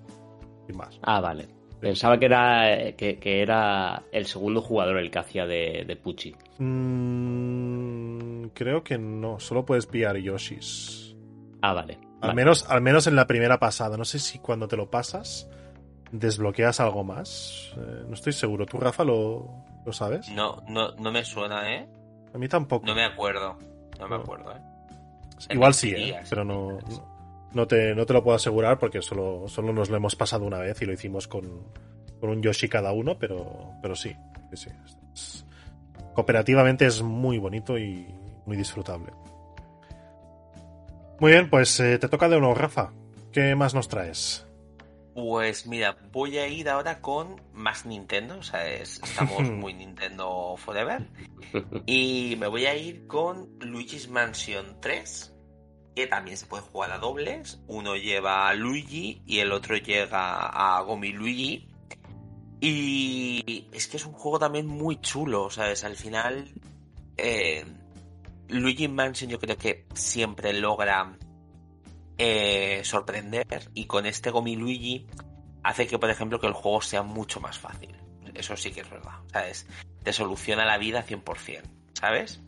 Sin 0.67 0.77
más. 0.77 0.99
Ah, 1.03 1.21
vale. 1.21 1.49
Pensaba 1.81 2.19
que 2.19 2.27
era, 2.27 2.93
que, 2.97 3.19
que 3.19 3.43
era 3.43 4.03
el 4.13 4.27
segundo 4.27 4.63
jugador 4.63 4.99
el 4.99 5.11
que 5.11 5.19
hacía 5.19 5.47
de, 5.47 5.85
de 5.87 5.97
Pucci. 5.97 6.35
Mm, 6.59 8.47
creo 8.55 8.83
que 8.83 8.99
no. 8.99 9.39
Solo 9.39 9.65
puedes 9.65 9.87
pillar 9.87 10.17
Yoshis. 10.17 11.15
Ah, 11.63 11.75
vale. 11.75 11.99
Al 12.21 12.29
vale. 12.29 12.35
menos, 12.35 12.69
al 12.69 12.81
menos 12.81 13.07
en 13.07 13.17
la 13.17 13.27
primera 13.27 13.59
pasada. 13.59 13.97
No 13.97 14.05
sé 14.05 14.19
si 14.19 14.39
cuando 14.39 14.67
te 14.69 14.77
lo 14.77 14.91
pasas 14.91 15.49
desbloqueas 16.11 16.81
algo 16.81 17.05
más. 17.05 17.73
Eh, 17.77 18.05
no 18.09 18.15
estoy 18.15 18.33
seguro. 18.33 18.67
¿Tú, 18.67 18.79
Rafa, 18.79 19.05
lo, 19.05 19.65
lo 19.85 19.93
sabes? 19.93 20.29
No, 20.31 20.63
no, 20.69 20.93
no 20.93 21.13
me 21.13 21.25
suena, 21.25 21.75
¿eh? 21.75 21.87
A 22.35 22.39
mí 22.39 22.49
tampoco. 22.49 22.87
No 22.87 22.95
me 22.95 23.05
acuerdo. 23.05 23.59
No 23.99 24.09
me 24.09 24.17
acuerdo, 24.17 24.53
¿eh? 24.53 24.61
Igual 25.51 25.75
sí, 25.75 25.93
¿eh? 25.95 26.21
pero 26.31 26.45
no, 26.45 26.79
no, 26.89 27.16
no 27.57 27.67
te, 27.67 27.95
no 27.95 28.07
te 28.07 28.13
lo 28.13 28.23
puedo 28.23 28.37
asegurar 28.37 28.79
porque 28.79 29.03
solo, 29.03 29.49
solo 29.49 29.73
nos 29.73 29.91
lo 29.91 29.97
hemos 29.97 30.15
pasado 30.15 30.45
una 30.45 30.59
vez 30.59 30.81
y 30.83 30.87
lo 30.87 30.93
hicimos 30.93 31.27
con, 31.27 31.65
con 32.21 32.31
un 32.31 32.43
Yoshi 32.43 32.69
cada 32.69 32.93
uno, 32.93 33.19
pero, 33.19 33.73
pero 33.83 33.97
sí. 33.97 34.15
sí, 34.55 34.69
sí. 34.71 34.71
Es- 35.13 35.45
cooperativamente 36.15 36.87
es 36.87 37.03
muy 37.03 37.39
bonito 37.39 37.77
y 37.79 38.07
muy 38.47 38.57
disfrutable. 38.57 39.13
Muy 41.19 41.33
bien, 41.33 41.49
pues 41.51 41.79
eh, 41.81 41.99
te 41.99 42.09
toca 42.09 42.29
de 42.29 42.37
uno, 42.37 42.55
Rafa. 42.55 42.93
¿Qué 43.33 43.55
más 43.55 43.75
nos 43.75 43.89
traes? 43.89 44.47
Pues 45.15 45.67
mira, 45.67 45.97
voy 46.13 46.37
a 46.37 46.47
ir 46.47 46.69
ahora 46.69 47.01
con 47.01 47.41
más 47.55 47.87
Nintendo, 47.87 48.39
o 48.39 48.43
sea, 48.43 48.67
es- 48.71 49.01
estamos 49.03 49.51
muy 49.51 49.73
Nintendo 49.73 50.55
Forever. 50.59 51.07
Y 51.87 52.37
me 52.39 52.47
voy 52.49 52.67
a 52.67 52.75
ir 52.77 53.07
con 53.07 53.49
Luigi's 53.61 54.09
Mansion 54.11 54.79
3, 54.81 55.35
que 55.97 56.07
también 56.07 56.37
se 56.37 56.45
puede 56.47 56.63
jugar 56.63 56.93
a 56.93 56.99
dobles. 56.99 57.59
Uno 57.67 57.97
lleva 57.97 58.49
a 58.49 58.55
Luigi 58.55 59.23
y 59.27 59.39
el 59.39 59.51
otro 59.51 59.77
llega 59.77 60.47
a 60.47 60.81
Gomi 60.83 61.11
Luigi. 61.11 61.69
Y 62.61 63.69
es 63.73 63.89
que 63.89 63.97
es 63.97 64.05
un 64.05 64.13
juego 64.13 64.39
también 64.39 64.67
muy 64.67 65.01
chulo, 65.01 65.51
¿sabes? 65.51 65.85
Al 65.85 65.97
final, 65.97 66.53
eh, 67.17 67.65
Luigi's 68.49 68.91
Mansion 68.91 69.31
yo 69.31 69.39
creo 69.39 69.57
que 69.57 69.87
siempre 69.95 70.53
logra 70.53 71.17
eh, 72.19 72.83
sorprender 72.85 73.71
y 73.73 73.87
con 73.87 74.05
este 74.05 74.31
Gomi 74.31 74.55
Luigi 74.55 75.07
hace 75.63 75.87
que, 75.87 75.99
por 75.99 76.11
ejemplo, 76.11 76.39
que 76.39 76.47
el 76.47 76.53
juego 76.53 76.83
sea 76.83 77.03
mucho 77.03 77.41
más 77.41 77.59
fácil. 77.59 77.97
Eso 78.35 78.55
sí 78.55 78.71
que 78.71 78.83
es 78.83 78.91
verdad, 78.91 79.19
¿sabes? 79.33 79.67
Te 80.03 80.13
soluciona 80.13 80.67
la 80.67 80.77
vida 80.77 81.07
100%, 81.07 81.63
¿sabes? 81.95 82.43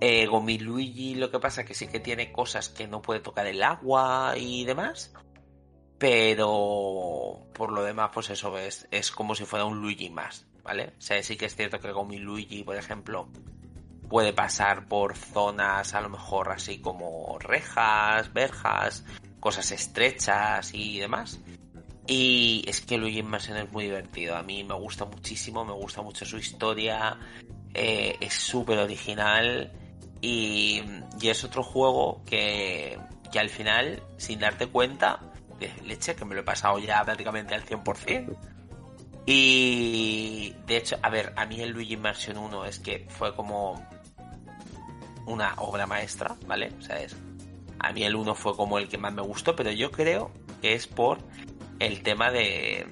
Eh, 0.00 0.26
Gomi 0.26 0.58
Luigi 0.58 1.14
lo 1.14 1.30
que 1.30 1.38
pasa 1.38 1.64
que 1.64 1.74
sí 1.74 1.86
que 1.88 2.00
tiene 2.00 2.32
cosas 2.32 2.70
que 2.70 2.88
no 2.88 3.02
puede 3.02 3.20
tocar 3.20 3.46
el 3.46 3.62
agua 3.62 4.34
y 4.36 4.64
demás, 4.64 5.12
pero 5.98 7.46
por 7.52 7.72
lo 7.72 7.82
demás, 7.82 8.10
pues 8.14 8.30
eso 8.30 8.56
es, 8.56 8.88
es 8.90 9.10
como 9.10 9.34
si 9.34 9.44
fuera 9.44 9.66
un 9.66 9.82
Luigi 9.82 10.08
más, 10.08 10.46
¿vale? 10.62 10.94
O 10.98 11.00
sea, 11.00 11.22
sí 11.22 11.36
que 11.36 11.44
es 11.44 11.54
cierto 11.54 11.78
que 11.78 11.92
Gomi 11.92 12.18
Luigi, 12.18 12.64
por 12.64 12.76
ejemplo, 12.76 13.28
puede 14.08 14.32
pasar 14.32 14.88
por 14.88 15.14
zonas 15.16 15.94
a 15.94 16.00
lo 16.00 16.08
mejor 16.08 16.50
así 16.50 16.80
como 16.80 17.38
rejas, 17.38 18.32
verjas, 18.32 19.04
cosas 19.38 19.70
estrechas 19.72 20.72
y 20.72 20.98
demás. 20.98 21.38
Y 22.06 22.64
es 22.66 22.80
que 22.80 22.98
Luigi 22.98 23.22
Mansion 23.22 23.58
es 23.58 23.70
muy 23.70 23.84
divertido. 23.84 24.36
A 24.36 24.42
mí 24.42 24.64
me 24.64 24.74
gusta 24.74 25.04
muchísimo, 25.04 25.64
me 25.64 25.74
gusta 25.74 26.02
mucho 26.02 26.24
su 26.24 26.38
historia. 26.38 27.18
eh, 27.74 28.16
es 28.20 28.34
súper 28.34 28.78
original. 28.78 29.70
Y, 30.20 30.82
y 31.20 31.28
es 31.28 31.44
otro 31.44 31.62
juego 31.62 32.22
que, 32.26 32.98
que 33.30 33.38
al 33.38 33.48
final, 33.48 34.02
sin 34.16 34.40
darte 34.40 34.66
cuenta, 34.66 35.20
leche, 35.84 36.14
que 36.14 36.24
me 36.24 36.34
lo 36.34 36.40
he 36.40 36.44
pasado 36.44 36.78
ya 36.78 37.04
prácticamente 37.04 37.54
al 37.54 37.64
100%. 37.64 38.36
Y 39.26 40.54
de 40.66 40.76
hecho, 40.76 40.96
a 41.02 41.10
ver, 41.10 41.32
a 41.36 41.46
mí 41.46 41.60
el 41.60 41.70
Luigi 41.70 41.96
Mansion 41.96 42.38
1 42.38 42.64
es 42.64 42.80
que 42.80 43.06
fue 43.08 43.34
como 43.34 43.86
una 45.26 45.54
obra 45.58 45.86
maestra, 45.86 46.36
¿vale? 46.46 46.72
O 46.78 46.82
sea, 46.82 47.00
es, 47.00 47.16
a 47.78 47.92
mí 47.92 48.02
el 48.02 48.16
1 48.16 48.34
fue 48.34 48.56
como 48.56 48.78
el 48.78 48.88
que 48.88 48.98
más 48.98 49.12
me 49.12 49.22
gustó, 49.22 49.54
pero 49.54 49.70
yo 49.70 49.90
creo 49.90 50.32
que 50.60 50.74
es 50.74 50.86
por 50.86 51.18
el 51.78 52.02
tema 52.02 52.30
de, 52.30 52.86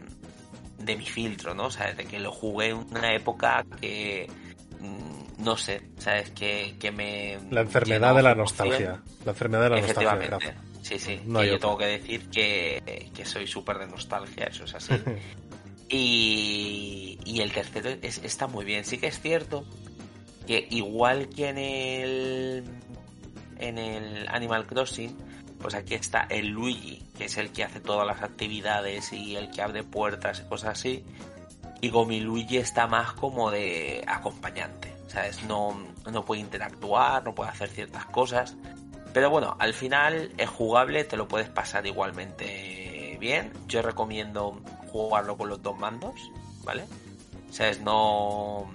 de 0.78 0.96
mi 0.96 1.06
filtro, 1.06 1.54
¿no? 1.54 1.66
O 1.66 1.70
sea, 1.70 1.92
de 1.92 2.04
que 2.04 2.20
lo 2.20 2.30
jugué 2.30 2.68
en 2.68 2.76
una 2.76 3.14
época 3.14 3.64
que, 3.80 4.30
no 5.48 5.56
sé, 5.56 5.80
¿sabes? 5.96 6.30
Que, 6.32 6.76
que 6.78 6.90
me... 6.92 7.38
La 7.50 7.62
enfermedad 7.62 8.14
de 8.14 8.22
la 8.22 8.34
100%. 8.34 8.36
nostalgia. 8.36 9.02
La 9.24 9.30
enfermedad 9.32 9.62
de 9.64 9.70
la 9.70 9.80
nostalgia. 9.80 10.54
Sí, 10.82 10.98
sí. 10.98 11.20
No 11.24 11.38
que 11.40 11.44
hay 11.46 11.50
yo 11.52 11.58
tengo 11.58 11.78
que 11.78 11.86
decir 11.86 12.28
que, 12.30 13.10
que 13.14 13.24
soy 13.24 13.46
súper 13.46 13.78
de 13.78 13.86
nostalgia, 13.86 14.44
eso 14.44 14.64
es 14.64 14.74
así. 14.74 14.92
y, 15.88 17.18
y 17.24 17.40
el 17.40 17.52
tercero 17.52 17.90
es- 18.02 18.18
está 18.22 18.46
muy 18.46 18.64
bien. 18.64 18.84
Sí 18.84 18.98
que 18.98 19.06
es 19.08 19.20
cierto 19.20 19.64
que 20.46 20.66
igual 20.70 21.28
que 21.28 21.48
en 21.48 21.58
el 21.58 22.64
en 23.58 23.78
el 23.78 24.28
Animal 24.28 24.66
Crossing, 24.66 25.16
pues 25.60 25.74
aquí 25.74 25.94
está 25.94 26.26
el 26.30 26.48
Luigi, 26.48 27.02
que 27.16 27.24
es 27.24 27.36
el 27.38 27.50
que 27.50 27.64
hace 27.64 27.80
todas 27.80 28.06
las 28.06 28.22
actividades 28.22 29.12
y 29.12 29.34
el 29.36 29.50
que 29.50 29.62
abre 29.62 29.82
puertas 29.82 30.42
y 30.44 30.48
cosas 30.48 30.78
así. 30.78 31.04
Y 31.80 31.90
Gomi 31.90 32.20
Luigi 32.20 32.58
está 32.58 32.86
más 32.86 33.12
como 33.12 33.50
de 33.50 34.04
acompañante, 34.06 34.92
¿sabes? 35.08 35.42
No, 35.44 35.76
no 36.10 36.24
puede 36.24 36.40
interactuar, 36.40 37.24
no 37.24 37.34
puede 37.34 37.50
hacer 37.50 37.68
ciertas 37.68 38.06
cosas. 38.06 38.56
Pero 39.12 39.30
bueno, 39.30 39.56
al 39.58 39.74
final 39.74 40.32
es 40.36 40.48
jugable, 40.48 41.04
te 41.04 41.16
lo 41.16 41.26
puedes 41.26 41.48
pasar 41.48 41.86
igualmente 41.86 43.16
bien. 43.18 43.52
Yo 43.66 43.82
recomiendo 43.82 44.60
jugarlo 44.92 45.36
con 45.36 45.48
los 45.48 45.62
dos 45.62 45.76
mandos, 45.78 46.30
¿vale? 46.62 46.84
O 47.48 47.52
sea, 47.52 47.68
es 47.68 47.80
no 47.80 48.70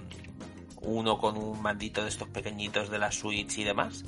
uno 0.82 1.18
con 1.18 1.36
un 1.38 1.62
mandito 1.62 2.02
de 2.02 2.08
estos 2.08 2.28
pequeñitos 2.28 2.90
de 2.90 2.98
la 2.98 3.10
Switch 3.10 3.58
y 3.58 3.64
demás. 3.64 4.04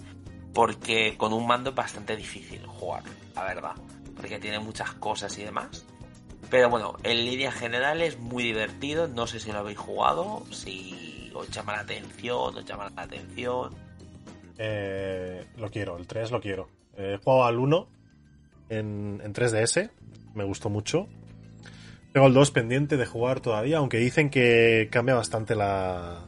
Porque 0.53 1.17
con 1.17 1.33
un 1.33 1.47
mando 1.47 1.71
es 1.71 1.77
bastante 1.77 2.17
difícil 2.17 2.67
jugar, 2.67 3.03
la 3.35 3.45
verdad. 3.45 3.75
Porque 4.17 4.39
tiene 4.39 4.59
muchas 4.59 4.93
cosas 4.95 5.37
y 5.39 5.45
demás. 5.45 5.85
Pero 6.51 6.71
bueno, 6.71 6.97
en 7.03 7.25
línea 7.25 7.53
general 7.53 8.01
es 8.01 8.19
muy 8.19 8.43
divertido. 8.43 9.09
No 9.09 9.27
sé 9.27 9.41
si 9.41 9.53
lo 9.53 9.59
habéis 9.59 9.79
jugado, 9.79 10.45
si 10.51 11.06
os 11.39 11.51
llama 11.51 11.73
la 11.75 11.81
atención, 11.81 12.57
os 12.57 12.65
llama 12.65 12.91
la 12.95 13.03
atención. 13.03 13.75
Eh, 14.59 15.45
lo 15.57 15.71
quiero, 15.71 15.97
el 15.97 16.07
3 16.07 16.31
lo 16.31 16.41
quiero. 16.41 16.69
Eh, 16.97 17.15
he 17.15 17.23
jugado 17.23 17.45
al 17.45 17.59
1 17.59 17.89
en, 18.71 19.21
en 19.23 19.35
3DS, 19.35 19.91
me 20.35 20.45
gustó 20.45 20.71
mucho. 20.71 21.09
Tengo 22.13 22.27
el 22.29 22.35
2 22.35 22.51
pendiente 22.51 22.97
de 22.97 23.05
jugar 23.07 23.41
todavía, 23.41 23.79
aunque 23.79 23.99
dicen 23.99 24.31
que 24.31 24.89
cambia 24.91 25.15
bastante 25.15 25.55
la, 25.55 26.25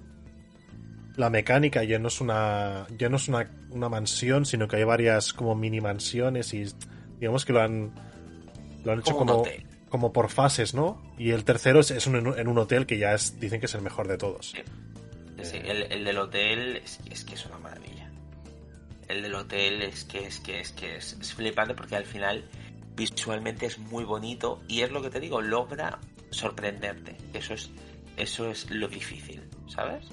la 1.17 1.31
mecánica. 1.31 1.83
Ya 1.85 1.99
no 1.99 2.09
es 2.09 2.21
una, 2.21 2.87
ya 2.99 3.09
no 3.09 3.17
es 3.17 3.29
una, 3.29 3.51
una 3.71 3.89
mansión, 3.89 4.45
sino 4.45 4.69
que 4.69 4.77
hay 4.77 4.85
varias 4.85 5.33
como 5.33 5.55
mini 5.55 5.81
mansiones 5.81 6.53
y 6.53 6.67
digamos 7.19 7.47
que 7.47 7.55
lo 7.55 7.63
han, 7.63 7.93
lo 8.85 8.93
han 8.93 8.99
hecho 9.01 9.17
Como 9.17 9.45
como... 9.89 10.13
por 10.13 10.29
fases, 10.29 10.75
¿no? 10.75 11.01
Y 11.17 11.31
el 11.31 11.45
tercero 11.45 11.81
es, 11.81 11.91
es 11.91 12.07
un- 12.07 12.17
en 12.39 12.49
un 12.49 12.59
hotel 12.59 12.85
que 12.85 12.99
ya 12.99 13.15
es, 13.15 13.41
dicen 13.41 13.59
que 13.59 13.65
es 13.67 13.75
el 13.75 13.81
mejor 13.81 14.07
de 14.09 14.19
todos. 14.19 14.53
Sí, 15.45 15.59
el, 15.65 15.83
el 15.91 16.05
del 16.05 16.19
hotel 16.19 16.77
es, 16.85 16.99
que- 16.99 17.13
es 17.15 17.25
que 17.25 17.35
es 17.35 17.47
una 17.47 17.59
maravilla. 17.59 18.11
El 19.09 19.23
del 19.23 19.35
hotel 19.35 19.83
es 19.83 20.05
que 20.05 20.27
es 20.27 20.41
que 20.41 20.61
es 20.61 20.73
que 20.73 20.97
es, 20.97 21.15
es 21.21 21.33
flipante 21.35 21.75
porque 21.75 21.97
al 21.97 22.05
final 22.05 22.45
visualmente 22.95 23.67
es 23.67 23.79
muy 23.79 24.05
bonito 24.05 24.61
y 24.69 24.83
es 24.83 24.91
lo 24.91 25.01
que 25.01 25.11
te 25.11 25.21
digo, 25.21 25.41
logra 25.41 25.99
sorprenderte. 26.31 27.17
Eso 27.33 27.55
es 27.55 27.71
eso 28.17 28.51
es 28.51 28.69
lo 28.71 28.89
difícil, 28.89 29.43
¿sabes? 29.69 30.05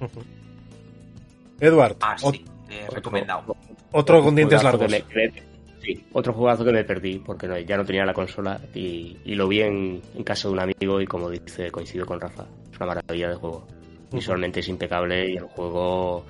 Edward, 1.60 1.96
Ah, 2.00 2.16
sí, 2.18 2.44
eh, 2.70 2.86
recomendado. 2.92 3.56
otro 3.92 4.22
con 4.22 4.34
dientes 4.34 4.62
largos. 4.62 4.82
que 4.86 4.88
me- 4.88 5.02
que 5.02 5.28
me- 5.30 5.42
sí, 5.82 6.04
otro 6.12 6.32
jugazo 6.32 6.64
que 6.64 6.72
me 6.72 6.84
perdí 6.84 7.18
porque 7.18 7.46
no, 7.46 7.58
ya 7.58 7.76
no 7.76 7.84
tenía 7.84 8.04
la 8.04 8.12
consola 8.14 8.60
y, 8.74 9.16
y 9.24 9.34
lo 9.34 9.48
vi 9.48 9.62
en, 9.62 10.02
en 10.14 10.24
casa 10.24 10.48
de 10.48 10.54
un 10.54 10.60
amigo 10.60 11.00
y 11.00 11.06
como 11.06 11.30
dice, 11.30 11.70
coincido 11.70 12.04
con 12.06 12.20
Rafa. 12.20 12.46
Es 12.76 12.80
una 12.80 12.88
maravilla 12.88 13.30
de 13.30 13.36
juego. 13.36 13.66
Visualmente 14.12 14.60
es 14.60 14.68
impecable 14.68 15.30
y 15.30 15.36
el 15.36 15.44
juego 15.44 16.26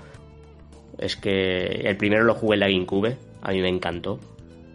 es 0.97 1.16
que 1.16 1.64
el 1.66 1.97
primero 1.97 2.23
lo 2.23 2.35
jugué 2.35 2.55
en 2.55 2.60
la 2.60 2.68
GameCube, 2.68 3.16
a 3.43 3.51
mí 3.51 3.60
me 3.60 3.68
encantó, 3.68 4.20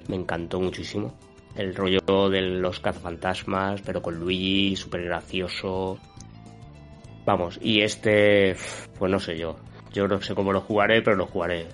me 0.10 0.18
encantó 0.18 0.60
muchísimo. 0.60 1.18
El 1.56 1.74
rollo 1.74 2.02
de 2.30 2.42
los 2.42 2.82
cazafantasmas, 2.82 3.82
pero 3.84 4.02
con 4.02 4.20
Luigi, 4.20 4.76
súper 4.76 5.06
gracioso. 5.06 5.98
Vamos, 7.26 7.58
y 7.62 7.82
este, 7.82 8.54
pues 9.00 9.10
no 9.10 9.20
sé 9.20 9.38
yo. 9.38 9.56
Yo 9.94 10.10
no 10.10 10.22
sé 10.22 10.36
cómo 10.36 10.52
lo 10.52 10.60
jugaré, 10.60 11.02
pero 11.02 11.16
lo 11.16 11.26
jugaré. 11.26 11.68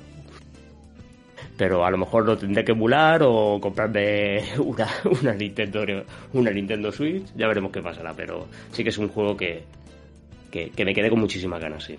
Pero 1.57 1.83
a 1.83 1.89
lo 1.89 1.97
mejor 1.97 2.25
lo 2.25 2.37
tendré 2.37 2.63
que 2.63 2.73
emular 2.73 3.23
o 3.23 3.59
comprarme 3.59 4.43
una, 4.59 4.87
una 5.21 5.33
Nintendo 5.33 5.81
una 6.33 6.51
Nintendo 6.51 6.91
Switch. 6.91 7.25
Ya 7.35 7.47
veremos 7.47 7.71
qué 7.71 7.81
pasará, 7.81 8.13
pero 8.13 8.45
sí 8.71 8.83
que 8.83 8.89
es 8.89 8.97
un 8.99 9.09
juego 9.09 9.35
que, 9.35 9.63
que, 10.57 10.69
que 10.71 10.85
me 10.85 10.93
quedé 10.95 11.09
con 11.09 11.19
muchísimas 11.19 11.61
ganas, 11.61 11.83
sí. 11.83 11.97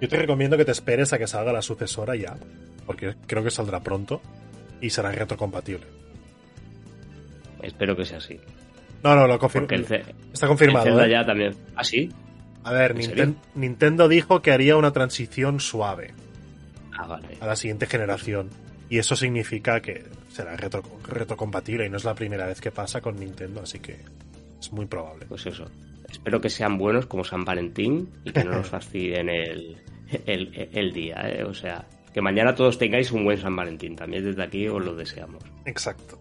Yo 0.00 0.08
te 0.08 0.16
recomiendo 0.16 0.56
que 0.56 0.64
te 0.64 0.72
esperes 0.72 1.12
a 1.12 1.18
que 1.18 1.26
salga 1.26 1.52
la 1.52 1.62
sucesora 1.62 2.14
ya, 2.16 2.36
porque 2.86 3.14
creo 3.26 3.42
que 3.42 3.50
saldrá 3.50 3.80
pronto 3.80 4.20
y 4.80 4.90
será 4.90 5.10
retrocompatible. 5.10 5.86
Espero 7.62 7.96
que 7.96 8.04
sea 8.04 8.18
así. 8.18 8.38
No, 9.02 9.14
no, 9.16 9.26
lo 9.26 9.38
confirmo. 9.38 9.68
El, 9.70 9.82
Está 9.82 9.96
el 9.96 10.48
confirmado. 10.48 10.84
Zelda 10.84 11.06
¿eh? 11.06 11.10
ya 11.10 11.24
también. 11.24 11.54
¿Ah, 11.74 11.84
sí? 11.84 12.10
A 12.64 12.72
ver, 12.72 12.92
¿En 12.92 12.96
Ninten- 12.98 13.04
serio? 13.16 13.34
Nintendo 13.54 14.08
dijo 14.08 14.42
que 14.42 14.52
haría 14.52 14.76
una 14.76 14.92
transición 14.92 15.60
suave 15.60 16.12
Ah, 16.96 17.06
vale. 17.06 17.38
a 17.40 17.46
la 17.46 17.56
siguiente 17.56 17.86
generación. 17.86 18.50
Y 18.90 18.98
eso 18.98 19.16
significa 19.16 19.80
que 19.80 20.04
será 20.30 20.56
retro- 20.56 20.82
retrocompatible 21.06 21.86
y 21.86 21.90
no 21.90 21.96
es 21.96 22.04
la 22.04 22.14
primera 22.14 22.46
vez 22.46 22.60
que 22.60 22.70
pasa 22.70 23.00
con 23.00 23.16
Nintendo, 23.18 23.60
así 23.62 23.78
que 23.80 23.98
es 24.60 24.72
muy 24.72 24.86
probable. 24.86 25.26
Pues 25.28 25.46
eso. 25.46 25.66
Espero 26.10 26.40
que 26.40 26.50
sean 26.50 26.78
buenos 26.78 27.06
como 27.06 27.24
San 27.24 27.44
Valentín 27.44 28.08
y 28.24 28.32
que 28.32 28.44
no 28.44 28.52
nos 28.56 28.66
fastidien 28.68 29.28
el, 29.28 29.76
el, 30.26 30.68
el 30.72 30.92
día, 30.92 31.16
¿eh? 31.28 31.44
O 31.44 31.54
sea, 31.54 31.86
que 32.14 32.20
mañana 32.22 32.54
todos 32.54 32.78
tengáis 32.78 33.12
un 33.12 33.24
buen 33.24 33.38
San 33.38 33.54
Valentín. 33.54 33.94
También 33.96 34.24
desde 34.24 34.42
aquí 34.42 34.66
os 34.68 34.84
lo 34.84 34.94
deseamos. 34.96 35.42
Exacto. 35.66 36.18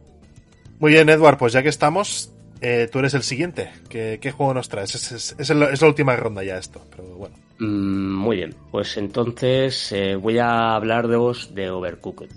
Muy 0.79 0.91
bien, 0.91 1.09
Edward, 1.09 1.37
pues 1.37 1.53
ya 1.53 1.63
que 1.63 1.69
estamos, 1.69 2.31
eh, 2.61 2.87
tú 2.91 2.99
eres 2.99 3.13
el 3.15 3.23
siguiente. 3.23 3.71
¿Qué, 3.89 4.19
qué 4.21 4.31
juego 4.31 4.53
nos 4.53 4.69
traes? 4.69 4.93
Es, 4.95 5.11
es- 5.11 5.35
es 5.39 5.49
el- 5.49 5.63
es 5.63 5.81
la 5.81 5.87
última 5.87 6.15
ronda 6.15 6.43
ya 6.43 6.57
esto, 6.57 6.85
pero 6.91 7.03
bueno. 7.15 7.35
Mm, 7.59 8.13
muy 8.15 8.35
bien, 8.37 8.53
pues 8.71 8.95
entonces 8.97 9.91
eh, 9.91 10.15
voy 10.15 10.37
a 10.37 10.75
hablar 10.75 11.07
de 11.07 11.15
vos 11.17 11.55
de 11.55 11.71
Overcooked, 11.71 12.29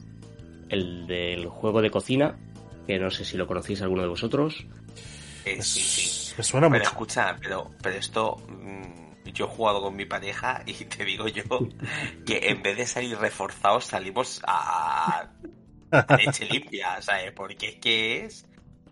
el 0.71 1.07
del 1.07 1.47
juego 1.49 1.83
de 1.83 1.91
cocina, 1.91 2.39
que 2.87 2.99
no 2.99 3.11
sé 3.11 3.25
si 3.27 3.37
lo 3.37 3.47
conocéis 3.47 3.83
alguno 3.83 4.01
de 4.03 4.09
vosotros. 4.09 4.65
Eh, 5.45 5.61
sí. 5.61 6.20
Me 6.37 6.45
suena 6.45 6.69
Pero 6.69 6.79
mucho. 6.81 6.91
escucha, 6.91 7.37
pero, 7.41 7.71
pero 7.83 7.97
esto 7.97 8.37
mm, 8.49 9.29
yo 9.33 9.45
he 9.47 9.49
jugado 9.49 9.83
con 9.83 9.97
mi 9.97 10.05
pareja 10.07 10.63
y 10.67 10.73
te 10.85 11.05
digo 11.05 11.29
yo 11.29 11.43
que 12.27 12.49
en 12.49 12.63
vez 12.63 12.77
de 12.77 12.87
salir 12.87 13.17
reforzados 13.19 13.87
salimos 13.87 14.41
a, 14.47 15.29
a 15.93 16.17
leche 16.17 16.45
limpia, 16.47 17.01
¿sabes? 17.03 17.33
Porque 17.33 17.69
es 17.71 17.77
que 17.77 18.25
es 18.25 18.47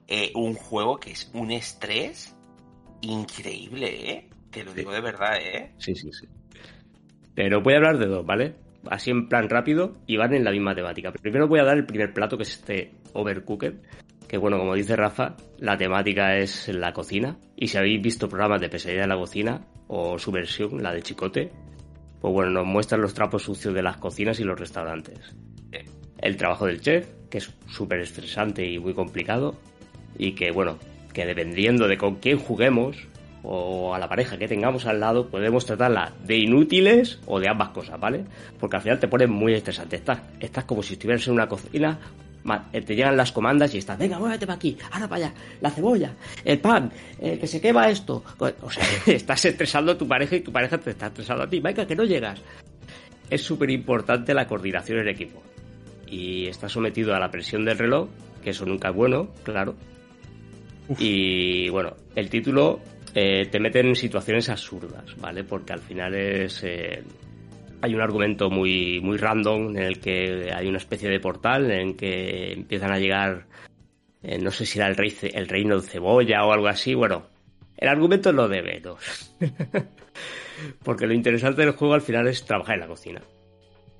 eh, 0.07 0.33
un 0.35 0.55
juego 0.55 0.99
que 0.99 1.13
es 1.13 1.31
un 1.35 1.51
estrés 1.51 2.35
increíble, 3.01 4.11
¿eh? 4.11 4.29
Te 4.51 4.65
lo 4.65 4.73
digo 4.73 4.93
de 4.93 5.01
verdad, 5.01 5.37
¿eh? 5.41 5.73
Sí, 5.79 5.95
sí, 5.95 6.11
sí. 6.13 6.27
Pero 7.35 7.61
voy 7.61 7.75
a 7.75 7.77
hablar 7.77 7.99
de 7.99 8.07
dos, 8.07 8.25
¿vale? 8.25 8.57
Así 8.91 9.11
en 9.11 9.29
plan 9.29 9.49
rápido 9.49 9.93
y 10.07 10.17
van 10.17 10.35
en 10.35 10.45
la 10.45 10.51
misma 10.51 10.75
temática. 10.75 11.13
Primero 11.13 11.47
voy 11.47 11.61
a 11.61 11.65
dar 11.65 11.77
el 11.77 11.85
primer 11.85 12.13
plato, 12.15 12.37
que 12.37 12.45
es 12.45 12.55
este 12.55 12.93
Overcooked, 13.13 13.75
que 14.29 14.37
bueno, 14.37 14.59
como 14.59 14.75
dice 14.75 14.95
Rafa, 14.95 15.37
la 15.59 15.79
temática 15.79 16.37
es 16.37 16.69
la 16.69 16.93
cocina. 16.93 17.39
Y 17.57 17.69
si 17.69 17.79
habéis 17.79 18.03
visto 18.03 18.29
programas 18.29 18.61
de 18.61 18.69
pesadilla 18.69 19.05
en 19.05 19.09
la 19.09 19.17
cocina 19.17 19.63
o 19.89 20.19
su 20.19 20.31
versión, 20.31 20.83
la 20.83 20.93
de 20.93 21.03
Chicote, 21.03 21.51
pues 22.21 22.35
bueno, 22.35 22.51
nos 22.51 22.67
muestran 22.67 23.01
los 23.01 23.15
trapos 23.15 23.45
sucios 23.45 23.73
de 23.73 23.83
las 23.83 23.97
cocinas 23.97 24.39
y 24.39 24.45
los 24.45 24.61
restaurantes. 24.61 25.35
El 26.19 26.37
trabajo 26.37 26.67
del 26.67 26.81
chef, 26.81 27.09
que 27.31 27.39
es 27.39 27.55
súper 27.69 28.01
estresante 28.01 28.67
y 28.67 28.79
muy 28.79 28.93
complicado. 28.93 29.57
Y 30.19 30.33
que 30.33 30.51
bueno, 30.51 30.79
que 31.15 31.25
dependiendo 31.25 31.89
de 31.89 31.97
con 31.97 32.17
quién 32.17 32.39
juguemos 32.39 32.97
o 33.43 33.95
a 33.95 33.99
la 33.99 34.09
pareja 34.09 34.37
que 34.37 34.49
tengamos 34.49 34.85
al 34.85 35.01
lado, 35.01 35.29
podemos 35.29 35.65
tratarla 35.65 36.13
de 36.25 36.37
inútiles 36.37 37.21
o 37.25 37.41
de 37.41 37.49
ambas 37.49 37.71
cosas, 37.71 37.99
¿vale? 37.99 38.25
Porque 38.59 38.77
al 38.77 38.83
final 38.83 38.99
te 38.99 39.09
pones 39.09 39.29
muy 39.29 39.55
estresante. 39.55 39.97
Estás, 39.97 40.21
estás 40.41 40.65
como 40.65 40.83
si 40.83 40.95
estuvieras 40.95 41.27
en 41.29 41.35
una 41.35 41.49
cocina, 41.49 41.99
te 42.73 42.95
llegan 42.95 43.17
las 43.17 43.33
comandas 43.33 43.75
y 43.75 43.79
estás, 43.79 43.99
venga, 43.99 44.19
muévete 44.19 44.47
para 44.47 44.57
aquí, 44.57 44.77
ahora 44.91 45.09
para 45.09 45.27
allá, 45.27 45.35
la 45.61 45.71
cebolla, 45.71 46.13
el 46.45 46.59
pan, 46.59 46.91
eh, 47.21 47.39
que 47.39 47.47
se 47.47 47.61
quema 47.61 47.89
esto. 47.89 48.23
O 48.39 48.71
sea, 48.71 48.85
estás 49.07 49.45
estresando 49.45 49.93
a 49.93 49.99
tu 49.99 50.07
pareja 50.07 50.37
y 50.37 50.41
tu 50.41 50.53
pareja 50.53 50.79
te 50.79 50.91
está 50.91 51.07
estresando 51.07 51.45
a 51.45 51.49
ti, 51.49 51.61
venga, 51.61 51.87
que 51.87 51.97
no 51.97 52.05
llegas. 52.05 52.41
Es 53.31 53.43
súper 53.43 53.71
importante 53.71 54.33
la 54.35 54.47
coordinación 54.47 54.99
en 55.01 55.09
equipo. 55.09 55.43
Y 56.07 56.47
estás 56.47 56.73
sometido 56.73 57.15
a 57.15 57.19
la 57.21 57.31
presión 57.31 57.65
del 57.65 57.77
reloj, 57.77 58.09
que 58.43 58.51
eso 58.51 58.65
nunca 58.65 58.89
es 58.89 58.95
bueno, 58.95 59.29
claro. 59.43 59.75
Y 60.99 61.69
bueno, 61.69 61.95
el 62.15 62.31
título 62.31 62.81
eh, 63.15 63.47
te 63.51 63.61
mete 63.61 63.81
en 63.81 63.95
situaciones 63.95 64.49
absurdas, 64.49 65.05
¿vale? 65.19 65.45
Porque 65.45 65.75
al 65.75 65.81
final 65.81 66.15
es. 66.15 66.63
eh, 66.65 67.03
hay 67.81 67.95
un 67.95 68.01
argumento 68.01 68.51
muy, 68.51 69.01
muy 69.01 69.17
random 69.17 69.77
en 69.77 69.83
el 69.83 70.01
que 70.01 70.51
hay 70.55 70.69
una 70.69 70.79
especie 70.79 71.09
de 71.09 71.21
portal 71.21 71.71
en 71.71 71.89
el 71.89 71.97
que 71.97 72.53
empiezan 72.53 72.93
a 72.93 72.99
llegar. 72.99 73.47
eh, 74.23 74.39
no 74.39 74.51
sé 74.51 74.67
si 74.67 74.79
era 74.79 74.89
el, 74.89 74.97
rey, 74.97 75.15
el 75.33 75.49
reino 75.49 75.81
de 75.81 75.87
cebolla 75.87 76.45
o 76.45 76.53
algo 76.53 76.69
así. 76.69 76.95
Bueno, 76.95 77.27
el 77.77 77.89
argumento 77.89 78.33
lo 78.33 78.49
de 78.49 78.63
menos. 78.63 79.35
Porque 80.83 81.07
lo 81.07 81.15
interesante 81.15 81.63
del 81.63 81.73
juego 81.73 81.95
al 81.95 82.01
final 82.01 82.27
es 82.27 82.45
trabajar 82.45 82.75
en 82.75 82.81
la 82.81 82.89
cocina. 82.89 83.23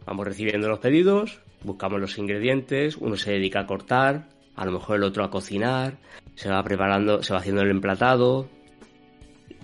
Vamos 0.05 0.27
recibiendo 0.27 0.69
los 0.69 0.81
pedidos, 0.81 1.41
buscamos 1.63 2.01
los 2.01 2.19
ingredientes, 2.19 2.97
uno 2.97 3.17
se 3.17 3.33
dedica 3.33 3.61
a 3.61 3.67
cortar, 3.67 4.29
a 4.57 4.65
lo 4.65 4.73
mejor 4.73 4.97
el 4.97 5.05
otro 5.05 5.23
a 5.23 5.31
cocinar, 5.31 5.99
se 6.35 6.49
va 6.49 6.63
preparando, 6.65 7.23
se 7.23 7.33
va 7.33 7.41
haciendo 7.41 7.63
el 7.63 7.71
emplatado 7.71 8.49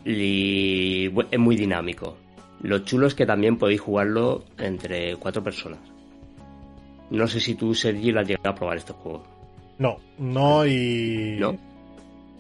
y 0.05 1.11
es 1.31 1.39
muy 1.39 1.57
dinámico. 1.57 2.19
Lo 2.65 2.79
chulo 2.81 3.07
es 3.07 3.15
que 3.15 3.27
también 3.27 3.59
podéis 3.59 3.81
jugarlo 3.81 4.45
entre 4.59 5.17
cuatro 5.17 5.43
personas. 5.43 5.81
No 7.11 7.29
sé 7.29 7.39
si 7.39 7.55
tú, 7.55 7.75
Sergi, 7.75 8.11
lo 8.11 8.21
has 8.21 8.27
llegado 8.27 8.49
a 8.51 8.55
probar 8.55 8.79
este 8.79 8.93
juego. 8.95 9.23
No, 9.79 9.99
no 10.19 10.67
y. 10.67 11.37
¿No? 11.39 11.57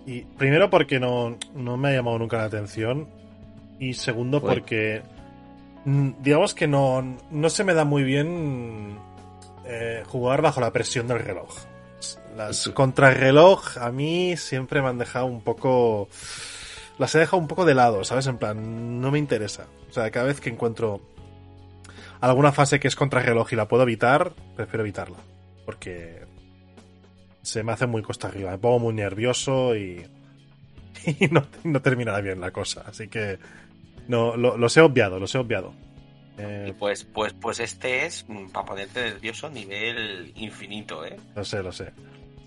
Y 0.06 0.22
primero 0.22 0.70
porque 0.70 0.98
no, 0.98 1.36
no 1.54 1.76
me 1.76 1.88
ha 1.88 1.92
llamado 1.92 2.18
nunca 2.18 2.38
la 2.38 2.44
atención. 2.44 3.06
Y 3.78 3.92
segundo 3.94 4.40
porque. 4.40 5.02
mm, 5.84 6.10
Digamos 6.22 6.54
que 6.54 6.66
no, 6.66 7.16
no 7.30 7.50
se 7.50 7.62
me 7.64 7.74
da 7.74 7.84
muy 7.84 8.02
bien 8.02 8.96
eh, 9.66 10.02
jugar 10.06 10.40
bajo 10.40 10.60
la 10.60 10.72
presión 10.72 11.06
del 11.06 11.18
reloj. 11.20 11.50
Las 12.36 12.56
Sí. 12.64 12.72
contrarreloj 12.72 13.78
a 13.78 13.92
mí 13.92 14.36
siempre 14.36 14.80
me 14.82 14.88
han 14.88 14.98
dejado 14.98 15.26
un 15.26 15.42
poco. 15.42 16.08
Las 16.98 17.14
he 17.14 17.18
dejado 17.18 17.38
un 17.38 17.48
poco 17.48 17.64
de 17.64 17.74
lado, 17.74 18.04
¿sabes? 18.04 18.26
En 18.26 18.38
plan, 18.38 19.00
no 19.00 19.10
me 19.10 19.18
interesa. 19.18 19.66
O 19.90 19.92
sea, 19.92 20.10
cada 20.10 20.26
vez 20.26 20.40
que 20.40 20.50
encuentro 20.50 21.00
alguna 22.20 22.52
fase 22.52 22.78
que 22.80 22.88
es 22.88 22.96
contrarreloj 22.96 23.52
y 23.52 23.56
la 23.56 23.66
puedo 23.68 23.82
evitar, 23.82 24.32
prefiero 24.56 24.82
evitarla. 24.84 25.18
Porque 25.66 26.22
se 27.42 27.62
me 27.62 27.72
hace 27.72 27.86
muy 27.86 28.02
costa 28.02 28.28
arriba. 28.28 28.50
Me 28.52 28.58
pongo 28.58 28.78
muy 28.78 28.94
nervioso 28.94 29.74
y, 29.76 30.06
y 31.06 31.26
no, 31.28 31.46
no 31.64 31.82
terminará 31.82 32.20
bien 32.20 32.40
la 32.40 32.50
cosa. 32.52 32.84
Así 32.86 33.08
que 33.08 33.38
no, 34.08 34.36
lo- 34.36 34.56
los 34.56 34.76
he 34.76 34.80
obviado, 34.80 35.18
los 35.18 35.34
he 35.34 35.38
obviado. 35.38 35.72
y 36.38 36.42
Eh, 36.42 36.74
pues, 36.78 37.04
pues, 37.04 37.32
pues 37.32 37.58
este 37.60 38.06
es 38.06 38.24
para 38.52 38.66
ponerte 38.66 39.02
nervioso 39.02 39.50
nivel 39.50 40.32
infinito, 40.36 41.04
¿eh? 41.04 41.16
lo 41.34 41.44
sé, 41.44 41.62
lo 41.62 41.72
sé. 41.72 41.92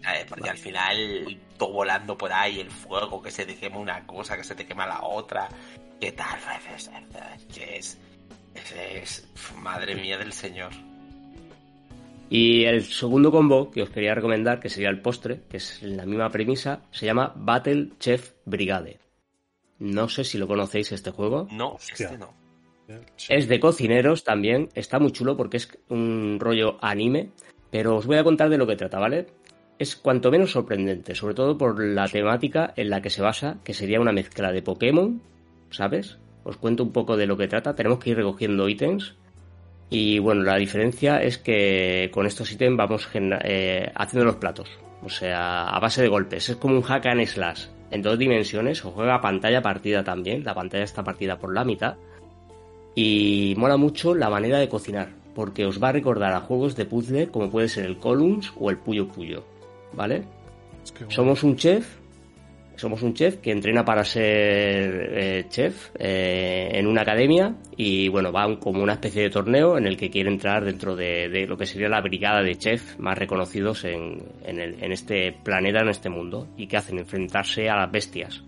¿Sabes? 0.08 0.26
Porque 0.30 0.50
al 0.50 0.58
final, 0.58 1.38
todo 1.58 1.74
volando 1.74 2.18
por 2.18 2.32
ahí, 2.32 2.62
el 2.62 2.72
fuego, 2.72 3.22
que 3.22 3.30
se 3.30 3.46
te 3.46 3.56
quema 3.56 3.78
una 3.78 4.06
cosa, 4.08 4.38
que 4.38 4.44
se 4.46 4.56
te 4.56 4.66
quema 4.66 4.88
la 4.88 5.02
otra, 5.04 5.50
¿qué 6.00 6.14
tal? 6.14 6.40
Que 7.54 7.78
es, 7.78 7.98
es, 8.56 8.72
es- 8.72 9.28
madre 9.58 9.96
mía 9.96 10.18
del 10.18 10.32
señor. 10.32 10.72
Y 12.30 12.64
el 12.64 12.84
segundo 12.86 13.32
combo 13.32 13.70
que 13.70 13.82
os 13.82 13.90
quería 13.90 14.16
recomendar, 14.16 14.62
que 14.62 14.70
sería 14.70 14.90
el 14.90 15.02
postre, 15.02 15.42
que 15.50 15.58
es 15.58 15.82
la 15.84 16.06
misma 16.06 16.30
premisa, 16.30 16.82
se 16.92 17.06
llama 17.06 17.34
Battle 17.36 17.90
Chef 18.00 18.32
Brigade. 18.46 19.00
No 19.80 20.08
sé 20.08 20.24
si 20.24 20.38
lo 20.38 20.48
conocéis 20.48 20.92
este 20.94 21.12
juego. 21.12 21.48
No, 21.52 21.74
Hostia. 21.74 22.06
este 22.06 22.18
no. 22.18 22.34
Es 23.28 23.50
de 23.50 23.60
cocineros 23.60 24.24
también, 24.24 24.70
está 24.74 25.00
muy 25.00 25.12
chulo 25.12 25.36
porque 25.36 25.58
es 25.58 25.70
un 25.90 26.38
rollo 26.40 26.78
anime, 26.82 27.32
pero 27.70 27.98
os 27.98 28.06
voy 28.06 28.16
a 28.18 28.24
contar 28.24 28.48
de 28.50 28.58
lo 28.58 28.66
que 28.66 28.78
trata, 28.78 29.00
¿vale? 29.00 29.28
Es 29.80 29.96
cuanto 29.96 30.32
menos 30.32 30.52
sorprendente, 30.52 31.14
sobre 31.14 31.36
todo 31.36 31.58
por 31.58 31.84
la 31.84 32.08
temática 32.08 32.74
en 32.76 32.90
la 32.90 33.02
que 33.02 33.12
se 33.12 33.22
basa, 33.22 33.58
que 33.64 33.76
sería 33.76 34.02
una 34.02 34.12
mezcla 34.12 34.52
de 34.52 34.64
Pokémon, 34.64 35.22
¿sabes? 35.70 36.18
Os 36.44 36.58
cuento 36.58 36.84
un 36.84 36.92
poco 36.92 37.16
de 37.16 37.28
lo 37.28 37.38
que 37.38 37.48
trata, 37.48 37.76
tenemos 37.76 38.00
que 38.00 38.12
ir 38.12 38.18
recogiendo 38.18 38.68
ítems. 38.68 39.16
Y 39.90 40.20
bueno, 40.20 40.42
la 40.42 40.56
diferencia 40.58 41.22
es 41.22 41.38
que 41.38 42.10
con 42.12 42.26
estos 42.26 42.52
ítems 42.52 42.76
vamos 42.76 43.08
eh, 43.14 43.92
haciendo 43.96 44.26
los 44.26 44.38
platos, 44.38 44.70
o 45.04 45.10
sea, 45.10 45.70
a 45.70 45.80
base 45.80 46.02
de 46.02 46.08
golpes, 46.08 46.50
es 46.50 46.56
como 46.56 46.76
un 46.76 46.82
hack 46.82 47.06
and 47.06 47.26
slash. 47.26 47.68
En 47.92 48.02
dos 48.02 48.18
dimensiones, 48.18 48.84
o 48.84 48.92
juega 48.92 49.22
pantalla 49.22 49.62
partida 49.62 50.04
también, 50.04 50.44
la 50.44 50.56
pantalla 50.56 50.84
está 50.84 51.04
partida 51.04 51.38
por 51.38 51.54
la 51.54 51.64
mitad, 51.64 51.96
y 52.96 53.54
mola 53.58 53.78
mucho 53.78 54.16
la 54.16 54.30
manera 54.30 54.58
de 54.58 54.68
cocinar, 54.68 55.10
porque 55.36 55.66
os 55.66 55.82
va 55.82 55.90
a 55.90 55.94
recordar 55.94 56.34
a 56.34 56.42
juegos 56.42 56.76
de 56.76 56.86
puzzle 56.86 57.28
como 57.28 57.52
puede 57.52 57.70
ser 57.70 57.86
el 57.86 57.98
Columns 57.98 58.52
o 58.60 58.72
el 58.72 58.78
Puyo 58.78 59.08
Puyo, 59.08 59.46
¿vale? 59.94 60.24
Es 60.84 60.92
que, 60.92 61.00
bueno, 61.06 61.12
Somos 61.16 61.44
un 61.44 61.56
chef, 61.56 61.88
somos 62.76 63.02
un 63.02 63.14
chef 63.14 63.38
que 63.38 63.52
entrena 63.52 63.84
para 63.84 64.04
ser 64.06 65.10
eh, 65.14 65.46
chef 65.50 65.90
eh, 65.98 66.70
en 66.74 66.86
una 66.88 67.02
academia 67.02 67.56
y 67.76 68.08
bueno, 68.10 68.32
va 68.32 68.46
un- 68.46 68.58
como 68.58 68.84
una 68.84 68.94
especie 68.94 69.24
de 69.24 69.30
torneo 69.32 69.78
en 69.78 69.88
el 69.88 69.98
que 69.98 70.10
quiere 70.12 70.30
entrar 70.30 70.64
dentro 70.64 70.96
de, 70.96 71.28
de 71.30 71.48
lo 71.48 71.58
que 71.58 71.66
sería 71.66 71.90
la 71.90 72.02
brigada 72.02 72.44
de 72.44 72.56
chefs 72.56 73.00
más 73.00 73.18
reconocidos 73.18 73.84
en, 73.84 74.22
en 74.46 74.60
el- 74.60 74.84
en 74.84 74.92
este 74.92 75.32
planeta, 75.44 75.80
en 75.82 75.90
este 75.90 76.10
mundo, 76.10 76.48
y 76.56 76.68
que 76.68 76.78
hacen 76.78 77.00
enfrentarse 77.00 77.68
a 77.70 77.76
las 77.78 77.92
bestias. 77.92 78.44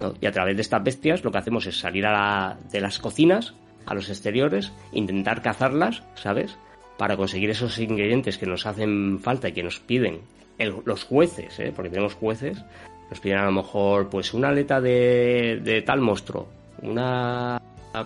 ¿no? 0.00 0.14
Y 0.20 0.26
a 0.26 0.32
través 0.32 0.56
de 0.56 0.62
estas 0.62 0.82
bestias 0.82 1.22
lo 1.22 1.30
que 1.30 1.38
hacemos 1.38 1.64
es 1.66 1.78
salir 1.78 2.04
a 2.06 2.12
la- 2.12 2.58
de 2.72 2.80
las 2.80 2.98
cocinas 2.98 3.54
a 3.86 3.94
los 3.94 4.08
exteriores, 4.08 4.72
intentar 4.92 5.42
cazarlas, 5.42 6.02
¿sabes? 6.14 6.56
Para 6.98 7.16
conseguir 7.16 7.50
esos 7.50 7.78
ingredientes 7.80 8.38
que 8.38 8.46
nos 8.46 8.64
hacen 8.66 9.18
falta 9.20 9.48
y 9.48 9.52
que 9.52 9.62
nos 9.64 9.80
piden 9.80 10.20
los 10.64 11.04
jueces, 11.04 11.58
¿eh? 11.60 11.72
Porque 11.74 11.90
tenemos 11.90 12.14
jueces, 12.14 12.64
nos 13.10 13.20
piden 13.20 13.38
a 13.38 13.44
lo 13.44 13.52
mejor 13.52 14.08
pues 14.08 14.32
una 14.34 14.48
aleta 14.48 14.80
de, 14.80 15.82
tal 15.86 16.00
monstruo, 16.00 16.48
una 16.82 17.60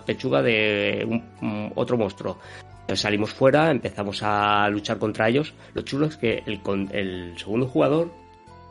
pechuga 0.04 0.42
de 0.42 1.22
otro 1.74 1.96
monstruo. 1.96 2.38
Entonces 2.80 3.00
salimos 3.00 3.32
fuera, 3.32 3.70
empezamos 3.70 4.20
a 4.22 4.68
luchar 4.68 4.98
contra 4.98 5.28
ellos. 5.28 5.54
Lo 5.74 5.82
chulo 5.82 6.06
es 6.06 6.16
que 6.16 6.42
el, 6.46 6.60
el 6.92 7.38
segundo 7.38 7.66
jugador 7.66 8.10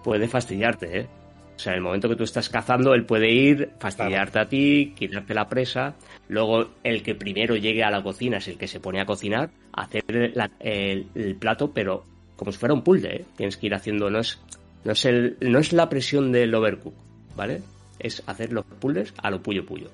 puede 0.03 0.27
fastidiarte, 0.27 0.99
¿eh? 0.99 1.07
O 1.55 1.59
sea, 1.59 1.71
en 1.71 1.77
el 1.77 1.83
momento 1.83 2.09
que 2.09 2.17
tú 2.17 2.23
estás 2.25 2.49
cazando, 2.49 2.93
él 2.93 3.05
puede 3.05 3.31
ir, 3.31 3.71
fastidiarte 3.79 4.39
a 4.39 4.49
ti, 4.49 4.93
quitarte 4.95 5.33
la 5.33 5.47
presa. 5.47 5.95
Luego, 6.27 6.67
el 6.83 7.01
que 7.01 7.15
primero 7.15 7.55
llegue 7.55 7.83
a 7.83 7.89
la 7.89 8.03
cocina 8.03 8.37
es 8.37 8.47
el 8.49 8.57
que 8.57 8.67
se 8.67 8.81
pone 8.81 8.99
a 8.99 9.05
cocinar, 9.05 9.49
a 9.71 9.83
hacer 9.83 10.03
el 10.09 11.35
plato, 11.39 11.71
pero 11.71 12.03
como 12.35 12.51
si 12.51 12.57
fuera 12.57 12.73
un 12.73 12.83
puzzle, 12.83 13.15
¿eh? 13.15 13.25
Tienes 13.35 13.57
que 13.57 13.67
ir 13.67 13.75
haciendo, 13.75 14.09
no 14.09 14.19
es, 14.19 14.39
no 14.83 14.91
es, 14.91 15.05
el, 15.05 15.37
no 15.41 15.59
es 15.59 15.73
la 15.73 15.89
presión 15.89 16.31
del 16.31 16.53
overcook, 16.53 16.93
¿vale? 17.35 17.61
Es 17.99 18.23
hacer 18.27 18.51
los 18.51 18.65
puzzles 18.65 19.13
a 19.17 19.29
lo 19.29 19.41
puyo 19.41 19.65
puyo. 19.65 19.89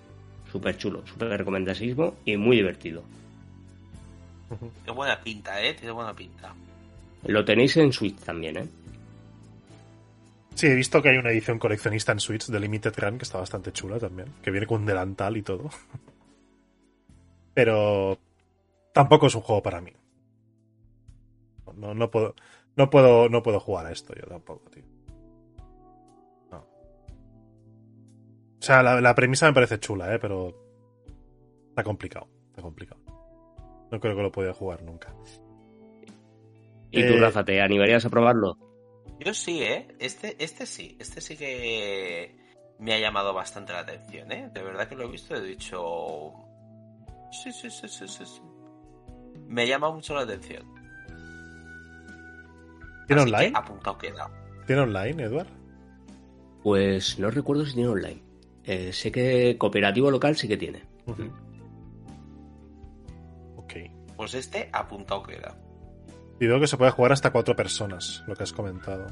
Súper 0.51 0.77
chulo, 0.77 1.05
súper 1.05 1.29
recomendadísimo 1.29 2.15
y 2.25 2.35
muy 2.35 2.57
divertido. 2.57 3.03
Tiene 4.83 4.97
buena 4.97 5.21
pinta, 5.21 5.61
¿eh? 5.63 5.73
Tiene 5.73 5.93
buena 5.93 6.13
pinta. 6.13 6.53
Lo 7.25 7.45
tenéis 7.45 7.77
en 7.77 7.93
Switch 7.93 8.17
también, 8.17 8.57
¿eh? 8.57 8.67
Sí, 10.55 10.67
he 10.67 10.75
visto 10.75 11.01
que 11.01 11.09
hay 11.09 11.17
una 11.17 11.31
edición 11.31 11.57
coleccionista 11.57 12.11
en 12.11 12.19
Switch 12.19 12.47
de 12.47 12.59
Limited 12.59 12.93
Run 12.97 13.17
que 13.17 13.23
está 13.23 13.37
bastante 13.37 13.71
chula 13.71 13.99
también, 13.99 14.27
que 14.43 14.51
viene 14.51 14.67
con 14.67 14.81
un 14.81 14.85
delantal 14.85 15.37
y 15.37 15.41
todo. 15.41 15.69
Pero 17.53 18.17
tampoco 18.93 19.27
es 19.27 19.35
un 19.35 19.41
juego 19.41 19.63
para 19.63 19.81
mí. 19.81 19.91
No, 21.81 21.93
no 21.95 22.11
puedo, 22.11 22.35
no 22.75 22.89
puedo, 22.89 23.27
no 23.27 23.41
puedo 23.41 23.59
jugar 23.59 23.87
a 23.87 23.91
esto 23.91 24.13
yo 24.13 24.27
tampoco, 24.27 24.69
tío. 24.69 24.83
No. 26.51 26.59
O 26.59 28.61
sea, 28.61 28.83
la, 28.83 29.01
la 29.01 29.15
premisa 29.15 29.47
me 29.47 29.53
parece 29.53 29.79
chula, 29.79 30.13
eh, 30.13 30.19
pero 30.19 30.53
está 31.69 31.83
complicado, 31.83 32.27
está 32.49 32.61
complicado. 32.61 33.01
No 33.91 33.99
creo 33.99 34.15
que 34.15 34.21
lo 34.21 34.31
pueda 34.31 34.53
jugar 34.53 34.83
nunca. 34.83 35.13
¿Y 36.91 37.05
tú, 37.07 37.13
Eh, 37.13 37.19
Rafa, 37.19 37.43
te 37.43 37.61
animarías 37.61 38.05
a 38.05 38.09
probarlo? 38.09 38.57
Yo 39.19 39.33
sí, 39.33 39.61
¿eh? 39.63 39.87
Este, 39.99 40.41
este 40.43 40.65
sí. 40.65 40.95
Este 40.99 41.19
sí 41.19 41.35
que 41.35 42.35
me 42.79 42.93
ha 42.93 42.99
llamado 42.99 43.33
bastante 43.33 43.73
la 43.73 43.79
atención, 43.79 44.31
¿eh? 44.31 44.49
De 44.53 44.61
verdad 44.61 44.87
que 44.87 44.95
lo 44.95 45.05
he 45.05 45.11
visto 45.11 45.35
y 45.35 45.39
he 45.39 45.41
dicho... 45.41 46.33
Sí, 47.31 47.51
sí, 47.51 47.69
sí, 47.69 47.87
sí, 47.87 48.07
sí. 48.07 48.25
sí. 48.25 48.41
Me 49.47 49.67
llama 49.67 49.91
mucho 49.91 50.15
la 50.15 50.21
atención. 50.21 50.65
¿Tiene 53.07 53.21
Así 53.21 53.31
que 53.31 53.35
online? 53.37 53.51
apuntado 53.57 53.97
queda. 53.97 54.29
¿Tiene 54.67 54.81
online, 54.83 55.23
Edward? 55.23 55.47
Pues 56.63 57.17
no 57.19 57.29
recuerdo 57.31 57.65
si 57.65 57.73
tiene 57.73 57.89
online. 57.89 58.23
Eh, 58.63 58.93
sé 58.93 59.11
que 59.11 59.57
cooperativo 59.57 60.11
local 60.11 60.35
sí 60.35 60.47
que 60.47 60.57
tiene. 60.57 60.83
Ujú. 61.07 61.23
Ok. 63.57 63.73
Pues 64.15 64.33
este 64.35 64.69
apuntado 64.71 65.23
queda. 65.23 65.55
Y 66.39 66.47
veo 66.47 66.59
que 66.59 66.67
se 66.67 66.77
puede 66.77 66.91
jugar 66.91 67.11
hasta 67.11 67.31
cuatro 67.31 67.55
personas, 67.55 68.23
lo 68.27 68.35
que 68.35 68.43
has 68.43 68.53
comentado. 68.53 69.07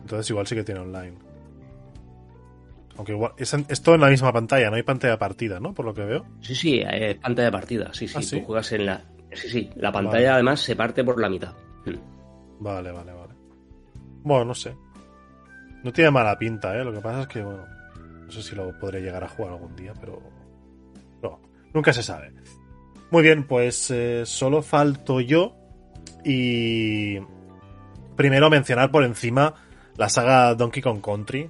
Entonces 0.00 0.28
igual 0.30 0.46
sí 0.46 0.54
que 0.54 0.64
tiene 0.64 0.80
online. 0.80 1.16
Aunque 2.96 3.12
igual... 3.12 3.32
Es, 3.36 3.52
en- 3.54 3.66
es 3.68 3.82
todo 3.82 3.94
en 3.94 4.00
la 4.00 4.08
misma 4.08 4.32
pantalla, 4.32 4.70
no 4.70 4.76
hay 4.76 4.82
pantalla 4.82 5.12
de 5.14 5.18
partida, 5.18 5.60
¿no? 5.60 5.72
Por 5.74 5.84
lo 5.84 5.94
que 5.94 6.04
veo. 6.04 6.26
Sí, 6.40 6.54
sí, 6.54 6.80
es 6.84 7.16
pantalla 7.16 7.46
de 7.46 7.52
partida. 7.52 7.90
Sí, 7.92 8.08
sí, 8.08 8.14
¿Ah, 8.18 8.22
sí? 8.22 8.40
tú 8.40 8.46
juegas 8.46 8.72
en 8.72 8.86
la. 8.86 9.04
Sí, 9.34 9.48
sí, 9.48 9.70
la 9.76 9.92
pantalla 9.92 10.16
Vale. 10.18 10.28
además 10.28 10.60
se 10.60 10.74
parte 10.74 11.04
por 11.04 11.20
la 11.20 11.28
mitad. 11.28 11.52
Vale, 12.60 12.90
vale, 12.90 13.12
vale. 13.12 13.34
Bueno, 14.22 14.46
no 14.46 14.54
sé. 14.54 14.74
No 15.84 15.92
tiene 15.92 16.10
mala 16.10 16.36
pinta, 16.36 16.76
¿eh? 16.76 16.84
Lo 16.84 16.92
que 16.92 17.00
pasa 17.00 17.22
es 17.22 17.28
que, 17.28 17.42
bueno, 17.42 17.64
no 18.26 18.30
sé 18.32 18.42
si 18.42 18.54
lo 18.56 18.76
podré 18.78 19.00
llegar 19.00 19.22
a 19.22 19.28
jugar 19.28 19.52
algún 19.52 19.76
día, 19.76 19.92
pero... 20.00 20.20
No, 21.22 21.40
nunca 21.72 21.92
se 21.92 22.02
sabe. 22.02 22.32
Muy 23.10 23.22
bien, 23.22 23.46
pues 23.46 23.90
eh, 23.90 24.24
solo 24.26 24.62
falto 24.62 25.20
yo 25.20 25.54
y... 26.24 27.18
Primero 28.16 28.50
mencionar 28.50 28.90
por 28.90 29.04
encima 29.04 29.54
la 29.96 30.08
saga 30.08 30.54
Donkey 30.56 30.82
Kong 30.82 31.00
Country. 31.00 31.48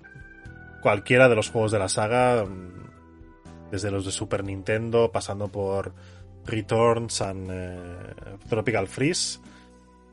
Cualquiera 0.82 1.30
de 1.30 1.34
los 1.36 1.48
juegos 1.48 1.72
de 1.72 1.78
la 1.78 1.88
saga, 1.88 2.44
mm, 2.44 3.70
desde 3.70 3.90
los 3.90 4.04
de 4.04 4.12
Super 4.12 4.44
Nintendo, 4.44 5.10
pasando 5.10 5.48
por 5.48 5.94
Returns 6.44 7.22
and 7.22 7.48
eh, 7.50 8.36
Tropical 8.50 8.86
Freeze 8.86 9.40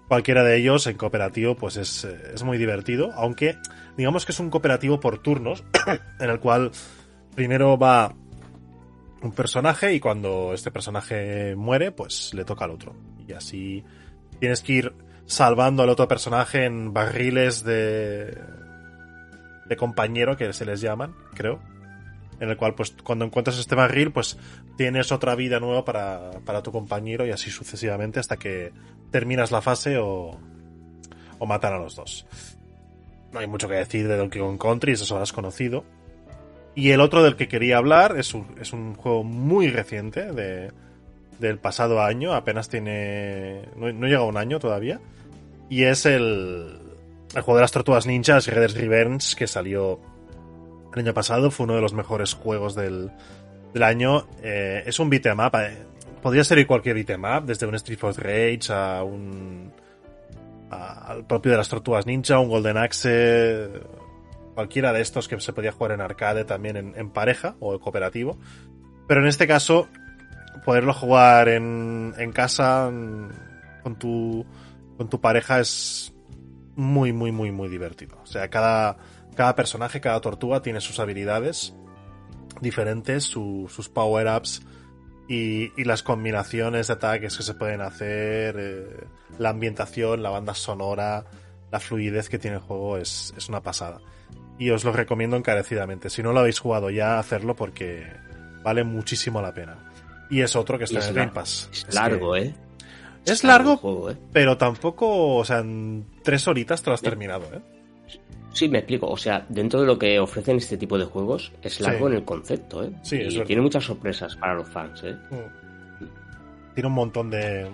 cualquiera 0.08 0.44
de 0.44 0.58
ellos 0.58 0.88
en 0.88 0.98
cooperativo 0.98 1.56
pues 1.56 1.78
es, 1.78 2.06
eh, 2.06 2.32
es 2.34 2.44
muy 2.44 2.58
divertido, 2.58 3.12
aunque 3.14 3.58
digamos 3.98 4.26
que 4.26 4.32
es 4.32 4.40
un 4.40 4.50
cooperativo 4.50 5.00
por 5.00 5.20
turnos, 5.20 5.64
en 6.20 6.30
el 6.30 6.40
cual 6.40 6.72
primero 7.36 7.78
va 7.78 8.14
un 9.22 9.32
personaje 9.32 9.94
y 9.94 10.00
cuando 10.00 10.54
este 10.54 10.72
personaje 10.72 11.56
muere 11.56 11.92
pues 11.92 12.34
le 12.34 12.46
toca 12.46 12.66
al 12.66 12.72
otro. 12.72 12.96
Y 13.28 13.34
así 13.34 13.84
tienes 14.40 14.62
que 14.62 14.74
ir 14.74 14.94
salvando 15.26 15.84
al 15.84 15.90
otro 15.90 16.08
personaje 16.08 16.66
en 16.66 16.94
barriles 16.94 17.64
de, 17.64 18.38
de 19.66 19.76
compañero 19.76 20.38
que 20.38 20.54
se 20.54 20.66
les 20.66 20.82
llaman, 20.82 21.16
creo. 21.34 21.60
En 22.40 22.50
el 22.50 22.58
cual, 22.58 22.76
pues, 22.76 22.96
cuando 23.04 23.26
encuentras 23.26 23.58
este 23.58 23.76
barril, 23.76 24.12
pues 24.12 24.38
tienes 24.76 25.12
otra 25.12 25.36
vida 25.36 25.60
nueva 25.60 25.86
para, 25.86 26.32
para 26.46 26.62
tu 26.62 26.72
compañero 26.72 27.26
y 27.26 27.32
así 27.32 27.50
sucesivamente 27.50 28.20
hasta 28.20 28.38
que 28.38 28.72
terminas 29.12 29.52
la 29.52 29.62
fase 29.62 29.98
o, 29.98 30.38
o 31.40 31.46
matan 31.46 31.74
a 31.74 31.78
los 31.78 31.96
dos. 31.96 32.26
No 33.32 33.40
hay 33.40 33.48
mucho 33.48 33.68
que 33.68 33.76
decir 33.76 34.08
de 34.08 34.18
Donkey 34.18 34.42
Kong 34.42 34.58
Country, 34.60 34.94
eso 34.94 35.16
lo 35.16 35.22
has 35.22 35.34
conocido. 35.34 35.84
Y 36.74 36.92
el 36.92 37.00
otro 37.00 37.24
del 37.24 37.36
que 37.36 37.48
quería 37.48 37.78
hablar 37.78 38.18
es 38.18 38.34
un, 38.34 38.48
es 38.60 38.74
un 38.74 38.96
juego 38.96 39.24
muy 39.24 39.70
reciente 39.70 40.32
de, 40.34 40.72
del 41.40 41.58
pasado 41.58 42.02
año, 42.02 42.34
apenas 42.34 42.70
tiene. 42.70 43.64
No, 43.78 43.92
no 43.92 44.08
llega 44.08 44.20
a 44.20 44.26
un 44.26 44.38
año 44.38 44.60
todavía. 44.60 45.00
Y 45.70 45.84
es 45.84 46.06
el, 46.06 46.80
el 47.34 47.42
juego 47.42 47.58
de 47.58 47.62
las 47.62 47.72
tortugas 47.72 48.06
ninjas, 48.06 48.46
Shredder's 48.46 48.76
Revenge, 48.76 49.36
que 49.36 49.48
salió 49.48 50.00
el 50.94 51.00
año 51.00 51.14
pasado. 51.14 51.50
Fue 51.50 51.64
uno 51.64 51.76
de 51.76 51.82
los 51.82 51.94
mejores 51.94 52.34
juegos 52.34 52.76
del, 52.76 53.12
del 53.76 53.84
año. 53.84 54.26
Eh, 54.42 54.84
es 54.86 54.98
un 55.00 55.10
beat'em 55.10 55.38
up. 55.40 55.56
eh, 55.60 55.78
Podría 56.24 56.44
ser 56.44 56.66
cualquier 56.66 56.96
beat'em 56.96 57.24
up, 57.24 57.46
desde 57.46 57.68
un 57.68 57.76
Street 57.76 58.00
Fighter 58.00 58.24
Rage 58.24 58.74
a 58.74 59.04
un. 59.04 59.72
al 60.72 61.26
propio 61.26 61.52
de 61.52 61.58
las 61.58 61.70
tortugas 61.70 62.08
ninja, 62.08 62.40
un 62.40 62.50
Golden 62.50 62.78
Axe. 62.78 63.70
Cualquiera 64.56 64.94
de 64.94 65.02
estos 65.02 65.28
que 65.28 65.40
se 65.42 65.52
podía 65.52 65.74
jugar 65.74 65.92
en 65.92 66.02
arcade 66.02 66.46
también 66.46 66.78
en, 66.78 66.94
en 66.96 67.10
pareja 67.12 67.56
o 67.60 67.74
en 67.74 67.80
cooperativo. 67.80 68.38
Pero 69.08 69.22
en 69.22 69.28
este 69.28 69.46
caso, 69.46 69.88
poderlo 70.64 70.94
jugar 70.94 71.50
en, 71.50 72.14
en 72.18 72.32
casa, 72.32 72.90
con 73.84 74.00
tu, 74.00 74.46
con 74.98 75.10
tu 75.10 75.20
pareja 75.20 75.60
es 75.60 76.14
muy, 76.76 77.12
muy, 77.12 77.34
muy, 77.34 77.52
muy 77.52 77.68
divertido. 77.68 78.18
O 78.24 78.26
sea, 78.26 78.50
cada, 78.50 78.96
cada 79.36 79.54
personaje, 79.56 80.00
cada 80.00 80.22
tortuga 80.22 80.62
tiene 80.62 80.80
sus 80.80 81.00
habilidades 81.00 81.76
diferentes, 82.62 83.24
su- 83.24 83.70
sus 83.74 83.90
power-ups 83.90 84.62
y, 85.28 85.72
y 85.80 85.84
las 85.86 86.04
combinaciones 86.04 86.88
de 86.88 86.94
ataques 86.94 87.36
que 87.38 87.44
se 87.44 87.54
pueden 87.56 87.82
hacer, 87.82 88.56
eh, 88.60 89.04
la 89.40 89.50
ambientación, 89.50 90.22
la 90.24 90.30
banda 90.30 90.54
sonora, 90.54 91.26
la 91.72 91.80
fluidez 91.80 92.30
que 92.30 92.38
tiene 92.40 92.58
el 92.58 92.62
juego 92.64 92.98
es, 92.98 93.34
es 93.38 93.50
una 93.50 93.62
pasada. 93.62 94.00
Y 94.58 94.70
os 94.70 94.84
lo 94.86 94.94
recomiendo 94.94 95.36
encarecidamente. 95.36 96.10
Si 96.10 96.24
no 96.24 96.32
lo 96.32 96.40
habéis 96.40 96.60
jugado 96.60 96.90
ya, 96.90 97.20
hacerlo 97.20 97.56
porque 97.56 98.06
vale 98.64 98.84
muchísimo 98.84 99.42
la 99.42 99.54
pena. 99.54 99.92
Y 100.30 100.42
es 100.42 100.56
otro 100.56 100.78
que 100.78 100.86
está 100.86 101.00
es 101.00 101.06
en 101.06 101.10
el 101.10 101.16
Game 101.16 101.32
Pass. 101.32 101.70
Es 101.72 101.86
Es 101.90 101.96
largo, 101.96 102.34
que- 102.34 102.40
¿eh? 102.42 102.56
Es 103.26 103.44
largo 103.44 103.70
largo, 103.70 103.72
el 103.72 103.78
juego, 103.80 104.12
¿eh? 104.12 104.18
pero 104.32 104.56
tampoco, 104.58 105.36
o 105.38 105.44
sea, 105.44 105.60
en 105.60 106.06
tres 106.24 106.48
horitas 106.48 106.84
te 106.84 106.92
lo 106.92 106.94
has 106.94 107.02
Bien. 107.02 107.12
terminado, 107.12 107.46
¿eh? 107.54 107.60
Sí, 108.56 108.70
me 108.70 108.80
explico. 108.80 109.08
O 109.08 109.18
sea, 109.18 109.46
dentro 109.50 109.82
de 109.82 109.86
lo 109.86 110.00
que 110.00 110.18
ofrecen 110.20 110.58
este 110.58 110.78
tipo 110.78 110.98
de 110.98 111.04
juegos, 111.06 111.52
es 111.62 111.80
largo 111.82 112.08
Sí. 112.08 112.12
en 112.14 112.18
el 112.20 112.24
concepto, 112.26 112.84
¿eh? 112.84 112.92
Sí, 113.04 113.18
es 113.22 113.34
y 113.36 113.42
tiene 113.44 113.62
muchas 113.62 113.84
sorpresas 113.84 114.36
para 114.38 114.56
los 114.56 114.68
fans, 114.70 115.04
¿eh? 115.04 115.16
Tiene 116.74 116.88
un 116.88 116.94
montón 116.96 117.30
de, 117.30 117.70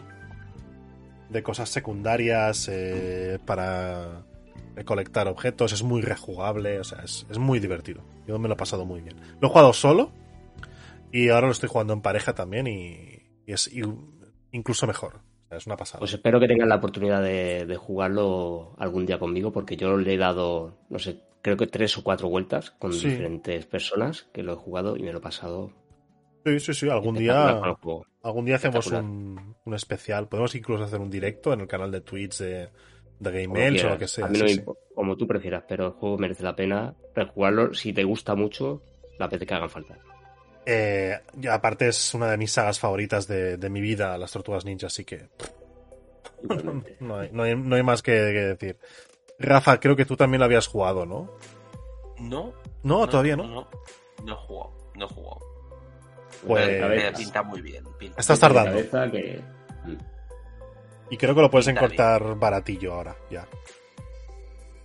de 1.30 1.44
cosas 1.44 1.70
secundarias 1.70 2.68
eh, 2.72 3.38
para 3.46 4.24
recolectar 4.76 5.28
objetos, 5.28 5.72
es 5.74 5.84
muy 5.84 6.02
rejugable, 6.02 6.80
o 6.80 6.84
sea, 6.84 7.04
es, 7.04 7.26
es 7.30 7.38
muy 7.38 7.60
divertido. 7.60 8.02
Yo 8.28 8.40
me 8.40 8.48
lo 8.48 8.56
he 8.56 8.58
pasado 8.58 8.84
muy 8.86 9.02
bien. 9.02 9.16
Lo 9.40 9.48
he 9.48 9.52
jugado 9.52 9.74
solo 9.74 10.12
y 11.12 11.30
ahora 11.30 11.48
lo 11.48 11.52
estoy 11.52 11.70
jugando 11.70 11.94
en 11.94 12.02
pareja 12.02 12.34
también 12.34 12.68
y, 12.68 12.98
y 13.46 13.54
es 13.54 13.70
incluso 14.52 14.88
mejor. 14.88 15.20
Es 15.52 15.66
una 15.68 15.76
pasada. 15.78 16.00
Pues 16.00 16.14
espero 16.14 16.40
que 16.40 16.48
tengan 16.48 16.70
la 16.70 16.76
oportunidad 16.78 17.22
de, 17.22 17.66
de 17.66 17.76
jugarlo 17.76 18.74
algún 18.78 19.06
día 19.06 19.20
conmigo, 19.20 19.52
porque 19.52 19.76
yo 19.76 19.98
le 19.98 20.14
he 20.14 20.18
dado, 20.18 20.78
no 20.90 20.98
sé, 20.98 21.20
creo 21.42 21.58
que 21.58 21.68
tres 21.68 21.98
o 21.98 22.04
cuatro 22.04 22.30
vueltas 22.30 22.72
con 22.72 22.94
Sí. 22.94 23.10
diferentes 23.10 23.66
personas 23.66 24.24
que 24.34 24.44
lo 24.44 24.54
he 24.54 24.56
jugado 24.56 24.96
y 24.96 25.04
me 25.04 25.12
lo 25.12 25.18
he 25.20 25.22
pasado. 25.22 25.72
sí, 26.46 26.60
sí, 26.60 26.74
sí, 26.74 26.90
algún 26.90 27.16
día, 27.16 27.62
algún 28.24 28.46
día 28.46 28.56
hacemos 28.56 28.88
un, 28.88 29.56
un 29.66 29.74
especial. 29.74 30.28
Podemos 30.28 30.56
incluso 30.56 30.84
hacer 30.86 31.00
un 31.02 31.10
directo 31.10 31.52
en 31.54 31.62
el 31.62 31.68
canal 31.68 31.92
de 31.92 32.02
Twitch 32.02 32.38
de, 32.40 32.70
de 33.20 33.32
Game 33.32 33.48
Mails 33.50 33.84
o 33.84 33.90
lo 33.90 33.98
que 33.98 34.08
sea. 34.08 34.26
A 34.26 34.30
mí 34.30 34.38
no 34.40 34.48
sí, 34.48 34.56
me 34.56 34.62
sí. 34.62 34.66
impo- 34.66 34.78
como 34.96 35.18
tú 35.18 35.28
prefieras, 35.28 35.64
pero 35.68 35.88
el 35.88 35.92
juego 35.94 36.18
merece 36.18 36.44
la 36.44 36.56
pena 36.56 36.96
rejugarlo. 37.14 37.74
Si 37.74 37.92
te 37.94 38.04
gusta 38.06 38.36
mucho, 38.36 38.82
la 39.20 39.28
vez 39.28 39.46
que 39.46 39.54
hagan 39.54 39.70
falta. 39.70 39.98
Eh, 40.66 41.18
aparte 41.50 41.88
es 41.88 42.14
una 42.14 42.30
de 42.30 42.38
mis 42.38 42.52
sagas 42.52 42.80
favoritas 42.80 43.28
de, 43.28 43.58
de 43.58 43.70
mi 43.70 43.82
vida, 43.82 44.18
las 44.18 44.32
Tortugas 44.32 44.64
Ninja, 44.64 44.88
así 44.88 45.04
que 45.04 45.28
no 47.00 47.18
hay, 47.20 47.30
no 47.32 47.44
hay- 47.44 47.56
no 47.56 47.76
hay 47.76 47.84
más 47.84 48.02
que, 48.04 48.12
que 48.12 48.18
decir. 48.56 48.78
Rafa, 49.40 49.80
creo 49.80 49.96
que 49.96 50.06
tú 50.06 50.16
también 50.16 50.40
lo 50.40 50.46
habías 50.46 50.68
jugado, 50.68 51.06
¿no? 51.06 51.32
No, 52.20 52.54
No, 52.84 53.08
todavía 53.10 53.36
no. 53.36 53.48
No, 53.48 53.68
no 54.24 54.34
he 54.34 54.38
jugado, 54.38 54.72
no 54.96 55.06
he 55.06 55.10
jugado. 55.10 55.40
Pues- 56.46 57.16
pinta 57.18 57.44
muy 57.44 57.62
bien. 57.62 57.84
pinta 57.98 58.20
Estás 58.20 58.40
bien. 58.40 58.54
tardando. 58.54 59.12
Que- 59.12 59.42
Mm. 59.84 59.98
Y 61.10 61.18
creo 61.18 61.34
que 61.34 61.42
lo 61.42 61.50
puedes 61.50 61.66
Pinta 61.66 61.82
encontrar 61.86 62.36
baratillo 62.36 62.94
ahora, 62.94 63.16
ya. 63.32 63.48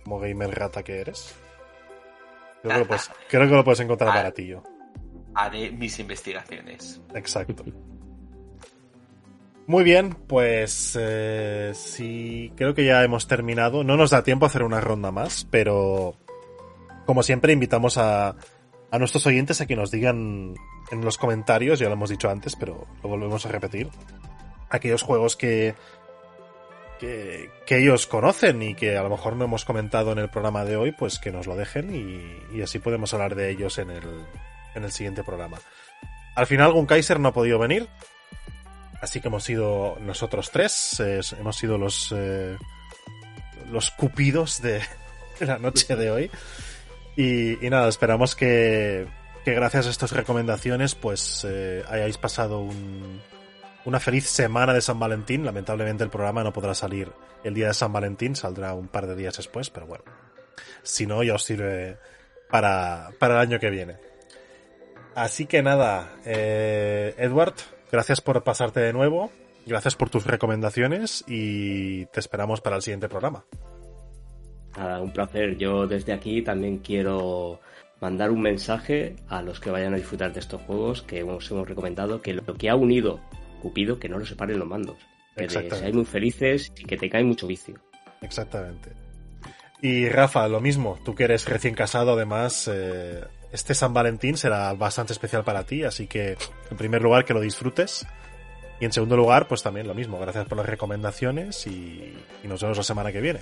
Como 0.03 0.19
gamer 0.19 0.49
rata 0.57 0.81
que 0.81 0.99
eres. 1.01 1.35
Creo 2.63 2.73
que 2.73 2.79
lo 2.79 2.87
puedes, 2.87 3.11
creo 3.29 3.47
que 3.47 3.55
lo 3.55 3.63
puedes 3.63 3.79
encontrar 3.79 4.09
Ah. 4.09 4.15
baratillo. 4.15 4.63
Haré 5.37 5.71
mis 5.71 5.99
investigaciones. 5.99 6.99
Exacto. 7.13 7.63
Muy 9.67 9.83
bien, 9.83 10.15
pues 10.27 10.97
eh, 10.99 11.73
sí, 11.75 12.51
creo 12.55 12.73
que 12.73 12.85
ya 12.85 13.03
hemos 13.03 13.27
terminado. 13.27 13.83
No 13.83 13.97
nos 13.97 14.09
da 14.09 14.23
tiempo 14.23 14.45
a 14.45 14.47
hacer 14.47 14.63
una 14.63 14.81
ronda 14.81 15.11
más, 15.11 15.45
pero 15.51 16.15
como 17.05 17.21
siempre 17.21 17.53
invitamos 17.53 17.99
a, 17.99 18.35
a 18.91 18.97
nuestros 18.97 19.27
oyentes 19.27 19.61
a 19.61 19.67
que 19.67 19.75
nos 19.75 19.91
digan 19.91 20.55
en 20.89 21.01
los 21.05 21.19
comentarios, 21.19 21.77
ya 21.77 21.87
lo 21.87 21.93
hemos 21.93 22.09
dicho 22.09 22.31
antes, 22.31 22.55
pero 22.55 22.87
lo 23.03 23.09
volvemos 23.09 23.45
a 23.45 23.49
repetir, 23.49 23.89
aquellos 24.69 25.03
juegos 25.03 25.35
que, 25.35 25.75
que, 26.99 27.51
ellos 27.69 28.07
conocen 28.07 28.61
y 28.63 28.73
que 28.73 28.97
a 28.97 29.03
lo 29.03 29.09
mejor 29.09 29.35
no 29.35 29.45
hemos 29.45 29.65
comentado 29.65 30.13
en 30.13 30.19
el 30.19 30.29
programa 30.29 30.65
de 30.65 30.77
hoy, 30.77 30.93
pues 30.93 31.19
que 31.19 31.31
nos 31.31 31.45
lo 31.45 31.55
dejen 31.55 32.41
y 32.53 32.61
así 32.61 32.79
podemos 32.79 33.13
hablar 33.13 33.35
de 33.35 33.51
ellos 33.51 33.77
en 33.77 33.91
el, 33.91 34.25
en 34.77 34.85
el 34.85 34.91
siguiente 34.91 35.23
programa. 35.23 35.59
Al 36.35 36.47
final, 36.47 36.73
Kaiser 36.87 37.19
no 37.19 37.29
ha 37.29 37.33
podido 37.33 37.59
venir. 37.59 37.87
Así 39.01 39.21
que 39.21 39.27
hemos 39.27 39.43
sido 39.43 39.97
nosotros 40.01 40.49
tres. 40.51 40.99
hemos 41.39 41.55
sido 41.55 41.77
los. 41.77 42.13
eh, 42.15 42.57
los 43.71 43.91
cupidos 43.91 44.61
de 44.61 44.81
la 45.39 45.57
noche 45.57 45.95
de 45.95 46.09
hoy. 46.11 46.31
Y, 47.15 47.65
y 47.65 47.69
nada, 47.69 47.89
esperamos 47.89 48.35
que, 48.35 49.07
que 49.43 49.53
gracias 49.53 49.87
a 49.87 49.89
estas 49.89 50.11
recomendaciones, 50.13 50.95
pues 50.95 51.45
eh, 51.49 51.83
hayáis 51.89 52.17
pasado 52.17 52.59
un- 52.59 53.21
una 53.85 53.99
feliz 53.99 54.27
semana 54.29 54.73
de 54.73 54.81
San 54.81 54.99
Valentín. 54.99 55.43
Lamentablemente 55.45 56.03
el 56.03 56.09
programa 56.09 56.43
no 56.43 56.53
podrá 56.53 56.73
salir 56.75 57.11
el 57.43 57.53
día 57.53 57.67
de 57.67 57.73
San 57.73 57.91
Valentín, 57.91 58.35
saldrá 58.35 58.73
un 58.73 58.87
par 58.87 59.07
de 59.07 59.15
días 59.15 59.35
después, 59.37 59.69
pero 59.69 59.85
bueno. 59.87 60.03
Si 60.83 61.05
no, 61.05 61.21
ya 61.23 61.35
os 61.35 61.43
sirve 61.43 61.97
para, 62.49 63.09
para 63.19 63.35
el 63.35 63.39
año 63.41 63.59
que 63.59 63.69
viene. 63.69 63.97
Así 65.17 65.47
que 65.47 65.63
nada, 65.63 66.13
eh, 66.25 67.15
Edward, 67.17 67.55
gracias 67.91 68.21
por 68.21 68.43
pasarte 68.43 68.81
de 68.81 68.93
nuevo, 68.93 69.31
gracias 69.65 69.95
por 69.95 70.11
tus 70.11 70.27
recomendaciones 70.27 71.23
y 71.27 72.05
te 72.05 72.19
esperamos 72.19 72.61
para 72.61 72.75
el 72.75 72.83
siguiente 72.83 73.09
programa. 73.09 73.43
Nada, 74.77 75.01
un 75.01 75.11
placer. 75.11 75.57
Yo 75.57 75.87
desde 75.87 76.13
aquí 76.13 76.43
también 76.43 76.77
quiero 76.77 77.59
mandar 77.99 78.29
un 78.29 78.43
mensaje 78.43 79.15
a 79.27 79.41
los 79.41 79.59
que 79.59 79.71
vayan 79.71 79.95
a 79.95 79.97
disfrutar 79.97 80.33
de 80.33 80.39
estos 80.39 80.61
juegos 80.61 81.01
que 81.01 81.23
os 81.23 81.49
hemos 81.49 81.67
recomendado, 81.67 82.21
que 82.21 82.33
lo 82.35 82.53
que 82.53 82.69
ha 82.69 82.75
unido 82.75 83.19
Cupido, 83.63 83.97
que 83.97 84.09
no 84.09 84.19
lo 84.19 84.25
separen 84.27 84.59
los 84.59 84.67
mandos. 84.67 84.97
Que 85.35 85.49
seáis 85.49 85.95
muy 85.95 86.05
felices 86.05 86.71
y 86.77 86.83
que 86.83 86.95
tengáis 86.95 87.25
mucho 87.25 87.47
vicio. 87.47 87.73
Exactamente. 88.21 88.91
Y 89.81 90.09
Rafa, 90.09 90.47
lo 90.47 90.61
mismo, 90.61 90.99
tú 91.03 91.15
que 91.15 91.23
eres 91.23 91.49
recién 91.49 91.73
casado, 91.73 92.13
además, 92.13 92.69
eh, 92.71 93.23
este 93.57 93.73
San 93.73 93.91
Valentín 93.91 94.37
será 94.37 94.71
bastante 94.73 95.13
especial 95.13 95.43
para 95.43 95.63
ti, 95.63 95.83
así 95.83 96.05
que 96.05 96.37
en 96.69 96.77
primer 96.77 97.01
lugar 97.01 97.25
que 97.25 97.33
lo 97.33 97.41
disfrutes. 97.41 98.05
Y 98.79 98.85
en 98.85 98.93
segundo 98.93 99.17
lugar, 99.17 99.47
pues 99.47 99.63
también 99.63 99.87
lo 99.87 99.95
mismo, 99.95 100.19
gracias 100.19 100.45
por 100.45 100.59
las 100.59 100.67
recomendaciones 100.67 101.65
y, 101.65 102.15
y 102.43 102.47
nos 102.47 102.61
vemos 102.61 102.77
la 102.77 102.83
semana 102.83 103.11
que 103.11 103.19
viene. 103.19 103.41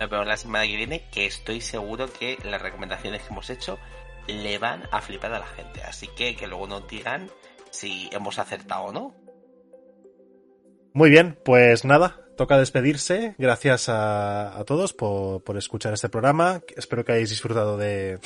Nos 0.00 0.10
vemos 0.10 0.26
la 0.26 0.36
semana 0.36 0.66
que 0.66 0.76
viene, 0.76 1.04
que 1.12 1.26
estoy 1.26 1.60
seguro 1.60 2.12
que 2.12 2.36
las 2.42 2.60
recomendaciones 2.60 3.22
que 3.22 3.28
hemos 3.28 3.48
hecho 3.48 3.78
le 4.26 4.58
van 4.58 4.82
a 4.90 5.00
flipar 5.00 5.32
a 5.32 5.38
la 5.38 5.46
gente. 5.46 5.80
Así 5.84 6.08
que 6.08 6.34
que 6.34 6.48
luego 6.48 6.66
nos 6.66 6.88
digan 6.88 7.30
si 7.70 8.10
hemos 8.10 8.40
acertado 8.40 8.86
o 8.86 8.92
no. 8.92 9.14
Muy 10.92 11.10
bien, 11.10 11.38
pues 11.44 11.84
nada, 11.84 12.26
toca 12.36 12.58
despedirse. 12.58 13.36
Gracias 13.38 13.88
a, 13.88 14.58
a 14.58 14.64
todos 14.64 14.92
por, 14.92 15.44
por 15.44 15.56
escuchar 15.56 15.92
este 15.92 16.08
programa. 16.08 16.62
Espero 16.76 17.04
que 17.04 17.12
hayáis 17.12 17.30
disfrutado 17.30 17.76
de, 17.76 18.18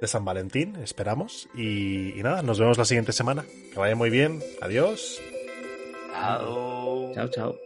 de 0.00 0.06
San 0.06 0.24
Valentín, 0.24 0.76
esperamos. 0.76 1.48
Y, 1.54 2.18
y 2.18 2.22
nada, 2.22 2.42
nos 2.42 2.58
vemos 2.58 2.78
la 2.78 2.84
siguiente 2.84 3.12
semana. 3.12 3.44
Que 3.72 3.78
vaya 3.78 3.96
muy 3.96 4.10
bien. 4.10 4.42
Adiós. 4.60 5.20
Chao. 6.12 7.12
Chao, 7.14 7.28
chao. 7.28 7.56